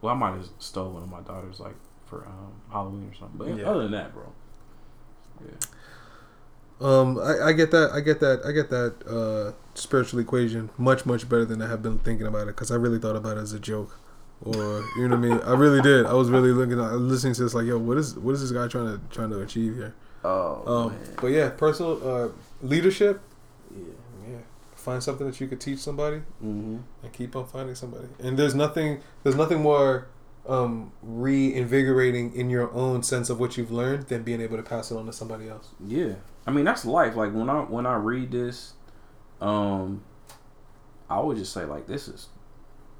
well, 0.00 0.14
I 0.14 0.16
might 0.18 0.32
have 0.36 0.48
stole 0.58 0.92
one 0.92 1.02
of 1.02 1.08
my 1.08 1.20
daughters 1.20 1.60
like 1.60 1.76
for 2.06 2.26
um, 2.26 2.52
Halloween 2.70 3.10
or 3.10 3.14
something. 3.14 3.38
But 3.38 3.56
Yeah. 3.58 3.70
other 3.70 3.82
than 3.84 3.92
that, 3.92 4.12
bro. 4.12 4.32
Yeah. 5.40 5.54
Um, 6.80 7.18
I, 7.18 7.48
I 7.48 7.52
get 7.52 7.70
that. 7.70 7.90
I 7.92 8.00
get 8.00 8.20
that. 8.20 8.42
I 8.44 8.52
get 8.52 8.68
that 8.70 8.94
uh, 9.06 9.52
spiritual 9.74 10.20
equation 10.20 10.70
much 10.76 11.06
much 11.06 11.28
better 11.28 11.44
than 11.44 11.62
I 11.62 11.68
have 11.68 11.82
been 11.82 11.98
thinking 12.00 12.26
about 12.26 12.42
it 12.42 12.56
because 12.56 12.70
I 12.70 12.74
really 12.76 12.98
thought 12.98 13.16
about 13.16 13.36
it 13.36 13.40
as 13.40 13.52
a 13.52 13.60
joke, 13.60 13.96
or 14.42 14.54
you 14.96 15.08
know 15.08 15.16
what 15.16 15.24
I 15.24 15.28
mean. 15.28 15.40
I 15.44 15.52
really 15.54 15.80
did. 15.80 16.04
I 16.04 16.14
was 16.14 16.30
really 16.30 16.50
looking, 16.50 16.80
at, 16.80 16.92
listening 16.96 17.34
to 17.34 17.44
this 17.44 17.54
like, 17.54 17.66
yo, 17.66 17.78
what 17.78 17.96
is 17.96 18.16
what 18.18 18.32
is 18.34 18.42
this 18.42 18.50
guy 18.50 18.66
trying 18.66 18.86
to 18.86 19.00
trying 19.14 19.30
to 19.30 19.40
achieve 19.40 19.76
here? 19.76 19.94
Oh 20.24 20.62
Um, 20.66 20.96
but 21.20 21.28
yeah, 21.28 21.50
personal 21.50 22.00
uh, 22.06 22.28
leadership. 22.64 23.20
Yeah. 23.74 23.82
Yeah, 24.28 24.38
find 24.74 25.02
something 25.02 25.26
that 25.26 25.38
you 25.40 25.46
could 25.46 25.60
teach 25.60 25.78
somebody 25.80 26.18
Mm-hmm. 26.42 26.78
and 27.02 27.12
keep 27.12 27.36
on 27.36 27.46
finding 27.46 27.74
somebody. 27.74 28.08
And 28.18 28.38
there's 28.38 28.54
nothing 28.54 29.02
there's 29.22 29.36
nothing 29.36 29.60
more 29.60 30.08
um, 30.48 30.92
reinvigorating 31.02 32.34
in 32.34 32.50
your 32.50 32.72
own 32.72 33.02
sense 33.02 33.28
of 33.30 33.38
what 33.40 33.56
you've 33.56 33.70
learned 33.70 34.08
than 34.08 34.22
being 34.22 34.40
able 34.40 34.56
to 34.56 34.62
pass 34.62 34.90
it 34.90 34.96
on 34.96 35.06
to 35.06 35.12
somebody 35.12 35.48
else. 35.48 35.68
Yeah, 35.86 36.14
I 36.46 36.50
mean 36.52 36.64
that's 36.64 36.84
life. 36.84 37.16
Like 37.16 37.32
when 37.34 37.50
I 37.50 37.60
when 37.62 37.86
I 37.86 37.96
read 37.96 38.30
this, 38.30 38.74
um, 39.40 40.02
I 41.10 41.20
would 41.20 41.36
just 41.36 41.52
say 41.52 41.64
like 41.64 41.86
this 41.86 42.08
is 42.08 42.28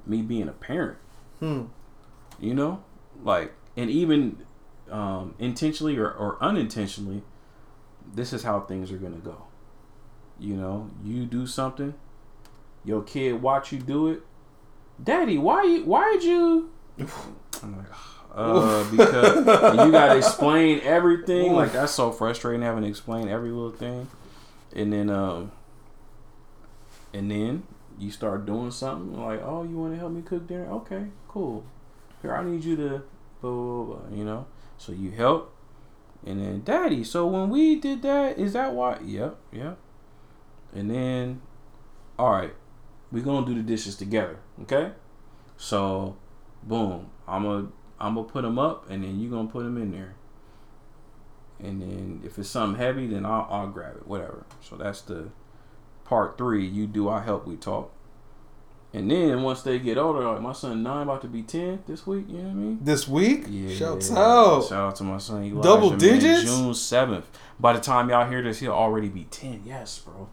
me 0.07 0.21
being 0.23 0.49
a 0.49 0.53
parent. 0.53 0.99
Hmm. 1.41 1.65
You 2.39 2.55
know, 2.55 2.83
like 3.23 3.53
and 3.77 3.89
even 3.89 4.45
um, 4.91 5.35
intentionally 5.39 5.97
or, 5.97 6.11
or 6.11 6.37
unintentionally, 6.43 7.23
this 8.15 8.33
is 8.35 8.43
how 8.43 8.61
things 8.61 8.93
are 8.93 8.99
gonna 8.99 9.17
go. 9.17 9.45
You 10.39 10.55
know, 10.57 10.91
you 11.05 11.27
do 11.27 11.47
something, 11.47 11.95
your 12.85 13.03
kid 13.03 13.41
watch 13.41 13.73
you 13.73 13.79
do 13.79 14.09
it. 14.09 14.23
Daddy, 15.03 15.39
why 15.39 15.65
you? 15.65 15.85
Why'd 15.85 16.23
you? 16.23 16.71
I'm 17.63 17.77
like, 17.77 17.87
uh, 18.35 18.91
because 18.91 19.87
you 19.87 19.93
gotta 19.93 20.17
explain 20.17 20.81
everything. 20.81 21.53
Like 21.53 21.73
that's 21.73 21.93
so 21.93 22.13
frustrating 22.13 22.63
having 22.63 22.83
to 22.83 22.89
explain 22.89 23.29
every 23.29 23.51
little 23.51 23.71
thing, 23.71 24.09
and 24.75 24.93
then 24.93 25.11
um, 25.11 25.53
and 27.13 27.31
then 27.31 27.63
you 27.99 28.11
start 28.11 28.45
doing 28.45 28.71
something 28.71 29.21
like, 29.21 29.41
oh, 29.43 29.63
you 29.63 29.77
want 29.79 29.95
to 29.95 29.99
help 29.99 30.13
me 30.13 30.23
cook 30.23 30.47
dinner? 30.47 30.67
Okay, 30.67 31.07
cool. 31.29 31.65
Here, 32.23 32.35
I 32.35 32.45
need 32.45 32.65
you 32.65 32.77
to 32.77 33.03
blah 33.41 33.51
blah 33.51 33.83
blah. 33.85 33.97
blah 33.97 34.17
you 34.17 34.25
know, 34.25 34.47
so 34.79 34.93
you 34.93 35.11
help, 35.11 35.55
and 36.27 36.41
then 36.41 36.63
daddy. 36.65 37.05
So 37.05 37.27
when 37.27 37.51
we 37.51 37.77
did 37.77 38.03
that, 38.03 38.39
is 38.39 38.53
that 38.53 38.75
why? 38.75 38.99
Yep, 39.05 39.37
yep. 39.53 39.79
And 40.75 40.91
then, 40.91 41.41
all 42.19 42.31
right, 42.31 42.55
we 43.13 43.21
gonna 43.21 43.47
do 43.47 43.55
the 43.55 43.63
dishes 43.63 43.97
together. 43.97 44.39
Okay, 44.63 44.93
so 45.57 46.17
boom, 46.63 47.11
I'm 47.29 47.43
gonna 47.45 47.69
I'm 48.01 48.15
gonna 48.17 48.27
put 48.29 48.43
them 48.43 48.59
up, 48.59 48.91
and 48.91 49.05
then 49.05 49.21
you 49.21 49.31
gonna 49.31 49.49
put 49.49 49.63
them 49.65 49.77
in 49.81 49.93
there. 49.93 50.15
And 51.61 51.81
then 51.81 52.21
if 52.25 52.39
it's 52.39 52.49
something 52.49 52.79
heavy, 52.79 53.07
then 53.07 53.25
I'll 53.25 53.47
I'll 53.51 53.69
grab 53.69 53.97
it, 53.97 54.07
whatever. 54.07 54.45
So 54.61 54.77
that's 54.77 55.01
the 55.03 55.29
part 56.05 56.37
three. 56.37 56.67
You 56.67 56.87
do, 56.87 57.09
I 57.09 57.21
help. 57.23 57.47
We 57.47 57.57
talk. 57.57 57.93
And 58.93 59.11
then 59.11 59.43
once 59.43 59.63
they 59.63 59.81
get 59.81 59.99
older, 59.99 60.21
like 60.21 60.41
my 60.41 60.53
son 60.53 60.83
nine 60.85 61.03
about 61.03 61.23
to 61.23 61.29
be 61.29 61.43
ten 61.43 61.83
this 61.87 62.07
week. 62.07 62.27
You 62.29 62.39
know 62.39 62.43
what 62.45 62.51
I 62.51 62.55
mean? 62.55 62.79
This 62.83 63.09
week, 63.09 63.47
Yeah. 63.49 63.75
shouts 63.75 64.11
out. 64.13 64.65
Shout 64.69 64.73
out 64.73 64.97
to 64.97 65.05
my 65.05 65.19
son. 65.19 65.45
Elijah, 65.45 65.63
Double 65.63 65.91
man. 65.91 65.99
digits? 65.99 66.43
June 66.45 66.75
seventh. 66.75 67.29
By 67.59 67.73
the 67.73 67.81
time 67.81 68.09
y'all 68.11 68.29
hear 68.29 68.43
this, 68.43 68.59
he'll 68.61 68.73
already 68.73 69.09
be 69.09 69.25
ten. 69.25 69.63
Yes, 69.65 69.99
bro. 69.99 70.29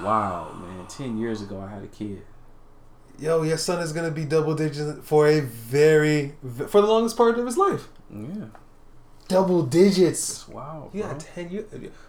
Wow. 0.00 0.02
Wow, 0.04 0.52
man. 0.60 0.86
Ten 0.86 1.18
years 1.18 1.42
ago, 1.42 1.60
I 1.60 1.70
had 1.70 1.82
a 1.82 1.88
kid. 1.88 2.22
Yo, 3.18 3.42
your 3.42 3.58
son 3.58 3.80
is 3.80 3.92
gonna 3.92 4.10
be 4.10 4.24
double 4.24 4.54
digits 4.54 5.06
for 5.06 5.28
a 5.28 5.40
very 5.40 6.34
for 6.42 6.80
the 6.80 6.86
longest 6.86 7.16
part 7.16 7.38
of 7.38 7.44
his 7.46 7.56
life. 7.58 7.88
Yeah. 8.10 8.46
Double 9.28 9.62
digits. 9.62 10.48
Wow. 10.48 10.90
wild, 10.90 10.94
Yeah, 10.94 11.08
bro. 11.08 11.18
ten 11.18 11.50
years. 11.50 11.66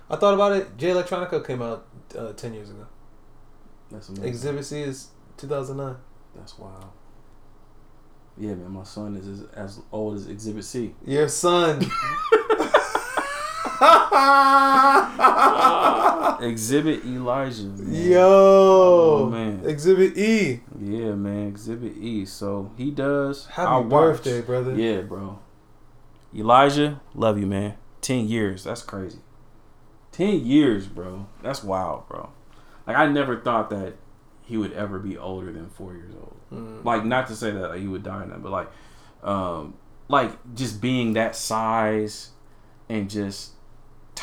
I 0.09 0.15
thought 0.15 0.33
about 0.33 0.53
it. 0.53 0.75
Jay 0.77 0.89
Electronica 0.89 1.45
came 1.45 1.61
out 1.61 1.85
uh, 2.17 2.31
ten 2.33 2.53
years 2.53 2.69
ago. 2.69 2.85
That's 3.91 4.09
amazing. 4.09 4.27
Exhibit 4.27 4.65
C 4.65 4.81
is 4.81 5.07
two 5.37 5.47
thousand 5.47 5.77
nine. 5.77 5.95
That's 6.35 6.57
wild. 6.57 6.85
Yeah, 8.37 8.55
man. 8.55 8.71
My 8.71 8.83
son 8.83 9.15
is 9.15 9.27
as, 9.27 9.43
as 9.55 9.79
old 9.91 10.15
as 10.15 10.27
Exhibit 10.27 10.63
C. 10.65 10.95
Your 11.05 11.27
son. 11.27 11.85
Exhibit 16.41 17.05
Elijah. 17.05 17.63
Man. 17.63 17.93
Yo, 18.11 18.19
Oh, 19.23 19.29
man. 19.29 19.61
Exhibit 19.65 20.17
E. 20.17 20.61
Yeah, 20.79 21.13
man. 21.15 21.47
Exhibit 21.47 21.97
E. 21.97 22.25
So 22.25 22.71
he 22.77 22.91
does. 22.91 23.45
Happy 23.47 23.67
I 23.67 23.77
watch. 23.77 23.89
birthday, 23.89 24.41
brother. 24.41 24.75
Yeah, 24.75 25.01
bro. 25.01 25.39
Elijah, 26.35 27.01
love 27.13 27.37
you, 27.39 27.47
man. 27.47 27.75
Ten 28.01 28.27
years. 28.27 28.63
That's 28.63 28.81
crazy. 28.81 29.19
Ten 30.11 30.45
years, 30.45 30.87
bro. 30.87 31.27
That's 31.41 31.63
wild, 31.63 32.07
bro. 32.07 32.29
Like 32.87 32.97
I 32.97 33.07
never 33.07 33.39
thought 33.39 33.69
that 33.69 33.95
he 34.41 34.57
would 34.57 34.73
ever 34.73 34.99
be 34.99 35.17
older 35.17 35.51
than 35.51 35.69
four 35.69 35.93
years 35.93 36.13
old. 36.15 36.35
Mm. 36.51 36.83
Like 36.83 37.05
not 37.05 37.27
to 37.27 37.35
say 37.35 37.51
that 37.51 37.69
like, 37.69 37.79
he 37.79 37.87
would 37.87 38.03
die 38.03 38.23
in 38.23 38.29
that, 38.29 38.43
but 38.43 38.51
like, 38.51 38.69
um, 39.23 39.75
like 40.09 40.31
just 40.53 40.81
being 40.81 41.13
that 41.13 41.35
size 41.35 42.31
and 42.89 43.09
just 43.09 43.52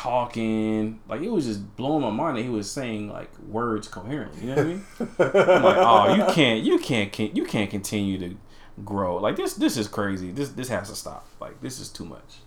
talking, 0.01 0.99
like 1.07 1.21
it 1.21 1.29
was 1.29 1.45
just 1.45 1.75
blowing 1.75 2.01
my 2.01 2.09
mind 2.09 2.37
that 2.37 2.41
he 2.41 2.49
was 2.49 2.69
saying 2.69 3.07
like 3.07 3.29
words 3.39 3.87
coherently. 3.87 4.41
You 4.41 4.47
know 4.47 4.55
what 4.55 4.65
I 4.65 4.67
mean? 4.67 4.85
I'm 5.19 5.63
like, 5.63 5.77
oh, 5.77 6.15
you 6.15 6.25
can't, 6.33 6.63
you 6.63 6.79
can't, 6.79 7.11
can't, 7.11 7.37
you 7.37 7.45
can't 7.45 7.69
continue 7.69 8.17
to 8.17 8.35
grow. 8.83 9.17
Like 9.17 9.35
this, 9.35 9.53
this 9.53 9.77
is 9.77 9.87
crazy. 9.87 10.31
This, 10.31 10.49
this 10.49 10.69
has 10.69 10.89
to 10.89 10.95
stop. 10.95 11.27
Like 11.39 11.61
this 11.61 11.79
is 11.79 11.89
too 11.89 12.05
much. 12.05 12.39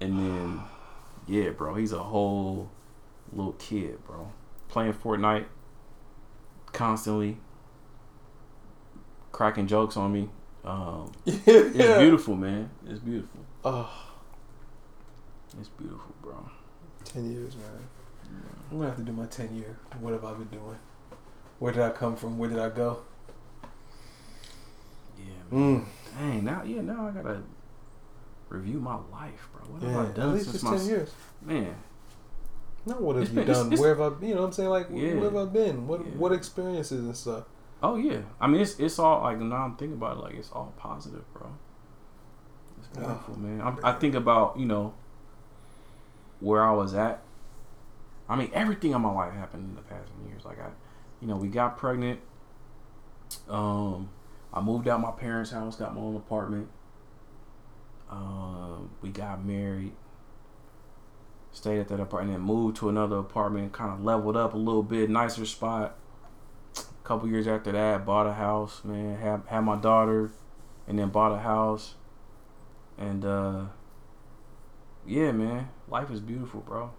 And 0.00 0.18
then, 0.18 0.60
yeah, 1.28 1.50
bro, 1.50 1.76
he's 1.76 1.92
a 1.92 2.02
whole 2.02 2.68
little 3.32 3.52
kid, 3.52 4.04
bro, 4.04 4.32
playing 4.68 4.94
Fortnite 4.94 5.46
constantly, 6.72 7.38
cracking 9.30 9.68
jokes 9.68 9.96
on 9.96 10.12
me. 10.12 10.28
Um, 10.64 11.12
it's 11.26 11.98
beautiful, 11.98 12.34
man. 12.34 12.70
It's 12.88 12.98
beautiful. 12.98 13.40
Oh, 13.64 13.88
It's 15.60 15.68
beautiful, 15.68 16.12
bro. 16.20 16.50
10 17.12 17.30
years, 17.32 17.56
man. 17.56 17.64
I'm 18.70 18.78
gonna 18.78 18.88
have 18.90 18.98
to 18.98 19.02
do 19.04 19.12
my 19.12 19.26
10 19.26 19.54
year. 19.56 19.76
What 20.00 20.12
have 20.12 20.24
I 20.24 20.32
been 20.34 20.48
doing? 20.48 20.78
Where 21.58 21.72
did 21.72 21.82
I 21.82 21.90
come 21.90 22.16
from? 22.16 22.36
Where 22.38 22.48
did 22.50 22.58
I 22.58 22.68
go? 22.68 22.98
Yeah, 25.18 25.24
man. 25.50 25.80
Mm. 25.80 25.84
Dang, 26.18 26.44
now, 26.44 26.62
yeah, 26.64 26.80
now 26.82 27.08
I 27.08 27.10
gotta 27.12 27.42
review 28.48 28.78
my 28.80 28.96
life, 29.12 29.48
bro. 29.52 29.62
What 29.72 29.82
have 29.82 29.90
Yeah, 29.92 29.98
I 29.98 30.04
at 30.06 30.14
done 30.14 30.32
least 30.34 30.44
since 30.46 30.54
it's 30.56 30.64
my 30.64 30.76
10 30.76 30.86
years. 30.86 31.10
man? 31.42 31.74
Not 32.84 33.02
what 33.02 33.16
have 33.16 33.22
It's 33.24 33.30
you 33.32 33.36
been- 33.36 33.46
done? 33.46 33.66
it's- 33.66 33.80
where 33.80 33.94
have 33.94 34.00
I, 34.22 34.26
you 34.26 34.34
know 34.34 34.40
what 34.42 34.46
I'm 34.48 34.52
saying? 34.52 34.68
Like, 34.70 34.88
Yeah. 34.92 35.14
where 35.14 35.24
have 35.30 35.36
I 35.36 35.44
been? 35.46 35.86
What 35.86 36.00
Yeah. 36.06 36.12
what 36.12 36.32
experiences 36.32 37.04
and 37.04 37.16
stuff? 37.16 37.44
Oh 37.82 37.96
yeah, 37.96 38.20
I 38.40 38.46
mean 38.46 38.60
it's 38.62 38.78
it's 38.78 38.98
all 38.98 39.22
like 39.22 39.38
now 39.38 39.56
I'm 39.64 39.76
thinking 39.76 39.96
about 39.98 40.16
it 40.16 40.20
like 40.20 40.34
it's 40.34 40.50
all 40.50 40.72
positive, 40.76 41.24
bro. 41.34 41.48
It's 42.78 42.88
Oh, 42.96 43.00
beautiful, 43.00 43.38
man. 43.38 43.60
I, 43.60 43.90
I 43.90 43.92
think 43.92 44.14
about 44.14 44.58
you 44.58 44.66
know 44.66 44.94
where 46.40 46.62
I 46.62 46.72
was 46.72 46.94
at. 46.94 47.22
I 48.28 48.36
mean 48.36 48.50
everything 48.52 48.92
in 48.92 49.00
my 49.00 49.12
life 49.12 49.32
happened 49.34 49.70
in 49.70 49.76
the 49.76 49.82
past 49.82 50.10
few 50.16 50.28
years. 50.28 50.44
Like 50.44 50.60
I, 50.60 50.70
you 51.20 51.28
know, 51.28 51.36
we 51.36 51.48
got 51.48 51.76
pregnant. 51.76 52.20
Um, 53.48 54.10
I 54.52 54.60
moved 54.60 54.88
out 54.88 55.00
my 55.00 55.10
parents' 55.10 55.50
house, 55.50 55.76
got 55.76 55.94
my 55.94 56.00
own 56.00 56.16
apartment. 56.16 56.68
Um, 58.10 58.90
we 59.02 59.10
got 59.10 59.44
married. 59.44 59.92
Stayed 61.52 61.80
at 61.80 61.88
that 61.88 62.00
apartment, 62.00 62.38
then 62.38 62.46
moved 62.46 62.76
to 62.78 62.88
another 62.88 63.16
apartment, 63.16 63.72
kind 63.72 63.90
of 63.92 64.04
leveled 64.04 64.36
up 64.36 64.54
a 64.54 64.58
little 64.58 64.82
bit, 64.82 65.08
nicer 65.08 65.46
spot 65.46 65.96
A 66.78 66.82
couple 67.02 67.28
years 67.28 67.46
after 67.48 67.72
that, 67.72 68.04
bought 68.04 68.26
a 68.26 68.34
house, 68.34 68.82
man. 68.84 69.16
Had 69.16 69.42
had 69.46 69.60
my 69.60 69.76
daughter, 69.76 70.30
and 70.86 70.98
then 70.98 71.08
bought 71.08 71.32
a 71.32 71.38
house, 71.38 71.94
and 72.98 73.24
uh, 73.24 73.64
yeah, 75.06 75.32
man, 75.32 75.68
life 75.88 76.10
is 76.10 76.20
beautiful, 76.20 76.60
bro. 76.60 76.90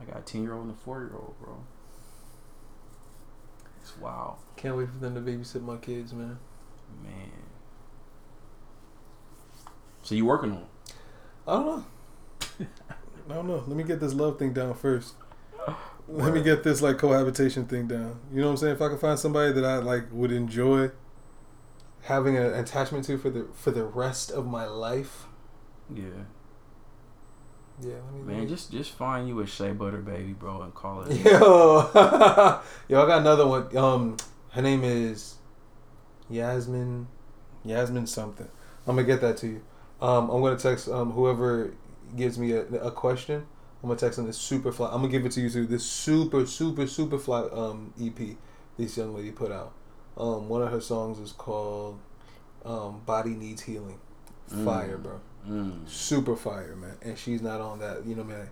I 0.00 0.04
got 0.04 0.18
a 0.18 0.22
ten 0.22 0.42
year 0.42 0.54
old 0.54 0.66
and 0.66 0.72
a 0.74 0.76
four 0.76 1.00
year 1.00 1.12
old, 1.14 1.34
bro. 1.40 1.64
It's 3.80 3.96
wild, 3.98 4.36
Can't 4.56 4.76
wait 4.76 4.88
for 4.90 4.98
them 4.98 5.14
to 5.14 5.20
babysit 5.20 5.62
my 5.62 5.76
kids, 5.76 6.12
man. 6.12 6.38
man. 7.02 7.30
So 10.02 10.14
you 10.14 10.26
working 10.26 10.52
on? 10.52 10.66
I 11.46 11.52
don't 11.52 11.66
know. 11.66 11.84
I 13.30 13.34
don't 13.34 13.46
know. 13.46 13.64
Let 13.66 13.76
me 13.76 13.84
get 13.84 14.00
this 14.00 14.14
love 14.14 14.38
thing 14.38 14.52
down 14.52 14.74
first. 14.74 15.14
Let 16.08 16.32
me 16.32 16.42
get 16.42 16.62
this 16.64 16.80
like 16.80 16.98
cohabitation 16.98 17.66
thing 17.66 17.86
down. 17.86 18.18
You 18.32 18.40
know 18.40 18.46
what 18.46 18.52
I'm 18.52 18.56
saying? 18.58 18.74
If 18.76 18.82
I 18.82 18.88
can 18.88 18.98
find 18.98 19.18
somebody 19.18 19.52
that 19.52 19.64
I 19.64 19.78
like 19.78 20.04
would 20.10 20.32
enjoy 20.32 20.90
having 22.02 22.36
an 22.36 22.54
attachment 22.54 23.04
to 23.06 23.18
for 23.18 23.30
the 23.30 23.46
for 23.54 23.70
the 23.70 23.84
rest 23.84 24.30
of 24.30 24.46
my 24.46 24.66
life. 24.66 25.27
Yeah, 25.94 26.04
Yeah, 27.80 27.94
let 28.04 28.14
me, 28.14 28.20
man. 28.34 28.48
Just 28.48 28.70
just 28.70 28.92
find 28.92 29.28
you 29.28 29.40
a 29.40 29.46
shea 29.46 29.72
butter 29.72 29.98
baby, 29.98 30.32
bro, 30.32 30.62
and 30.62 30.74
call 30.74 31.02
it. 31.02 31.16
Yo, 31.24 31.90
yo, 32.88 33.02
I 33.02 33.06
got 33.06 33.20
another 33.20 33.46
one. 33.46 33.74
Um, 33.76 34.16
her 34.50 34.62
name 34.62 34.84
is 34.84 35.36
Yasmin, 36.28 37.06
Yasmin 37.64 38.06
something. 38.06 38.48
I'm 38.86 38.96
gonna 38.96 39.06
get 39.06 39.20
that 39.20 39.36
to 39.38 39.46
you. 39.46 39.62
Um, 40.00 40.30
I'm 40.30 40.42
gonna 40.42 40.56
text 40.58 40.88
um 40.88 41.12
whoever 41.12 41.72
gives 42.16 42.38
me 42.38 42.52
a, 42.52 42.62
a 42.66 42.90
question. 42.90 43.46
I'm 43.82 43.88
gonna 43.88 43.98
text 43.98 44.16
them 44.16 44.26
this 44.26 44.38
super 44.38 44.72
fly. 44.72 44.88
I'm 44.88 45.00
gonna 45.00 45.08
give 45.08 45.24
it 45.24 45.32
to 45.32 45.40
you 45.40 45.50
too. 45.50 45.66
This 45.66 45.84
super 45.84 46.46
super 46.46 46.86
super 46.86 47.18
fly 47.18 47.42
um 47.52 47.92
EP 48.00 48.36
this 48.76 48.96
young 48.96 49.14
lady 49.14 49.30
put 49.32 49.50
out. 49.52 49.72
Um, 50.16 50.48
one 50.48 50.62
of 50.62 50.70
her 50.70 50.80
songs 50.80 51.18
is 51.18 51.32
called 51.32 51.98
um 52.64 53.00
Body 53.06 53.30
Needs 53.30 53.62
Healing. 53.62 53.98
Fire, 54.64 54.96
Mm. 54.98 55.02
bro 55.02 55.20
Mm. 55.48 55.88
super 55.88 56.36
fire, 56.36 56.76
man. 56.76 56.96
And 57.02 57.18
she's 57.18 57.42
not 57.42 57.60
on 57.60 57.78
that, 57.80 58.04
you 58.06 58.14
know, 58.14 58.24
man. 58.24 58.48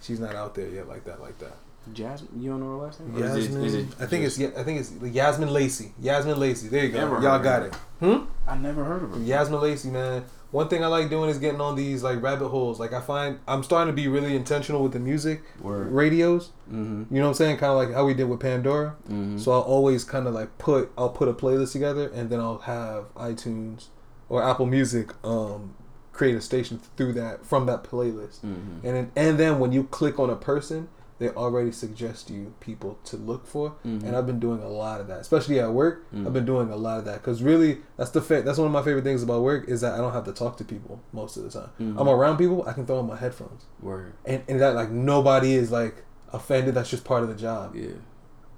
She's 0.00 0.20
not 0.20 0.34
out 0.34 0.54
there 0.54 0.68
yet 0.68 0.88
like 0.88 1.04
that, 1.04 1.20
like 1.20 1.38
that. 1.38 1.56
Jasmine, 1.92 2.42
you 2.42 2.50
don't 2.50 2.60
know 2.60 2.78
her 2.78 2.84
last 2.86 3.00
name? 3.00 3.14
Or 3.16 3.24
is 3.24 3.36
it- 3.36 3.40
Yasmin, 3.42 3.64
is 3.64 3.74
it 3.74 3.86
I 4.00 4.06
think 4.06 4.24
just- 4.24 4.38
it's 4.40 4.54
yeah, 4.54 4.60
I 4.60 4.64
think 4.64 4.80
it's 4.80 4.92
Yasmin 5.14 5.52
Lacey. 5.52 5.92
Yasmin 6.00 6.38
Lacey. 6.40 6.68
There 6.68 6.84
you 6.84 6.90
go. 6.92 7.20
Y'all 7.20 7.38
got 7.38 7.62
it. 7.62 7.74
Hmm. 8.00 8.24
I 8.46 8.56
never 8.56 8.84
heard 8.84 9.04
of 9.04 9.10
her. 9.12 9.18
Yasmin 9.20 9.60
Lacey, 9.60 9.90
man. 9.90 10.24
One 10.50 10.68
thing 10.68 10.82
I 10.82 10.88
like 10.88 11.10
doing 11.10 11.28
is 11.30 11.38
getting 11.38 11.60
on 11.60 11.76
these 11.76 12.02
like 12.02 12.20
rabbit 12.22 12.48
holes. 12.48 12.80
Like 12.80 12.92
I 12.92 13.00
find 13.00 13.38
I'm 13.46 13.62
starting 13.62 13.92
to 13.94 13.96
be 13.96 14.08
really 14.08 14.34
intentional 14.34 14.82
with 14.82 14.92
the 14.92 14.98
music 14.98 15.42
Word. 15.60 15.92
radios. 15.92 16.50
Mm-hmm. 16.68 17.14
You 17.14 17.20
know 17.20 17.26
what 17.26 17.28
I'm 17.28 17.34
saying? 17.34 17.56
Kind 17.58 17.70
of 17.72 17.76
like 17.78 17.92
how 17.94 18.04
we 18.04 18.14
did 18.14 18.24
with 18.28 18.40
Pandora. 18.40 18.96
Mm-hmm. 19.08 19.38
So 19.38 19.52
I'll 19.52 19.60
always 19.60 20.02
kind 20.04 20.26
of 20.26 20.34
like 20.34 20.58
put 20.58 20.90
I'll 20.98 21.10
put 21.10 21.28
a 21.28 21.32
playlist 21.34 21.72
together 21.72 22.10
and 22.12 22.30
then 22.30 22.40
I'll 22.40 22.58
have 22.58 23.14
iTunes 23.14 23.86
or 24.28 24.42
Apple 24.42 24.66
Music 24.66 25.10
um 25.24 25.74
create 26.16 26.34
a 26.34 26.40
station 26.40 26.80
through 26.96 27.12
that 27.12 27.44
from 27.44 27.66
that 27.66 27.84
playlist. 27.84 28.40
Mhm. 28.40 28.82
And 28.84 28.94
then, 28.96 29.10
and 29.14 29.38
then 29.38 29.58
when 29.58 29.72
you 29.72 29.84
click 29.84 30.18
on 30.18 30.30
a 30.30 30.36
person, 30.36 30.88
they 31.18 31.30
already 31.30 31.72
suggest 31.72 32.28
you 32.30 32.52
people 32.60 32.98
to 33.04 33.16
look 33.16 33.46
for. 33.46 33.72
Mhm. 33.86 34.02
And 34.04 34.16
I've 34.16 34.26
been 34.26 34.38
doing 34.40 34.60
a 34.62 34.68
lot 34.68 35.00
of 35.00 35.06
that, 35.08 35.20
especially 35.20 35.58
at 35.60 35.72
work. 35.72 36.02
Mhm. 36.14 36.26
I've 36.26 36.32
been 36.32 36.44
doing 36.44 36.70
a 36.70 36.76
lot 36.76 36.98
of 36.98 37.04
that 37.06 37.22
because 37.22 37.42
really, 37.42 37.78
that's 37.96 38.10
the 38.10 38.20
fa- 38.20 38.42
that's 38.42 38.58
one 38.58 38.66
of 38.66 38.72
my 38.72 38.82
favorite 38.82 39.04
things 39.04 39.22
about 39.22 39.42
work 39.42 39.68
is 39.68 39.80
that 39.82 39.94
I 39.94 39.98
don't 39.98 40.12
have 40.12 40.24
to 40.24 40.32
talk 40.32 40.56
to 40.58 40.64
people 40.64 41.00
most 41.12 41.36
of 41.36 41.44
the 41.44 41.50
time. 41.50 41.70
Mhm. 41.80 42.00
I'm 42.00 42.08
around 42.08 42.36
people, 42.38 42.64
I 42.66 42.72
can 42.72 42.84
throw 42.86 42.98
on 42.98 43.06
my 43.06 43.16
headphones, 43.16 43.64
Word. 43.82 44.12
and 44.24 44.42
and 44.48 44.60
that 44.60 44.74
like 44.74 44.90
nobody 44.90 45.54
is 45.54 45.70
like 45.70 46.04
offended. 46.32 46.74
That's 46.74 46.90
just 46.90 47.04
part 47.04 47.22
of 47.22 47.28
the 47.28 47.34
job. 47.34 47.74
Yeah. 47.74 47.88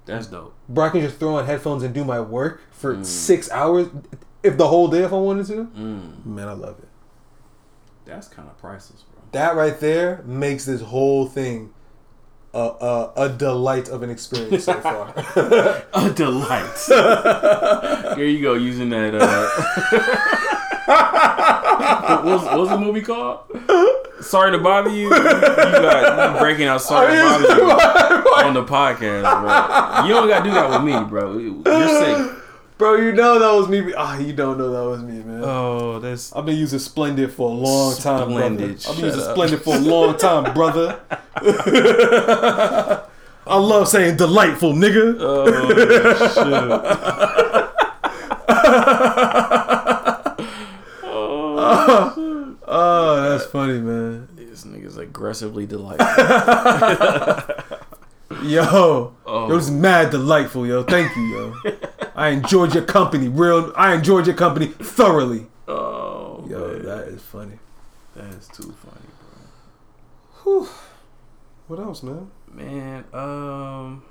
That's 0.05 0.27
dope. 0.27 0.53
Bro, 0.67 0.85
I 0.85 0.89
can 0.89 1.01
just 1.01 1.17
throw 1.17 1.35
on 1.35 1.45
headphones 1.45 1.83
and 1.83 1.93
do 1.93 2.03
my 2.03 2.19
work 2.19 2.61
for 2.71 2.95
Mm. 2.95 3.05
six 3.05 3.49
hours, 3.51 3.87
if 4.43 4.57
the 4.57 4.67
whole 4.67 4.87
day 4.87 5.03
if 5.03 5.13
I 5.13 5.17
wanted 5.17 5.45
to. 5.47 5.67
Mm. 5.77 6.25
Man, 6.25 6.47
I 6.47 6.53
love 6.53 6.75
it. 6.79 6.88
That's 8.09 8.27
kind 8.27 8.47
of 8.49 8.57
priceless, 8.57 9.03
bro. 9.03 9.21
That 9.31 9.55
right 9.55 9.79
there 9.79 10.23
makes 10.25 10.65
this 10.65 10.81
whole 10.81 11.27
thing 11.27 11.73
a 12.53 12.57
a, 12.57 13.13
a 13.15 13.29
delight 13.29 13.89
of 13.89 14.01
an 14.01 14.09
experience 14.09 14.63
so 14.63 14.79
far. 14.81 15.13
A 15.93 16.09
delight. 16.09 16.77
Here 18.17 18.25
you 18.25 18.41
go, 18.41 18.55
using 18.55 18.89
that. 18.89 19.13
Uh, 19.15 19.49
what 22.23 22.25
was 22.25 22.43
what 22.45 22.59
was 22.59 22.69
the 22.69 22.77
movie 22.77 23.01
called? 23.01 23.39
Sorry 24.21 24.51
to 24.51 24.57
bother 24.57 24.89
you. 24.89 25.03
You 25.03 25.09
got 25.09 26.33
you 26.33 26.39
breaking 26.39 26.65
out. 26.65 26.81
Sorry 26.81 27.15
to 27.15 27.21
bother 27.21 27.55
you 27.55 27.71
on 28.45 28.53
the 28.53 28.63
podcast, 28.63 29.21
bro. 29.21 30.07
You 30.07 30.13
don't 30.13 30.27
got 30.27 30.39
to 30.39 30.49
do 30.49 30.51
that 30.55 30.69
with 30.69 30.83
me, 30.83 31.03
bro. 31.07 31.37
You're 31.37 31.87
sick. 31.87 32.38
Bro, 32.79 32.95
you 32.95 33.11
know 33.11 33.37
that 33.39 33.51
was 33.59 33.67
me. 33.67 33.93
Ah, 33.95 34.17
you 34.17 34.31
don't 34.31 34.57
know 34.57 34.71
that 34.71 34.89
was 34.89 35.03
me, 35.03 35.21
man. 35.21 35.41
Oh, 35.43 35.99
that's 35.99 36.33
I've 36.33 36.45
been 36.45 36.55
using 36.55 36.79
Splendid 36.79 37.33
for 37.33 37.51
a 37.51 37.53
long 37.53 37.93
time, 37.97 38.29
brother. 38.29 38.45
I've 38.45 38.57
been 38.57 38.69
using 39.05 39.21
up. 39.21 39.31
Splendid 39.31 39.61
for 39.63 39.75
a 39.75 39.79
long 39.79 40.17
time, 40.17 40.53
brother. 40.55 40.97
I 43.45 43.57
love 43.57 43.89
saying 43.89 44.15
delightful, 44.15 44.71
nigga. 44.73 45.17
Oh, 45.19 45.45
shit. 46.33 46.39
Oh, 52.71 53.29
that's 53.29 53.45
funny, 53.51 53.79
man. 53.79 54.27
this 54.35 54.63
nigga's 54.63 54.97
aggressively 54.97 55.65
delightful. 55.65 56.07
Yo, 58.43 59.15
Oh. 59.25 59.49
it 59.51 59.53
was 59.53 59.71
mad 59.71 60.11
delightful, 60.11 60.67
yo. 60.67 60.83
Thank 60.83 61.15
you, 61.15 61.23
yo. 61.23 61.55
I 62.19 62.29
enjoyed 62.29 62.73
your 62.75 62.83
company, 62.83 63.27
real. 63.29 63.71
I 63.77 63.93
enjoyed 63.95 64.27
your 64.27 64.35
company 64.35 64.67
thoroughly. 64.67 65.47
Oh, 65.67 66.45
Yo, 66.49 66.67
man. 66.73 66.83
that 66.85 67.07
is 67.07 67.21
funny. 67.21 67.57
that's 68.15 68.47
too 68.49 68.75
funny, 68.83 69.07
bro. 70.43 70.59
Whew. 70.61 70.69
What 71.67 71.79
else, 71.79 72.03
man? 72.03 72.29
Man, 72.51 73.05
um, 73.13 74.03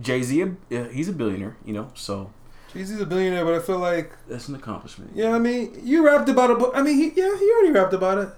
Jay 0.00 0.22
Z, 0.22 0.42
uh, 0.42 0.84
he's 0.84 1.08
a 1.08 1.12
billionaire, 1.12 1.56
you 1.64 1.72
know, 1.74 1.90
so 1.94 2.30
Jay 2.72 2.84
Z's 2.84 3.00
a 3.00 3.06
billionaire, 3.06 3.44
but 3.44 3.54
I 3.54 3.58
feel 3.58 3.78
like, 3.80 4.12
that's 4.28 4.48
an 4.48 4.54
accomplishment. 4.54 5.10
yeah, 5.14 5.34
I 5.34 5.38
mean, 5.38 5.78
you 5.82 6.06
rapped 6.06 6.28
about 6.28 6.50
it, 6.50 6.58
but 6.58 6.76
I 6.76 6.82
mean, 6.82 6.96
he, 6.96 7.06
yeah, 7.20 7.36
he 7.36 7.50
already 7.52 7.72
rapped 7.72 7.92
about 7.92 8.18
it. 8.18 8.28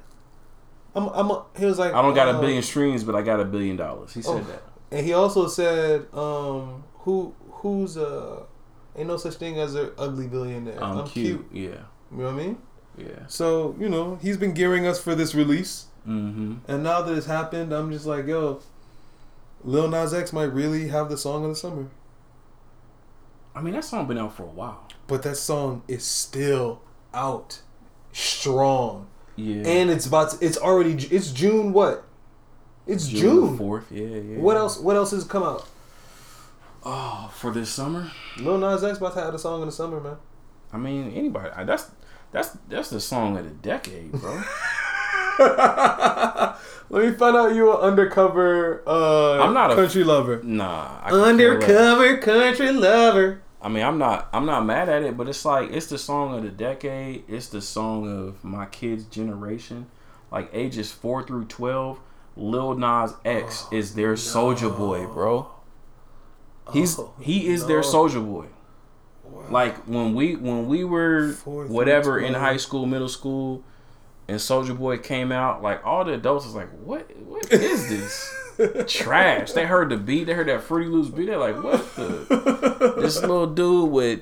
I'm, 0.94 1.08
I'm, 1.10 1.30
a, 1.30 1.44
he 1.58 1.66
was 1.66 1.78
like, 1.78 1.92
I 1.92 2.00
don't 2.02 2.14
got 2.14 2.28
a 2.28 2.38
uh, 2.38 2.40
billion 2.40 2.62
streams, 2.62 3.04
but 3.04 3.14
I 3.14 3.22
got 3.22 3.38
a 3.38 3.44
billion 3.44 3.76
dollars. 3.76 4.14
He 4.14 4.22
said 4.22 4.32
Oh. 4.36 4.40
that. 4.40 4.62
And 4.90 5.04
he 5.06 5.12
also 5.12 5.46
said, 5.46 6.06
um, 6.14 6.82
who, 7.00 7.34
who's 7.50 7.96
uh, 7.98 8.44
ain't 8.98 9.08
no 9.08 9.16
such 9.16 9.34
thing 9.34 9.58
as 9.58 9.74
an 9.74 9.90
ugly 9.96 10.26
billionaire. 10.26 10.82
I'm, 10.82 10.98
I'm, 10.98 11.06
cute. 11.06 11.50
cute. 11.52 11.70
Yeah, 11.70 11.80
You 12.10 12.18
know 12.18 12.24
what 12.24 12.34
I 12.34 12.36
mean? 12.36 12.58
yeah. 12.96 13.26
So 13.28 13.76
you 13.78 13.88
know, 13.88 14.16
he's 14.20 14.36
been 14.36 14.52
gearing 14.52 14.86
us 14.86 15.00
for 15.00 15.14
this 15.14 15.34
release. 15.34 15.86
Mm-hmm. 16.06 16.56
And 16.66 16.82
now 16.82 17.02
that 17.02 17.16
it's 17.16 17.26
happened, 17.26 17.72
I'm 17.72 17.92
just 17.92 18.06
like, 18.06 18.26
yo, 18.26 18.60
Lil 19.62 19.88
Nas 19.88 20.14
X 20.14 20.32
might 20.32 20.52
really 20.52 20.88
have 20.88 21.10
the 21.10 21.18
song 21.18 21.44
of 21.44 21.50
the 21.50 21.56
summer. 21.56 21.88
I 23.54 23.60
mean, 23.60 23.74
that 23.74 23.84
song 23.84 24.06
been 24.06 24.18
out 24.18 24.34
for 24.36 24.44
a 24.44 24.46
while. 24.46 24.86
But 25.06 25.22
that 25.24 25.36
song 25.36 25.82
is 25.88 26.04
still 26.04 26.80
out 27.12 27.60
strong. 28.12 29.08
Yeah. 29.36 29.66
And 29.66 29.90
it's 29.90 30.06
about 30.06 30.32
to, 30.32 30.44
it's 30.44 30.58
already 30.58 30.92
it's 31.14 31.32
June 31.32 31.72
what? 31.72 32.04
It's 32.86 33.06
June. 33.06 33.58
fourth. 33.58 33.90
Yeah, 33.90 34.06
yeah. 34.06 34.38
What 34.38 34.56
else 34.56 34.78
what 34.78 34.96
else 34.96 35.10
has 35.10 35.24
come 35.24 35.42
out? 35.42 35.68
Oh, 36.90 37.30
for 37.34 37.50
this 37.50 37.68
summer. 37.68 38.10
Lil 38.38 38.56
Nas 38.58 38.82
X 38.82 38.96
about 38.96 39.12
to 39.14 39.20
have 39.20 39.34
a 39.34 39.38
song 39.38 39.60
in 39.60 39.66
the 39.66 39.72
summer, 39.72 40.00
man. 40.00 40.16
I 40.72 40.78
mean, 40.78 41.12
anybody. 41.12 41.50
I- 41.50 41.64
That's 41.64 41.90
that's 42.32 42.50
that's 42.68 42.88
the 42.90 43.00
song 43.00 43.36
of 43.36 43.44
the 43.44 43.50
decade, 43.50 44.12
bro. 44.12 44.42
Let 46.90 47.04
me 47.04 47.12
find 47.12 47.36
out 47.36 47.54
you 47.54 47.70
an 47.72 47.78
undercover 47.80 48.82
uh 48.86 49.38
I'm 49.42 49.52
not 49.54 49.70
a- 49.72 49.74
country 49.74 50.02
lover. 50.04 50.40
nah. 50.42 50.98
I 51.02 51.10
could 51.10 51.36
care 51.38 51.54
less. 51.54 51.62
Undercover 51.68 52.16
country 52.18 52.72
lover. 52.72 53.42
I 53.60 53.68
mean, 53.68 53.84
I'm 53.84 53.98
not 53.98 54.28
I'm 54.32 54.46
not 54.46 54.64
mad 54.64 54.88
at 54.88 55.02
it, 55.02 55.16
but 55.16 55.28
it's 55.28 55.44
like 55.44 55.70
it's 55.70 55.86
the 55.86 55.98
song 55.98 56.34
of 56.34 56.42
the 56.42 56.48
decade. 56.50 57.24
It's 57.28 57.48
the 57.48 57.60
song 57.60 58.08
of 58.08 58.42
my 58.44 58.66
kids' 58.66 59.04
generation, 59.04 59.86
like 60.30 60.48
ages 60.54 60.90
four 60.92 61.22
through 61.22 61.44
twelve. 61.46 61.98
Lil 62.36 62.74
Nas 62.76 63.14
X 63.24 63.66
Oh, 63.70 63.76
is 63.76 63.94
their 63.94 64.16
soldier 64.16 64.68
boy, 64.70 65.06
bro. 65.06 65.50
He's 66.72 66.98
Oh, 66.98 67.12
he 67.20 67.48
is 67.48 67.62
no. 67.62 67.68
their 67.68 67.82
soldier 67.82 68.20
boy. 68.20 68.46
Like 69.50 69.76
when 69.86 70.14
we 70.14 70.36
when 70.36 70.66
we 70.68 70.84
were 70.84 71.32
Four 71.32 71.66
through 71.66 71.74
whatever 71.74 72.18
in 72.18 72.34
high 72.34 72.56
school, 72.58 72.84
middle 72.86 73.08
school, 73.08 73.62
and 74.26 74.38
Soldier 74.40 74.74
Boy 74.74 74.98
came 74.98 75.32
out, 75.32 75.62
like 75.62 75.84
all 75.86 76.04
the 76.04 76.12
adults 76.14 76.44
was 76.44 76.54
like, 76.54 76.68
"What? 76.84 77.10
What 77.26 77.50
is 77.50 77.88
this? 77.88 78.34
Trash!" 78.92 79.52
They 79.52 79.64
heard 79.64 79.88
the 79.90 79.96
beat, 79.96 80.24
they 80.24 80.34
heard 80.34 80.48
that 80.48 80.62
Fruity 80.62 80.90
Loops 80.90 81.08
beat. 81.08 81.26
They're 81.26 81.38
like, 81.38 81.62
"What 81.62 81.94
the? 81.96 82.94
This 83.00 83.20
little 83.22 83.46
dude 83.46 83.90
with 83.90 84.20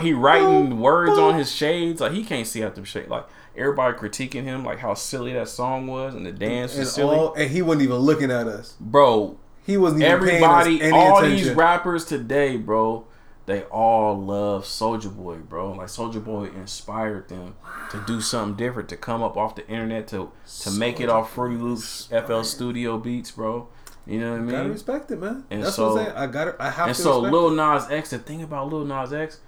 he 0.00 0.12
writing 0.12 0.80
words 0.80 1.18
on 1.18 1.34
his 1.34 1.52
shades, 1.52 2.00
like 2.00 2.12
he 2.12 2.24
can't 2.24 2.46
see 2.46 2.62
out 2.64 2.74
the 2.74 2.84
shade. 2.86 3.08
Like 3.08 3.26
everybody 3.56 3.96
critiquing 3.98 4.44
him, 4.44 4.64
like 4.64 4.78
how 4.78 4.94
silly 4.94 5.32
that 5.34 5.48
song 5.48 5.86
was 5.86 6.14
and 6.14 6.24
the 6.24 6.32
dance 6.32 6.72
And 6.72 6.80
was 6.80 6.92
silly, 6.94 7.16
all 7.16 7.34
and 7.34 7.50
he 7.50 7.60
wasn't 7.60 7.82
even 7.82 7.96
looking 7.96 8.30
at 8.30 8.46
us. 8.46 8.76
bro." 8.80 9.36
He 9.64 9.76
wasn't 9.76 10.02
Everybody, 10.02 10.78
paying 10.78 10.92
us 10.92 10.98
any 10.98 11.06
all 11.10 11.18
attention. 11.18 11.46
these 11.46 11.54
rappers 11.54 12.04
today, 12.04 12.56
bro, 12.56 13.06
they 13.46 13.62
all 13.64 14.18
love 14.20 14.66
Soldier 14.66 15.08
Boy, 15.08 15.36
bro. 15.36 15.72
Like 15.72 15.88
Soldier 15.88 16.20
Boy 16.20 16.44
inspired 16.54 17.28
them 17.28 17.54
to 17.90 18.02
do 18.06 18.20
something 18.20 18.56
different, 18.56 18.88
to 18.90 18.96
come 18.96 19.22
up 19.22 19.36
off 19.36 19.54
the 19.54 19.66
internet, 19.68 20.08
to 20.08 20.30
to 20.62 20.70
make 20.72 21.00
it 21.00 21.08
off 21.08 21.32
Fruity 21.32 21.56
Loops, 21.56 22.08
FL 22.26 22.42
Studio 22.42 22.98
beats, 22.98 23.30
bro. 23.30 23.68
You 24.06 24.18
know 24.20 24.32
what 24.32 24.48
I 24.48 24.50
gotta 24.50 24.68
respect 24.70 25.10
it, 25.12 25.20
man. 25.20 25.44
And 25.50 25.62
That's 25.62 25.76
so- 25.76 25.94
what 25.94 25.98
I'm 26.00 26.06
saying. 26.06 26.16
I 26.18 26.26
got 26.26 26.60
I 26.60 26.70
have 26.70 26.86
And 26.88 26.96
to 26.96 27.02
so 27.02 27.20
Lil. 27.20 27.50
Nas 27.50 27.88
X, 27.90 28.10
the 28.10 28.18
thing 28.18 28.42
about 28.42 28.68
Lil 28.72 28.84
Nas 28.84 29.12
X, 29.12 29.38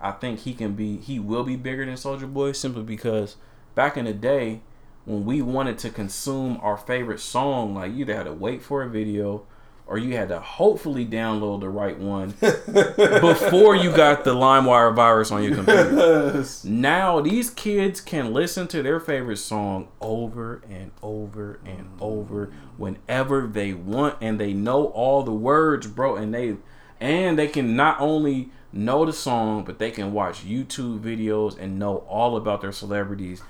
I 0.00 0.12
think 0.12 0.40
he 0.40 0.54
can 0.54 0.72
be, 0.72 0.96
he 0.96 1.18
will 1.18 1.44
be 1.44 1.56
bigger 1.56 1.84
than 1.84 1.96
Soldier 1.98 2.26
Boy 2.26 2.52
simply 2.52 2.82
because 2.84 3.36
back 3.74 3.96
in 3.98 4.06
the 4.06 4.14
day 4.14 4.60
when 5.04 5.24
we 5.26 5.42
wanted 5.42 5.76
to 5.78 5.90
consume 5.90 6.58
our 6.62 6.76
favorite 6.78 7.20
song, 7.20 7.74
like 7.74 7.92
you 7.92 7.98
either 8.00 8.14
had 8.16 8.24
to 8.24 8.32
wait 8.32 8.62
for 8.62 8.82
a 8.82 8.88
video 8.88 9.44
or 9.88 9.96
you 9.96 10.14
had 10.14 10.28
to 10.28 10.38
hopefully 10.38 11.06
download 11.06 11.60
the 11.60 11.68
right 11.68 11.98
one 11.98 12.28
before 12.40 13.74
you 13.74 13.90
got 13.90 14.22
the 14.22 14.34
LimeWire 14.34 14.94
virus 14.94 15.32
on 15.32 15.42
your 15.42 15.54
computer. 15.56 16.44
Now 16.62 17.20
these 17.20 17.48
kids 17.50 18.00
can 18.02 18.34
listen 18.34 18.68
to 18.68 18.82
their 18.82 19.00
favorite 19.00 19.38
song 19.38 19.88
over 20.00 20.62
and 20.68 20.90
over 21.02 21.58
and 21.64 21.88
over 22.00 22.52
whenever 22.76 23.46
they 23.46 23.72
want 23.72 24.16
and 24.20 24.38
they 24.38 24.52
know 24.52 24.86
all 24.88 25.22
the 25.22 25.32
words, 25.32 25.86
bro, 25.86 26.16
and 26.16 26.34
they 26.34 26.56
and 27.00 27.38
they 27.38 27.48
can 27.48 27.74
not 27.74 27.98
only 28.00 28.50
know 28.72 29.06
the 29.06 29.12
song, 29.12 29.64
but 29.64 29.78
they 29.78 29.90
can 29.90 30.12
watch 30.12 30.44
YouTube 30.44 31.00
videos 31.00 31.58
and 31.58 31.78
know 31.78 31.98
all 32.08 32.36
about 32.36 32.60
their 32.60 32.72
celebrities 32.72 33.40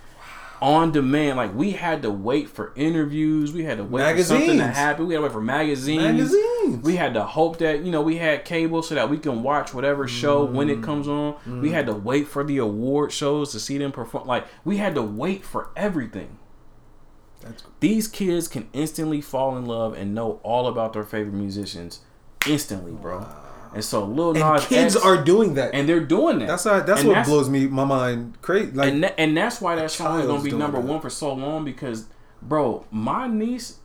on 0.61 0.93
demand. 0.93 1.37
Like 1.37 1.55
we 1.55 1.73
had 1.73 2.03
to 2.03 2.11
wait 2.11 2.49
for 2.49 2.73
interviews, 2.77 3.53
we 3.53 3.65
had 3.65 3.79
to 3.79 3.85
wait 3.85 4.17
for 4.17 4.23
something 4.23 4.47
to 4.49 4.55
Magazines. 4.55 4.77
happen, 4.77 5.07
we 5.07 5.15
had 5.15 5.21
to 5.21 5.23
wait 5.25 5.33
for 5.33 5.41
magazines. 5.41 6.03
Magazines. 6.03 6.85
We 6.85 6.97
had 6.97 7.15
to 7.15 7.25
hope 7.25 7.59
that 7.59 7.85
you 7.85 7.91
know 7.91 8.03
we 8.03 8.17
had 8.17 8.45
cable 8.45 8.83
so 8.83 8.95
that 8.95 9.09
we 9.09 9.19
can 9.19 9.43
watch 9.43 9.73
whatever 9.73 10.07
show 10.09 10.45
when 10.45 10.69
it 10.69 10.75
mm-hmm. 10.75 10.85
comes 10.85 11.09
on. 11.09 11.35
We 11.47 11.51
mm-hmm. 11.51 11.69
had 11.75 11.87
to 11.87 11.95
wait 11.95 12.29
for 12.29 12.45
the 12.45 12.59
award 12.59 13.13
shows 13.13 13.53
to 13.53 13.61
see 13.61 13.79
them 13.79 13.93
perform. 13.93 14.27
Like 14.27 14.47
we 14.65 14.77
had 14.77 14.95
to 14.95 15.03
wait 15.03 15.45
for 15.45 15.71
everything. 15.77 16.39
That's 17.41 17.63
These 17.81 18.09
kids 18.09 18.49
can 18.49 18.69
instantly 18.73 19.21
fall 19.21 19.57
in 19.57 19.67
love 19.67 19.95
and 19.95 20.15
know 20.15 20.41
all 20.43 20.67
about 20.67 20.93
their 20.93 21.05
favorite 21.05 21.35
musicians 21.35 22.01
instantly, 22.47 22.93
bro. 22.93 23.27
And 23.75 23.85
so 23.85 24.05
Lil 24.05 24.37
and 24.43 24.63
kids 24.63 24.97
X- 24.97 25.05
are 25.05 25.23
doing 25.23 25.55
that. 25.55 25.75
and 25.75 25.89
they're 25.89 26.01
doing 26.01 26.39
that. 26.41 26.49
that's 26.49 26.65
how, 26.65 26.81
that's 26.81 27.01
And 27.01 27.11
what 27.11 27.27
blows 27.27 27.49
me 27.49 27.67
my 27.67 27.85
mind 27.85 28.39
crazy. 28.43 28.73
Like 28.73 28.93
and 28.93 29.05
and 29.19 29.37
that's 29.37 29.61
why 29.61 29.77
that 29.77 29.91
song 29.91 30.21
is 30.21 30.27
gonna 30.27 30.43
be 30.43 30.53
number 30.53 30.81
that. 30.81 30.87
one 30.87 31.01
for 31.01 31.11
so 31.11 31.33
long 31.33 31.65
because, 31.65 32.07
bro, 32.43 32.87
my 32.91 33.27
niece 33.27 33.79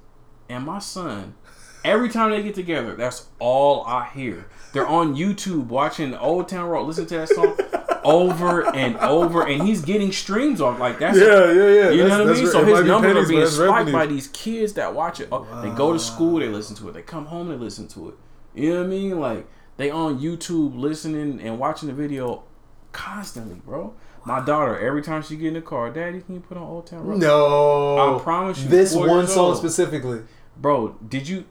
and 0.49 0.65
my 0.65 0.79
son, 0.79 1.35
every 1.83 2.09
time 2.09 2.31
they 2.31 2.41
get 2.43 2.55
together, 2.55 2.95
that's 2.95 3.27
all 3.39 3.83
I 3.85 4.09
hear. 4.13 4.47
They're 4.73 4.87
on 4.87 5.15
YouTube 5.15 5.67
watching 5.67 6.15
Old 6.15 6.47
Town 6.49 6.67
Road, 6.69 6.87
listen 6.87 7.05
to 7.07 7.17
that 7.17 7.29
song. 7.29 7.57
over 8.03 8.67
and 8.75 8.97
over, 8.97 9.47
and 9.47 9.63
he's 9.63 9.81
getting 9.81 10.11
streams 10.11 10.59
off 10.59 10.77
like 10.79 10.99
that's 10.99 11.17
Yeah, 11.17 11.51
yeah, 11.51 11.67
yeah. 11.69 11.89
You 11.91 12.07
know 12.07 12.25
what 12.25 12.35
I 12.35 12.41
mean? 12.41 12.47
So 12.47 12.65
his 12.65 12.83
numbers 12.85 13.13
pennies, 13.13 13.25
are 13.25 13.29
being 13.29 13.47
spiked 13.47 13.69
revenue. 13.71 13.91
by 13.93 14.05
these 14.07 14.27
kids 14.29 14.73
that 14.73 14.93
watch 14.93 15.19
it. 15.21 15.29
Oh, 15.31 15.45
They 15.61 15.69
go 15.69 15.93
to 15.93 15.99
school, 15.99 16.39
they 16.39 16.49
listen 16.49 16.75
to 16.77 16.89
it. 16.89 16.93
They 16.93 17.01
come 17.01 17.25
home, 17.27 17.49
they 17.49 17.55
listen 17.55 17.87
to 17.89 18.09
it. 18.09 18.15
You 18.55 18.71
know 18.73 18.79
what 18.79 18.85
I 18.85 18.89
mean? 18.89 19.19
Like 19.19 19.47
they 19.77 19.89
on 19.89 20.19
YouTube 20.19 20.77
listening 20.77 21.39
and 21.41 21.59
watching 21.59 21.87
the 21.89 21.93
video 21.95 22.43
constantly, 22.91 23.55
bro. 23.65 23.93
My 24.25 24.39
daughter, 24.39 24.79
every 24.79 25.01
time 25.01 25.21
she 25.21 25.35
get 25.35 25.49
in 25.49 25.53
the 25.55 25.61
car, 25.61 25.89
Daddy, 25.89 26.21
can 26.21 26.35
you 26.35 26.41
put 26.41 26.55
on 26.57 26.63
Old 26.63 26.87
Town 26.87 27.05
Road? 27.05 27.19
No, 27.19 28.15
I 28.17 28.19
promise 28.21 28.61
you, 28.63 28.69
This 28.69 28.95
one 28.95 29.27
song 29.27 29.47
old. 29.47 29.57
specifically. 29.57 30.21
Bro, 30.55 30.97
did 31.07 31.27
you? 31.27 31.45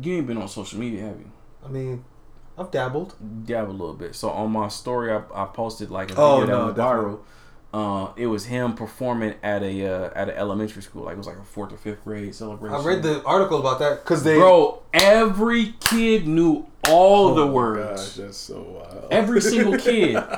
You 0.00 0.14
ain't 0.16 0.26
been 0.26 0.38
on 0.38 0.48
social 0.48 0.78
media, 0.80 1.02
have 1.02 1.18
you? 1.18 1.30
I 1.64 1.68
mean, 1.68 2.04
I've 2.56 2.70
dabbled. 2.70 3.14
Dabbled 3.46 3.74
a 3.74 3.78
little 3.78 3.94
bit. 3.94 4.14
So 4.14 4.30
on 4.30 4.50
my 4.52 4.68
story, 4.68 5.12
I, 5.12 5.22
I 5.34 5.44
posted 5.46 5.90
like 5.90 6.12
a 6.12 6.14
Oh, 6.16 6.40
video 6.40 6.46
no, 6.68 6.72
that 6.72 6.76
went 6.96 7.06
viral. 7.06 7.18
Uh, 7.74 8.12
it 8.14 8.28
was 8.28 8.46
him 8.46 8.72
performing 8.74 9.34
at 9.42 9.60
a 9.64 9.84
uh, 9.84 10.10
at 10.14 10.28
an 10.28 10.36
elementary 10.36 10.80
school. 10.80 11.02
Like 11.02 11.14
it 11.14 11.18
was 11.18 11.26
like 11.26 11.38
a 11.38 11.42
fourth 11.42 11.72
or 11.72 11.76
fifth 11.76 12.04
grade 12.04 12.32
celebration. 12.32 12.76
I 12.76 12.84
read 12.84 13.02
the 13.02 13.20
article 13.24 13.58
about 13.58 13.80
that 13.80 14.04
because 14.04 14.22
they. 14.22 14.36
Bro, 14.36 14.80
every 14.92 15.74
kid 15.80 16.28
knew 16.28 16.66
all 16.88 17.30
Oh 17.30 17.34
the 17.34 17.48
words. 17.48 18.16
Gosh, 18.16 18.26
that's 18.26 18.36
so 18.36 18.62
wild. 18.62 19.08
Every 19.10 19.40
single 19.40 19.76
kid. 19.76 20.22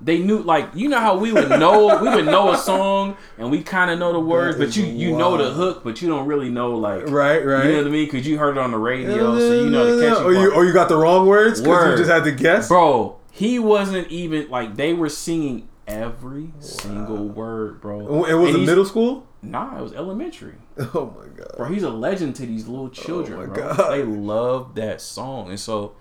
They 0.00 0.18
knew 0.18 0.40
like 0.40 0.68
you 0.74 0.90
know 0.90 1.00
how 1.00 1.16
we 1.16 1.32
would 1.32 1.48
know 1.48 1.98
we 2.02 2.10
would 2.10 2.26
know 2.26 2.52
a 2.52 2.58
song 2.58 3.16
and 3.38 3.50
we 3.50 3.62
kind 3.62 3.90
of 3.90 3.98
know 3.98 4.12
the 4.12 4.20
words, 4.20 4.58
That 4.58 4.66
but 4.66 4.76
you 4.76 4.84
is 4.84 4.94
you 4.96 5.16
know 5.16 5.38
the 5.38 5.50
hook, 5.50 5.82
but 5.82 6.02
you 6.02 6.08
don't 6.08 6.26
really 6.26 6.50
know 6.50 6.76
like 6.76 7.08
right, 7.08 7.38
right. 7.38 7.64
you 7.64 7.72
know 7.72 7.78
what 7.78 7.86
I 7.86 7.90
mean 7.90 8.04
because 8.04 8.26
you 8.26 8.36
heard 8.36 8.58
it 8.58 8.60
on 8.60 8.70
the 8.70 8.76
radio, 8.76 9.38
so 9.38 9.54
you 9.64 9.70
know 9.70 9.96
the 9.96 10.06
catchy 10.08 10.22
or 10.22 10.32
you 10.34 10.50
part. 10.50 10.52
or 10.56 10.64
you 10.66 10.74
got 10.74 10.90
the 10.90 10.96
wrong 10.96 11.26
words 11.26 11.62
because 11.62 11.92
you 11.92 11.96
just 11.96 12.10
had 12.10 12.24
to 12.24 12.32
guess. 12.32 12.68
Bro, 12.68 13.16
he 13.30 13.58
wasn't 13.58 14.08
even 14.08 14.50
like 14.50 14.76
they 14.76 14.92
were 14.92 15.08
singing 15.08 15.68
every 15.86 16.52
single 16.60 17.28
word, 17.28 17.80
bro. 17.80 18.24
It 18.24 18.34
was 18.34 18.54
he's- 18.54 18.66
middle 18.66 18.84
school. 18.84 19.26
Nah, 19.42 19.78
it 19.78 19.82
was 19.82 19.92
elementary. 19.92 20.54
Oh 20.94 21.14
my 21.18 21.26
god. 21.36 21.52
Bro, 21.56 21.68
he's 21.68 21.82
a 21.82 21.90
legend 21.90 22.34
to 22.36 22.46
these 22.46 22.66
little 22.66 22.86
oh 22.86 22.88
children, 22.88 23.38
Oh 23.40 23.46
my 23.46 23.52
bro. 23.54 23.74
God. 23.74 23.90
They 23.92 24.02
love 24.02 24.74
that 24.76 25.00
song. 25.00 25.50
And 25.50 25.60
so, 25.60 25.94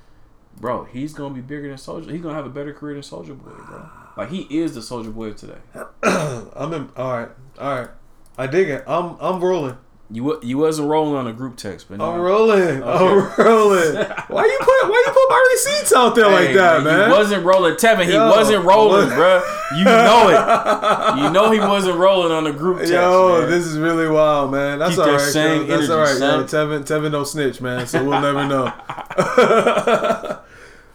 bro, 0.59 0.85
he's 0.85 1.13
gonna 1.13 1.35
be 1.35 1.41
bigger 1.41 1.67
than 1.67 1.77
Soldier. 1.77 2.11
He's 2.11 2.21
gonna 2.21 2.35
have 2.35 2.45
a 2.45 2.49
better 2.49 2.73
career 2.73 2.93
than 2.95 3.03
Soldier 3.03 3.33
Boy, 3.33 3.51
bro. 3.51 3.85
Like 4.17 4.29
he 4.29 4.41
is 4.49 4.73
the 4.75 4.81
Soldier 4.81 5.11
Boy 5.11 5.27
of 5.27 5.35
today. 5.35 5.57
I'm 6.03 6.73
in. 6.73 6.89
All 6.95 7.11
right, 7.17 7.29
all 7.59 7.79
right. 7.79 7.89
I 8.37 8.47
dig 8.47 8.69
it. 8.69 8.83
I'm 8.87 9.17
I'm 9.19 9.43
rolling. 9.43 9.77
You 10.13 10.39
you 10.43 10.59
wasn't 10.59 10.89
rolling 10.89 11.15
on 11.15 11.25
a 11.25 11.33
group 11.33 11.55
text, 11.57 11.87
but 11.89 11.95
I'm 11.95 12.17
now- 12.17 12.21
rolling. 12.21 12.83
I'm 12.83 13.31
rolling. 13.35 13.95
Why 14.27 14.45
you 14.45 14.57
put 14.59 14.89
Why 14.91 15.03
you 15.07 15.11
put 15.11 15.27
my 15.29 15.49
receipts 15.53 15.91
out 15.91 16.13
there 16.13 16.29
like 16.29 16.53
that, 16.53 16.83
man? 16.83 17.09
He 17.09 17.15
wasn't 17.17 17.43
rolling. 17.43 17.73
Tevin, 17.77 18.05
he 18.05 18.13
Yo, 18.13 18.29
wasn't 18.29 18.63
rolling, 18.63 19.07
what- 19.07 19.15
bro. 19.15 19.41
You 19.75 19.85
know 19.85 20.29
it. 20.29 21.17
You 21.23 21.29
know 21.31 21.49
he 21.49 21.59
wasn't 21.59 21.97
rolling 21.97 22.31
on 22.31 22.43
the 22.43 22.51
group 22.53 22.77
text. 22.77 22.93
Yo, 22.93 23.39
man. 23.41 23.49
this 23.49 23.65
is 23.65 23.75
really 23.79 24.07
wild, 24.07 24.51
man. 24.51 24.77
That's 24.77 24.91
Keep 24.95 24.99
all 25.05 25.11
that 25.13 25.19
same 25.19 25.65
yo. 25.65 25.77
That's 25.77 25.89
all 25.89 25.97
right. 25.97 26.19
Yo. 26.19 26.43
Tevin, 26.43 26.81
Tevin 26.83 27.11
don't 27.11 27.25
snitch, 27.27 27.59
man. 27.59 27.87
So 27.87 28.03
we'll 28.07 28.21
never 28.21 28.45
know. 28.47 28.65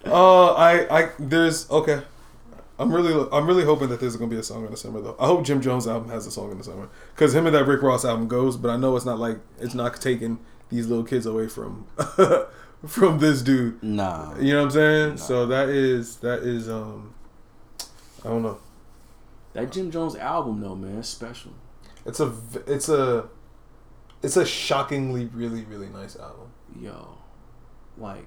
uh, 0.07 0.55
I, 0.55 0.87
I, 0.97 1.09
there's 1.19 1.69
okay. 1.71 2.03
I'm 2.79 2.93
really, 2.93 3.29
I'm 3.33 3.47
really 3.47 3.65
hoping 3.65 3.89
that 3.89 3.99
there's 3.99 4.17
gonna 4.17 4.31
be 4.31 4.39
a 4.39 4.43
song 4.43 4.65
in 4.65 4.71
the 4.71 4.77
summer 4.77 5.01
though. 5.01 5.17
I 5.19 5.27
hope 5.27 5.45
Jim 5.45 5.61
Jones 5.61 5.87
album 5.87 6.11
has 6.11 6.27
a 6.27 6.31
song 6.31 6.53
in 6.53 6.59
the 6.59 6.65
summer 6.65 6.89
because 7.15 7.35
him 7.35 7.47
and 7.47 7.55
that 7.55 7.67
Rick 7.67 7.83
Ross 7.83 8.05
album 8.05 8.29
goes. 8.29 8.57
But 8.57 8.71
I 8.71 8.77
know 8.77 8.95
it's 8.95 9.05
not 9.07 9.19
like 9.19 9.39
it's 9.59 9.75
not 9.75 10.01
taking 10.01 10.39
these 10.69 10.87
little 10.87 11.05
kids 11.05 11.27
away 11.27 11.49
from 11.49 11.87
from 12.87 13.19
this 13.19 13.43
dude. 13.43 13.83
nah. 13.83 14.37
You 14.39 14.53
know 14.53 14.59
what 14.59 14.65
I'm 14.67 14.71
saying? 14.71 15.17
So 15.17 15.47
that 15.47 15.69
is 15.69 16.17
that 16.19 16.41
is 16.41 16.69
um, 16.69 17.15
I 18.25 18.29
don't 18.29 18.43
know. 18.43 18.59
That 19.55 19.73
Jim 19.73 19.91
Jones 19.91 20.15
album, 20.15 20.61
though, 20.61 20.77
man, 20.77 20.99
it's 20.99 21.09
special. 21.09 21.53
It's 22.07 22.21
a 22.21 22.33
it's 22.67 22.89
a 22.89 23.29
it's 24.23 24.37
a 24.37 24.47
shockingly 24.47 25.27
really 25.27 25.65
really 25.65 25.89
nice 25.89 26.17
album. 26.17 26.53
yo, 26.81 27.19
like, 27.97 28.27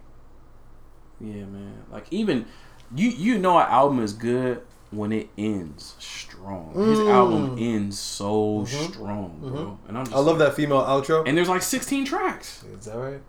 yeah, 1.20 1.46
man. 1.46 1.84
Like 1.90 2.08
even 2.12 2.48
you 2.96 3.10
you 3.10 3.38
know 3.40 3.58
an 3.58 3.68
album 3.70 4.00
is 4.00 4.14
good 4.14 4.62
when 4.92 5.12
it 5.12 5.30
ends 5.38 5.96
strong. 6.00 6.74
His 6.76 7.00
Mm. 7.00 7.10
album 7.14 7.56
ends 7.60 7.98
so 7.98 8.66
strong, 8.68 9.38
bro. 9.42 9.78
And 9.88 9.98
I'm 9.98 10.04
just 10.06 10.12
Mm-hmm. 10.12 10.16
I 10.16 10.20
love 10.20 10.38
like- 10.38 10.50
that 10.50 10.56
female 10.56 10.82
outro. 10.82 11.26
And 11.28 11.38
there's 11.38 11.48
like 11.50 11.62
16 11.62 12.06
tracks, 12.06 12.64
Is 12.78 12.86
that 12.86 12.98
right? 12.98 13.22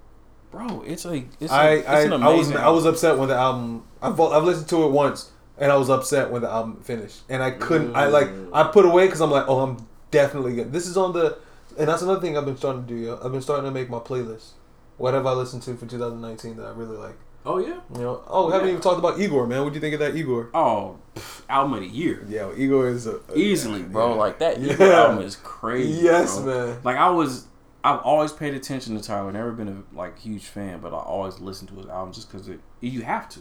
bro. 0.51 0.83
It's 0.87 1.05
like 1.05 1.29
it's 1.41 1.53
a, 1.53 1.55
I 1.55 1.69
it's 1.75 1.89
I, 1.89 1.93
I 1.93 2.05
was 2.05 2.13
amazing. 2.49 2.57
I 2.57 2.69
was 2.71 2.85
upset 2.85 3.17
when 3.19 3.29
the 3.29 3.37
album 3.37 3.85
I've 4.03 4.19
I've 4.21 4.45
listened 4.45 4.69
to 4.69 4.85
it 4.85 4.91
once 4.91 5.31
and 5.59 5.71
I 5.71 5.77
was 5.77 5.89
upset 5.89 6.31
when 6.31 6.43
the 6.43 6.49
album 6.51 6.79
finished 6.83 7.23
and 7.29 7.43
I 7.43 7.53
couldn't 7.53 7.95
I 7.95 8.07
like 8.09 8.29
I 8.53 8.65
put 8.65 8.85
away 8.85 9.07
because 9.07 9.21
I'm 9.21 9.31
like 9.31 9.45
oh 9.49 9.61
I'm 9.61 9.87
definitely 10.11 10.55
good. 10.57 10.73
This 10.73 10.87
is 10.87 10.97
on 10.97 11.13
the 11.13 11.39
and 11.79 11.89
that's 11.89 12.03
another 12.03 12.21
thing 12.21 12.37
I've 12.37 12.45
been 12.45 12.57
starting 12.57 12.83
to 12.83 12.89
do. 12.89 12.97
Yo. 13.01 13.21
I've 13.25 13.33
been 13.33 13.41
starting 13.41 13.65
to 13.65 13.71
make 13.71 13.89
my 13.89 13.99
playlist. 13.99 14.51
What 14.99 15.15
have 15.15 15.27
I 15.27 15.33
listened 15.33 15.63
to 15.63 15.75
for 15.77 15.87
2019 15.87 16.57
that 16.57 16.67
I 16.67 16.71
really 16.73 16.97
like? 16.99 17.17
Oh 17.45 17.59
yeah. 17.59 17.81
You 17.95 18.01
know, 18.01 18.23
oh, 18.29 18.47
we 18.47 18.53
haven't 18.53 18.69
Yeah. 18.69 18.73
even 18.75 18.83
talked 18.83 18.99
about 18.99 19.19
Igor, 19.21 19.47
man. 19.47 19.63
What 19.65 19.71
do 19.71 19.75
you 19.77 19.81
think 19.81 19.95
of 19.95 20.01
that 20.01 20.15
Igor? 20.15 20.51
Oh, 20.55 20.99
pff, 21.17 21.43
album 21.49 21.75
of 21.75 21.81
the 21.81 21.89
year. 21.89 22.25
Yeah, 22.29 22.47
well, 22.47 22.59
Igor 22.59 22.89
is 22.89 23.07
a, 23.07 23.17
a- 23.29 23.37
Easily, 23.37 23.83
bro. 23.83 24.11
yeah. 24.11 24.15
Like 24.15 24.39
that 24.39 24.61
Yeah. 24.61 24.73
Igor 24.75 24.93
album 24.93 25.25
is 25.25 25.37
crazy. 25.37 26.03
Yes, 26.05 26.39
bro. 26.41 26.69
man. 26.69 26.81
Like 26.85 26.97
I 26.97 27.11
was, 27.11 27.47
I've 27.83 27.99
always 28.01 28.33
paid 28.33 28.55
attention 28.55 28.97
to 28.97 29.03
Tyler. 29.03 29.33
Never 29.33 29.51
been 29.53 29.69
a 29.69 29.97
like 29.97 30.19
huge 30.21 30.45
fan, 30.47 30.81
but 30.81 30.93
I 30.95 30.99
always 30.99 31.41
listen 31.41 31.67
to 31.69 31.75
his 31.75 31.87
album 31.87 32.13
just 32.13 32.31
because 32.31 32.49
you 32.81 33.03
have 33.03 33.29
to. 33.31 33.41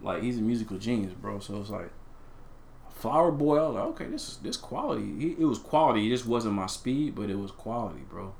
Like 0.00 0.22
he's 0.24 0.38
a 0.38 0.42
musical 0.42 0.78
genius, 0.78 1.12
bro. 1.12 1.38
So 1.38 1.60
it's 1.60 1.70
like 1.70 1.90
Flower 2.90 3.30
Boy. 3.30 3.58
I 3.58 3.66
was 3.68 3.74
like, 3.76 3.84
okay, 3.84 4.06
this 4.06 4.28
is 4.30 4.36
this 4.38 4.56
quality. 4.56 5.14
He, 5.18 5.30
it 5.38 5.44
was 5.44 5.58
quality. 5.60 6.06
It 6.06 6.10
just 6.10 6.26
wasn't 6.26 6.54
my 6.54 6.66
speed, 6.66 7.14
but 7.14 7.30
it 7.30 7.38
was 7.38 7.52
quality, 7.52 8.00
bro. 8.08 8.34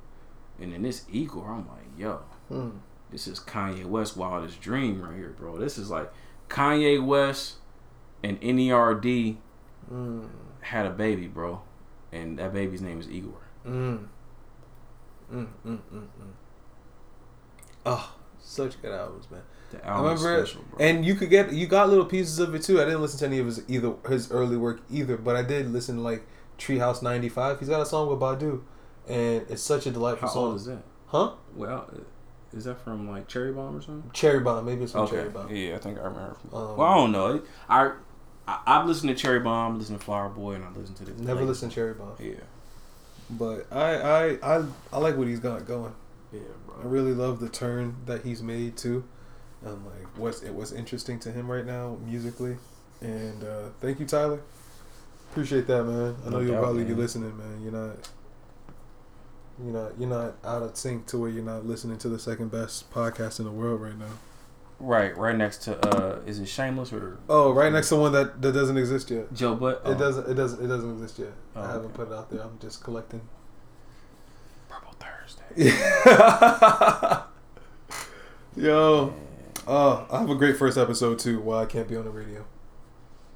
And 0.59 0.73
then 0.73 0.81
this 0.81 1.05
Igor, 1.09 1.49
I'm 1.51 1.67
like, 1.69 1.87
yo, 1.97 2.19
Hmm. 2.49 2.69
This 3.13 3.27
is 3.27 3.39
Kanye 3.39 3.85
West 3.85 4.17
wildest 4.17 4.59
dream 4.59 5.01
right 5.01 5.15
here, 5.15 5.33
bro. 5.37 5.57
This 5.57 5.77
is 5.77 5.89
like 5.89 6.11
Kanye 6.49 7.03
West 7.03 7.55
and 8.23 8.39
NERD 8.41 9.37
Mm, 9.91 10.27
had 10.61 10.85
a 10.85 10.89
baby, 10.89 11.27
bro, 11.27 11.61
and 12.11 12.39
that 12.39 12.53
baby's 12.53 12.81
name 12.81 12.99
is 12.99 13.09
Igor. 13.09 13.33
mm. 13.67 14.07
Mm, 15.31 15.47
mm, 15.65 15.77
mm, 15.77 15.79
mm. 15.93 16.07
Oh, 17.85 18.15
such 18.39 18.81
good 18.81 18.91
albums, 18.93 19.29
man. 19.29 19.41
The 19.71 19.85
I 19.85 19.89
album 19.89 20.13
is 20.13 20.21
remember, 20.23 20.45
special, 20.45 20.61
bro. 20.69 20.85
and 20.85 21.05
you 21.05 21.15
could 21.15 21.29
get 21.29 21.51
you 21.53 21.67
got 21.67 21.89
little 21.89 22.05
pieces 22.05 22.39
of 22.39 22.53
it 22.55 22.61
too. 22.63 22.81
I 22.81 22.85
didn't 22.85 23.01
listen 23.01 23.19
to 23.19 23.25
any 23.25 23.39
of 23.39 23.45
his 23.45 23.63
either 23.67 23.93
his 24.07 24.31
early 24.31 24.57
work 24.57 24.81
either, 24.91 25.17
but 25.17 25.35
I 25.35 25.41
did 25.43 25.71
listen 25.71 25.95
to 25.97 26.01
like 26.01 26.23
Treehome95. 26.57 27.59
He's 27.59 27.69
got 27.69 27.81
a 27.81 27.85
song 27.85 28.09
with 28.09 28.19
Badu, 28.19 28.61
and 29.07 29.45
it's 29.49 29.61
such 29.61 29.85
a 29.85 29.91
delightful 29.91 30.27
How 30.27 30.33
song. 30.33 30.43
old 30.45 30.55
is 30.55 30.65
that? 30.65 30.83
Huh? 31.07 31.33
Well, 31.55 31.89
is 32.53 32.65
that 32.65 32.79
from 32.83 33.09
like 33.09 33.27
Cherry 33.27 33.51
Bomb 33.51 33.75
or 33.77 33.81
something? 33.81 34.09
Cherry 34.13 34.39
Bomb, 34.39 34.65
maybe 34.65 34.83
it's 34.83 34.91
from 34.93 35.01
Okay, 35.01 35.17
Cherry 35.17 35.29
Bomb. 35.29 35.55
yeah, 35.55 35.75
I 35.75 35.79
think 35.79 35.97
I 35.97 36.03
remember. 36.03 36.37
Um, 36.53 36.77
well, 36.77 36.81
I 36.81 36.95
don't 36.95 37.11
know. 37.11 37.41
I, 37.69 37.91
I 38.47 38.59
I've 38.65 38.85
listened 38.87 39.09
to 39.09 39.21
Cherry 39.21 39.39
Bomb, 39.39 39.79
listened 39.79 39.99
to 39.99 40.05
Flower 40.05 40.29
Boy, 40.29 40.53
and 40.55 40.63
I 40.65 40.69
listened 40.69 40.97
to 40.97 41.05
this. 41.05 41.19
Never 41.19 41.43
listened 41.45 41.71
to 41.71 41.75
Cherry 41.75 41.93
Bomb. 41.93 42.15
Yeah, 42.19 42.33
but 43.29 43.65
I 43.71 43.95
I 43.95 44.25
I, 44.59 44.65
I 44.91 44.97
like 44.99 45.17
what 45.17 45.27
he's 45.27 45.39
got 45.39 45.65
going. 45.65 45.93
yeah, 46.31 46.39
bro. 46.65 46.75
I 46.81 46.85
really 46.85 47.13
love 47.13 47.39
the 47.39 47.49
turn 47.49 47.95
that 48.05 48.23
he's 48.23 48.41
made 48.43 48.77
too. 48.77 49.03
Um, 49.65 49.85
like 49.85 50.17
what's 50.17 50.41
it 50.43 50.53
was 50.53 50.73
interesting 50.73 51.19
to 51.21 51.31
him 51.31 51.49
right 51.49 51.65
now 51.65 51.97
musically, 52.05 52.57
and 53.01 53.43
uh, 53.43 53.69
thank 53.79 53.99
you, 53.99 54.05
Tyler. 54.05 54.41
Appreciate 55.31 55.65
that, 55.67 55.83
man. 55.85 56.15
I 56.21 56.29
know 56.29 56.37
No 56.37 56.39
you'll 56.41 56.51
doubt, 56.55 56.63
probably 56.63 56.83
be 56.83 56.93
listening, 56.93 57.35
man. 57.37 57.61
You're 57.63 57.71
not, 57.71 57.95
you're 59.61 59.73
not, 59.73 59.91
you're 59.99 60.09
not 60.09 60.35
out 60.45 60.61
of 60.63 60.75
sync 60.77 61.07
to 61.07 61.17
where 61.17 61.29
you're 61.29 61.43
not 61.43 61.65
listening 61.65 61.97
to 61.99 62.09
the 62.09 62.19
second 62.19 62.51
best 62.51 62.89
podcast 62.91 63.39
in 63.39 63.45
the 63.45 63.51
world 63.51 63.81
right 63.81 63.97
now. 63.97 64.05
Right, 64.79 65.15
right 65.17 65.35
next 65.35 65.59
to 65.63 65.77
uh, 65.87 66.19
is 66.25 66.39
it 66.39 66.47
Shameless 66.47 66.91
or 66.91 67.17
Oh, 67.29 67.51
right 67.53 67.71
next 67.71 67.89
to 67.89 67.95
one 67.95 68.11
that, 68.13 68.41
that 68.41 68.51
doesn't 68.53 68.77
exist 68.77 69.09
yet. 69.11 69.33
Joe 69.33 69.55
Butt? 69.55 69.81
It 69.85 69.97
doesn't. 69.97 70.29
It 70.29 70.33
doesn't. 70.33 70.63
It 70.63 70.67
doesn't 70.67 70.91
exist 70.93 71.19
yet. 71.19 71.31
Oh, 71.55 71.61
I 71.61 71.67
haven't 71.67 71.85
okay. 71.85 71.95
put 71.95 72.07
it 72.07 72.13
out 72.13 72.29
there. 72.29 72.41
I'm 72.41 72.57
just 72.59 72.83
collecting. 72.83 73.21
Purple 74.67 74.93
Thursday. 74.99 75.71
Yo, 78.55 79.13
oh, 79.67 80.07
I 80.11 80.19
have 80.19 80.29
a 80.29 80.35
great 80.35 80.57
first 80.57 80.77
episode 80.77 81.17
too. 81.19 81.39
Why 81.39 81.61
I 81.61 81.65
can't 81.65 81.87
be 81.87 81.95
on 81.95 82.03
the 82.05 82.11
radio. 82.11 82.45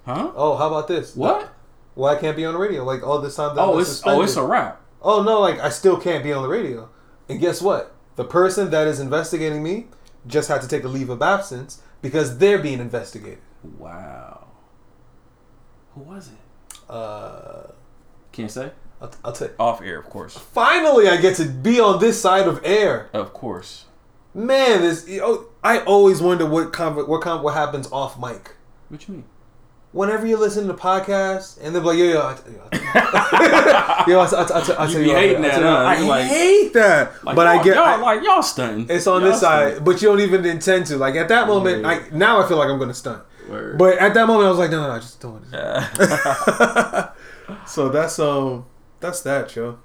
Huh? 0.06 0.32
Oh, 0.36 0.56
how 0.58 0.68
about 0.68 0.88
this? 0.88 1.16
What? 1.16 1.54
Why 1.96 2.16
I 2.16 2.20
can't 2.20 2.36
be 2.36 2.46
on 2.46 2.54
the 2.54 2.60
radio? 2.60 2.84
Like 2.84 3.06
all 3.06 3.20
this 3.22 3.36
time 3.36 3.56
that 3.56 3.62
Oh, 3.62 3.74
I'm 3.76 3.80
it's 3.80 3.90
suspended. 3.90 4.20
oh, 4.20 4.24
it's 4.24 4.36
a 4.36 4.44
wrap. 4.44 4.82
Oh 5.08 5.24
no, 5.24 5.40
like 5.40 5.58
I 5.60 5.70
still 5.70 5.98
can't 5.98 6.22
be 6.24 6.34
on 6.34 6.44
the 6.44 6.50
radio. 6.50 6.90
And 7.30 7.40
guess 7.40 7.62
what? 7.62 7.96
The 8.18 8.26
person 8.26 8.70
that 8.72 8.88
is 8.88 9.00
investigating 9.00 9.64
me 9.64 9.88
just 10.28 10.50
had 10.50 10.62
to 10.62 10.68
take 10.68 10.84
a 10.84 10.90
leave 10.90 11.10
of 11.10 11.22
absence 11.22 11.82
because 12.02 12.38
they're 12.40 12.60
being 12.60 12.80
investigated. 12.80 13.40
Wow. 13.78 14.48
Who 15.96 16.02
was 16.02 16.28
it? 16.28 16.78
Uh, 16.90 17.72
Can't 18.34 18.52
say. 18.52 18.72
I'll, 19.02 19.12
I'll 19.24 19.32
tell. 19.32 19.50
Off 19.60 19.82
air, 19.82 19.98
of 20.00 20.10
course. 20.10 20.38
Finally, 20.38 21.08
I 21.08 21.18
get 21.18 21.38
to 21.38 21.46
be 21.46 21.80
on 21.80 22.00
this 22.00 22.22
side 22.22 22.48
of 22.48 22.60
air. 22.64 23.10
Of 23.14 23.34
course. 23.34 23.86
Man, 24.34 24.82
this. 24.82 25.08
Oh, 25.22 25.48
I 25.64 25.80
always 25.80 26.22
wonder 26.22 26.46
what 26.46 26.74
conver- 26.74 27.08
what 27.08 27.22
con- 27.22 27.44
what 27.44 27.54
happens 27.54 27.90
off 27.92 28.20
mic. 28.20 28.56
What 28.90 29.08
you 29.08 29.14
mean? 29.16 29.24
Whenever 29.98 30.26
you 30.28 30.38
listen 30.38 30.68
to 30.68 30.74
podcasts 30.74 31.58
and 31.62 31.74
they're 31.76 31.82
like, 31.82 31.98
yo, 31.98 32.06
yo, 32.06 32.22
I, 32.22 32.36
yo, 34.08 34.08
yo, 34.08 34.20
I, 34.20 34.26
I, 34.26 34.44
I, 34.44 34.60
I, 34.60 34.84
I 34.84 34.86
You 34.88 34.94
tell 34.94 35.02
you, 35.02 35.16
hating 35.16 35.38
I, 35.38 35.42
that, 35.48 35.52
tell 35.52 35.62
you 35.62 35.66
what, 35.66 35.98
huh? 35.98 36.04
I 36.04 36.08
like- 36.08 36.28
hate 36.28 36.74
that. 36.74 37.24
Like, 37.26 37.36
but 37.36 37.48
I 37.48 37.64
get, 37.64 37.76
y'all, 37.76 37.86
I, 37.86 37.96
like 37.98 38.24
y'all 38.24 38.44
stunting. 38.44 38.88
it's 38.90 39.08
on 39.08 39.22
Y'all 39.22 39.32
this 39.32 39.40
side, 39.42 39.84
but 39.84 40.02
you 40.02 40.08
don't 40.10 40.20
even 40.22 40.46
intend 40.46 40.86
to. 40.88 40.98
Like 40.98 41.16
at 41.16 41.28
that 41.30 41.48
moment, 41.48 41.82
Yeah. 41.82 41.90
I 41.90 42.10
now 42.16 42.42
I 42.42 42.48
feel 42.48 42.58
like 42.58 42.70
I'm 42.70 42.80
gonna 42.80 42.94
stunt. 42.94 43.24
Word. 43.50 43.78
But 43.78 43.98
at 43.98 44.14
that 44.14 44.28
moment, 44.28 44.48
I 44.48 44.50
was 44.50 44.60
like, 44.60 44.72
no, 44.72 44.82
no, 44.82 44.94
no, 44.94 45.00
just 45.00 45.20
don't. 45.22 45.46
so 47.68 47.90
that's 47.90 48.20
um, 48.20 48.66
that's 49.00 49.22
that, 49.22 49.56
yo. 49.56 49.80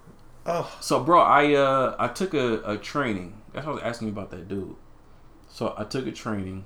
Oh, 0.44 0.76
So, 0.80 1.02
bro, 1.04 1.20
I 1.20 1.54
uh 1.54 1.94
I 1.98 2.08
took 2.08 2.34
a, 2.34 2.60
a 2.64 2.76
training. 2.76 3.40
That's 3.52 3.64
what 3.66 3.72
I 3.72 3.74
was 3.76 3.82
asking 3.84 4.08
you 4.08 4.12
about 4.12 4.30
that 4.32 4.48
dude. 4.48 4.74
So 5.48 5.74
I 5.78 5.84
took 5.84 6.06
a 6.06 6.12
training 6.12 6.64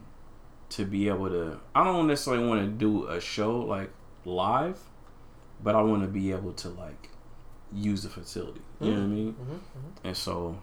to 0.70 0.84
be 0.84 1.08
able 1.08 1.28
to. 1.28 1.60
I 1.74 1.84
don't 1.84 2.06
necessarily 2.06 2.46
want 2.46 2.62
to 2.62 2.68
do 2.68 3.06
a 3.06 3.20
show 3.20 3.58
like 3.60 3.90
live, 4.24 4.80
but 5.62 5.74
I 5.74 5.82
want 5.82 6.02
to 6.02 6.08
be 6.08 6.32
able 6.32 6.52
to 6.54 6.68
like 6.70 7.10
use 7.72 8.02
the 8.02 8.08
facility. 8.08 8.60
You 8.80 8.90
know 8.90 8.96
what 8.98 9.02
I 9.02 9.06
mean? 9.06 9.32
Mm-hmm, 9.32 10.06
And 10.08 10.16
so, 10.16 10.58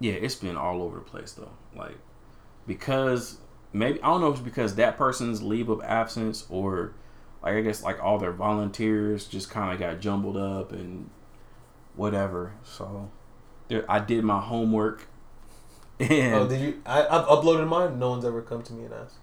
yeah, 0.00 0.14
it's 0.14 0.34
been 0.36 0.56
all 0.56 0.82
over 0.82 0.96
the 0.98 1.04
place 1.04 1.32
though. 1.32 1.50
Like 1.76 1.96
because 2.66 3.38
maybe 3.72 4.00
I 4.02 4.06
don't 4.06 4.20
know 4.20 4.28
if 4.28 4.36
it's 4.36 4.44
because 4.44 4.76
that 4.76 4.96
person's 4.96 5.42
leave 5.42 5.68
of 5.68 5.82
absence 5.82 6.46
or 6.48 6.94
like 7.42 7.54
I 7.54 7.60
guess 7.60 7.82
like 7.82 8.02
all 8.02 8.18
their 8.18 8.32
volunteers 8.32 9.26
just 9.26 9.50
kind 9.50 9.72
of 9.72 9.78
got 9.78 10.00
jumbled 10.00 10.36
up 10.36 10.72
and 10.72 11.10
whatever. 11.96 12.52
So 12.62 13.10
there, 13.68 13.84
I 13.90 13.98
did 13.98 14.24
my 14.24 14.40
homework. 14.40 15.08
And 16.00 16.34
oh, 16.34 16.48
did 16.48 16.60
you? 16.60 16.82
I, 16.84 17.02
I've 17.06 17.26
uploaded 17.26 17.68
mine. 17.68 17.98
No 17.98 18.10
one's 18.10 18.24
ever 18.24 18.42
come 18.42 18.62
to 18.62 18.72
me 18.72 18.84
and 18.86 18.94
asked. 18.94 19.16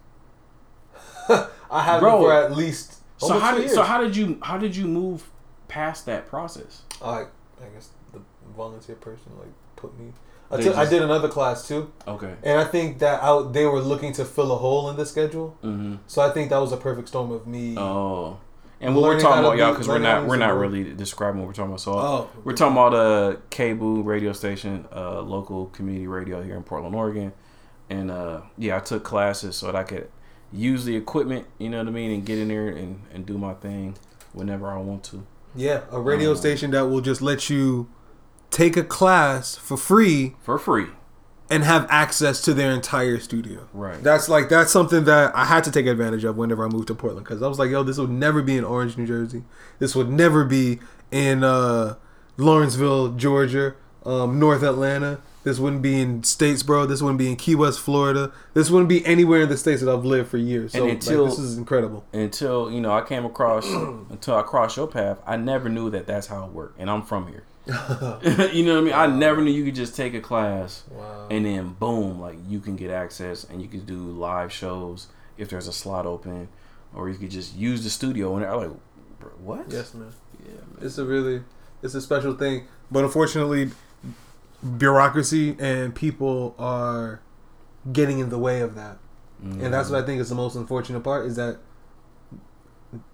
I 1.72 1.82
have 1.84 2.00
Bro, 2.02 2.22
for 2.22 2.34
at 2.34 2.56
least. 2.56 3.00
so 3.18 3.40
how 3.40 3.52
did 3.54 3.62
years. 3.64 3.74
so 3.74 3.84
how 3.84 4.02
did 4.02 4.16
you 4.16 4.40
how 4.42 4.58
did 4.58 4.76
you 4.76 4.88
move 4.88 5.30
past 5.68 6.06
that 6.06 6.28
process? 6.28 6.84
I 7.02 7.22
I 7.62 7.68
guess 7.74 7.90
the 8.14 8.20
volunteer 8.56 8.96
person 8.96 9.32
like 9.40 9.50
put 9.76 9.98
me. 10.00 10.14
I, 10.50 10.58
They 10.58 10.64
took, 10.64 10.76
I 10.78 10.86
did 10.90 11.02
another 11.02 11.30
class 11.30 11.66
too, 11.68 11.92
Okay. 12.06 12.34
and 12.44 12.60
I 12.60 12.66
think 12.66 13.00
that 13.00 13.24
I, 13.24 13.42
they 13.52 13.66
were 13.66 13.80
looking 13.80 14.12
to 14.14 14.26
fill 14.26 14.52
a 14.52 14.58
hole 14.58 14.90
in 14.90 14.98
the 14.98 15.06
schedule. 15.06 15.58
Mm-hmm. 15.64 15.96
So 16.08 16.22
I 16.22 16.30
think 16.32 16.50
that 16.50 16.58
was 16.58 16.74
a 16.74 16.78
perfect 16.78 17.08
storm 17.08 17.32
of 17.32 17.48
me. 17.48 17.76
Oh. 17.78 18.38
And 18.82 18.96
what 18.96 19.04
we're 19.04 19.20
talking 19.20 19.40
about, 19.46 19.58
y'all, 19.58 19.72
because 19.72 19.88
we're 19.88 20.00
not 20.00 20.26
we're 20.26 20.38
not 20.38 20.56
really 20.58 20.94
describing 20.94 21.40
what 21.40 21.48
we're 21.48 21.54
talking 21.54 21.70
about. 21.72 21.82
So 21.82 21.94
Oh, 21.94 22.30
we're 22.44 22.54
talking 22.56 22.76
about 22.76 22.94
a 22.94 23.38
KBOO 23.52 24.04
radio 24.04 24.34
station, 24.34 24.88
uh, 24.94 25.22
local 25.22 25.68
community 25.68 26.08
radio 26.08 26.42
here 26.42 26.56
in 26.56 26.64
Portland, 26.64 26.96
Oregon, 26.96 27.32
and 27.90 28.10
uh, 28.10 28.42
yeah, 28.58 28.78
I 28.78 28.80
took 28.80 29.04
classes 29.04 29.56
so 29.56 29.68
that 29.68 29.76
I 29.76 29.84
could 29.84 30.10
use 30.52 30.84
the 30.86 30.96
equipment, 30.96 31.46
you 31.60 31.70
know 31.70 31.78
what 31.78 31.88
I 31.88 31.92
mean, 31.92 32.12
and 32.12 32.26
get 32.26 32.38
in 32.40 32.48
there 32.50 32.68
and, 32.70 33.04
and 33.14 33.26
do 33.26 33.38
my 33.38 33.54
thing 33.54 33.96
whenever 34.34 34.68
I 34.70 34.78
want 34.80 35.04
to. 35.06 35.26
Yeah, 35.56 35.82
a 35.92 36.00
radio 36.00 36.32
Um, 36.32 36.38
station 36.38 36.72
that 36.72 36.88
will 36.88 37.02
just 37.02 37.22
let 37.22 37.50
you 37.50 37.88
take 38.50 38.76
a 38.76 38.84
class 38.84 39.56
for 39.56 39.78
free 39.78 40.36
for 40.42 40.58
free. 40.58 40.88
And 41.52 41.66
have 41.66 41.86
access 41.90 42.40
to 42.42 42.54
their 42.54 42.72
entire 42.72 43.20
studio. 43.20 43.68
Right. 43.74 44.02
That's 44.02 44.30
like 44.30 44.48
that's 44.48 44.72
something 44.72 45.04
that 45.04 45.36
I 45.36 45.44
had 45.46 45.66
to 45.66 45.72
take 45.72 45.86
advantage 45.86 46.24
of 46.24 46.38
whenever 46.38 46.66
I 46.66 46.70
moved 46.70 46.88
to 46.88 46.96
Portland 46.96 47.26
because 47.26 47.44
I 47.44 47.48
was 47.48 47.60
like, 47.60 47.70
yo, 47.70 47.84
this 47.84 47.98
would 47.98 48.10
never 48.10 48.42
be 48.42 48.56
in 48.58 48.64
Orange, 48.64 48.98
New 48.98 49.06
Jersey. 49.06 49.44
This 49.78 49.94
would 49.94 50.10
never 50.10 50.46
be 50.46 50.80
in 51.12 51.44
uh, 51.44 51.96
Lawrenceville, 52.38 53.10
Georgia, 53.10 53.76
um, 54.06 54.40
North 54.40 54.64
Atlanta. 54.64 55.20
This 55.44 55.60
wouldn't 55.60 55.82
be 55.82 56.00
in 56.00 56.22
Statesboro. 56.22 56.88
This 56.88 57.02
wouldn't 57.02 57.18
be 57.18 57.30
in 57.30 57.36
Key 57.36 57.56
West, 57.56 57.80
Florida. 57.82 58.32
This 58.54 58.70
wouldn't 58.70 58.88
be 58.90 59.04
anywhere 59.06 59.42
in 59.42 59.50
the 59.50 59.58
states 59.58 59.82
that 59.82 59.92
I've 59.92 60.06
lived 60.06 60.30
for 60.30 60.38
years. 60.38 60.72
So 60.72 60.80
And 60.80 60.88
like, 60.90 60.94
until- 61.02 61.26
this 61.26 61.40
is 61.40 61.58
incredible. 61.58 62.06
Until 62.14 62.72
you 62.72 62.80
know, 62.80 62.92
I 62.92 63.02
came 63.02 63.26
across 63.26 63.66
until 64.10 64.36
I 64.36 64.44
crossed 64.44 64.78
your 64.78 64.88
path. 64.88 65.20
I 65.28 65.36
never 65.36 65.68
knew 65.68 65.90
that 65.90 66.08
that's 66.08 66.28
how 66.28 66.46
it 66.46 66.52
worked, 66.54 66.80
and 66.80 66.90
I'm 66.90 67.02
from 67.02 67.28
here. 67.28 67.44
you 67.68 68.66
know 68.66 68.74
what 68.76 68.82
I 68.82 68.82
mean? 68.82 68.94
I 68.94 69.08
never 69.08 69.42
knew 69.42 69.52
you 69.52 69.66
could 69.66 69.76
just 69.76 69.96
take 69.96 70.14
a 70.14 70.20
class 70.22 70.84
Wow. 70.92 71.28
and 71.30 71.46
then 71.46 71.74
boom, 71.80 72.20
like 72.20 72.38
you 72.48 72.60
can 72.60 72.76
get 72.76 72.90
access 72.92 73.44
and 73.44 73.62
you 73.62 73.68
can 73.68 73.82
do 73.86 73.98
live 73.98 74.52
shows 74.52 75.08
if 75.38 75.50
there's 75.50 75.68
a 75.68 75.74
slot 75.74 76.06
open, 76.06 76.48
or 76.94 77.10
you 77.10 77.16
could 77.18 77.32
just 77.32 77.56
use 77.56 77.84
the 77.84 77.90
studio. 77.90 78.36
And 78.36 78.46
I'm 78.46 78.58
like, 78.58 78.72
what? 79.40 79.66
Yes, 79.70 79.94
man. 79.94 80.12
Yeah, 80.44 80.54
man. 80.56 80.86
It's 80.86 80.98
a 80.98 81.06
really, 81.06 81.44
it's 81.84 81.94
a 81.96 82.02
special 82.02 82.34
thing. 82.36 82.66
But 82.90 83.04
unfortunately, 83.04 83.72
bureaucracy 84.78 85.56
and 85.60 85.96
people 85.96 86.56
are 86.60 87.22
getting 87.92 88.20
in 88.20 88.30
the 88.30 88.38
way 88.38 88.62
of 88.62 88.76
that. 88.76 88.98
and 89.42 89.74
that's 89.74 89.90
what 89.90 90.04
I 90.04 90.06
think 90.06 90.22
is 90.22 90.30
the 90.30 90.36
most 90.36 90.56
unfortunate 90.56 91.00
part 91.04 91.26
is 91.26 91.36
that 91.36 91.58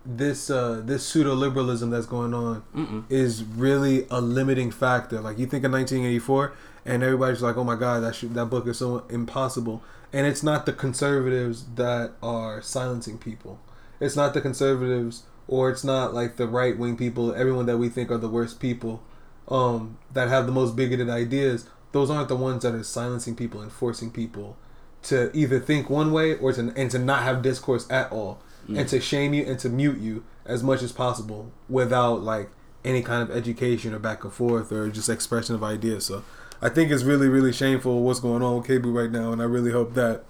this 0.06 0.50
uh, 0.50 0.82
this 0.84 1.06
pseudo 1.06 1.34
liberalism 1.34 1.90
that's 1.90 2.06
going 2.06 2.34
on 2.34 2.64
Mm-mm. 2.76 3.04
is 3.10 3.44
really 3.44 4.08
a 4.10 4.20
limiting 4.22 4.72
factor. 4.72 5.22
Like 5.22 5.38
you 5.38 5.46
think 5.46 5.64
of 5.64 5.72
1984, 5.72 6.54
and 6.86 7.04
everybody's 7.04 7.42
like, 7.42 7.58
"Oh 7.58 7.64
my 7.64 7.76
God, 7.76 8.04
that 8.04 8.16
should, 8.16 8.34
that 8.34 8.46
book 8.46 8.68
is 8.68 8.80
so 8.80 9.06
impossible." 9.10 9.84
And 10.12 10.26
it's 10.26 10.42
not 10.42 10.66
the 10.66 10.74
conservatives 10.74 11.66
that 11.76 12.14
are 12.24 12.62
silencing 12.62 13.18
people. 13.18 13.60
It's 14.00 14.16
not 14.16 14.34
the 14.34 14.42
conservatives, 14.42 15.24
or 15.48 15.70
it's 15.70 15.84
not 15.84 16.14
like 16.14 16.38
the 16.38 16.48
right 16.48 16.78
wing 16.78 16.98
people. 16.98 17.36
Everyone 17.36 17.66
that 17.68 17.78
we 17.78 17.90
think 17.90 18.10
are 18.10 18.18
the 18.18 18.30
worst 18.30 18.60
people, 18.60 19.04
um, 19.48 19.98
that 20.14 20.30
have 20.30 20.46
the 20.46 20.52
most 20.52 20.76
bigoted 20.76 21.10
ideas. 21.10 21.68
Those 21.92 22.10
aren't 22.10 22.30
the 22.30 22.36
ones 22.36 22.64
that 22.64 22.74
are 22.74 22.84
silencing 22.84 23.36
people 23.36 23.62
and 23.62 23.72
forcing 23.72 24.12
people 24.12 24.58
to 25.04 25.32
either 25.36 25.60
think 25.60 25.90
one 25.90 26.12
way 26.12 26.36
or 26.36 26.52
to 26.54 26.74
and 26.76 26.90
to 26.92 27.00
not 27.00 27.24
have 27.24 27.42
discourse 27.42 27.90
at 27.90 28.12
all 28.12 28.40
and 28.76 28.88
to 28.90 29.00
shame 29.00 29.34
you 29.34 29.46
and 29.46 29.60
to 29.60 29.70
mute 29.70 30.00
you 30.00 30.24
as 30.46 30.64
much 30.64 30.82
as 30.82 30.92
possible 30.92 31.52
without 31.70 32.22
like 32.22 32.50
any 32.84 33.02
kind 33.02 33.22
of 33.22 33.36
education 33.36 33.94
or 33.94 34.00
back 34.00 34.24
and 34.24 34.34
forth 34.34 34.72
or 34.72 34.90
just 34.90 35.10
expression 35.10 35.56
of 35.56 35.64
ideas. 35.64 36.06
So 36.06 36.24
I 36.62 36.70
think 36.70 36.92
it's 36.92 37.04
really 37.04 37.28
really 37.28 37.54
shameful 37.54 38.02
what's 38.04 38.20
going 38.20 38.42
on 38.42 38.58
with 38.58 38.68
KBOO 38.68 38.94
right 38.94 39.12
now, 39.12 39.32
and 39.32 39.42
I 39.42 39.46
really 39.46 39.72
hope 39.72 39.94
that 39.94 40.24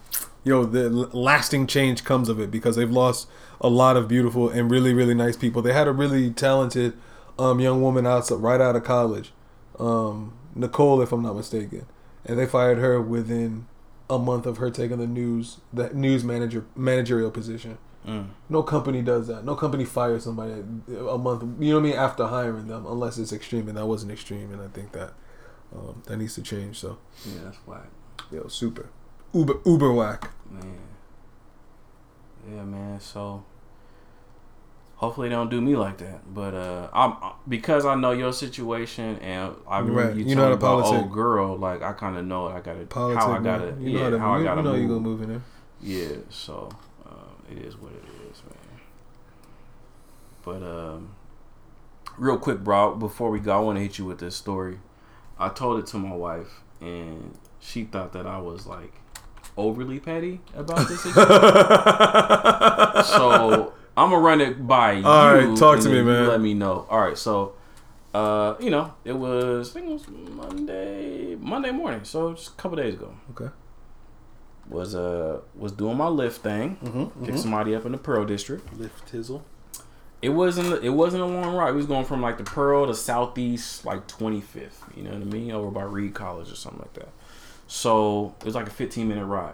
yo 0.43 0.65
the 0.65 0.89
lasting 0.89 1.67
change 1.67 2.03
comes 2.03 2.29
of 2.29 2.39
it 2.39 2.51
because 2.51 2.75
they've 2.75 2.89
lost 2.89 3.27
a 3.61 3.69
lot 3.69 3.97
of 3.97 4.07
beautiful 4.07 4.49
and 4.49 4.69
really 4.69 4.93
really 4.93 5.13
nice 5.13 5.35
people. 5.35 5.61
They 5.61 5.73
had 5.73 5.87
a 5.87 5.91
really 5.93 6.31
talented 6.31 6.93
um, 7.39 7.59
young 7.59 7.81
woman 7.81 8.05
out 8.05 8.29
right 8.31 8.59
out 8.59 8.75
of 8.75 8.83
college, 8.83 9.31
um, 9.79 10.33
Nicole, 10.55 11.01
if 11.01 11.11
I'm 11.11 11.21
not 11.21 11.35
mistaken, 11.35 11.85
and 12.25 12.37
they 12.37 12.45
fired 12.45 12.79
her 12.79 13.01
within 13.01 13.67
a 14.09 14.17
month 14.17 14.45
of 14.45 14.57
her 14.57 14.69
taking 14.71 14.97
the 14.97 15.07
news 15.07 15.57
the 15.71 15.93
news 15.93 16.23
manager 16.23 16.65
managerial 16.75 17.31
position. 17.31 17.77
Mm. 18.07 18.27
No 18.49 18.63
company 18.63 19.01
does 19.01 19.27
that. 19.27 19.43
No 19.43 19.55
company 19.55 19.83
fires 19.83 20.23
somebody 20.23 20.53
a 20.53 21.17
month. 21.17 21.43
You 21.61 21.71
know 21.73 21.79
what 21.81 21.87
I 21.87 21.89
mean? 21.89 21.95
After 21.97 22.25
hiring 22.27 22.67
them, 22.67 22.85
unless 22.85 23.17
it's 23.17 23.33
extreme, 23.33 23.67
and 23.67 23.77
that 23.77 23.85
wasn't 23.85 24.11
extreme, 24.13 24.51
and 24.53 24.61
I 24.61 24.67
think 24.69 24.93
that 24.93 25.13
um, 25.75 26.01
that 26.05 26.15
needs 26.17 26.35
to 26.35 26.41
change. 26.41 26.79
So, 26.79 26.97
Yeah, 27.25 27.41
that's 27.43 27.57
whack, 27.67 27.87
yo, 28.31 28.47
super, 28.47 28.89
uber, 29.33 29.55
uber 29.65 29.91
whack. 29.91 30.31
man. 30.49 30.77
Yeah, 32.49 32.63
man. 32.63 32.99
So 33.01 33.43
hopefully 34.95 35.27
they 35.29 35.35
don't 35.35 35.49
do 35.49 35.59
me 35.59 35.75
like 35.75 35.97
that. 35.97 36.33
But 36.33 36.53
uh, 36.53 36.87
I'm 36.93 37.33
because 37.49 37.85
I 37.85 37.95
know 37.95 38.11
your 38.11 38.31
situation 38.31 39.17
and 39.19 39.53
I 39.67 39.79
remember 39.79 40.07
Right. 40.07 40.15
you, 40.15 40.23
You 40.25 40.35
know 40.35 40.43
how 40.43 40.47
told 40.49 40.59
to 40.61 40.65
me 40.65 40.71
about 40.71 40.81
politic. 40.83 41.03
old 41.07 41.13
girl. 41.13 41.57
Like 41.57 41.81
I 41.81 41.91
kind 41.91 42.15
of 42.17 42.23
know 42.25 42.47
I 42.47 42.61
gotta 42.61 42.85
Politics, 42.85 43.25
how 43.25 43.33
I 43.33 43.39
gotta 43.39 43.75
You 43.81 43.89
yeah 43.89 43.97
know 43.97 44.03
how, 44.03 44.09
to, 44.11 44.19
how 44.19 44.33
I 44.33 44.37
you, 44.37 44.43
gotta 44.45 44.61
you 44.61 44.63
know 44.63 44.71
move. 44.73 44.81
you 44.81 44.87
gonna 44.87 44.99
move 45.01 45.21
in 45.23 45.29
there. 45.29 45.41
Yeah, 45.81 46.15
so 46.29 46.69
uh, 46.71 46.75
it 47.49 47.57
is 47.57 47.77
what 47.77 47.91
it 47.91 48.03
is, 48.31 48.41
man. 48.43 48.79
But 50.43 50.63
um, 50.63 51.15
real 52.17 52.37
quick, 52.37 52.59
bro, 52.59 52.95
before 52.95 53.29
we 53.29 53.39
go, 53.39 53.55
I 53.55 53.59
want 53.59 53.77
to 53.77 53.81
hit 53.81 53.97
you 53.97 54.05
with 54.05 54.19
this 54.19 54.35
story. 54.35 54.79
I 55.39 55.49
told 55.49 55.79
it 55.79 55.87
to 55.87 55.97
my 55.97 56.15
wife, 56.15 56.61
and 56.81 57.37
she 57.59 57.83
thought 57.83 58.13
that 58.13 58.25
I 58.25 58.39
was 58.39 58.65
like 58.65 58.93
overly 59.55 59.99
petty 59.99 60.39
about 60.55 60.87
this. 60.87 61.01
so 63.07 63.73
I'm 63.95 64.09
gonna 64.09 64.19
run 64.19 64.41
it 64.41 64.67
by 64.67 64.93
you. 64.93 65.05
All 65.05 65.33
right, 65.33 65.57
talk 65.57 65.79
to 65.81 65.89
me, 65.89 66.01
man. 66.01 66.27
Let 66.27 66.41
me 66.41 66.53
know. 66.53 66.85
All 66.89 67.01
right, 67.01 67.17
so. 67.17 67.53
Uh, 68.13 68.55
you 68.59 68.69
know, 68.71 68.93
it 69.03 69.13
was 69.13 69.69
I 69.69 69.73
think 69.73 69.89
it 69.89 69.93
was 69.93 70.07
Monday, 70.07 71.35
Monday 71.35 71.71
morning, 71.71 72.03
so 72.03 72.33
just 72.33 72.47
a 72.47 72.51
couple 72.53 72.77
days 72.77 72.95
ago. 72.95 73.13
Okay. 73.31 73.49
Was 74.69 74.95
uh 74.95 75.39
was 75.55 75.71
doing 75.71 75.97
my 75.97 76.05
Lyft 76.07 76.37
thing, 76.37 76.77
Mm-hmm. 76.83 77.25
pick 77.25 77.37
somebody 77.37 77.73
up 77.75 77.85
in 77.85 77.91
the 77.93 77.97
Pearl 77.97 78.25
District. 78.25 78.67
Lyft 78.77 79.09
tizzle. 79.11 79.41
It 80.21 80.29
wasn't 80.29 80.83
it 80.83 80.89
wasn't 80.89 81.23
a 81.23 81.25
long 81.25 81.55
ride. 81.55 81.71
We 81.71 81.77
was 81.77 81.85
going 81.85 82.03
from 82.05 82.21
like 82.21 82.37
the 82.37 82.43
Pearl 82.43 82.87
to 82.87 82.93
Southeast, 82.95 83.85
like 83.85 84.07
25th. 84.07 84.95
You 84.97 85.03
know 85.03 85.11
what 85.11 85.21
I 85.21 85.25
mean? 85.25 85.51
Over 85.51 85.69
by 85.71 85.83
Reed 85.83 86.13
College 86.15 86.51
or 86.51 86.55
something 86.55 86.79
like 86.81 86.93
that. 86.95 87.09
So 87.67 88.35
it 88.39 88.45
was 88.45 88.55
like 88.55 88.67
a 88.67 88.71
15 88.71 89.07
minute 89.07 89.25
ride. 89.25 89.53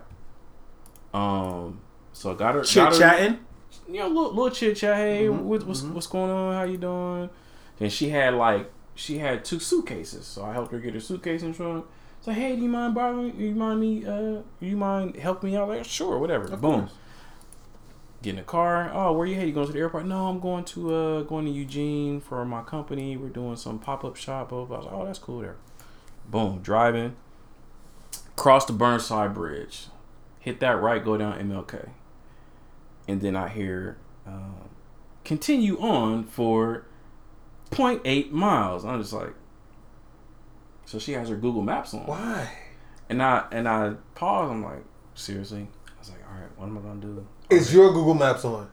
Um, 1.14 1.81
so 2.14 2.31
I 2.31 2.35
got 2.35 2.56
her 2.56 2.64
Chit 2.64 2.94
chatting. 2.94 3.40
you 3.88 3.99
know, 3.99 4.07
little, 4.07 4.30
little 4.34 4.49
chit 4.49 4.77
chat. 4.77 4.95
Hey, 4.98 5.26
Mhm, 5.27 5.41
what, 5.41 5.64
what's 5.65 5.81
mhm. 5.81 5.94
what's 5.94 6.07
going 6.07 6.31
on? 6.31 6.53
How 6.53 6.64
you 6.64 6.77
doing? 6.77 7.30
And 7.80 7.91
she 7.91 8.10
had 8.10 8.34
like 8.34 8.72
she 8.95 9.18
had 9.19 9.44
two 9.45 9.60
suitcases, 9.60 10.26
so 10.26 10.44
I 10.44 10.53
helped 10.53 10.72
her 10.72 10.80
get 10.80 10.94
her 10.94 10.99
suitcase 10.99 11.44
in 11.44 11.53
trunk. 11.53 11.85
So 12.24 12.32
hey, 12.32 12.56
do 12.56 12.62
you 12.62 12.70
mind 12.70 12.95
borrowing? 12.95 13.38
You 13.38 13.54
mind 13.54 13.82
me? 13.82 14.06
Uh, 14.06 14.44
you 14.62 14.78
mind 14.78 15.18
helping 15.18 15.52
me 15.52 15.58
out? 15.58 15.68
Like 15.68 15.84
sure, 15.84 16.18
whatever. 16.18 16.45
Of 16.45 16.62
Boom. 16.62 16.82
course. 16.82 16.94
Get 18.22 18.30
in 18.30 18.36
the 18.38 18.44
car. 18.44 18.90
Oh, 18.94 19.12
where 19.12 19.28
you 19.28 19.36
headed? 19.36 19.50
You 19.50 19.54
going 19.54 19.68
to 19.68 19.74
the 19.74 19.80
airport? 19.80 20.06
No, 20.06 20.28
I'm 20.28 20.40
going 20.40 20.64
to 20.64 20.95
uh 20.95 21.22
going 21.24 21.44
to 21.44 21.52
Eugene 21.52 22.22
for 22.22 22.45
my 22.45 22.62
company. 22.62 23.18
We're 23.18 23.28
doing 23.28 23.58
some 23.58 23.78
pop 23.78 24.06
up 24.06 24.16
shop. 24.16 24.50
Blah, 24.50 24.64
blah, 24.64 24.68
blah. 24.68 24.76
I 24.78 24.80
was 24.80 24.86
like, 24.86 24.95
oh, 24.95 25.06
that's 25.06 25.20
cool 25.20 25.41
there. 25.41 25.58
Boom, 26.30 26.60
driving. 26.62 27.18
Cross 28.38 28.68
the 28.68 28.74
Burnside 28.74 29.34
Bridge. 29.34 29.88
Hit 30.40 30.62
that 30.62 30.82
right, 30.82 31.04
go 31.04 31.18
down 31.18 31.38
MLK. 31.38 31.90
And 33.06 33.20
then 33.20 33.36
I 33.36 33.50
hear 33.50 33.98
um, 34.26 34.70
continue 35.26 35.78
on 35.78 36.24
for 36.24 36.86
0.8 37.72 38.32
miles. 38.32 38.86
I'm 38.86 39.02
just 39.02 39.12
like, 39.12 39.34
so 40.94 40.99
she 40.99 41.14
has 41.14 41.28
her 41.28 41.36
Google 41.36 41.64
Maps 41.64 41.95
on. 41.95 42.02
Why? 42.02 42.48
And 43.10 43.20
I 43.24 43.48
and 43.52 43.68
I 43.68 43.95
paused. 44.14 44.52
I'm 44.52 44.64
like, 44.64 44.84
seriously? 45.15 45.68
I 45.88 45.99
was 45.99 46.11
like, 46.11 46.20
all 46.24 46.40
right, 46.40 46.56
what 46.56 46.68
am 46.68 46.78
I 46.78 46.82
gonna 46.82 47.02
do? 47.02 47.28
Is 47.49 47.74
your 47.74 47.91
Google 47.91 48.14
Maps 48.14 48.45
on? 48.45 48.70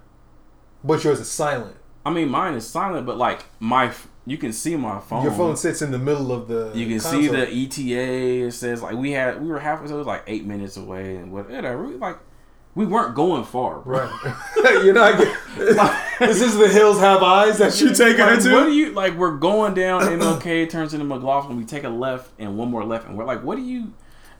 But 0.84 1.02
yours 1.02 1.18
is 1.18 1.30
silent. 1.30 1.76
I 2.04 2.10
mean, 2.10 2.28
mine 2.28 2.52
is 2.56 2.68
silent, 2.68 3.06
but 3.06 3.16
like 3.16 3.46
my, 3.58 3.90
you 4.26 4.36
can 4.36 4.52
see 4.52 4.76
my 4.76 5.00
phone. 5.00 5.22
Your 5.22 5.32
phone 5.32 5.56
sits 5.56 5.80
in 5.80 5.92
the 5.92 5.98
middle 5.98 6.30
of 6.30 6.46
the. 6.46 6.72
You 6.74 6.86
can 6.86 7.00
see 7.00 7.26
the 7.26 7.48
ETA. 7.48 8.48
It 8.48 8.52
says 8.52 8.82
like 8.82 8.96
we 8.96 9.12
had 9.12 9.40
we 9.42 9.48
were 9.48 9.58
half. 9.58 9.86
So 9.88 9.94
it 9.94 9.96
was 9.96 10.06
like 10.06 10.24
eight 10.26 10.44
minutes 10.44 10.76
away 10.76 11.16
and 11.16 11.32
whatever. 11.32 11.88
Like 11.88 12.18
we 12.74 12.86
weren't 12.86 13.14
going 13.14 13.44
far. 13.44 13.80
bro. 13.80 14.08
Right. 14.24 14.34
You're 14.84 14.94
not. 14.94 15.18
Get, 15.18 15.36
this 16.20 16.40
is 16.40 16.56
the 16.56 16.68
hills 16.68 16.98
have 17.00 17.22
eyes 17.22 17.58
that 17.58 17.80
you 17.80 17.92
taking 17.94 18.24
her 18.24 18.40
to. 18.40 18.52
what 18.52 18.64
do 18.66 18.72
you 18.72 18.92
like? 18.92 19.14
We're 19.16 19.36
going 19.36 19.74
down 19.74 20.02
MLK 20.02 20.70
turns 20.70 20.94
into 20.94 21.04
McLoughlin. 21.04 21.56
We 21.56 21.64
take 21.64 21.84
a 21.84 21.88
left 21.88 22.30
and 22.38 22.56
one 22.56 22.70
more 22.70 22.84
left, 22.84 23.08
and 23.08 23.16
we're 23.18 23.24
like, 23.24 23.42
what 23.42 23.56
do 23.56 23.62
you? 23.62 23.92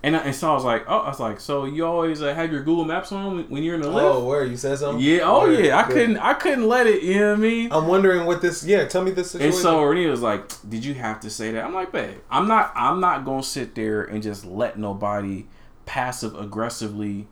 And, 0.03 0.17
I, 0.17 0.21
and 0.21 0.35
so 0.35 0.51
I 0.51 0.55
was 0.55 0.65
like, 0.65 0.85
oh, 0.89 1.01
I 1.01 1.09
was 1.11 1.21
like, 1.21 1.41
so 1.41 1.67
you 1.67 1.85
always 1.85 2.23
uh, 2.23 2.33
have 2.35 2.51
your 2.51 2.63
Google 2.63 2.87
Maps 2.87 3.13
on 3.13 3.37
when- 3.37 3.45
when 3.51 3.63
you're 3.63 3.75
in 3.75 3.83
the 3.83 3.89
Lyft? 3.89 4.15
oh, 4.15 4.25
where 4.25 4.45
you 4.45 4.57
said 4.57 4.79
something? 4.79 5.05
yeah. 5.05 5.19
Oh 5.25 5.41
Word. 5.43 5.63
yeah. 5.63 5.79
I 5.79 5.83
Good. 5.87 5.93
couldn't. 5.93 6.17
I 6.19 6.33
couldn't 6.35 6.67
let 6.69 6.87
it. 6.87 7.03
You 7.03 7.19
know 7.21 7.29
what 7.33 7.39
I 7.39 7.43
mean? 7.43 7.73
I'm 7.73 7.87
wondering 7.87 8.25
what 8.27 8.41
this. 8.41 8.65
Yeah, 8.65 8.87
tell 8.87 9.03
me 9.03 9.11
this 9.11 9.35
And 9.35 9.53
so 9.53 9.83
Renee 9.83 10.07
was 10.07 10.23
like, 10.23 10.49
"Did 10.67 10.87
you 10.87 10.95
have 10.95 11.21
to 11.21 11.29
say 11.29 11.51
that?" 11.53 11.65
I'm 11.65 11.75
like, 11.75 11.93
"Babe, 11.93 12.17
I'm 12.31 12.49
not. 12.49 12.73
I'm 12.77 13.01
not 13.01 13.27
gonna 13.27 13.43
sit 13.43 13.75
there 13.75 14.03
and 14.05 14.23
just 14.23 14.47
let 14.47 14.79
nobody 14.79 15.49
passive 15.85 16.35
aggressively 16.35 17.27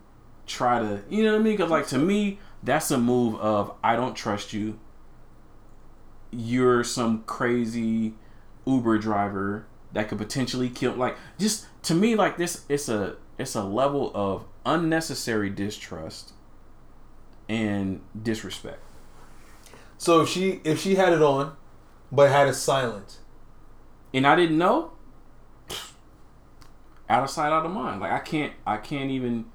try 0.48 0.80
to. 0.80 1.02
You 1.08 1.24
know 1.24 1.32
what 1.32 1.40
I 1.40 1.42
mean? 1.42 1.56
Because 1.56 1.70
like 1.70 1.86
to 1.88 1.98
me, 1.98 2.38
that's 2.62 2.90
a 2.90 2.98
move 2.98 3.36
of 3.40 3.72
I 3.84 3.96
don't 3.96 4.14
trust 4.14 4.52
you. 4.52 4.78
You're 6.30 6.84
some 6.84 7.22
crazy 7.24 8.14
Uber 8.66 8.98
driver 8.98 9.66
that 9.92 10.08
could 10.08 10.18
potentially 10.18 10.68
kill. 10.68 10.92
Like 10.94 11.16
just 11.38 11.66
to 11.84 11.94
me, 11.94 12.14
like 12.16 12.36
this, 12.36 12.64
it's 12.68 12.88
a 12.88 13.16
it's 13.38 13.54
a 13.54 13.62
level 13.64 14.10
of 14.14 14.44
unnecessary 14.66 15.48
distrust 15.50 16.32
and 17.48 18.00
disrespect. 18.20 18.80
so 19.96 20.20
if 20.20 20.28
she 20.28 20.60
if 20.64 20.80
she 20.80 20.96
had 20.96 21.12
it 21.12 21.22
on, 21.22 21.56
but 22.12 22.30
had 22.30 22.48
it 22.48 22.54
silent. 22.54 23.18
and 24.12 24.26
I 24.26 24.36
didn't 24.36 24.58
know, 24.58 24.92
out 27.08 27.22
of 27.24 27.30
sight, 27.30 27.52
out 27.52 27.64
of 27.64 27.72
mind. 27.72 28.00
Like 28.00 28.12
I 28.12 28.18
can't, 28.18 28.52
I 28.66 28.76
can't 28.76 29.10
even, 29.10 29.46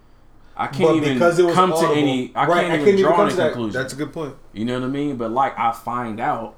I 0.55 0.67
can't 0.67 0.89
But 0.89 0.95
even 0.97 1.13
because 1.13 1.39
it 1.39 1.45
was 1.45 1.55
come 1.55 1.73
audible, 1.73 1.93
to 1.95 1.99
any. 1.99 2.31
I 2.35 2.45
right, 2.45 2.67
can't 2.67 2.81
even 2.87 3.01
draw 3.01 3.11
come 3.15 3.21
any 3.21 3.31
to 3.31 3.37
that. 3.37 3.51
conclusion. 3.53 3.81
That's 3.81 3.93
a 3.93 3.95
good 3.95 4.13
point. 4.13 4.35
you 4.53 4.65
know 4.65 4.79
what 4.79 4.85
I 4.85 4.89
mean? 4.89 5.15
But 5.17 5.31
like 5.31 5.57
I 5.57 5.71
find 5.71 6.19
out, 6.19 6.55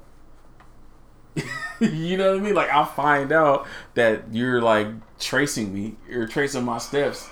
you 1.80 2.16
know 2.16 2.32
what 2.32 2.40
I 2.40 2.42
mean? 2.44 2.54
Like 2.54 2.70
I 2.70 2.84
find 2.84 3.32
out 3.32 3.66
that 3.94 4.32
you're 4.32 4.60
like 4.62 4.88
tracing 5.18 5.72
me, 5.74 5.96
you're 6.08 6.26
tracing 6.26 6.64
my 6.64 6.78
steps 6.78 7.28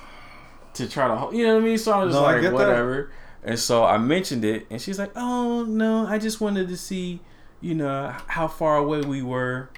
to 0.75 0.89
try 0.89 1.09
to, 1.09 1.17
hold- 1.17 1.35
you 1.35 1.47
know 1.47 1.55
what 1.55 1.63
I 1.63 1.65
mean? 1.67 1.79
So 1.79 1.93
I 1.93 2.05
was 2.05 2.13
just 2.15 2.21
No, 2.21 2.27
like, 2.27 2.41
get 2.43 2.51
that. 2.51 2.55
whatever. 2.55 3.11
And 3.43 3.59
so 3.59 3.85
I 3.85 3.99
mentioned 3.99 4.45
it, 4.45 4.67
and 4.71 4.81
she's 4.81 4.99
like, 4.99 5.13
"Oh 5.15 5.65
no, 5.65 6.07
I 6.07 6.19
just 6.19 6.41
wanted 6.41 6.69
to 6.69 6.79
see, 6.79 7.21
you 7.61 7.75
know, 7.75 8.15
how 8.27 8.49
far 8.49 8.79
away 8.79 9.03
we 9.03 9.21
were." 9.23 9.69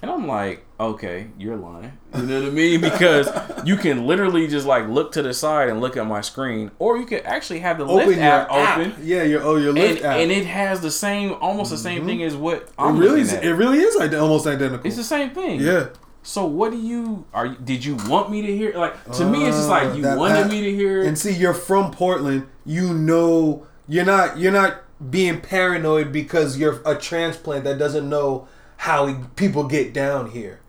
And 0.00 0.10
I'm 0.10 0.26
like, 0.26 0.64
"Okay, 0.80 1.28
you're 1.38 1.56
lying." 1.56 1.92
You 2.16 2.22
know 2.22 2.40
what 2.40 2.48
I 2.48 2.50
mean? 2.50 2.80
Because 2.80 3.28
you 3.64 3.76
can 3.76 4.06
literally 4.06 4.48
just 4.48 4.66
like 4.66 4.88
look 4.88 5.12
to 5.12 5.22
the 5.22 5.32
side 5.34 5.68
and 5.68 5.80
look 5.80 5.96
at 5.96 6.06
my 6.06 6.20
screen, 6.22 6.70
or 6.78 6.96
you 6.96 7.06
could 7.06 7.22
actually 7.24 7.60
have 7.60 7.78
the 7.78 7.86
Open 7.86 8.08
Lyft 8.14 8.18
app, 8.18 8.50
app. 8.50 8.78
open, 8.78 8.94
Yeah, 9.02 9.22
your 9.24 9.42
oh 9.42 9.56
your 9.56 9.72
Lyft 9.74 9.96
and, 9.96 9.98
app. 10.04 10.16
and 10.18 10.32
it 10.32 10.46
has 10.46 10.80
the 10.80 10.90
same, 10.90 11.34
almost 11.40 11.70
the 11.70 11.78
same 11.78 12.06
thing 12.06 12.22
as 12.22 12.34
what 12.34 12.56
it 12.62 12.68
I'm 12.78 12.98
really 12.98 13.20
is, 13.20 13.32
it 13.32 13.50
really 13.50 13.78
is 13.78 13.94
almost 14.14 14.46
identical. 14.46 14.86
it's 14.86 14.96
the 14.96 15.04
same 15.04 15.30
thing. 15.30 15.60
yeah. 15.60 15.88
So 16.22 16.44
what 16.44 16.70
do 16.70 16.78
you 16.78 17.24
are? 17.32 17.46
You, 17.46 17.56
did 17.64 17.82
you 17.84 17.96
want 18.08 18.30
me 18.30 18.42
to 18.42 18.56
hear? 18.56 18.74
Like 18.76 19.10
to 19.12 19.24
me, 19.24 19.46
it's 19.46 19.56
just 19.56 19.68
Uh, 19.68 19.72
like 19.72 19.96
you 19.96 20.02
wanted 20.04 20.34
pat- 20.42 20.50
me 20.50 20.60
to 20.62 20.74
hear. 20.74 21.02
And 21.02 21.16
see, 21.18 21.32
you're 21.32 21.54
from 21.54 21.90
Portland. 21.92 22.46
You 22.66 22.92
know, 22.92 23.66
you're 23.88 24.04
not 24.04 24.38
you're 24.38 24.52
not 24.52 24.82
being 25.10 25.40
paranoid 25.40 26.12
because 26.12 26.58
you're 26.58 26.80
a 26.84 26.94
transplant 26.94 27.64
that 27.64 27.78
doesn't 27.78 28.06
know 28.08 28.46
how 28.76 29.14
people 29.36 29.64
get 29.64 29.94
down 29.94 30.30
here. 30.30 30.59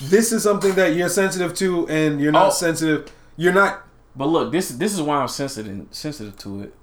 This 0.00 0.32
is 0.32 0.42
something 0.42 0.74
that 0.74 0.94
you're 0.94 1.08
sensitive 1.08 1.54
to, 1.54 1.88
and 1.88 2.20
you're 2.20 2.32
not 2.32 2.48
Oh. 2.48 2.50
sensitive. 2.50 3.10
You're 3.36 3.52
not. 3.54 3.82
But 4.14 4.26
look, 4.26 4.52
this 4.52 4.68
this 4.70 4.92
is 4.94 5.00
why 5.02 5.16
I'm 5.16 5.28
sensitive 5.28 5.86
sensitive 5.90 6.36
to 6.38 6.62
it. 6.62 6.74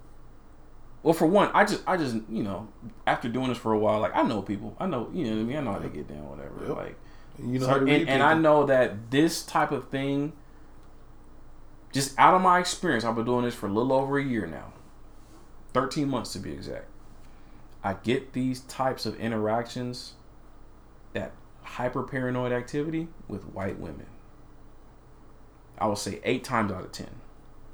Well, 1.03 1.13
for 1.13 1.25
one, 1.27 1.49
I 1.53 1.65
just 1.65 1.83
I 1.87 1.97
just 1.97 2.15
you 2.29 2.43
know 2.43 2.67
after 3.05 3.27
doing 3.29 3.49
this 3.49 3.57
for 3.57 3.73
a 3.73 3.77
while, 3.77 3.99
like 3.99 4.15
I 4.15 4.23
know 4.23 4.41
people, 4.41 4.75
I 4.79 4.85
know 4.87 5.09
you 5.13 5.25
know 5.25 5.31
what 5.31 5.39
I 5.39 5.43
mean. 5.43 5.57
I 5.57 5.61
know 5.61 5.71
how 5.73 5.79
they 5.79 5.89
get 5.89 6.07
down, 6.07 6.29
whatever. 6.29 6.55
Yep. 6.67 6.75
Like, 6.77 6.99
You 7.39 7.59
know 7.59 7.65
so- 7.65 7.75
and, 7.75 8.09
and 8.09 8.23
I 8.23 8.33
know 8.35 8.65
that 8.65 9.11
this 9.11 9.43
type 9.43 9.71
of 9.71 9.89
thing, 9.89 10.33
just 11.91 12.17
out 12.19 12.33
of 12.35 12.41
my 12.41 12.59
experience, 12.59 13.03
I've 13.03 13.15
been 13.15 13.25
doing 13.25 13.45
this 13.45 13.55
for 13.55 13.67
a 13.67 13.71
little 13.71 13.93
over 13.93 14.17
a 14.17 14.23
year 14.23 14.45
now, 14.47 14.73
thirteen 15.73 16.09
months 16.09 16.33
to 16.33 16.39
be 16.39 16.51
exact. 16.51 16.85
I 17.83 17.95
get 17.95 18.33
these 18.33 18.61
types 18.61 19.05
of 19.05 19.19
interactions, 19.19 20.13
that 21.13 21.31
hyper 21.63 22.03
paranoid 22.03 22.51
activity 22.51 23.07
with 23.27 23.43
white 23.45 23.79
women. 23.79 24.05
I 25.77 25.87
will 25.87 25.95
say 25.95 26.19
eight 26.23 26.43
times 26.43 26.71
out 26.71 26.83
of 26.83 26.91
ten. 26.91 27.09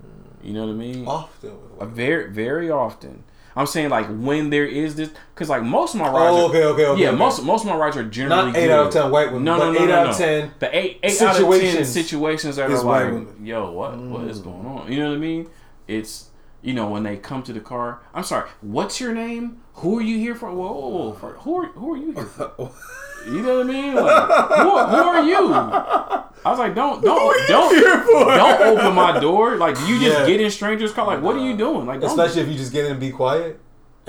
Mm. 0.03 0.45
You 0.45 0.53
know 0.53 0.65
what 0.65 0.71
I 0.71 0.75
mean? 0.75 1.05
often. 1.05 1.57
Very, 1.81 2.31
very 2.31 2.71
often. 2.71 3.23
I'm 3.55 3.65
saying 3.65 3.89
like 3.89 4.07
when 4.07 4.51
there 4.51 4.65
is 4.65 4.95
this, 4.95 5.11
because 5.33 5.49
like 5.49 5.63
most 5.63 5.93
of 5.93 5.99
my 5.99 6.07
oh, 6.07 6.13
rides. 6.13 6.37
Oh, 6.37 6.47
okay, 6.49 6.63
okay, 6.63 6.85
okay. 6.85 7.01
yeah, 7.01 7.09
okay. 7.09 7.17
most 7.17 7.43
most 7.43 7.61
of 7.61 7.67
my 7.67 7.75
rides 7.75 7.97
are 7.97 8.05
generally 8.05 8.51
Not 8.51 8.55
eight 8.55 8.67
good. 8.67 8.71
out 8.71 8.87
of 8.87 8.93
10 8.93 9.11
white 9.11 9.27
women, 9.27 9.43
No, 9.43 9.57
no, 9.57 9.71
no, 9.71 9.79
eight 9.79 9.87
no, 9.87 9.95
out 9.95 10.03
no. 10.05 10.09
of 10.11 10.17
10 10.17 10.53
The 10.59 10.77
eight, 10.77 10.99
eight 11.03 11.21
out 11.21 11.29
of 11.29 11.35
ten 11.35 11.35
situations 11.35 11.89
situations 11.89 12.55
that 12.55 12.71
are 12.71 12.83
like, 12.83 13.27
yo, 13.43 13.71
what, 13.71 13.97
what 13.97 14.27
is 14.27 14.39
mm. 14.39 14.45
going 14.45 14.65
on? 14.65 14.91
You 14.91 14.99
know 14.99 15.09
what 15.09 15.15
I 15.15 15.19
mean? 15.19 15.49
It's 15.87 16.28
you 16.61 16.73
know 16.73 16.88
when 16.90 17.03
they 17.03 17.18
come 17.18 17.44
to 17.44 17.53
the 17.53 17.60
car. 17.60 18.02
I'm 18.14 18.23
sorry. 18.23 18.49
What's 18.61 18.99
your 18.99 19.14
name? 19.14 19.61
Who 19.76 19.99
are 19.99 20.02
you 20.02 20.18
here 20.18 20.36
for? 20.36 20.52
Whoa, 20.52 20.72
whoa, 20.72 20.90
whoa, 20.90 21.14
for- 21.14 21.34
who 21.40 21.56
are 21.61 21.65
who 21.68 21.94
are 21.94 21.98
you 21.98 22.11
here 22.11 22.26
for? 22.26 22.72
You 23.27 23.41
know 23.41 23.57
what 23.57 23.65
I 23.68 23.69
mean? 23.69 23.95
Like, 23.95 24.27
who, 24.60 24.69
who 24.69 24.95
are 25.11 25.23
you? 25.26 25.53
I 25.53 26.23
was 26.45 26.57
like, 26.57 26.73
don't 26.73 27.03
don't 27.03 27.48
don't 27.49 27.76
don't 28.14 28.61
open 28.61 28.95
my 28.95 29.19
door. 29.19 29.57
Like, 29.57 29.76
do 29.77 29.86
you 29.88 29.99
just 29.99 30.19
Yeah. 30.22 30.26
get 30.26 30.40
in 30.40 30.49
strangers' 30.49 30.94
car? 30.94 31.06
Like, 31.06 31.22
what 31.22 31.36
are 31.36 31.45
you 31.45 31.57
doing? 31.57 31.86
Like, 31.86 32.02
Especially 32.02 32.41
if 32.44 32.48
you 32.48 32.56
just 32.56 32.72
get 32.72 32.86
in 32.86 32.91
and 32.91 32.99
be 32.99 33.11
quiet 33.11 33.60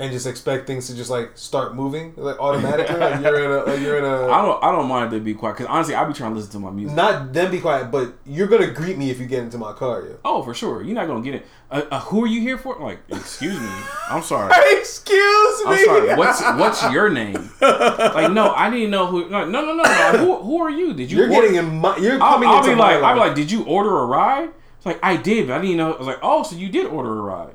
and 0.01 0.11
just 0.11 0.25
expect 0.25 0.65
things 0.65 0.87
to 0.87 0.95
just 0.95 1.11
like 1.11 1.37
start 1.37 1.75
moving 1.75 2.13
like 2.17 2.39
automatically. 2.39 2.97
like 2.97 3.21
you're 3.21 3.45
in 3.45 3.51
a 3.51 3.71
like 3.71 3.79
you're 3.79 3.97
in 3.99 4.03
a 4.03 4.27
I 4.31 4.41
don't 4.41 4.63
I 4.63 4.71
don't 4.71 4.87
mind 4.87 5.05
if 5.05 5.11
they 5.11 5.19
be 5.19 5.35
quiet 5.35 5.57
because 5.57 5.67
honestly, 5.67 5.93
I 5.93 6.03
be 6.05 6.13
trying 6.13 6.31
to 6.31 6.37
listen 6.37 6.51
to 6.53 6.59
my 6.59 6.71
music. 6.71 6.95
not 6.95 7.31
them 7.31 7.51
be 7.51 7.61
quiet, 7.61 7.91
but 7.91 8.15
you're 8.25 8.47
gonna 8.47 8.71
greet 8.71 8.97
me 8.97 9.11
if 9.11 9.19
you 9.19 9.27
get 9.27 9.43
into 9.43 9.59
my 9.59 9.73
car, 9.73 10.03
yeah. 10.07 10.15
Oh, 10.25 10.41
for 10.41 10.55
sure. 10.55 10.81
You're 10.81 10.95
not 10.95 11.05
gonna 11.05 11.21
get 11.21 11.35
it. 11.35 11.45
Uh, 11.69 11.83
uh, 11.91 11.99
who 11.99 12.23
are 12.23 12.27
you 12.27 12.41
here 12.41 12.57
for? 12.57 12.79
Like, 12.79 12.99
excuse 13.09 13.59
me. 13.59 13.69
I'm 14.09 14.23
sorry. 14.23 14.51
Excuse 14.71 15.65
me. 15.65 15.71
I'm 15.71 15.85
sorry. 15.85 16.15
What's 16.15 16.41
what's 16.59 16.91
your 16.91 17.09
name? 17.09 17.51
Like, 17.61 18.31
no, 18.31 18.53
I 18.55 18.71
didn't 18.71 18.89
know 18.89 19.05
who. 19.05 19.29
No, 19.29 19.45
no, 19.45 19.61
no, 19.61 19.75
no. 19.75 19.83
no. 19.83 20.17
Who, 20.17 20.35
who 20.37 20.61
are 20.63 20.71
you? 20.71 20.93
Did 20.93 21.11
you? 21.11 21.19
You're 21.19 21.31
order- 21.31 21.47
getting 21.47 21.55
in 21.57 21.75
my. 21.77 21.95
You're 21.97 22.21
I'll, 22.21 22.43
I'll 22.43 22.57
into 22.57 22.71
be 22.71 22.75
my 22.75 22.95
like, 22.95 23.03
I'll 23.03 23.13
be 23.13 23.19
like, 23.19 23.35
did 23.35 23.51
you 23.51 23.63
order 23.65 23.99
a 23.99 24.05
ride? 24.05 24.49
It's 24.77 24.85
like 24.87 24.99
I 25.03 25.15
did, 25.15 25.47
but 25.47 25.59
I 25.59 25.61
didn't 25.61 25.77
know. 25.77 25.93
I 25.93 25.97
was 25.97 26.07
like, 26.07 26.19
oh, 26.23 26.41
so 26.41 26.55
you 26.55 26.69
did 26.69 26.87
order 26.87 27.19
a 27.19 27.21
ride? 27.21 27.53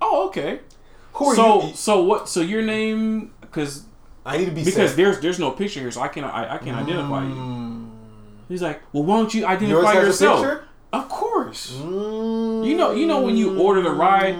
Oh, 0.00 0.26
okay. 0.26 0.60
Who 1.14 1.26
are 1.26 1.34
so 1.34 1.66
you? 1.68 1.74
so 1.74 2.02
what? 2.02 2.28
So 2.28 2.40
your 2.40 2.62
name? 2.62 3.32
Because 3.40 3.84
I 4.24 4.38
need 4.38 4.46
to 4.46 4.50
be 4.52 4.64
because 4.64 4.90
safe. 4.90 4.96
there's 4.96 5.20
there's 5.20 5.38
no 5.38 5.50
picture 5.50 5.80
here, 5.80 5.90
so 5.90 6.00
I 6.00 6.08
can 6.08 6.24
I, 6.24 6.54
I 6.54 6.58
can 6.58 6.74
identify 6.74 7.24
you. 7.24 7.90
He's 8.48 8.62
like, 8.62 8.82
well, 8.92 9.02
why 9.04 9.16
don't 9.18 9.32
you 9.34 9.46
identify 9.46 9.94
yourself? 9.94 10.62
Of 10.92 11.08
course. 11.08 11.72
Mm. 11.80 12.66
You 12.66 12.76
know, 12.76 12.92
you 12.92 13.06
know 13.06 13.22
when 13.22 13.34
you 13.36 13.58
order 13.58 13.80
the 13.80 13.90
ride, 13.90 14.36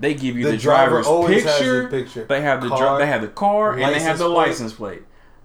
they 0.00 0.14
give 0.14 0.36
you 0.36 0.44
The 0.44 0.52
the, 0.52 0.56
driver 0.56 1.00
driver's 1.02 1.36
has 1.36 1.58
picture. 1.58 1.88
picture. 1.88 2.24
They 2.24 2.40
have 2.40 2.60
the 2.60 2.68
dri- 2.68 2.76
Car, 2.76 2.98
they 2.98 3.06
have 3.06 3.22
the 3.22 3.28
car 3.28 3.72
and 3.78 3.94
they 3.94 4.00
have 4.00 4.18
the 4.18 4.26
plate. 4.26 4.48
license 4.48 4.72
plate. 4.72 5.02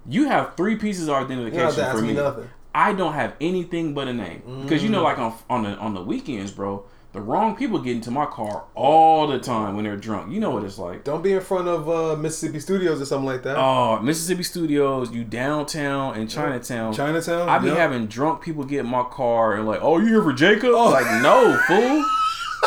You 0.09 0.27
have 0.27 0.55
three 0.57 0.75
pieces 0.75 1.09
of 1.09 1.29
You 1.29 1.35
don't 1.35 1.53
have 1.53 1.77
identification 1.77 1.91
for 1.91 2.01
me 2.01 2.13
me. 2.13 2.49
I 2.73 2.93
don't 2.93 3.13
have 3.13 3.35
anything 3.39 3.93
but 3.93 4.07
a 4.07 4.13
name 4.13 4.61
because 4.63 4.83
you 4.83 4.89
know, 4.89 5.03
like 5.03 5.19
on 5.19 5.35
on 5.49 5.63
the 5.63 5.75
on 5.77 5.93
the 5.93 6.01
weekends, 6.01 6.51
bro. 6.51 6.85
The 7.17 7.23
wrong 7.23 7.55
people 7.55 7.79
get 7.79 7.95
into 7.95 8.11
my 8.11 8.27
car 8.27 8.65
all 8.75 9.25
the 9.25 9.39
time 9.39 9.73
when 9.75 9.85
they're 9.85 9.97
drunk. 9.97 10.31
You 10.31 10.39
know 10.39 10.51
what 10.51 10.63
it's 10.63 10.77
like. 10.77 11.03
Don't 11.03 11.23
be 11.23 11.33
in 11.33 11.41
front 11.41 11.67
of 11.67 11.89
uh, 11.89 12.15
Mississippi 12.15 12.59
Studios 12.59 13.01
or 13.01 13.05
something 13.05 13.25
like 13.25 13.41
that. 13.41 13.57
Oh, 13.57 13.99
Mississippi 14.01 14.43
Studios, 14.43 15.11
you 15.11 15.23
downtown 15.23 16.15
and 16.15 16.29
Chinatown. 16.29 16.93
Chinatown. 16.93 17.49
I 17.49 17.57
be 17.57 17.69
Yep. 17.69 17.77
having 17.77 18.05
drunk 18.05 18.43
people 18.43 18.63
get 18.65 18.81
in 18.81 18.85
my 18.85 19.01
car 19.01 19.55
and 19.55 19.65
like, 19.65 19.79
oh, 19.81 19.97
you 19.97 20.05
here 20.09 20.21
for 20.21 20.31
Jacob? 20.31 20.73
Like, 20.75 21.23
no, 21.23 21.57
fool. 21.67 22.05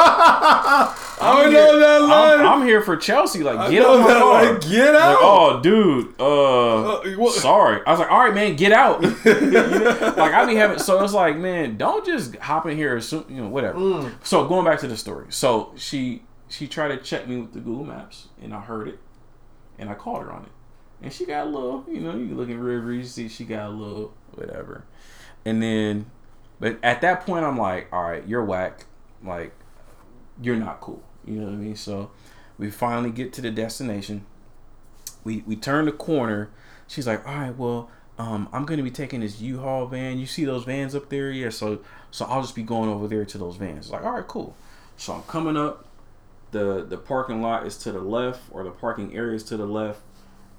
I 0.01 0.94
I'm 1.20 1.52
know 1.52 1.70
here- 1.70 1.78
that 1.81 2.02
line. 2.02 2.40
I'm, 2.40 2.47
I'm 2.62 2.66
here 2.66 2.81
for 2.81 2.97
Chelsea. 2.97 3.43
Like, 3.43 3.59
I 3.59 3.70
get 3.70 3.85
out 3.85 4.01
my 4.01 4.06
car. 4.12 4.44
line. 4.44 4.60
Get 4.60 4.94
Like, 4.94 5.02
out. 5.02 5.18
oh, 5.20 5.60
dude. 5.62 6.14
Uh, 6.18 6.94
Uh, 6.97 7.31
sorry. 7.31 7.82
I 7.86 7.90
was 7.90 8.01
like, 8.01 8.10
all 8.10 8.20
right, 8.20 8.35
man, 8.35 8.56
get 8.56 8.72
out. 8.72 9.02
You 9.02 9.10
know? 9.51 10.12
Like, 10.16 10.32
I 10.35 10.47
be 10.47 10.55
having. 10.55 10.78
So 10.78 11.02
it's 11.05 11.12
like, 11.12 11.36
man, 11.36 11.77
don't 11.77 12.05
just 12.05 12.36
hop 12.36 12.66
in 12.66 12.77
here. 12.77 12.97
Assume, 12.97 13.24
you 13.28 13.43
know, 13.43 13.48
whatever. 13.48 13.78
Mm. 13.78 14.12
So 14.22 14.47
going 14.47 14.64
back 14.64 14.81
to 14.81 14.89
the 14.89 14.97
story. 14.97 15.27
So 15.31 15.72
she 15.77 16.22
she 16.48 16.66
tried 16.66 16.89
to 16.89 16.97
check 16.98 17.28
me 17.28 17.36
with 17.40 17.52
the 17.52 17.60
Google 17.60 17.85
Maps, 17.85 18.28
and 18.43 18.52
I 18.55 18.60
heard 18.60 18.89
it, 18.89 18.98
and 19.78 19.89
I 19.90 19.94
called 19.94 20.22
her 20.22 20.32
on 20.32 20.43
it, 20.43 20.51
and 21.02 21.12
she 21.12 21.24
got 21.27 21.47
a 21.47 21.51
little. 21.51 21.85
You 21.89 22.01
know, 22.01 22.16
you 22.16 22.35
look 22.35 22.48
in 22.48 22.59
rear 22.59 22.81
view, 22.81 22.93
you 22.98 23.05
see 23.05 23.28
she 23.28 23.44
got 23.44 23.68
a 23.68 23.70
little 23.72 24.12
whatever, 24.35 24.85
and 25.44 25.62
then, 25.62 26.06
but 26.59 26.78
at 26.82 27.01
that 27.02 27.24
point, 27.24 27.44
I'm 27.44 27.56
like, 27.56 27.89
all 27.93 28.02
right, 28.02 28.27
you're 28.27 28.44
whack. 28.44 28.86
Like, 29.24 29.52
you're 30.40 30.56
not 30.56 30.80
cool. 30.80 31.02
You 31.24 31.40
know 31.40 31.46
what 31.46 31.54
I 31.54 31.56
mean? 31.56 31.76
So 31.76 32.10
we 32.58 32.70
finally 32.70 33.10
get 33.10 33.32
to 33.34 33.40
the 33.40 33.50
destination. 33.50 34.24
We 35.24 35.42
we 35.46 35.56
turn 35.56 35.84
the 35.84 35.92
corner. 35.92 36.50
She's 36.86 37.06
like, 37.06 37.26
all 37.26 37.34
right, 37.34 37.56
well, 37.56 37.90
um, 38.18 38.48
I'm 38.52 38.64
gonna 38.64 38.82
be 38.82 38.90
taking 38.90 39.20
this 39.20 39.40
U-Haul 39.40 39.86
van. 39.86 40.18
You 40.18 40.26
see 40.26 40.44
those 40.44 40.64
vans 40.64 40.94
up 40.94 41.08
there? 41.08 41.30
Yeah. 41.30 41.50
So 41.50 41.80
so 42.10 42.24
I'll 42.24 42.42
just 42.42 42.54
be 42.54 42.62
going 42.62 42.88
over 42.88 43.06
there 43.06 43.24
to 43.24 43.38
those 43.38 43.56
vans. 43.56 43.90
Like, 43.90 44.02
all 44.02 44.12
right, 44.12 44.26
cool. 44.26 44.56
So 44.96 45.12
I'm 45.14 45.22
coming 45.22 45.56
up. 45.56 45.86
The 46.50 46.84
the 46.84 46.96
parking 46.96 47.42
lot 47.42 47.66
is 47.66 47.76
to 47.78 47.92
the 47.92 48.00
left, 48.00 48.40
or 48.50 48.64
the 48.64 48.70
parking 48.70 49.14
area 49.14 49.36
is 49.36 49.44
to 49.44 49.56
the 49.56 49.66
left, 49.66 50.00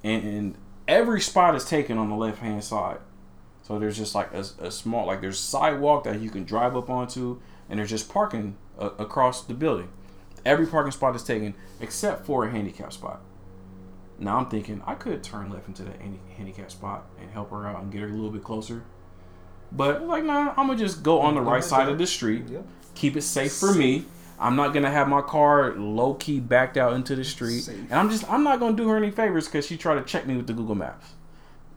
and, 0.03 0.23
and 0.23 0.55
every 0.87 1.19
spot 1.19 1.53
is 1.55 1.65
taken 1.65 1.97
on 1.97 2.09
the 2.09 2.15
left 2.15 2.39
hand 2.39 2.63
side. 2.63 2.99
So 3.63 3.77
there's 3.77 3.97
just 3.97 4.15
like 4.15 4.33
a, 4.33 4.45
a 4.59 4.71
small, 4.71 5.07
like 5.07 5.21
there's 5.21 5.39
sidewalk 5.39 6.05
that 6.05 6.21
you 6.21 6.29
can 6.29 6.45
drive 6.45 6.77
up 6.77 6.89
onto, 6.89 7.41
and 7.69 7.77
there's 7.77 7.89
just 7.89 8.09
parking 8.09 8.55
uh, 8.79 8.89
across 8.97 9.43
the 9.43 9.53
building. 9.53 9.89
Every 10.45 10.65
parking 10.65 10.91
spot 10.91 11.15
is 11.15 11.23
taken 11.23 11.53
except 11.79 12.25
for 12.25 12.45
a 12.45 12.51
handicap 12.51 12.91
spot. 12.93 13.21
Now 14.19 14.37
I'm 14.37 14.47
thinking 14.49 14.81
I 14.85 14.95
could 14.95 15.23
turn 15.23 15.49
left 15.51 15.67
into 15.67 15.83
the 15.83 15.91
handicap 16.37 16.71
spot 16.71 17.05
and 17.19 17.29
help 17.31 17.49
her 17.51 17.67
out 17.67 17.81
and 17.81 17.91
get 17.91 18.01
her 18.01 18.07
a 18.07 18.11
little 18.11 18.29
bit 18.31 18.43
closer. 18.43 18.83
But 19.71 20.03
like, 20.05 20.23
nah, 20.23 20.49
I'm 20.57 20.67
gonna 20.67 20.77
just 20.77 21.01
go 21.03 21.19
on 21.21 21.35
the 21.35 21.41
right 21.41 21.63
side 21.63 21.87
of 21.89 21.97
the 21.97 22.05
street, 22.07 22.43
Yep. 22.49 22.65
keep 22.95 23.15
it 23.15 23.21
safe 23.21 23.53
for 23.53 23.73
me. 23.73 24.05
I'm 24.39 24.55
not 24.55 24.73
gonna 24.73 24.89
have 24.91 25.07
my 25.07 25.21
car 25.21 25.73
low 25.75 26.15
key 26.15 26.39
backed 26.39 26.75
out 26.77 26.93
into 26.93 27.15
the 27.15 27.23
street, 27.23 27.61
Safe. 27.61 27.77
and 27.89 27.93
I'm 27.93 28.09
just 28.09 28.29
I'm 28.29 28.43
not 28.43 28.59
gonna 28.59 28.75
do 28.75 28.87
her 28.89 28.97
any 28.97 29.11
favors 29.11 29.45
because 29.45 29.65
she 29.65 29.77
tried 29.77 29.95
to 29.95 30.03
check 30.03 30.25
me 30.27 30.35
with 30.35 30.47
the 30.47 30.53
Google 30.53 30.75
Maps. 30.75 31.13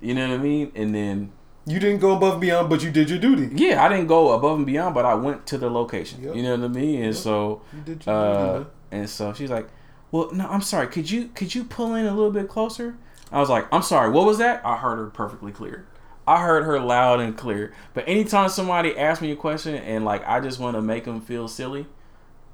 You 0.00 0.14
know 0.14 0.28
what 0.28 0.34
I 0.40 0.42
mean? 0.42 0.72
And 0.74 0.94
then 0.94 1.32
You 1.66 1.80
didn't 1.80 2.00
go 2.00 2.14
above 2.16 2.32
and 2.34 2.40
beyond, 2.42 2.68
but 2.68 2.82
you 2.82 2.90
did 2.90 3.08
your 3.08 3.18
duty. 3.18 3.48
yeah, 3.54 3.82
I 3.82 3.88
didn't 3.88 4.06
go 4.06 4.32
above 4.32 4.58
and 4.58 4.66
beyond, 4.66 4.94
but 4.94 5.06
I 5.06 5.14
went 5.14 5.46
to 5.46 5.56
the 5.58 5.70
location. 5.70 6.22
Yep. 6.22 6.36
You 6.36 6.42
know 6.42 6.56
what 6.56 6.64
I 6.64 6.68
mean? 6.68 7.02
And 7.04 7.16
so, 7.16 7.62
You 7.72 7.80
did 7.80 8.04
your 8.06 8.14
duty, 8.34 8.38
uh, 8.38 8.52
man. 8.58 8.66
and 8.92 9.08
so 9.10 9.32
she's 9.32 9.50
like, 9.50 9.68
"Well, 10.10 10.30
no, 10.32 10.46
I'm 10.46 10.60
sorry. 10.60 10.88
Could 10.88 11.10
you 11.10 11.28
could 11.28 11.54
you 11.54 11.64
pull 11.64 11.94
in 11.94 12.04
a 12.06 12.14
little 12.14 12.30
bit 12.30 12.48
closer?" 12.48 12.96
I 13.32 13.40
was 13.40 13.48
like, 13.48 13.66
"I'm 13.72 13.82
sorry. 13.82 14.10
What 14.10 14.26
was 14.26 14.36
that?" 14.38 14.60
I 14.64 14.76
heard 14.76 14.96
her 14.98 15.06
perfectly 15.06 15.52
clear. 15.52 15.86
I 16.26 16.42
heard 16.42 16.64
her 16.64 16.78
loud 16.80 17.20
and 17.20 17.36
clear. 17.36 17.72
But 17.94 18.06
anytime 18.08 18.48
somebody 18.50 18.96
asks 18.96 19.20
me 19.22 19.30
a 19.32 19.36
question 19.36 19.74
and 19.74 20.04
like 20.04 20.22
I 20.26 20.40
just 20.40 20.58
want 20.60 20.76
to 20.76 20.82
make 20.82 21.04
them 21.04 21.20
feel 21.22 21.48
silly, 21.48 21.86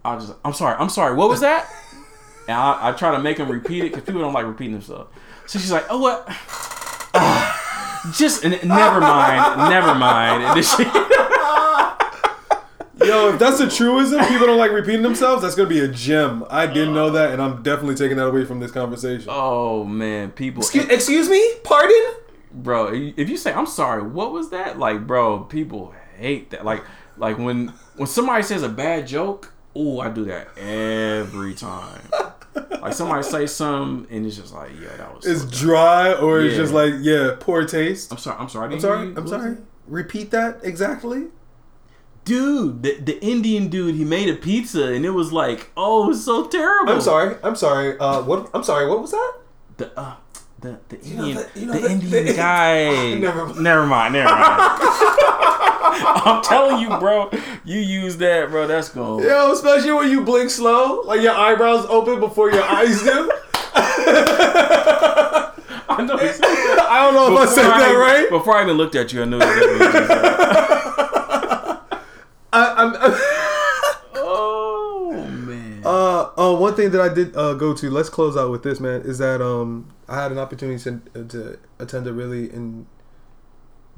I 0.05 0.17
just 0.19 0.35
I'm 0.45 0.53
sorry. 0.55 0.77
I'm 0.79 0.89
sorry. 0.89 1.17
What 1.17 1.29
was 1.29 1.41
that? 1.41 1.69
and 2.49 2.57
I, 2.57 2.91
I 2.91 2.93
try 2.93 3.11
to 3.11 3.19
make 3.21 3.39
them 3.39 3.49
repeat 3.51 3.81
it 3.85 3.91
because 3.91 4.05
people 4.05 4.21
don't 4.21 4.33
like 4.33 4.47
repeating 4.47 4.75
themselves. 4.75 5.11
So 5.47 5.59
she's 5.59 5.73
like, 5.73 5.87
"Oh 5.91 5.99
what?" 5.99 6.29
Just 8.13 8.45
n- 8.45 8.53
never 8.67 9.01
mind, 9.01 9.71
never 9.71 9.95
mind. 9.95 10.43
And 10.45 10.57
then 10.57 10.63
she, 10.63 10.85
Yo, 13.07 13.31
if 13.33 13.39
that's 13.39 13.59
a 13.61 13.69
truism, 13.69 14.21
people 14.29 14.47
don't 14.47 14.59
like 14.59 14.73
repeating 14.73 15.03
themselves. 15.03 15.43
That's 15.43 15.55
gonna 15.55 15.69
be 15.69 15.81
a 15.81 15.89
gem. 15.89 16.45
I 16.51 16.67
didn't 16.67 16.93
know 16.95 17.11
that, 17.11 17.33
and 17.33 17.41
I'm 17.41 17.63
definitely 17.63 17.95
taking 17.95 18.19
that 18.19 18.27
away 18.27 18.45
from 18.45 18.61
this 18.61 18.71
conversation. 18.71 19.29
oh 19.31 19.85
man, 19.85 20.31
people. 20.33 20.63
excuse, 20.63 20.85
eh, 20.89 20.95
excuse 20.95 21.29
me, 21.29 21.43
pardon. 21.65 22.15
bro 22.53 22.93
if 22.93 23.29
you 23.31 23.37
say 23.37 23.53
i'm 23.53 23.65
sorry 23.67 24.03
what 24.03 24.33
was 24.33 24.51
that 24.51 24.77
like 24.77 25.07
bro 25.07 25.39
people 25.45 25.95
hate 26.19 26.51
that 26.51 26.65
like 26.65 26.83
like 27.17 27.39
when 27.39 27.69
when 27.97 28.09
somebody 28.09 28.43
says 28.43 28.65
a 28.65 28.69
bad 28.69 29.07
joke 29.07 29.53
oh 29.77 30.01
i 30.01 30.09
do 30.11 30.25
that 30.25 30.49
every 30.59 31.55
time 31.55 32.01
like 32.83 32.93
somebody 32.93 33.23
say 33.23 33.47
something 33.47 34.07
and 34.15 34.27
it's 34.27 34.37
just 34.37 34.53
like 34.55 34.71
yeah 34.81 34.97
that 34.97 35.15
was 35.15 35.25
It's 35.27 35.43
so 35.43 35.49
dry, 35.67 36.13
or 36.15 36.41
it's 36.41 36.57
just 36.57 36.73
like 36.73 36.95
yeah, 37.01 37.37
poor 37.39 37.65
taste. 37.65 38.11
i'm 38.13 38.19
sorry 38.19 38.37
i'm 38.41 38.49
sorry 38.49 38.71
I 38.71 38.73
I'm 38.73 38.81
sorry. 38.81 39.07
you. 39.09 39.15
I'm 39.17 39.29
sorry. 39.29 39.57
Repeat 39.87 40.31
that 40.33 40.61
exactly. 40.63 41.27
dude 42.25 42.83
the, 42.83 42.95
the 43.01 43.19
indian 43.25 43.69
dude 43.69 43.95
he 43.95 44.05
made 44.05 44.29
a 44.29 44.35
pizza 44.37 44.85
and 44.93 45.05
it 45.05 45.11
was 45.11 45.33
like 45.33 45.71
oh 45.77 46.05
it 46.05 46.09
was 46.09 46.25
so 46.25 46.47
terrible 46.49 46.93
I'm 46.93 47.01
sorry. 47.01 47.37
I'm 47.43 47.57
sorry. 47.57 47.99
Uh, 47.99 48.23
what? 48.23 48.51
I'm 48.55 48.63
sorry. 48.65 48.89
What 48.89 49.01
was 49.01 49.11
that? 49.13 49.33
the 49.79 49.99
uh 49.99 50.15
the, 50.61 50.79
the 50.91 50.97
know 50.97 51.25
Indian, 51.25 51.37
the- 51.55 51.61
you 51.61 51.67
know 51.67 51.73
the 51.73 51.81
the- 51.81 51.91
Indian 51.91 52.25
the- 52.27 52.35
guy. 52.37 53.15
Never 53.15 53.47
mind. 53.47 53.61
never 53.61 53.87
mind, 53.87 54.13
never 54.13 54.29
mind. 54.31 54.83
I'm 56.07 56.43
telling 56.43 56.81
you, 56.81 56.89
bro. 56.99 57.31
You 57.65 57.81
use 57.81 58.17
that, 58.19 58.51
bro. 58.51 58.67
That's 58.67 58.89
going. 58.89 59.25
Yo, 59.25 59.53
especially 59.53 59.93
when 59.93 60.11
you 60.11 60.23
blink 60.23 60.51
slow, 60.51 61.03
like 61.03 61.21
your 61.21 61.35
eyebrows 61.35 61.87
open 61.89 62.21
before 62.21 62.51
your 62.51 62.65
eyes 62.65 63.03
do. 63.03 63.31
I 65.91 66.03
know. 66.03 66.17
I 66.21 67.05
don't 67.05 67.15
know 67.15 67.35
if 67.35 67.49
I 67.49 67.53
said 67.53 67.69
that 67.69 67.93
right. 67.93 68.29
Before 68.31 68.57
I 68.57 68.63
even 68.63 68.77
looked 68.77 68.95
at 68.95 69.13
you, 69.13 69.23
I 69.23 69.25
knew 69.27 69.37
exactly 69.37 69.67
what 69.79 69.95
you 69.95 70.07
said. 70.07 70.21
I, 72.53 72.75
I'm. 72.77 72.95
Oh 74.17 75.29
man. 75.29 75.83
Uh, 75.85 76.31
uh, 76.37 76.57
one 76.57 76.75
thing 76.75 76.91
that 76.91 77.01
I 77.01 77.13
did 77.13 77.37
uh, 77.37 77.55
go 77.55 77.75
to. 77.75 77.91
Let's 77.91 78.09
close 78.09 78.37
out 78.37 78.51
with 78.51 78.63
this, 78.63 78.81
man. 78.81 79.03
Is 79.03 79.19
that 79.19 79.41
um, 79.43 79.93
I 80.09 80.23
had 80.23 80.33
an 80.33 80.39
opportunity 80.39 80.83
to, 80.83 81.25
to 81.27 81.59
attend 81.79 82.07
a 82.07 82.13
really 82.13 82.53
in, 82.53 82.87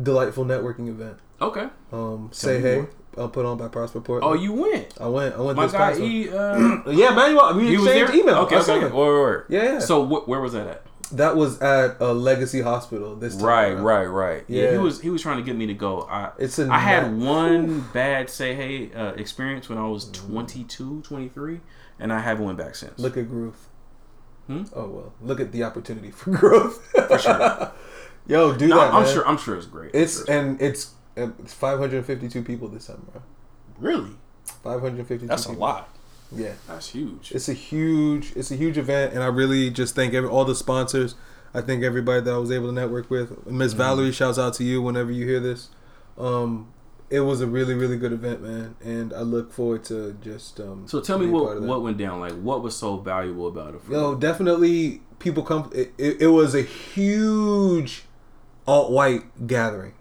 delightful 0.03 0.45
networking 0.45 0.89
event. 0.89 1.19
okay. 1.41 1.69
Um, 1.93 2.29
say 2.33 2.61
hey, 2.61 2.77
more. 2.77 2.91
uh, 3.25 3.29
put 3.29 3.45
on 3.47 3.59
by 3.59 3.69
Prosper 3.69 4.01
Portland. 4.01 4.31
Oh, 4.39 4.41
you 4.41 4.53
went. 4.53 4.95
I 5.01 5.07
went. 5.09 5.35
I 5.35 5.41
went 5.41 5.57
My 5.57 5.65
this 5.65 5.73
guy 5.73 5.79
past 5.79 6.01
one. 6.01 6.11
E. 6.11 6.29
Uh, 6.31 6.83
Yeah, 6.93 7.11
Manuel. 7.15 7.55
We 7.55 7.69
he 7.69 7.77
was 7.77 7.87
exchanged 7.87 8.15
email. 8.15 8.37
Okay. 8.45 8.57
Okay. 8.59 8.73
okay. 8.85 8.95
Wait, 8.95 9.25
wait. 9.25 9.45
Yeah, 9.49 9.73
yeah. 9.75 9.79
So 9.81 10.05
wh- 10.07 10.27
where 10.29 10.41
was 10.41 10.53
that 10.55 10.67
at? 10.67 10.83
That 11.13 11.37
was 11.37 11.61
at 11.61 12.01
a 12.01 12.15
Legacy 12.15 12.63
Hospital 12.63 13.15
this 13.17 13.37
time. 13.37 13.45
Right, 13.45 13.73
around. 13.73 13.83
right, 13.85 14.07
right. 14.07 14.45
Yeah. 14.49 14.63
Yeah. 14.65 14.73
he 14.73 14.79
was 14.79 15.01
he 15.03 15.11
was 15.11 15.21
trying 15.21 15.37
to 15.37 15.43
get 15.43 15.55
me 15.57 15.67
to 15.67 15.75
go. 15.75 16.03
I 16.11 16.31
It's 16.39 16.59
a 16.59 16.69
I 16.73 16.79
had 16.79 17.15
one 17.19 17.81
bad 17.93 18.31
say 18.31 18.55
hey 18.55 18.91
uh, 18.95 19.13
experience 19.13 19.69
when 19.69 19.77
I 19.77 19.87
was 19.87 20.11
22, 20.13 21.03
23, 21.03 21.61
and 21.99 22.13
I 22.15 22.21
haven't 22.21 22.47
went 22.47 22.57
back 22.57 22.75
since. 22.77 22.99
Look 22.99 23.19
at 23.19 23.29
growth. 23.29 23.69
Hmm? 24.47 24.63
Oh 24.75 24.89
well, 24.89 25.13
look 25.21 25.39
at 25.39 25.53
the 25.53 25.65
opportunity 25.65 26.11
for 26.11 26.31
growth. 26.39 26.83
For 26.93 27.19
sure. 27.19 27.73
Yo, 28.27 28.55
do 28.55 28.69
No, 28.69 28.77
that. 28.77 28.95
I'm 28.95 29.03
man. 29.03 29.13
sure. 29.13 29.27
I'm 29.27 29.37
sure 29.39 29.57
it's 29.57 29.67
great. 29.67 29.91
It's 29.95 30.25
sure 30.25 30.35
and 30.35 30.61
it's 30.61 30.93
it's 31.17 31.53
552 31.55 32.43
people 32.43 32.69
this 32.69 32.87
time, 32.87 33.07
bro. 33.13 33.23
really 33.79 34.11
552. 34.63 35.27
that's 35.27 35.47
a 35.47 35.53
lot. 35.53 35.89
Yeah, 36.35 36.53
That's 36.67 36.89
huge. 36.89 37.31
it's 37.33 37.51
a 37.51 37.53
huge, 37.53 38.33
it's 38.35 38.51
a 38.51 38.57
huge 38.57 38.79
event, 38.79 39.13
and 39.13 39.23
I 39.23 39.27
really 39.27 39.69
just 39.69 39.95
thank 39.95 40.15
every 40.15 40.31
all 40.31 40.47
the 40.47 40.55
sponsors. 40.55 41.15
I 41.53 41.61
thank 41.61 41.83
everybody 41.83 42.23
that 42.23 42.33
I 42.33 42.39
was 42.39 42.51
able 42.51 42.69
to 42.69 42.73
network 42.73 43.11
with. 43.11 43.47
Miss 43.47 43.75
Mhm. 43.75 43.77
Valerie, 43.77 44.13
shouts 44.13 44.39
out 44.39 44.55
to 44.55 44.65
you 44.65 44.81
whenever 44.81 45.11
you 45.13 45.27
hear 45.27 45.41
this. 45.41 45.69
Um, 46.17 46.69
it 47.11 47.21
was 47.21 47.43
a 47.43 47.47
really, 47.47 47.75
really 47.75 47.99
good 47.99 48.13
event, 48.15 48.41
man, 48.43 48.77
and 48.83 49.13
I 49.13 49.21
look 49.21 49.53
forward 49.53 49.85
to 49.85 50.17
just. 50.23 50.59
Um, 50.61 50.85
So 50.87 51.01
tell 51.03 51.19
me 51.19 51.27
what 51.27 51.61
what 51.61 51.83
went 51.83 51.99
down. 51.99 52.21
Like 52.21 52.33
what 52.41 52.63
was 52.63 52.75
so 52.75 52.97
valuable 52.97 53.49
about 53.49 53.75
it? 53.75 53.83
For 53.83 53.93
Yo, 53.93 54.13
you? 54.13 54.19
definitely 54.19 55.03
people 55.19 55.43
come. 55.43 55.69
It, 55.75 55.93
it, 55.99 56.23
it 56.23 56.27
was 56.29 56.55
a 56.55 56.63
huge 56.63 58.07
alt 58.67 58.91
white 58.91 59.47
gathering. 59.47 59.95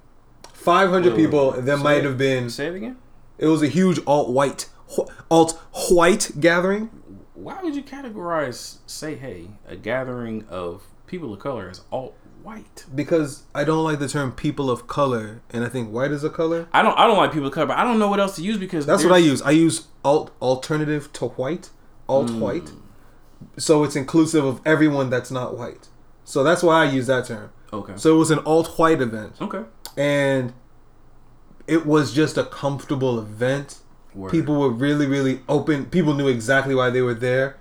Five 0.54 0.90
hundred 0.90 1.14
Wait, 1.14 1.18
wait, 1.18 1.26
people. 1.26 1.52
wait. 1.52 1.66
There 1.66 1.78
Say 1.78 1.84
might 1.84 1.98
it- 1.98 2.04
have 2.06 2.18
been. 2.18 2.50
Say 2.50 2.68
it 2.68 2.76
again. 2.76 2.98
It 3.38 3.48
was 3.48 3.64
a 3.64 3.68
huge 3.68 4.00
alt 4.06 4.30
white, 4.30 4.70
alt 5.32 5.60
white 5.90 6.32
gathering. 6.40 6.90
Why 7.34 7.58
would 7.64 7.76
you 7.76 7.82
categorize 7.82 8.78
say 8.86 9.16
hey 9.16 9.48
a 9.68 9.76
gathering 9.76 10.46
of 10.50 10.84
people 11.08 11.34
of 11.34 11.40
color 11.40 11.70
as 11.70 11.82
alt 11.92 12.16
white? 12.44 12.86
Because 12.94 13.44
I 13.56 13.64
don't 13.64 13.84
like 13.84 13.98
the 13.98 14.08
term 14.08 14.32
people 14.32 14.70
of 14.70 14.86
color, 14.86 15.42
and 15.50 15.64
I 15.64 15.70
think 15.70 15.90
white 15.92 16.12
is 16.12 16.24
a 16.24 16.30
color. 16.30 16.68
I 16.72 16.84
don't 16.84 16.96
I 17.00 17.08
don't 17.08 17.18
like 17.18 17.32
people 17.32 17.48
of 17.48 17.54
color, 17.54 17.66
but 17.66 17.78
I 17.80 17.84
don't 17.84 17.98
know 17.98 18.10
what 18.10 18.20
else 18.20 18.36
to 18.36 18.44
use 18.44 18.58
because 18.58 18.86
That's 18.86 19.04
what 19.04 19.12
I 19.14 19.20
there's- 19.22 19.32
use. 19.32 19.42
I 19.42 19.52
use 19.52 19.88
alt 20.06 20.32
alternative 20.40 21.12
to 21.14 21.30
white, 21.30 21.72
alt 22.08 22.30
white. 22.30 22.70
Hmm. 22.70 22.78
So 23.58 23.84
it's 23.84 23.96
inclusive 23.96 24.46
of 24.46 24.62
everyone 24.66 25.10
that's 25.10 25.32
not 25.32 25.58
white. 25.58 25.88
So 26.24 26.44
that's 26.44 26.62
why 26.62 26.84
I 26.86 26.92
use 26.92 27.08
that 27.08 27.26
term. 27.26 27.50
Okay. 27.74 27.94
So 27.96 28.16
it 28.16 28.18
was 28.18 28.32
an 28.32 28.40
alt 28.40 28.78
white 28.78 29.02
event. 29.02 29.36
okay. 29.42 29.64
and 29.98 30.54
it 31.68 31.86
was 31.86 32.14
just 32.14 32.38
a 32.38 32.44
comfortable 32.44 33.20
event. 33.20 33.80
Word. 34.14 34.32
People 34.32 34.60
were 34.60 34.70
really, 34.70 35.08
really 35.08 35.42
open. 35.48 35.86
People 35.86 36.14
knew 36.14 36.28
exactly 36.28 36.76
why 36.76 36.90
they 36.90 37.02
were 37.02 37.14
there. 37.14 37.58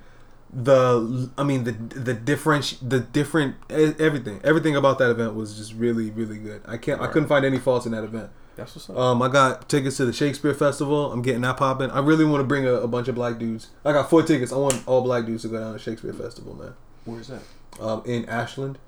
The, 0.53 1.31
I 1.39 1.45
mean, 1.45 1.63
the 1.63 1.71
the 1.71 2.13
different, 2.13 2.77
the 2.83 2.99
different, 2.99 3.55
everything, 3.71 4.41
everything 4.43 4.75
about 4.75 4.99
that 4.99 5.11
event 5.11 5.35
was 5.35 5.57
just 5.57 5.75
really, 5.75 6.11
really 6.11 6.39
good. 6.39 6.63
I 6.67 6.77
can't, 6.77 7.01
I 7.01 7.07
couldn't 7.07 7.29
find 7.29 7.45
any 7.45 7.59
faults 7.59 7.87
in 7.87 7.93
that 7.93 8.03
event. 8.03 8.31
That's 8.57 8.75
what's 8.75 8.91
up. 8.91 8.97
Um, 8.97 9.23
I 9.23 9.29
got 9.29 9.69
tickets 9.69 9.97
to 9.99 10.07
the 10.07 10.13
Shakespeare 10.13 10.55
Festival. 10.55 11.13
I'm 11.13 11.23
getting 11.23 11.43
that 11.43 11.57
popping. 11.57 11.91
I 11.93 12.01
really 12.01 12.25
want 12.25 12.41
to 12.41 12.45
bring 12.45 12.67
a, 12.67 12.75
a 12.75 12.89
bunch 12.89 13.07
of 13.07 13.15
black 13.15 13.39
dudes. 13.39 13.69
I 13.85 13.93
got 13.93 14.11
four 14.11 14.25
tickets. 14.25 14.53
I 14.53 14.57
want 14.57 14.83
all 14.89 15.03
black 15.03 15.25
dudes 15.25 15.43
to 15.43 15.49
go 15.49 15.61
down 15.61 15.73
to 15.75 15.79
Shakespeare 15.79 16.13
Festival, 16.13 16.55
man. 16.57 16.75
Where's 17.05 17.29
that? 17.29 17.43
Um, 17.81 18.03
in 18.05 18.25
Ashland 18.29 18.79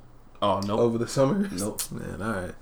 Oh 0.42 0.60
no. 0.60 0.78
over 0.78 0.98
the 0.98 1.08
summer. 1.08 1.48
Nope. 1.52 1.80
Man, 1.90 2.20
all 2.20 2.32
right. 2.42 2.54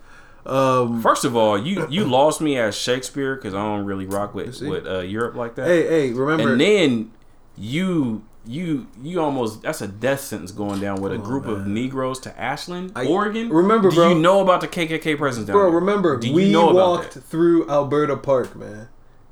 Um, 0.46 1.02
First 1.02 1.24
of 1.24 1.34
all, 1.36 1.58
you 1.58 1.86
you 1.90 2.04
lost 2.04 2.40
me 2.40 2.56
as 2.58 2.76
Shakespeare 2.76 3.34
because 3.36 3.54
I 3.54 3.58
don't 3.62 3.84
really 3.84 4.06
rock 4.06 4.34
with 4.34 4.60
with 4.60 4.86
uh, 4.86 5.00
Europe 5.00 5.34
like 5.34 5.54
that. 5.56 5.66
hey, 5.66 5.86
hey, 5.88 6.12
remember? 6.12 6.52
and 6.52 6.60
then 6.60 7.12
you 7.58 8.22
you 8.46 8.86
you 9.02 9.20
almost 9.20 9.60
that's 9.62 9.82
a 9.82 9.86
death 9.88 10.20
sentence 10.20 10.50
going 10.50 10.80
down 10.80 11.00
with 11.02 11.12
a 11.12 11.16
on, 11.16 11.22
group 11.22 11.44
of. 11.46 11.66
Negroes 11.66 12.18
to 12.20 12.40
Ashland, 12.40 12.92
I- 12.96 13.06
Oregon. 13.06 13.50
remember, 13.50 13.90
Do 13.90 13.96
bro- 13.96 14.08
you 14.10 14.14
know 14.18 14.40
about 14.40 14.62
the 14.62 14.68
KKK 14.68 15.18
presence 15.18 15.46
down 15.46 15.54
bro, 15.54 15.64
there? 15.70 15.78
remember 15.78 16.16
Do 16.16 16.28
you 16.28 16.34
we 16.34 16.56
walked 16.56 17.14
through 17.14 17.68
Alberta 17.68 18.16
Park, 18.16 18.56
man. 18.56 18.88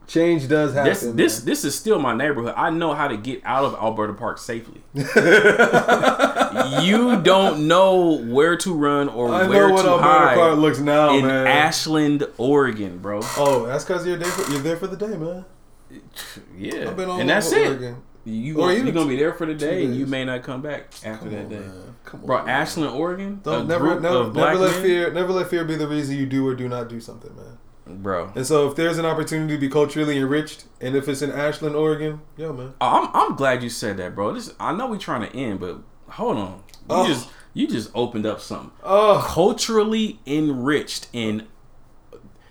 Change 0.09 0.48
does 0.48 0.72
happen. 0.72 0.90
This 0.90 1.02
this 1.02 1.40
this 1.40 1.64
is 1.64 1.74
still 1.74 1.98
my 1.98 2.14
neighborhood. 2.14 2.55
I 2.56 2.70
know 2.70 2.94
how 2.94 3.09
to 3.09 3.16
get 3.16 3.43
out 3.44 3.64
of 3.64 3.74
Alberta 3.74 4.14
Park 4.14 4.39
safely. 4.39 4.80
you 6.82 7.20
don't 7.22 7.68
know 7.68 8.18
where 8.24 8.56
to 8.56 8.72
run 8.74 9.09
or 9.10 9.30
I 9.32 9.47
where 9.47 9.68
know 9.68 9.74
what 9.74 9.82
to 9.82 9.89
Alberta 9.90 10.02
hide 10.09 10.35
Park 10.36 10.59
looks 10.59 10.78
now, 10.78 11.14
in 11.14 11.26
man. 11.26 11.47
Ashland, 11.47 12.26
Oregon, 12.39 12.98
bro. 12.98 13.20
oh, 13.36 13.66
that's 13.66 13.85
because 13.85 14.06
you're 14.06 14.16
there. 14.16 14.30
For, 14.30 14.51
you're 14.51 14.62
there 14.62 14.76
for 14.76 14.86
the 14.86 14.97
day, 14.97 15.16
man. 15.16 15.44
Yeah, 16.56 16.89
I've 16.89 16.97
been 16.97 17.09
all 17.09 17.20
and 17.20 17.28
that's 17.28 17.52
it. 17.52 17.68
Oregon. 17.68 18.02
You 18.24 18.55
gonna, 18.55 18.72
even 18.72 18.86
you 18.86 18.93
gonna 18.93 19.09
be 19.09 19.16
there 19.16 19.32
for 19.32 19.47
the 19.47 19.55
day, 19.55 19.85
and 19.85 19.94
you 19.97 20.06
may 20.06 20.24
not 20.24 20.43
come 20.43 20.60
back 20.60 20.93
after 21.05 21.26
Come 21.26 21.30
that 21.30 21.44
on, 21.44 21.48
day. 21.48 21.59
man. 21.60 21.94
Come 22.05 22.20
on, 22.20 22.26
Bro, 22.26 22.44
man. 22.44 22.48
Ashland, 22.48 22.93
Oregon, 22.94 23.40
Don't 23.43 23.66
never, 23.68 23.98
never, 24.01 24.32
never 24.32 24.55
let 24.59 24.72
men? 24.72 24.82
fear, 24.82 25.10
never 25.12 25.32
let 25.32 25.48
fear 25.48 25.64
be 25.64 25.76
the 25.76 25.86
reason 25.89 26.16
you 26.16 26.26
do 26.26 26.47
or 26.47 26.55
do 26.55 26.68
not 26.68 26.89
do 26.89 27.01
something, 27.01 27.35
man. 27.36 27.59
Bro. 27.89 28.32
And 28.35 28.47
so, 28.47 28.69
if 28.69 28.77
there's 28.77 28.98
an 28.98 29.05
opportunity 29.06 29.55
to 29.55 29.60
be 29.60 29.69
culturally 29.69 30.16
enriched, 30.19 30.65
and 30.81 30.94
if 30.97 31.09
it's 31.09 31.23
in 31.23 31.31
Ashland, 31.32 31.74
Oregon, 31.77 32.20
yo, 32.36 32.52
man. 32.52 32.74
Oh, 32.81 32.86
I'm 33.02 33.10
I'm 33.31 33.36
glad 33.36 33.62
you 33.62 33.70
said 33.70 33.97
that, 33.98 34.15
bro. 34.15 34.32
This 34.32 34.55
I 34.60 34.73
know 34.73 34.86
we 34.86 34.98
trying 34.98 35.28
to 35.28 35.36
end, 35.36 35.60
but 35.60 35.78
hold 36.09 36.36
on. 36.36 36.62
You 36.69 36.85
Oh. 36.90 37.06
just 37.06 37.28
you 37.55 37.66
just 37.66 37.90
opened 37.94 38.27
up 38.27 38.40
something. 38.40 38.70
Oh, 38.82 39.23
Culturally 39.27 40.20
enriched 40.27 41.09
in 41.12 41.47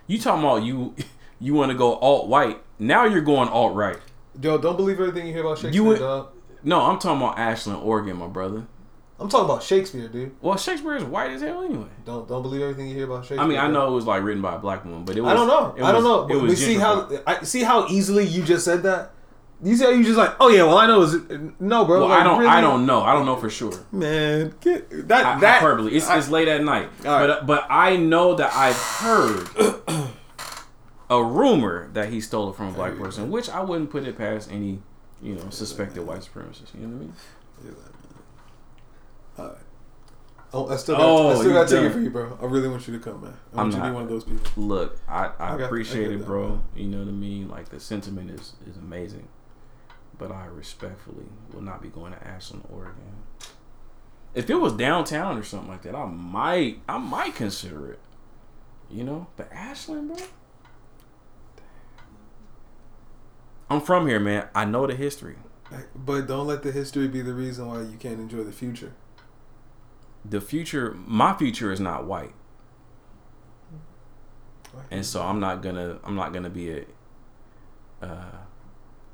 you 0.07 0.19
talking 0.19 0.43
about 0.43 0.63
you 0.63 0.95
you 1.39 1.53
want 1.53 1.71
to 1.71 1.77
go 1.77 1.95
alt 1.97 2.27
white. 2.27 2.61
Now 2.79 3.05
you're 3.05 3.21
going 3.21 3.49
alt 3.49 3.75
right. 3.75 3.97
yo, 4.41 4.57
don't 4.57 4.75
believe 4.77 4.99
everything 4.99 5.27
you 5.27 5.33
hear 5.33 5.41
about 5.43 5.57
Shakespeare, 5.59 5.83
You 5.83 5.97
dog. 5.97 6.29
No, 6.63 6.81
I'm 6.81 6.99
talking 6.99 7.21
about 7.21 7.37
Ashland, 7.39 7.81
Oregon, 7.81 8.17
my 8.17 8.27
brother. 8.27 8.65
I'm 9.19 9.29
talking 9.29 9.45
about 9.45 9.63
Shakespeare, 9.63 10.07
dude. 10.07 10.35
Well, 10.41 10.57
Shakespeare 10.57 10.95
is 10.95 11.03
white 11.03 11.31
as 11.31 11.41
hell 11.41 11.63
anyway. 11.63 11.87
Don't 12.05 12.27
don't 12.27 12.43
believe 12.43 12.61
everything 12.61 12.87
you 12.87 12.95
hear 12.95 13.05
about 13.05 13.23
Shakespeare. 13.23 13.39
I 13.39 13.47
mean, 13.47 13.57
I 13.57 13.67
know 13.67 13.87
it 13.87 13.91
was 13.91 14.05
like 14.05 14.21
written 14.23 14.41
by 14.43 14.55
a 14.55 14.59
black 14.59 14.85
woman, 14.85 15.05
but 15.05 15.15
it 15.17 15.21
was 15.21 15.31
I 15.31 15.33
don't 15.33 15.47
know. 15.47 15.85
I 15.85 15.91
don't 15.91 16.03
know. 16.03 16.25
It 16.25 16.27
But 16.29 16.41
was 16.43 16.49
we 16.51 16.55
see 16.55 16.75
how. 16.75 17.09
I 17.25 17.43
see 17.43 17.63
how 17.63 17.87
easily 17.87 18.25
you 18.25 18.43
just 18.43 18.63
said 18.63 18.83
that. 18.83 19.13
You 19.63 19.75
see 19.75 19.85
how 19.85 19.89
you 19.89 20.03
just 20.03 20.19
like, 20.19 20.35
oh 20.39 20.49
yeah, 20.49 20.61
well 20.63 20.77
I 20.77 20.85
know 20.85 21.01
is 21.01 21.13
no, 21.59 21.83
bro. 21.85 22.01
Well, 22.01 22.09
like, 22.09 22.19
I 22.19 22.23
don't. 22.23 22.37
really? 22.37 22.51
I 22.51 22.61
don't 22.61 22.85
know. 22.85 23.01
I 23.01 23.13
don't 23.13 23.25
know 23.25 23.35
for 23.37 23.49
sure. 23.49 23.73
Man, 23.91 24.53
get 24.61 25.07
that 25.07 25.25
Hy- 25.25 25.39
that 25.39 25.61
hyperbole. 25.61 25.93
It's, 25.95 26.05
I- 26.07 26.19
it's 26.19 26.29
late 26.29 26.47
at 26.47 26.63
night. 26.63 26.89
Right. 27.03 27.25
But 27.25 27.29
uh, 27.31 27.43
but 27.43 27.65
I 27.71 27.95
know 27.97 28.35
that 28.35 28.53
I've 28.53 28.77
heard 28.77 29.47
a 31.09 31.23
rumor 31.23 31.89
that 31.93 32.09
he 32.09 32.21
stole 32.21 32.51
it 32.51 32.55
from 32.55 32.67
a 32.67 32.71
black 32.71 32.95
person, 32.97 33.31
which 33.31 33.49
I 33.49 33.61
wouldn't 33.61 33.89
put 33.89 34.03
it 34.03 34.15
past 34.15 34.51
any 34.51 34.79
you 35.23 35.33
know 35.33 35.49
suspected 35.49 36.05
white 36.05 36.19
supremacist. 36.19 36.75
You 36.75 36.81
know 36.81 36.89
what 36.89 36.95
I 36.95 36.99
mean? 36.99 37.13
Oh, 40.53 40.67
I 40.69 40.77
still 40.77 40.95
got, 40.95 41.03
Oh, 41.05 41.29
I 41.29 41.35
still 41.35 41.51
got 41.53 41.65
a 41.65 41.75
ticket 41.75 41.91
for 41.91 41.99
you, 41.99 42.09
bro. 42.09 42.37
I 42.41 42.45
really 42.45 42.69
want 42.69 42.87
you 42.87 42.97
to 42.97 43.03
come, 43.03 43.21
man. 43.21 43.33
I 43.53 43.61
I'm 43.61 43.69
want 43.69 43.73
you 43.73 43.79
to 43.81 43.85
be 43.87 43.91
one 43.93 44.03
of 44.03 44.09
those 44.09 44.23
people. 44.23 44.45
Look, 44.55 44.97
I, 45.07 45.25
I, 45.25 45.53
I 45.53 45.57
got- 45.57 45.61
appreciate 45.65 46.03
get 46.03 46.11
it, 46.13 46.17
that, 46.19 46.25
bro. 46.25 46.49
man. 46.49 46.63
You 46.75 46.87
know 46.87 46.99
what 46.99 47.07
I 47.09 47.11
mean? 47.11 47.49
Like 47.49 47.69
the 47.69 47.79
sentiment 47.79 48.31
is 48.31 48.53
is 48.67 48.77
amazing, 48.77 49.27
but 50.17 50.31
I 50.31 50.45
respectfully 50.45 51.25
will 51.53 51.61
not 51.61 51.81
be 51.81 51.89
going 51.89 52.13
to 52.13 52.25
Ashland, 52.27 52.63
Oregon. 52.71 52.95
If 54.33 54.49
it 54.49 54.55
was 54.55 54.73
downtown 54.73 55.37
or 55.37 55.43
something 55.43 55.69
like 55.69 55.81
that, 55.83 55.95
I 55.95 56.05
might 56.05 56.81
I 56.87 56.97
might 56.97 57.35
consider 57.35 57.91
it. 57.91 57.99
You 58.89 59.03
know, 59.03 59.27
but 59.35 59.51
Ashland, 59.51 60.07
bro. 60.15 60.25
I'm 63.69 63.81
from 63.81 64.07
here, 64.07 64.19
man. 64.19 64.47
I 64.55 64.63
know 64.63 64.87
the 64.87 64.95
history. 64.95 65.35
But 65.93 66.27
don't 66.27 66.47
let 66.47 66.63
the 66.63 66.71
history 66.71 67.09
be 67.09 67.21
the 67.21 67.33
reason 67.33 67.67
why 67.67 67.81
you 67.81 67.97
can't 67.99 68.19
enjoy 68.21 68.43
the 68.45 68.53
future. 68.53 68.93
The 70.27 70.41
future, 70.41 70.95
my 71.05 71.33
future 71.37 71.71
is 71.71 71.79
not 71.79 72.05
white, 72.05 72.33
and 74.91 75.05
so 75.05 75.21
I'm 75.21 75.39
not 75.39 75.61
gonna 75.61 75.99
I'm 76.03 76.15
not 76.15 76.33
gonna 76.33 76.49
be 76.49 76.71
a 76.71 76.85
uh, 78.01 78.31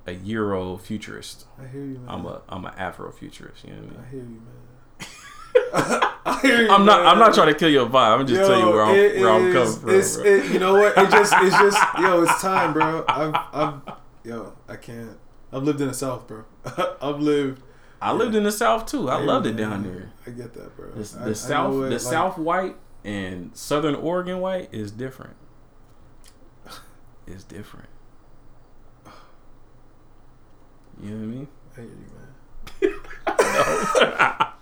a 0.07 0.11
Euro 0.11 0.77
futurist. 0.77 1.45
I 1.60 1.68
hear 1.68 1.81
you, 1.85 1.99
man. 1.99 2.06
I'm 2.07 2.26
a 2.26 2.41
I'm 2.49 2.65
an 2.65 2.73
Afro 2.77 3.11
futurist. 3.11 3.64
You 3.64 3.73
know 3.73 3.81
what 3.81 3.90
I 3.90 3.91
mean? 3.91 3.99
I 4.06 4.10
hear 4.10 4.19
you, 4.19 4.41
man. 4.41 6.10
I 6.26 6.40
hear 6.41 6.61
you, 6.64 6.69
I'm 6.69 6.85
not 6.85 7.02
man. 7.02 7.07
I'm 7.10 7.19
not 7.19 7.34
trying 7.34 7.48
to 7.48 7.53
kill 7.53 7.69
your 7.69 7.88
vibe. 7.88 8.19
I'm 8.19 8.27
just 8.27 8.41
Yo, 8.41 8.48
telling 8.48 8.65
you 8.65 8.72
where 8.72 8.84
I'm 8.84 8.95
it 8.95 9.19
where 9.19 9.30
I'm 9.30 9.53
coming 9.53 9.80
from. 9.80 9.90
It's, 9.90 10.18
it, 10.18 10.52
you 10.52 10.60
know 10.60 10.73
what? 10.73 10.98
It 10.98 11.10
just 11.10 11.34
it's 11.38 11.57
just 11.57 11.77
yo, 11.99 12.23
it's 12.23 12.41
time, 12.41 12.73
bro. 12.73 13.06
I've 13.07 13.35
I've 13.53 13.81
yo, 14.23 14.53
I 14.68 14.76
can't. 14.76 15.18
I've 15.52 15.64
lived 15.64 15.81
in 15.81 15.88
the 15.88 15.94
South, 15.94 16.27
bro. 16.27 16.45
I've 17.02 17.19
lived. 17.19 17.61
I 18.03 18.11
lived 18.11 18.35
in 18.35 18.43
the 18.43 18.51
South 18.51 18.85
too. 18.85 19.09
I 19.09 19.17
hear 19.17 19.25
loved 19.27 19.45
you, 19.45 19.53
it 19.53 19.55
down 19.57 19.84
there. 19.84 20.11
I 20.27 20.30
get 20.31 20.53
that, 20.53 20.75
bro. 20.75 20.91
The, 20.91 20.95
I- 21.17 21.21
I 21.21 21.23
the 21.23 21.30
know 21.30 21.34
South, 21.34 21.73
it, 21.73 21.77
the 21.77 21.89
like- 21.89 21.99
South 21.99 22.38
white 22.38 22.75
and 23.03 23.51
Southern 23.55 23.95
Oregon 23.95 24.39
white 24.39 24.69
is 24.73 24.91
different. 24.91 25.35
It's 27.27 27.43
different. 27.45 27.88
You 31.01 31.09
know 31.11 31.17
what 31.17 31.23
I 31.23 31.25
mean? 31.25 31.47
I 31.77 31.81
hear 31.81 31.89
you, 32.81 32.91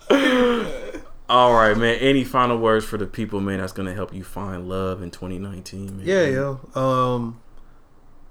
man. 0.09 1.01
All 1.29 1.53
right, 1.53 1.77
man. 1.77 1.95
Any 1.95 2.23
final 2.23 2.57
words 2.57 2.85
for 2.85 2.97
the 2.97 3.05
people, 3.05 3.39
man? 3.41 3.59
That's 3.59 3.71
gonna 3.73 3.93
help 3.93 4.13
you 4.13 4.23
find 4.23 4.67
love 4.67 5.01
in 5.01 5.11
2019, 5.11 5.97
man. 5.97 6.05
Yeah, 6.05 6.25
yo. 6.25 6.59
Um, 6.75 7.41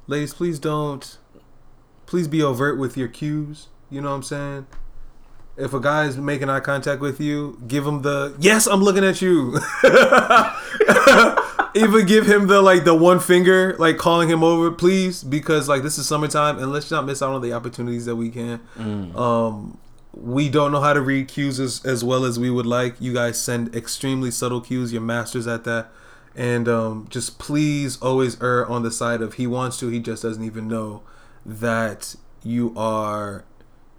ladies, 0.06 0.34
please 0.34 0.58
don't. 0.58 1.16
Please 2.06 2.28
be 2.28 2.42
overt 2.42 2.78
with 2.78 2.96
your 2.96 3.08
cues. 3.08 3.68
You 3.90 4.00
know 4.00 4.10
what 4.10 4.16
I'm 4.16 4.22
saying? 4.22 4.66
If 5.60 5.74
a 5.74 5.80
guy's 5.80 6.16
making 6.16 6.48
eye 6.48 6.60
contact 6.60 7.00
with 7.00 7.20
you, 7.20 7.60
give 7.66 7.86
him 7.86 8.02
the 8.02 8.34
yes, 8.38 8.66
I'm 8.66 8.82
looking 8.82 9.04
at 9.04 9.20
you. 9.20 9.58
Even 11.74 12.04
give 12.06 12.26
him 12.26 12.48
the 12.48 12.60
like 12.60 12.84
the 12.84 12.94
one 12.94 13.20
finger, 13.20 13.76
like 13.78 13.96
calling 13.96 14.28
him 14.28 14.42
over, 14.42 14.72
please, 14.72 15.22
because 15.22 15.68
like 15.68 15.82
this 15.82 15.98
is 15.98 16.08
summertime, 16.08 16.58
and 16.58 16.72
let's 16.72 16.90
not 16.90 17.06
miss 17.06 17.22
out 17.22 17.32
on 17.32 17.42
the 17.42 17.52
opportunities 17.52 18.06
that 18.06 18.16
we 18.16 18.30
can. 18.30 18.60
Mm. 18.76 19.14
Um, 19.14 19.78
we 20.12 20.48
don't 20.48 20.72
know 20.72 20.80
how 20.80 20.92
to 20.92 21.00
read 21.00 21.28
cues 21.28 21.60
as, 21.60 21.84
as 21.84 22.02
well 22.02 22.24
as 22.24 22.38
we 22.38 22.50
would 22.50 22.66
like. 22.66 23.00
You 23.00 23.14
guys 23.14 23.40
send 23.40 23.74
extremely 23.74 24.30
subtle 24.30 24.60
cues. 24.60 24.92
You're 24.92 25.02
masters 25.02 25.46
at 25.46 25.64
that. 25.64 25.88
And 26.34 26.68
um, 26.68 27.06
just 27.10 27.38
please 27.38 28.00
always 28.00 28.40
err 28.40 28.66
on 28.66 28.82
the 28.82 28.90
side 28.90 29.20
of 29.20 29.34
he 29.34 29.46
wants 29.46 29.78
to, 29.80 29.88
he 29.88 29.98
just 29.98 30.22
doesn't 30.22 30.44
even 30.44 30.68
know 30.68 31.02
that 31.44 32.14
you 32.42 32.72
are, 32.76 33.44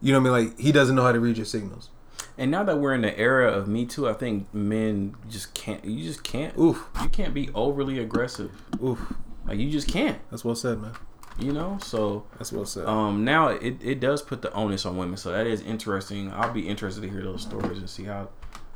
you 0.02 0.12
know 0.14 0.20
what 0.20 0.32
I 0.32 0.40
mean? 0.40 0.48
Like 0.50 0.60
he 0.60 0.72
doesn't 0.72 0.96
know 0.96 1.04
how 1.04 1.12
to 1.12 1.20
read 1.20 1.38
your 1.38 1.46
signals. 1.46 1.90
And 2.38 2.50
now 2.50 2.64
that 2.64 2.78
we're 2.80 2.94
in 2.94 3.02
the 3.02 3.18
era 3.20 3.52
of 3.52 3.68
Me 3.68 3.86
Too, 3.86 4.08
I 4.10 4.14
think 4.14 4.52
men 4.54 5.16
just 5.30 5.54
can't. 5.54 5.84
You 5.86 6.04
just 6.04 6.24
can't. 6.24 6.58
Oof, 6.58 6.88
You 7.04 7.10
can't 7.10 7.34
be 7.34 7.50
overly 7.54 8.00
aggressive. 8.00 8.52
oof. 8.84 9.14
Like 9.46 9.60
you 9.60 9.70
just 9.70 9.88
can't. 9.88 10.20
That's 10.32 10.46
well 10.46 10.56
said, 10.56 10.82
man. 10.82 10.94
You 11.40 11.52
know. 11.52 11.78
So 11.82 12.26
That's 12.38 12.52
well 12.52 12.66
said. 12.66 12.86
um, 12.88 13.26
now 13.26 13.48
it, 13.50 13.78
it 13.82 14.00
does 14.00 14.22
put 14.22 14.42
the 14.42 14.52
onus 14.54 14.86
on 14.86 14.98
women. 14.98 15.18
So 15.18 15.32
that 15.32 15.46
is 15.48 15.62
interesting. 15.62 16.32
I'll 16.32 16.52
be 16.54 16.68
interested 16.68 17.02
to 17.02 17.10
hear 17.10 17.22
those 17.24 17.42
stories 17.42 17.78
and 17.80 17.90
see 17.90 18.04
how 18.06 18.30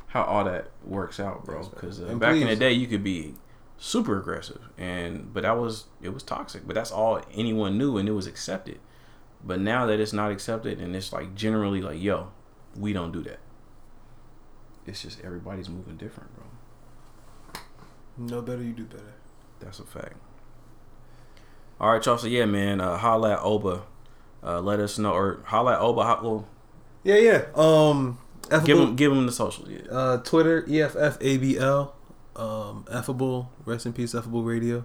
how 0.08 0.22
all 0.24 0.44
that 0.44 0.70
works 0.84 1.18
out, 1.18 1.44
bro. 1.44 1.64
Because 1.66 2.00
uh, 2.00 2.14
back 2.14 2.36
in 2.36 2.46
the 2.48 2.56
day, 2.56 2.72
you 2.72 2.86
could 2.86 3.02
be 3.04 3.34
super 3.78 4.18
aggressive, 4.18 4.60
and 4.78 5.32
but 5.32 5.42
that 5.42 5.58
was 5.58 5.84
it 6.02 6.10
was 6.10 6.22
toxic. 6.22 6.66
But 6.66 6.74
that's 6.74 6.90
all 6.92 7.20
anyone 7.34 7.78
knew, 7.78 7.96
and 7.96 8.08
it 8.08 8.12
was 8.12 8.26
accepted. 8.26 8.78
But 9.44 9.60
now 9.60 9.86
that 9.86 10.00
it's 10.00 10.12
not 10.12 10.30
accepted, 10.32 10.80
and 10.80 10.94
it's 10.96 11.12
like 11.12 11.34
generally 11.34 11.80
like, 11.80 12.00
yo, 12.00 12.28
we 12.76 12.92
don't 12.92 13.12
do 13.12 13.22
that. 13.24 13.38
It's 14.86 15.02
just 15.02 15.20
everybody's 15.24 15.68
moving 15.68 15.96
different, 15.96 16.30
bro. 16.34 16.44
no 18.16 18.42
better, 18.42 18.62
you 18.62 18.72
do 18.72 18.84
better. 18.84 19.14
That's 19.60 19.78
a 19.80 19.84
fact. 19.84 20.14
All 21.80 21.92
right, 21.92 22.04
y'all. 22.04 22.18
So 22.18 22.26
yeah, 22.26 22.44
man. 22.46 22.80
Uh, 22.80 22.96
holla 22.96 23.34
at 23.34 23.40
Oba. 23.42 23.82
Uh, 24.42 24.60
let 24.60 24.80
us 24.80 24.98
know, 24.98 25.12
or 25.12 25.40
holla 25.44 25.74
at 25.74 25.80
Oba. 25.80 26.04
Ho- 26.04 26.20
well, 26.22 26.48
Yeah, 27.04 27.16
yeah. 27.16 27.44
Um, 27.54 28.18
give 28.64 28.78
him, 28.78 28.96
give 28.96 29.12
him 29.12 29.26
the 29.26 29.32
socials. 29.32 29.68
Yeah. 29.68 29.90
uh, 29.90 30.16
Twitter, 30.18 30.62
EFFABL. 30.62 31.92
Um, 32.36 32.84
Effable. 32.90 33.48
rest 33.64 33.86
in 33.86 33.92
peace, 33.92 34.12
Effable 34.14 34.44
Radio. 34.46 34.84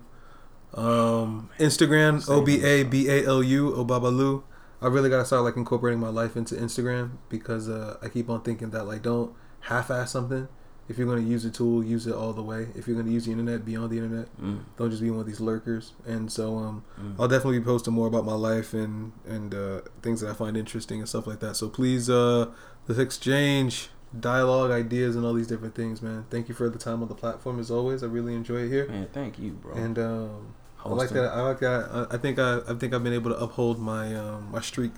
Um, 0.74 1.50
Instagram, 1.60 2.22
Same 2.22 2.36
O 2.36 2.42
B 2.42 2.64
A 2.64 2.84
B 2.84 3.10
A 3.10 3.26
L 3.26 3.44
U, 3.44 3.72
Obabalu. 3.72 4.44
I 4.82 4.88
really 4.88 5.10
gotta 5.10 5.26
start 5.26 5.44
like 5.44 5.58
incorporating 5.58 6.00
my 6.00 6.10
life 6.10 6.36
into 6.36 6.56
Instagram 6.56 7.18
because 7.30 7.70
uh, 7.70 7.98
I 8.02 8.10
keep 8.10 8.30
on 8.30 8.42
thinking 8.42 8.72
that 8.72 8.86
like 8.86 9.04
don't 9.04 9.34
half-ass 9.62 10.12
something. 10.12 10.48
If 10.90 10.98
you're 10.98 11.08
gonna 11.08 11.28
use 11.28 11.46
a 11.46 11.52
tool, 11.52 11.84
use 11.84 12.08
it 12.08 12.14
all 12.14 12.34
the 12.34 12.42
way. 12.42 12.68
If 12.76 12.88
you're 12.88 12.98
gonna 12.98 13.12
use 13.12 13.26
the 13.26 13.32
internet, 13.32 13.64
be 13.64 13.76
on 13.76 13.90
the 13.90 13.98
internet. 13.98 14.28
Mm. 14.42 14.64
Don't 14.78 14.90
just 14.90 15.02
be 15.02 15.10
one 15.12 15.20
of 15.20 15.28
these 15.28 15.40
lurkers. 15.40 15.94
And 16.06 16.32
so, 16.32 16.58
um, 16.58 16.84
I'll 17.20 17.28
definitely 17.28 17.60
be 17.60 17.66
posting 17.66 17.94
more 17.94 18.08
about 18.08 18.26
my 18.26 18.34
life 18.34 18.74
and 18.74 19.12
and 19.26 19.54
uh, 19.54 19.82
things 20.02 20.22
that 20.22 20.30
I 20.30 20.34
find 20.34 20.58
interesting 20.58 21.00
and 21.00 21.08
stuff 21.08 21.28
like 21.28 21.40
that. 21.42 21.56
So 21.56 21.70
please, 21.70 22.10
uh, 22.10 22.48
let's 22.88 23.00
exchange 23.00 23.90
dialogue, 24.20 24.72
ideas, 24.72 25.16
and 25.16 25.26
all 25.26 25.34
these 25.34 25.48
different 25.48 25.76
things, 25.76 26.02
man. 26.02 26.26
Thank 26.30 26.50
you 26.50 26.56
for 26.56 26.70
the 26.70 26.80
time 26.80 27.02
on 27.02 27.08
the 27.08 27.16
platform 27.16 27.60
as 27.60 27.72
always. 27.72 28.04
I 28.04 28.08
really 28.08 28.36
enjoy 28.36 28.64
it 28.64 28.70
here. 28.70 28.88
Man, 28.88 29.08
thank 29.14 29.40
you, 29.40 29.52
bro. 29.52 29.76
And 29.76 29.98
um, 29.98 30.56
I 30.86 30.90
like 30.90 31.10
that. 31.10 31.32
I 31.32 31.42
like 31.42 31.60
that. 31.60 32.08
I, 32.12 32.18
think 32.18 32.40
I, 32.40 32.58
I 32.68 32.74
think 32.74 32.94
I've 32.94 33.04
been 33.04 33.14
able 33.14 33.32
to 33.32 33.38
uphold 33.38 33.80
my 33.80 34.16
um, 34.16 34.50
my 34.52 34.62
streak. 34.62 34.92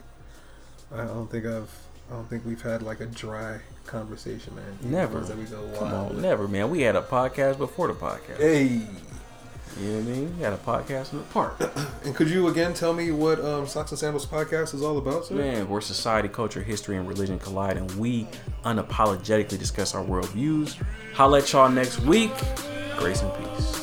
I 0.93 1.01
I 1.01 1.05
don't 1.05 1.29
think 1.29 1.45
I've. 1.45 1.69
I 2.11 2.15
don't 2.15 2.29
think 2.29 2.45
we've 2.45 2.61
had 2.61 2.81
like 2.83 2.99
a 2.99 3.05
dry 3.05 3.59
conversation, 3.85 4.55
man. 4.55 4.77
Never. 4.83 5.21
That 5.21 5.37
we 5.37 5.45
go 5.45 5.67
Come 5.79 5.93
on, 5.93 6.09
with. 6.09 6.19
never, 6.19 6.47
man. 6.47 6.69
We 6.69 6.81
had 6.81 6.95
a 6.95 7.01
podcast 7.01 7.57
before 7.57 7.87
the 7.87 7.93
podcast. 7.93 8.37
Hey, 8.37 8.63
You 9.81 9.87
know 9.89 9.99
what 9.99 10.07
I 10.07 10.11
mean? 10.11 10.37
We 10.37 10.43
had 10.43 10.53
a 10.53 10.57
podcast 10.57 11.13
in 11.13 11.19
the 11.19 11.23
park. 11.25 11.59
and 12.05 12.13
could 12.15 12.29
you 12.29 12.47
again 12.49 12.73
tell 12.73 12.93
me 12.93 13.11
what 13.11 13.43
um, 13.43 13.65
Socks 13.67 13.91
and 13.91 13.99
Sandals 13.99 14.25
podcast 14.25 14.73
is 14.75 14.83
all 14.83 14.97
about, 14.97 15.25
sir? 15.25 15.35
Man, 15.35 15.67
where 15.67 15.81
society, 15.81 16.27
culture, 16.27 16.61
history, 16.61 16.97
and 16.97 17.07
religion 17.07 17.39
collide, 17.39 17.77
and 17.77 17.89
we 17.97 18.27
unapologetically 18.63 19.57
discuss 19.57 19.95
our 19.95 20.03
worldviews. 20.03 20.75
Holla 21.13 21.39
at 21.39 21.51
y'all 21.51 21.69
next 21.69 21.99
week. 22.01 22.31
Grace 22.97 23.21
and 23.23 23.33
peace. 23.35 23.82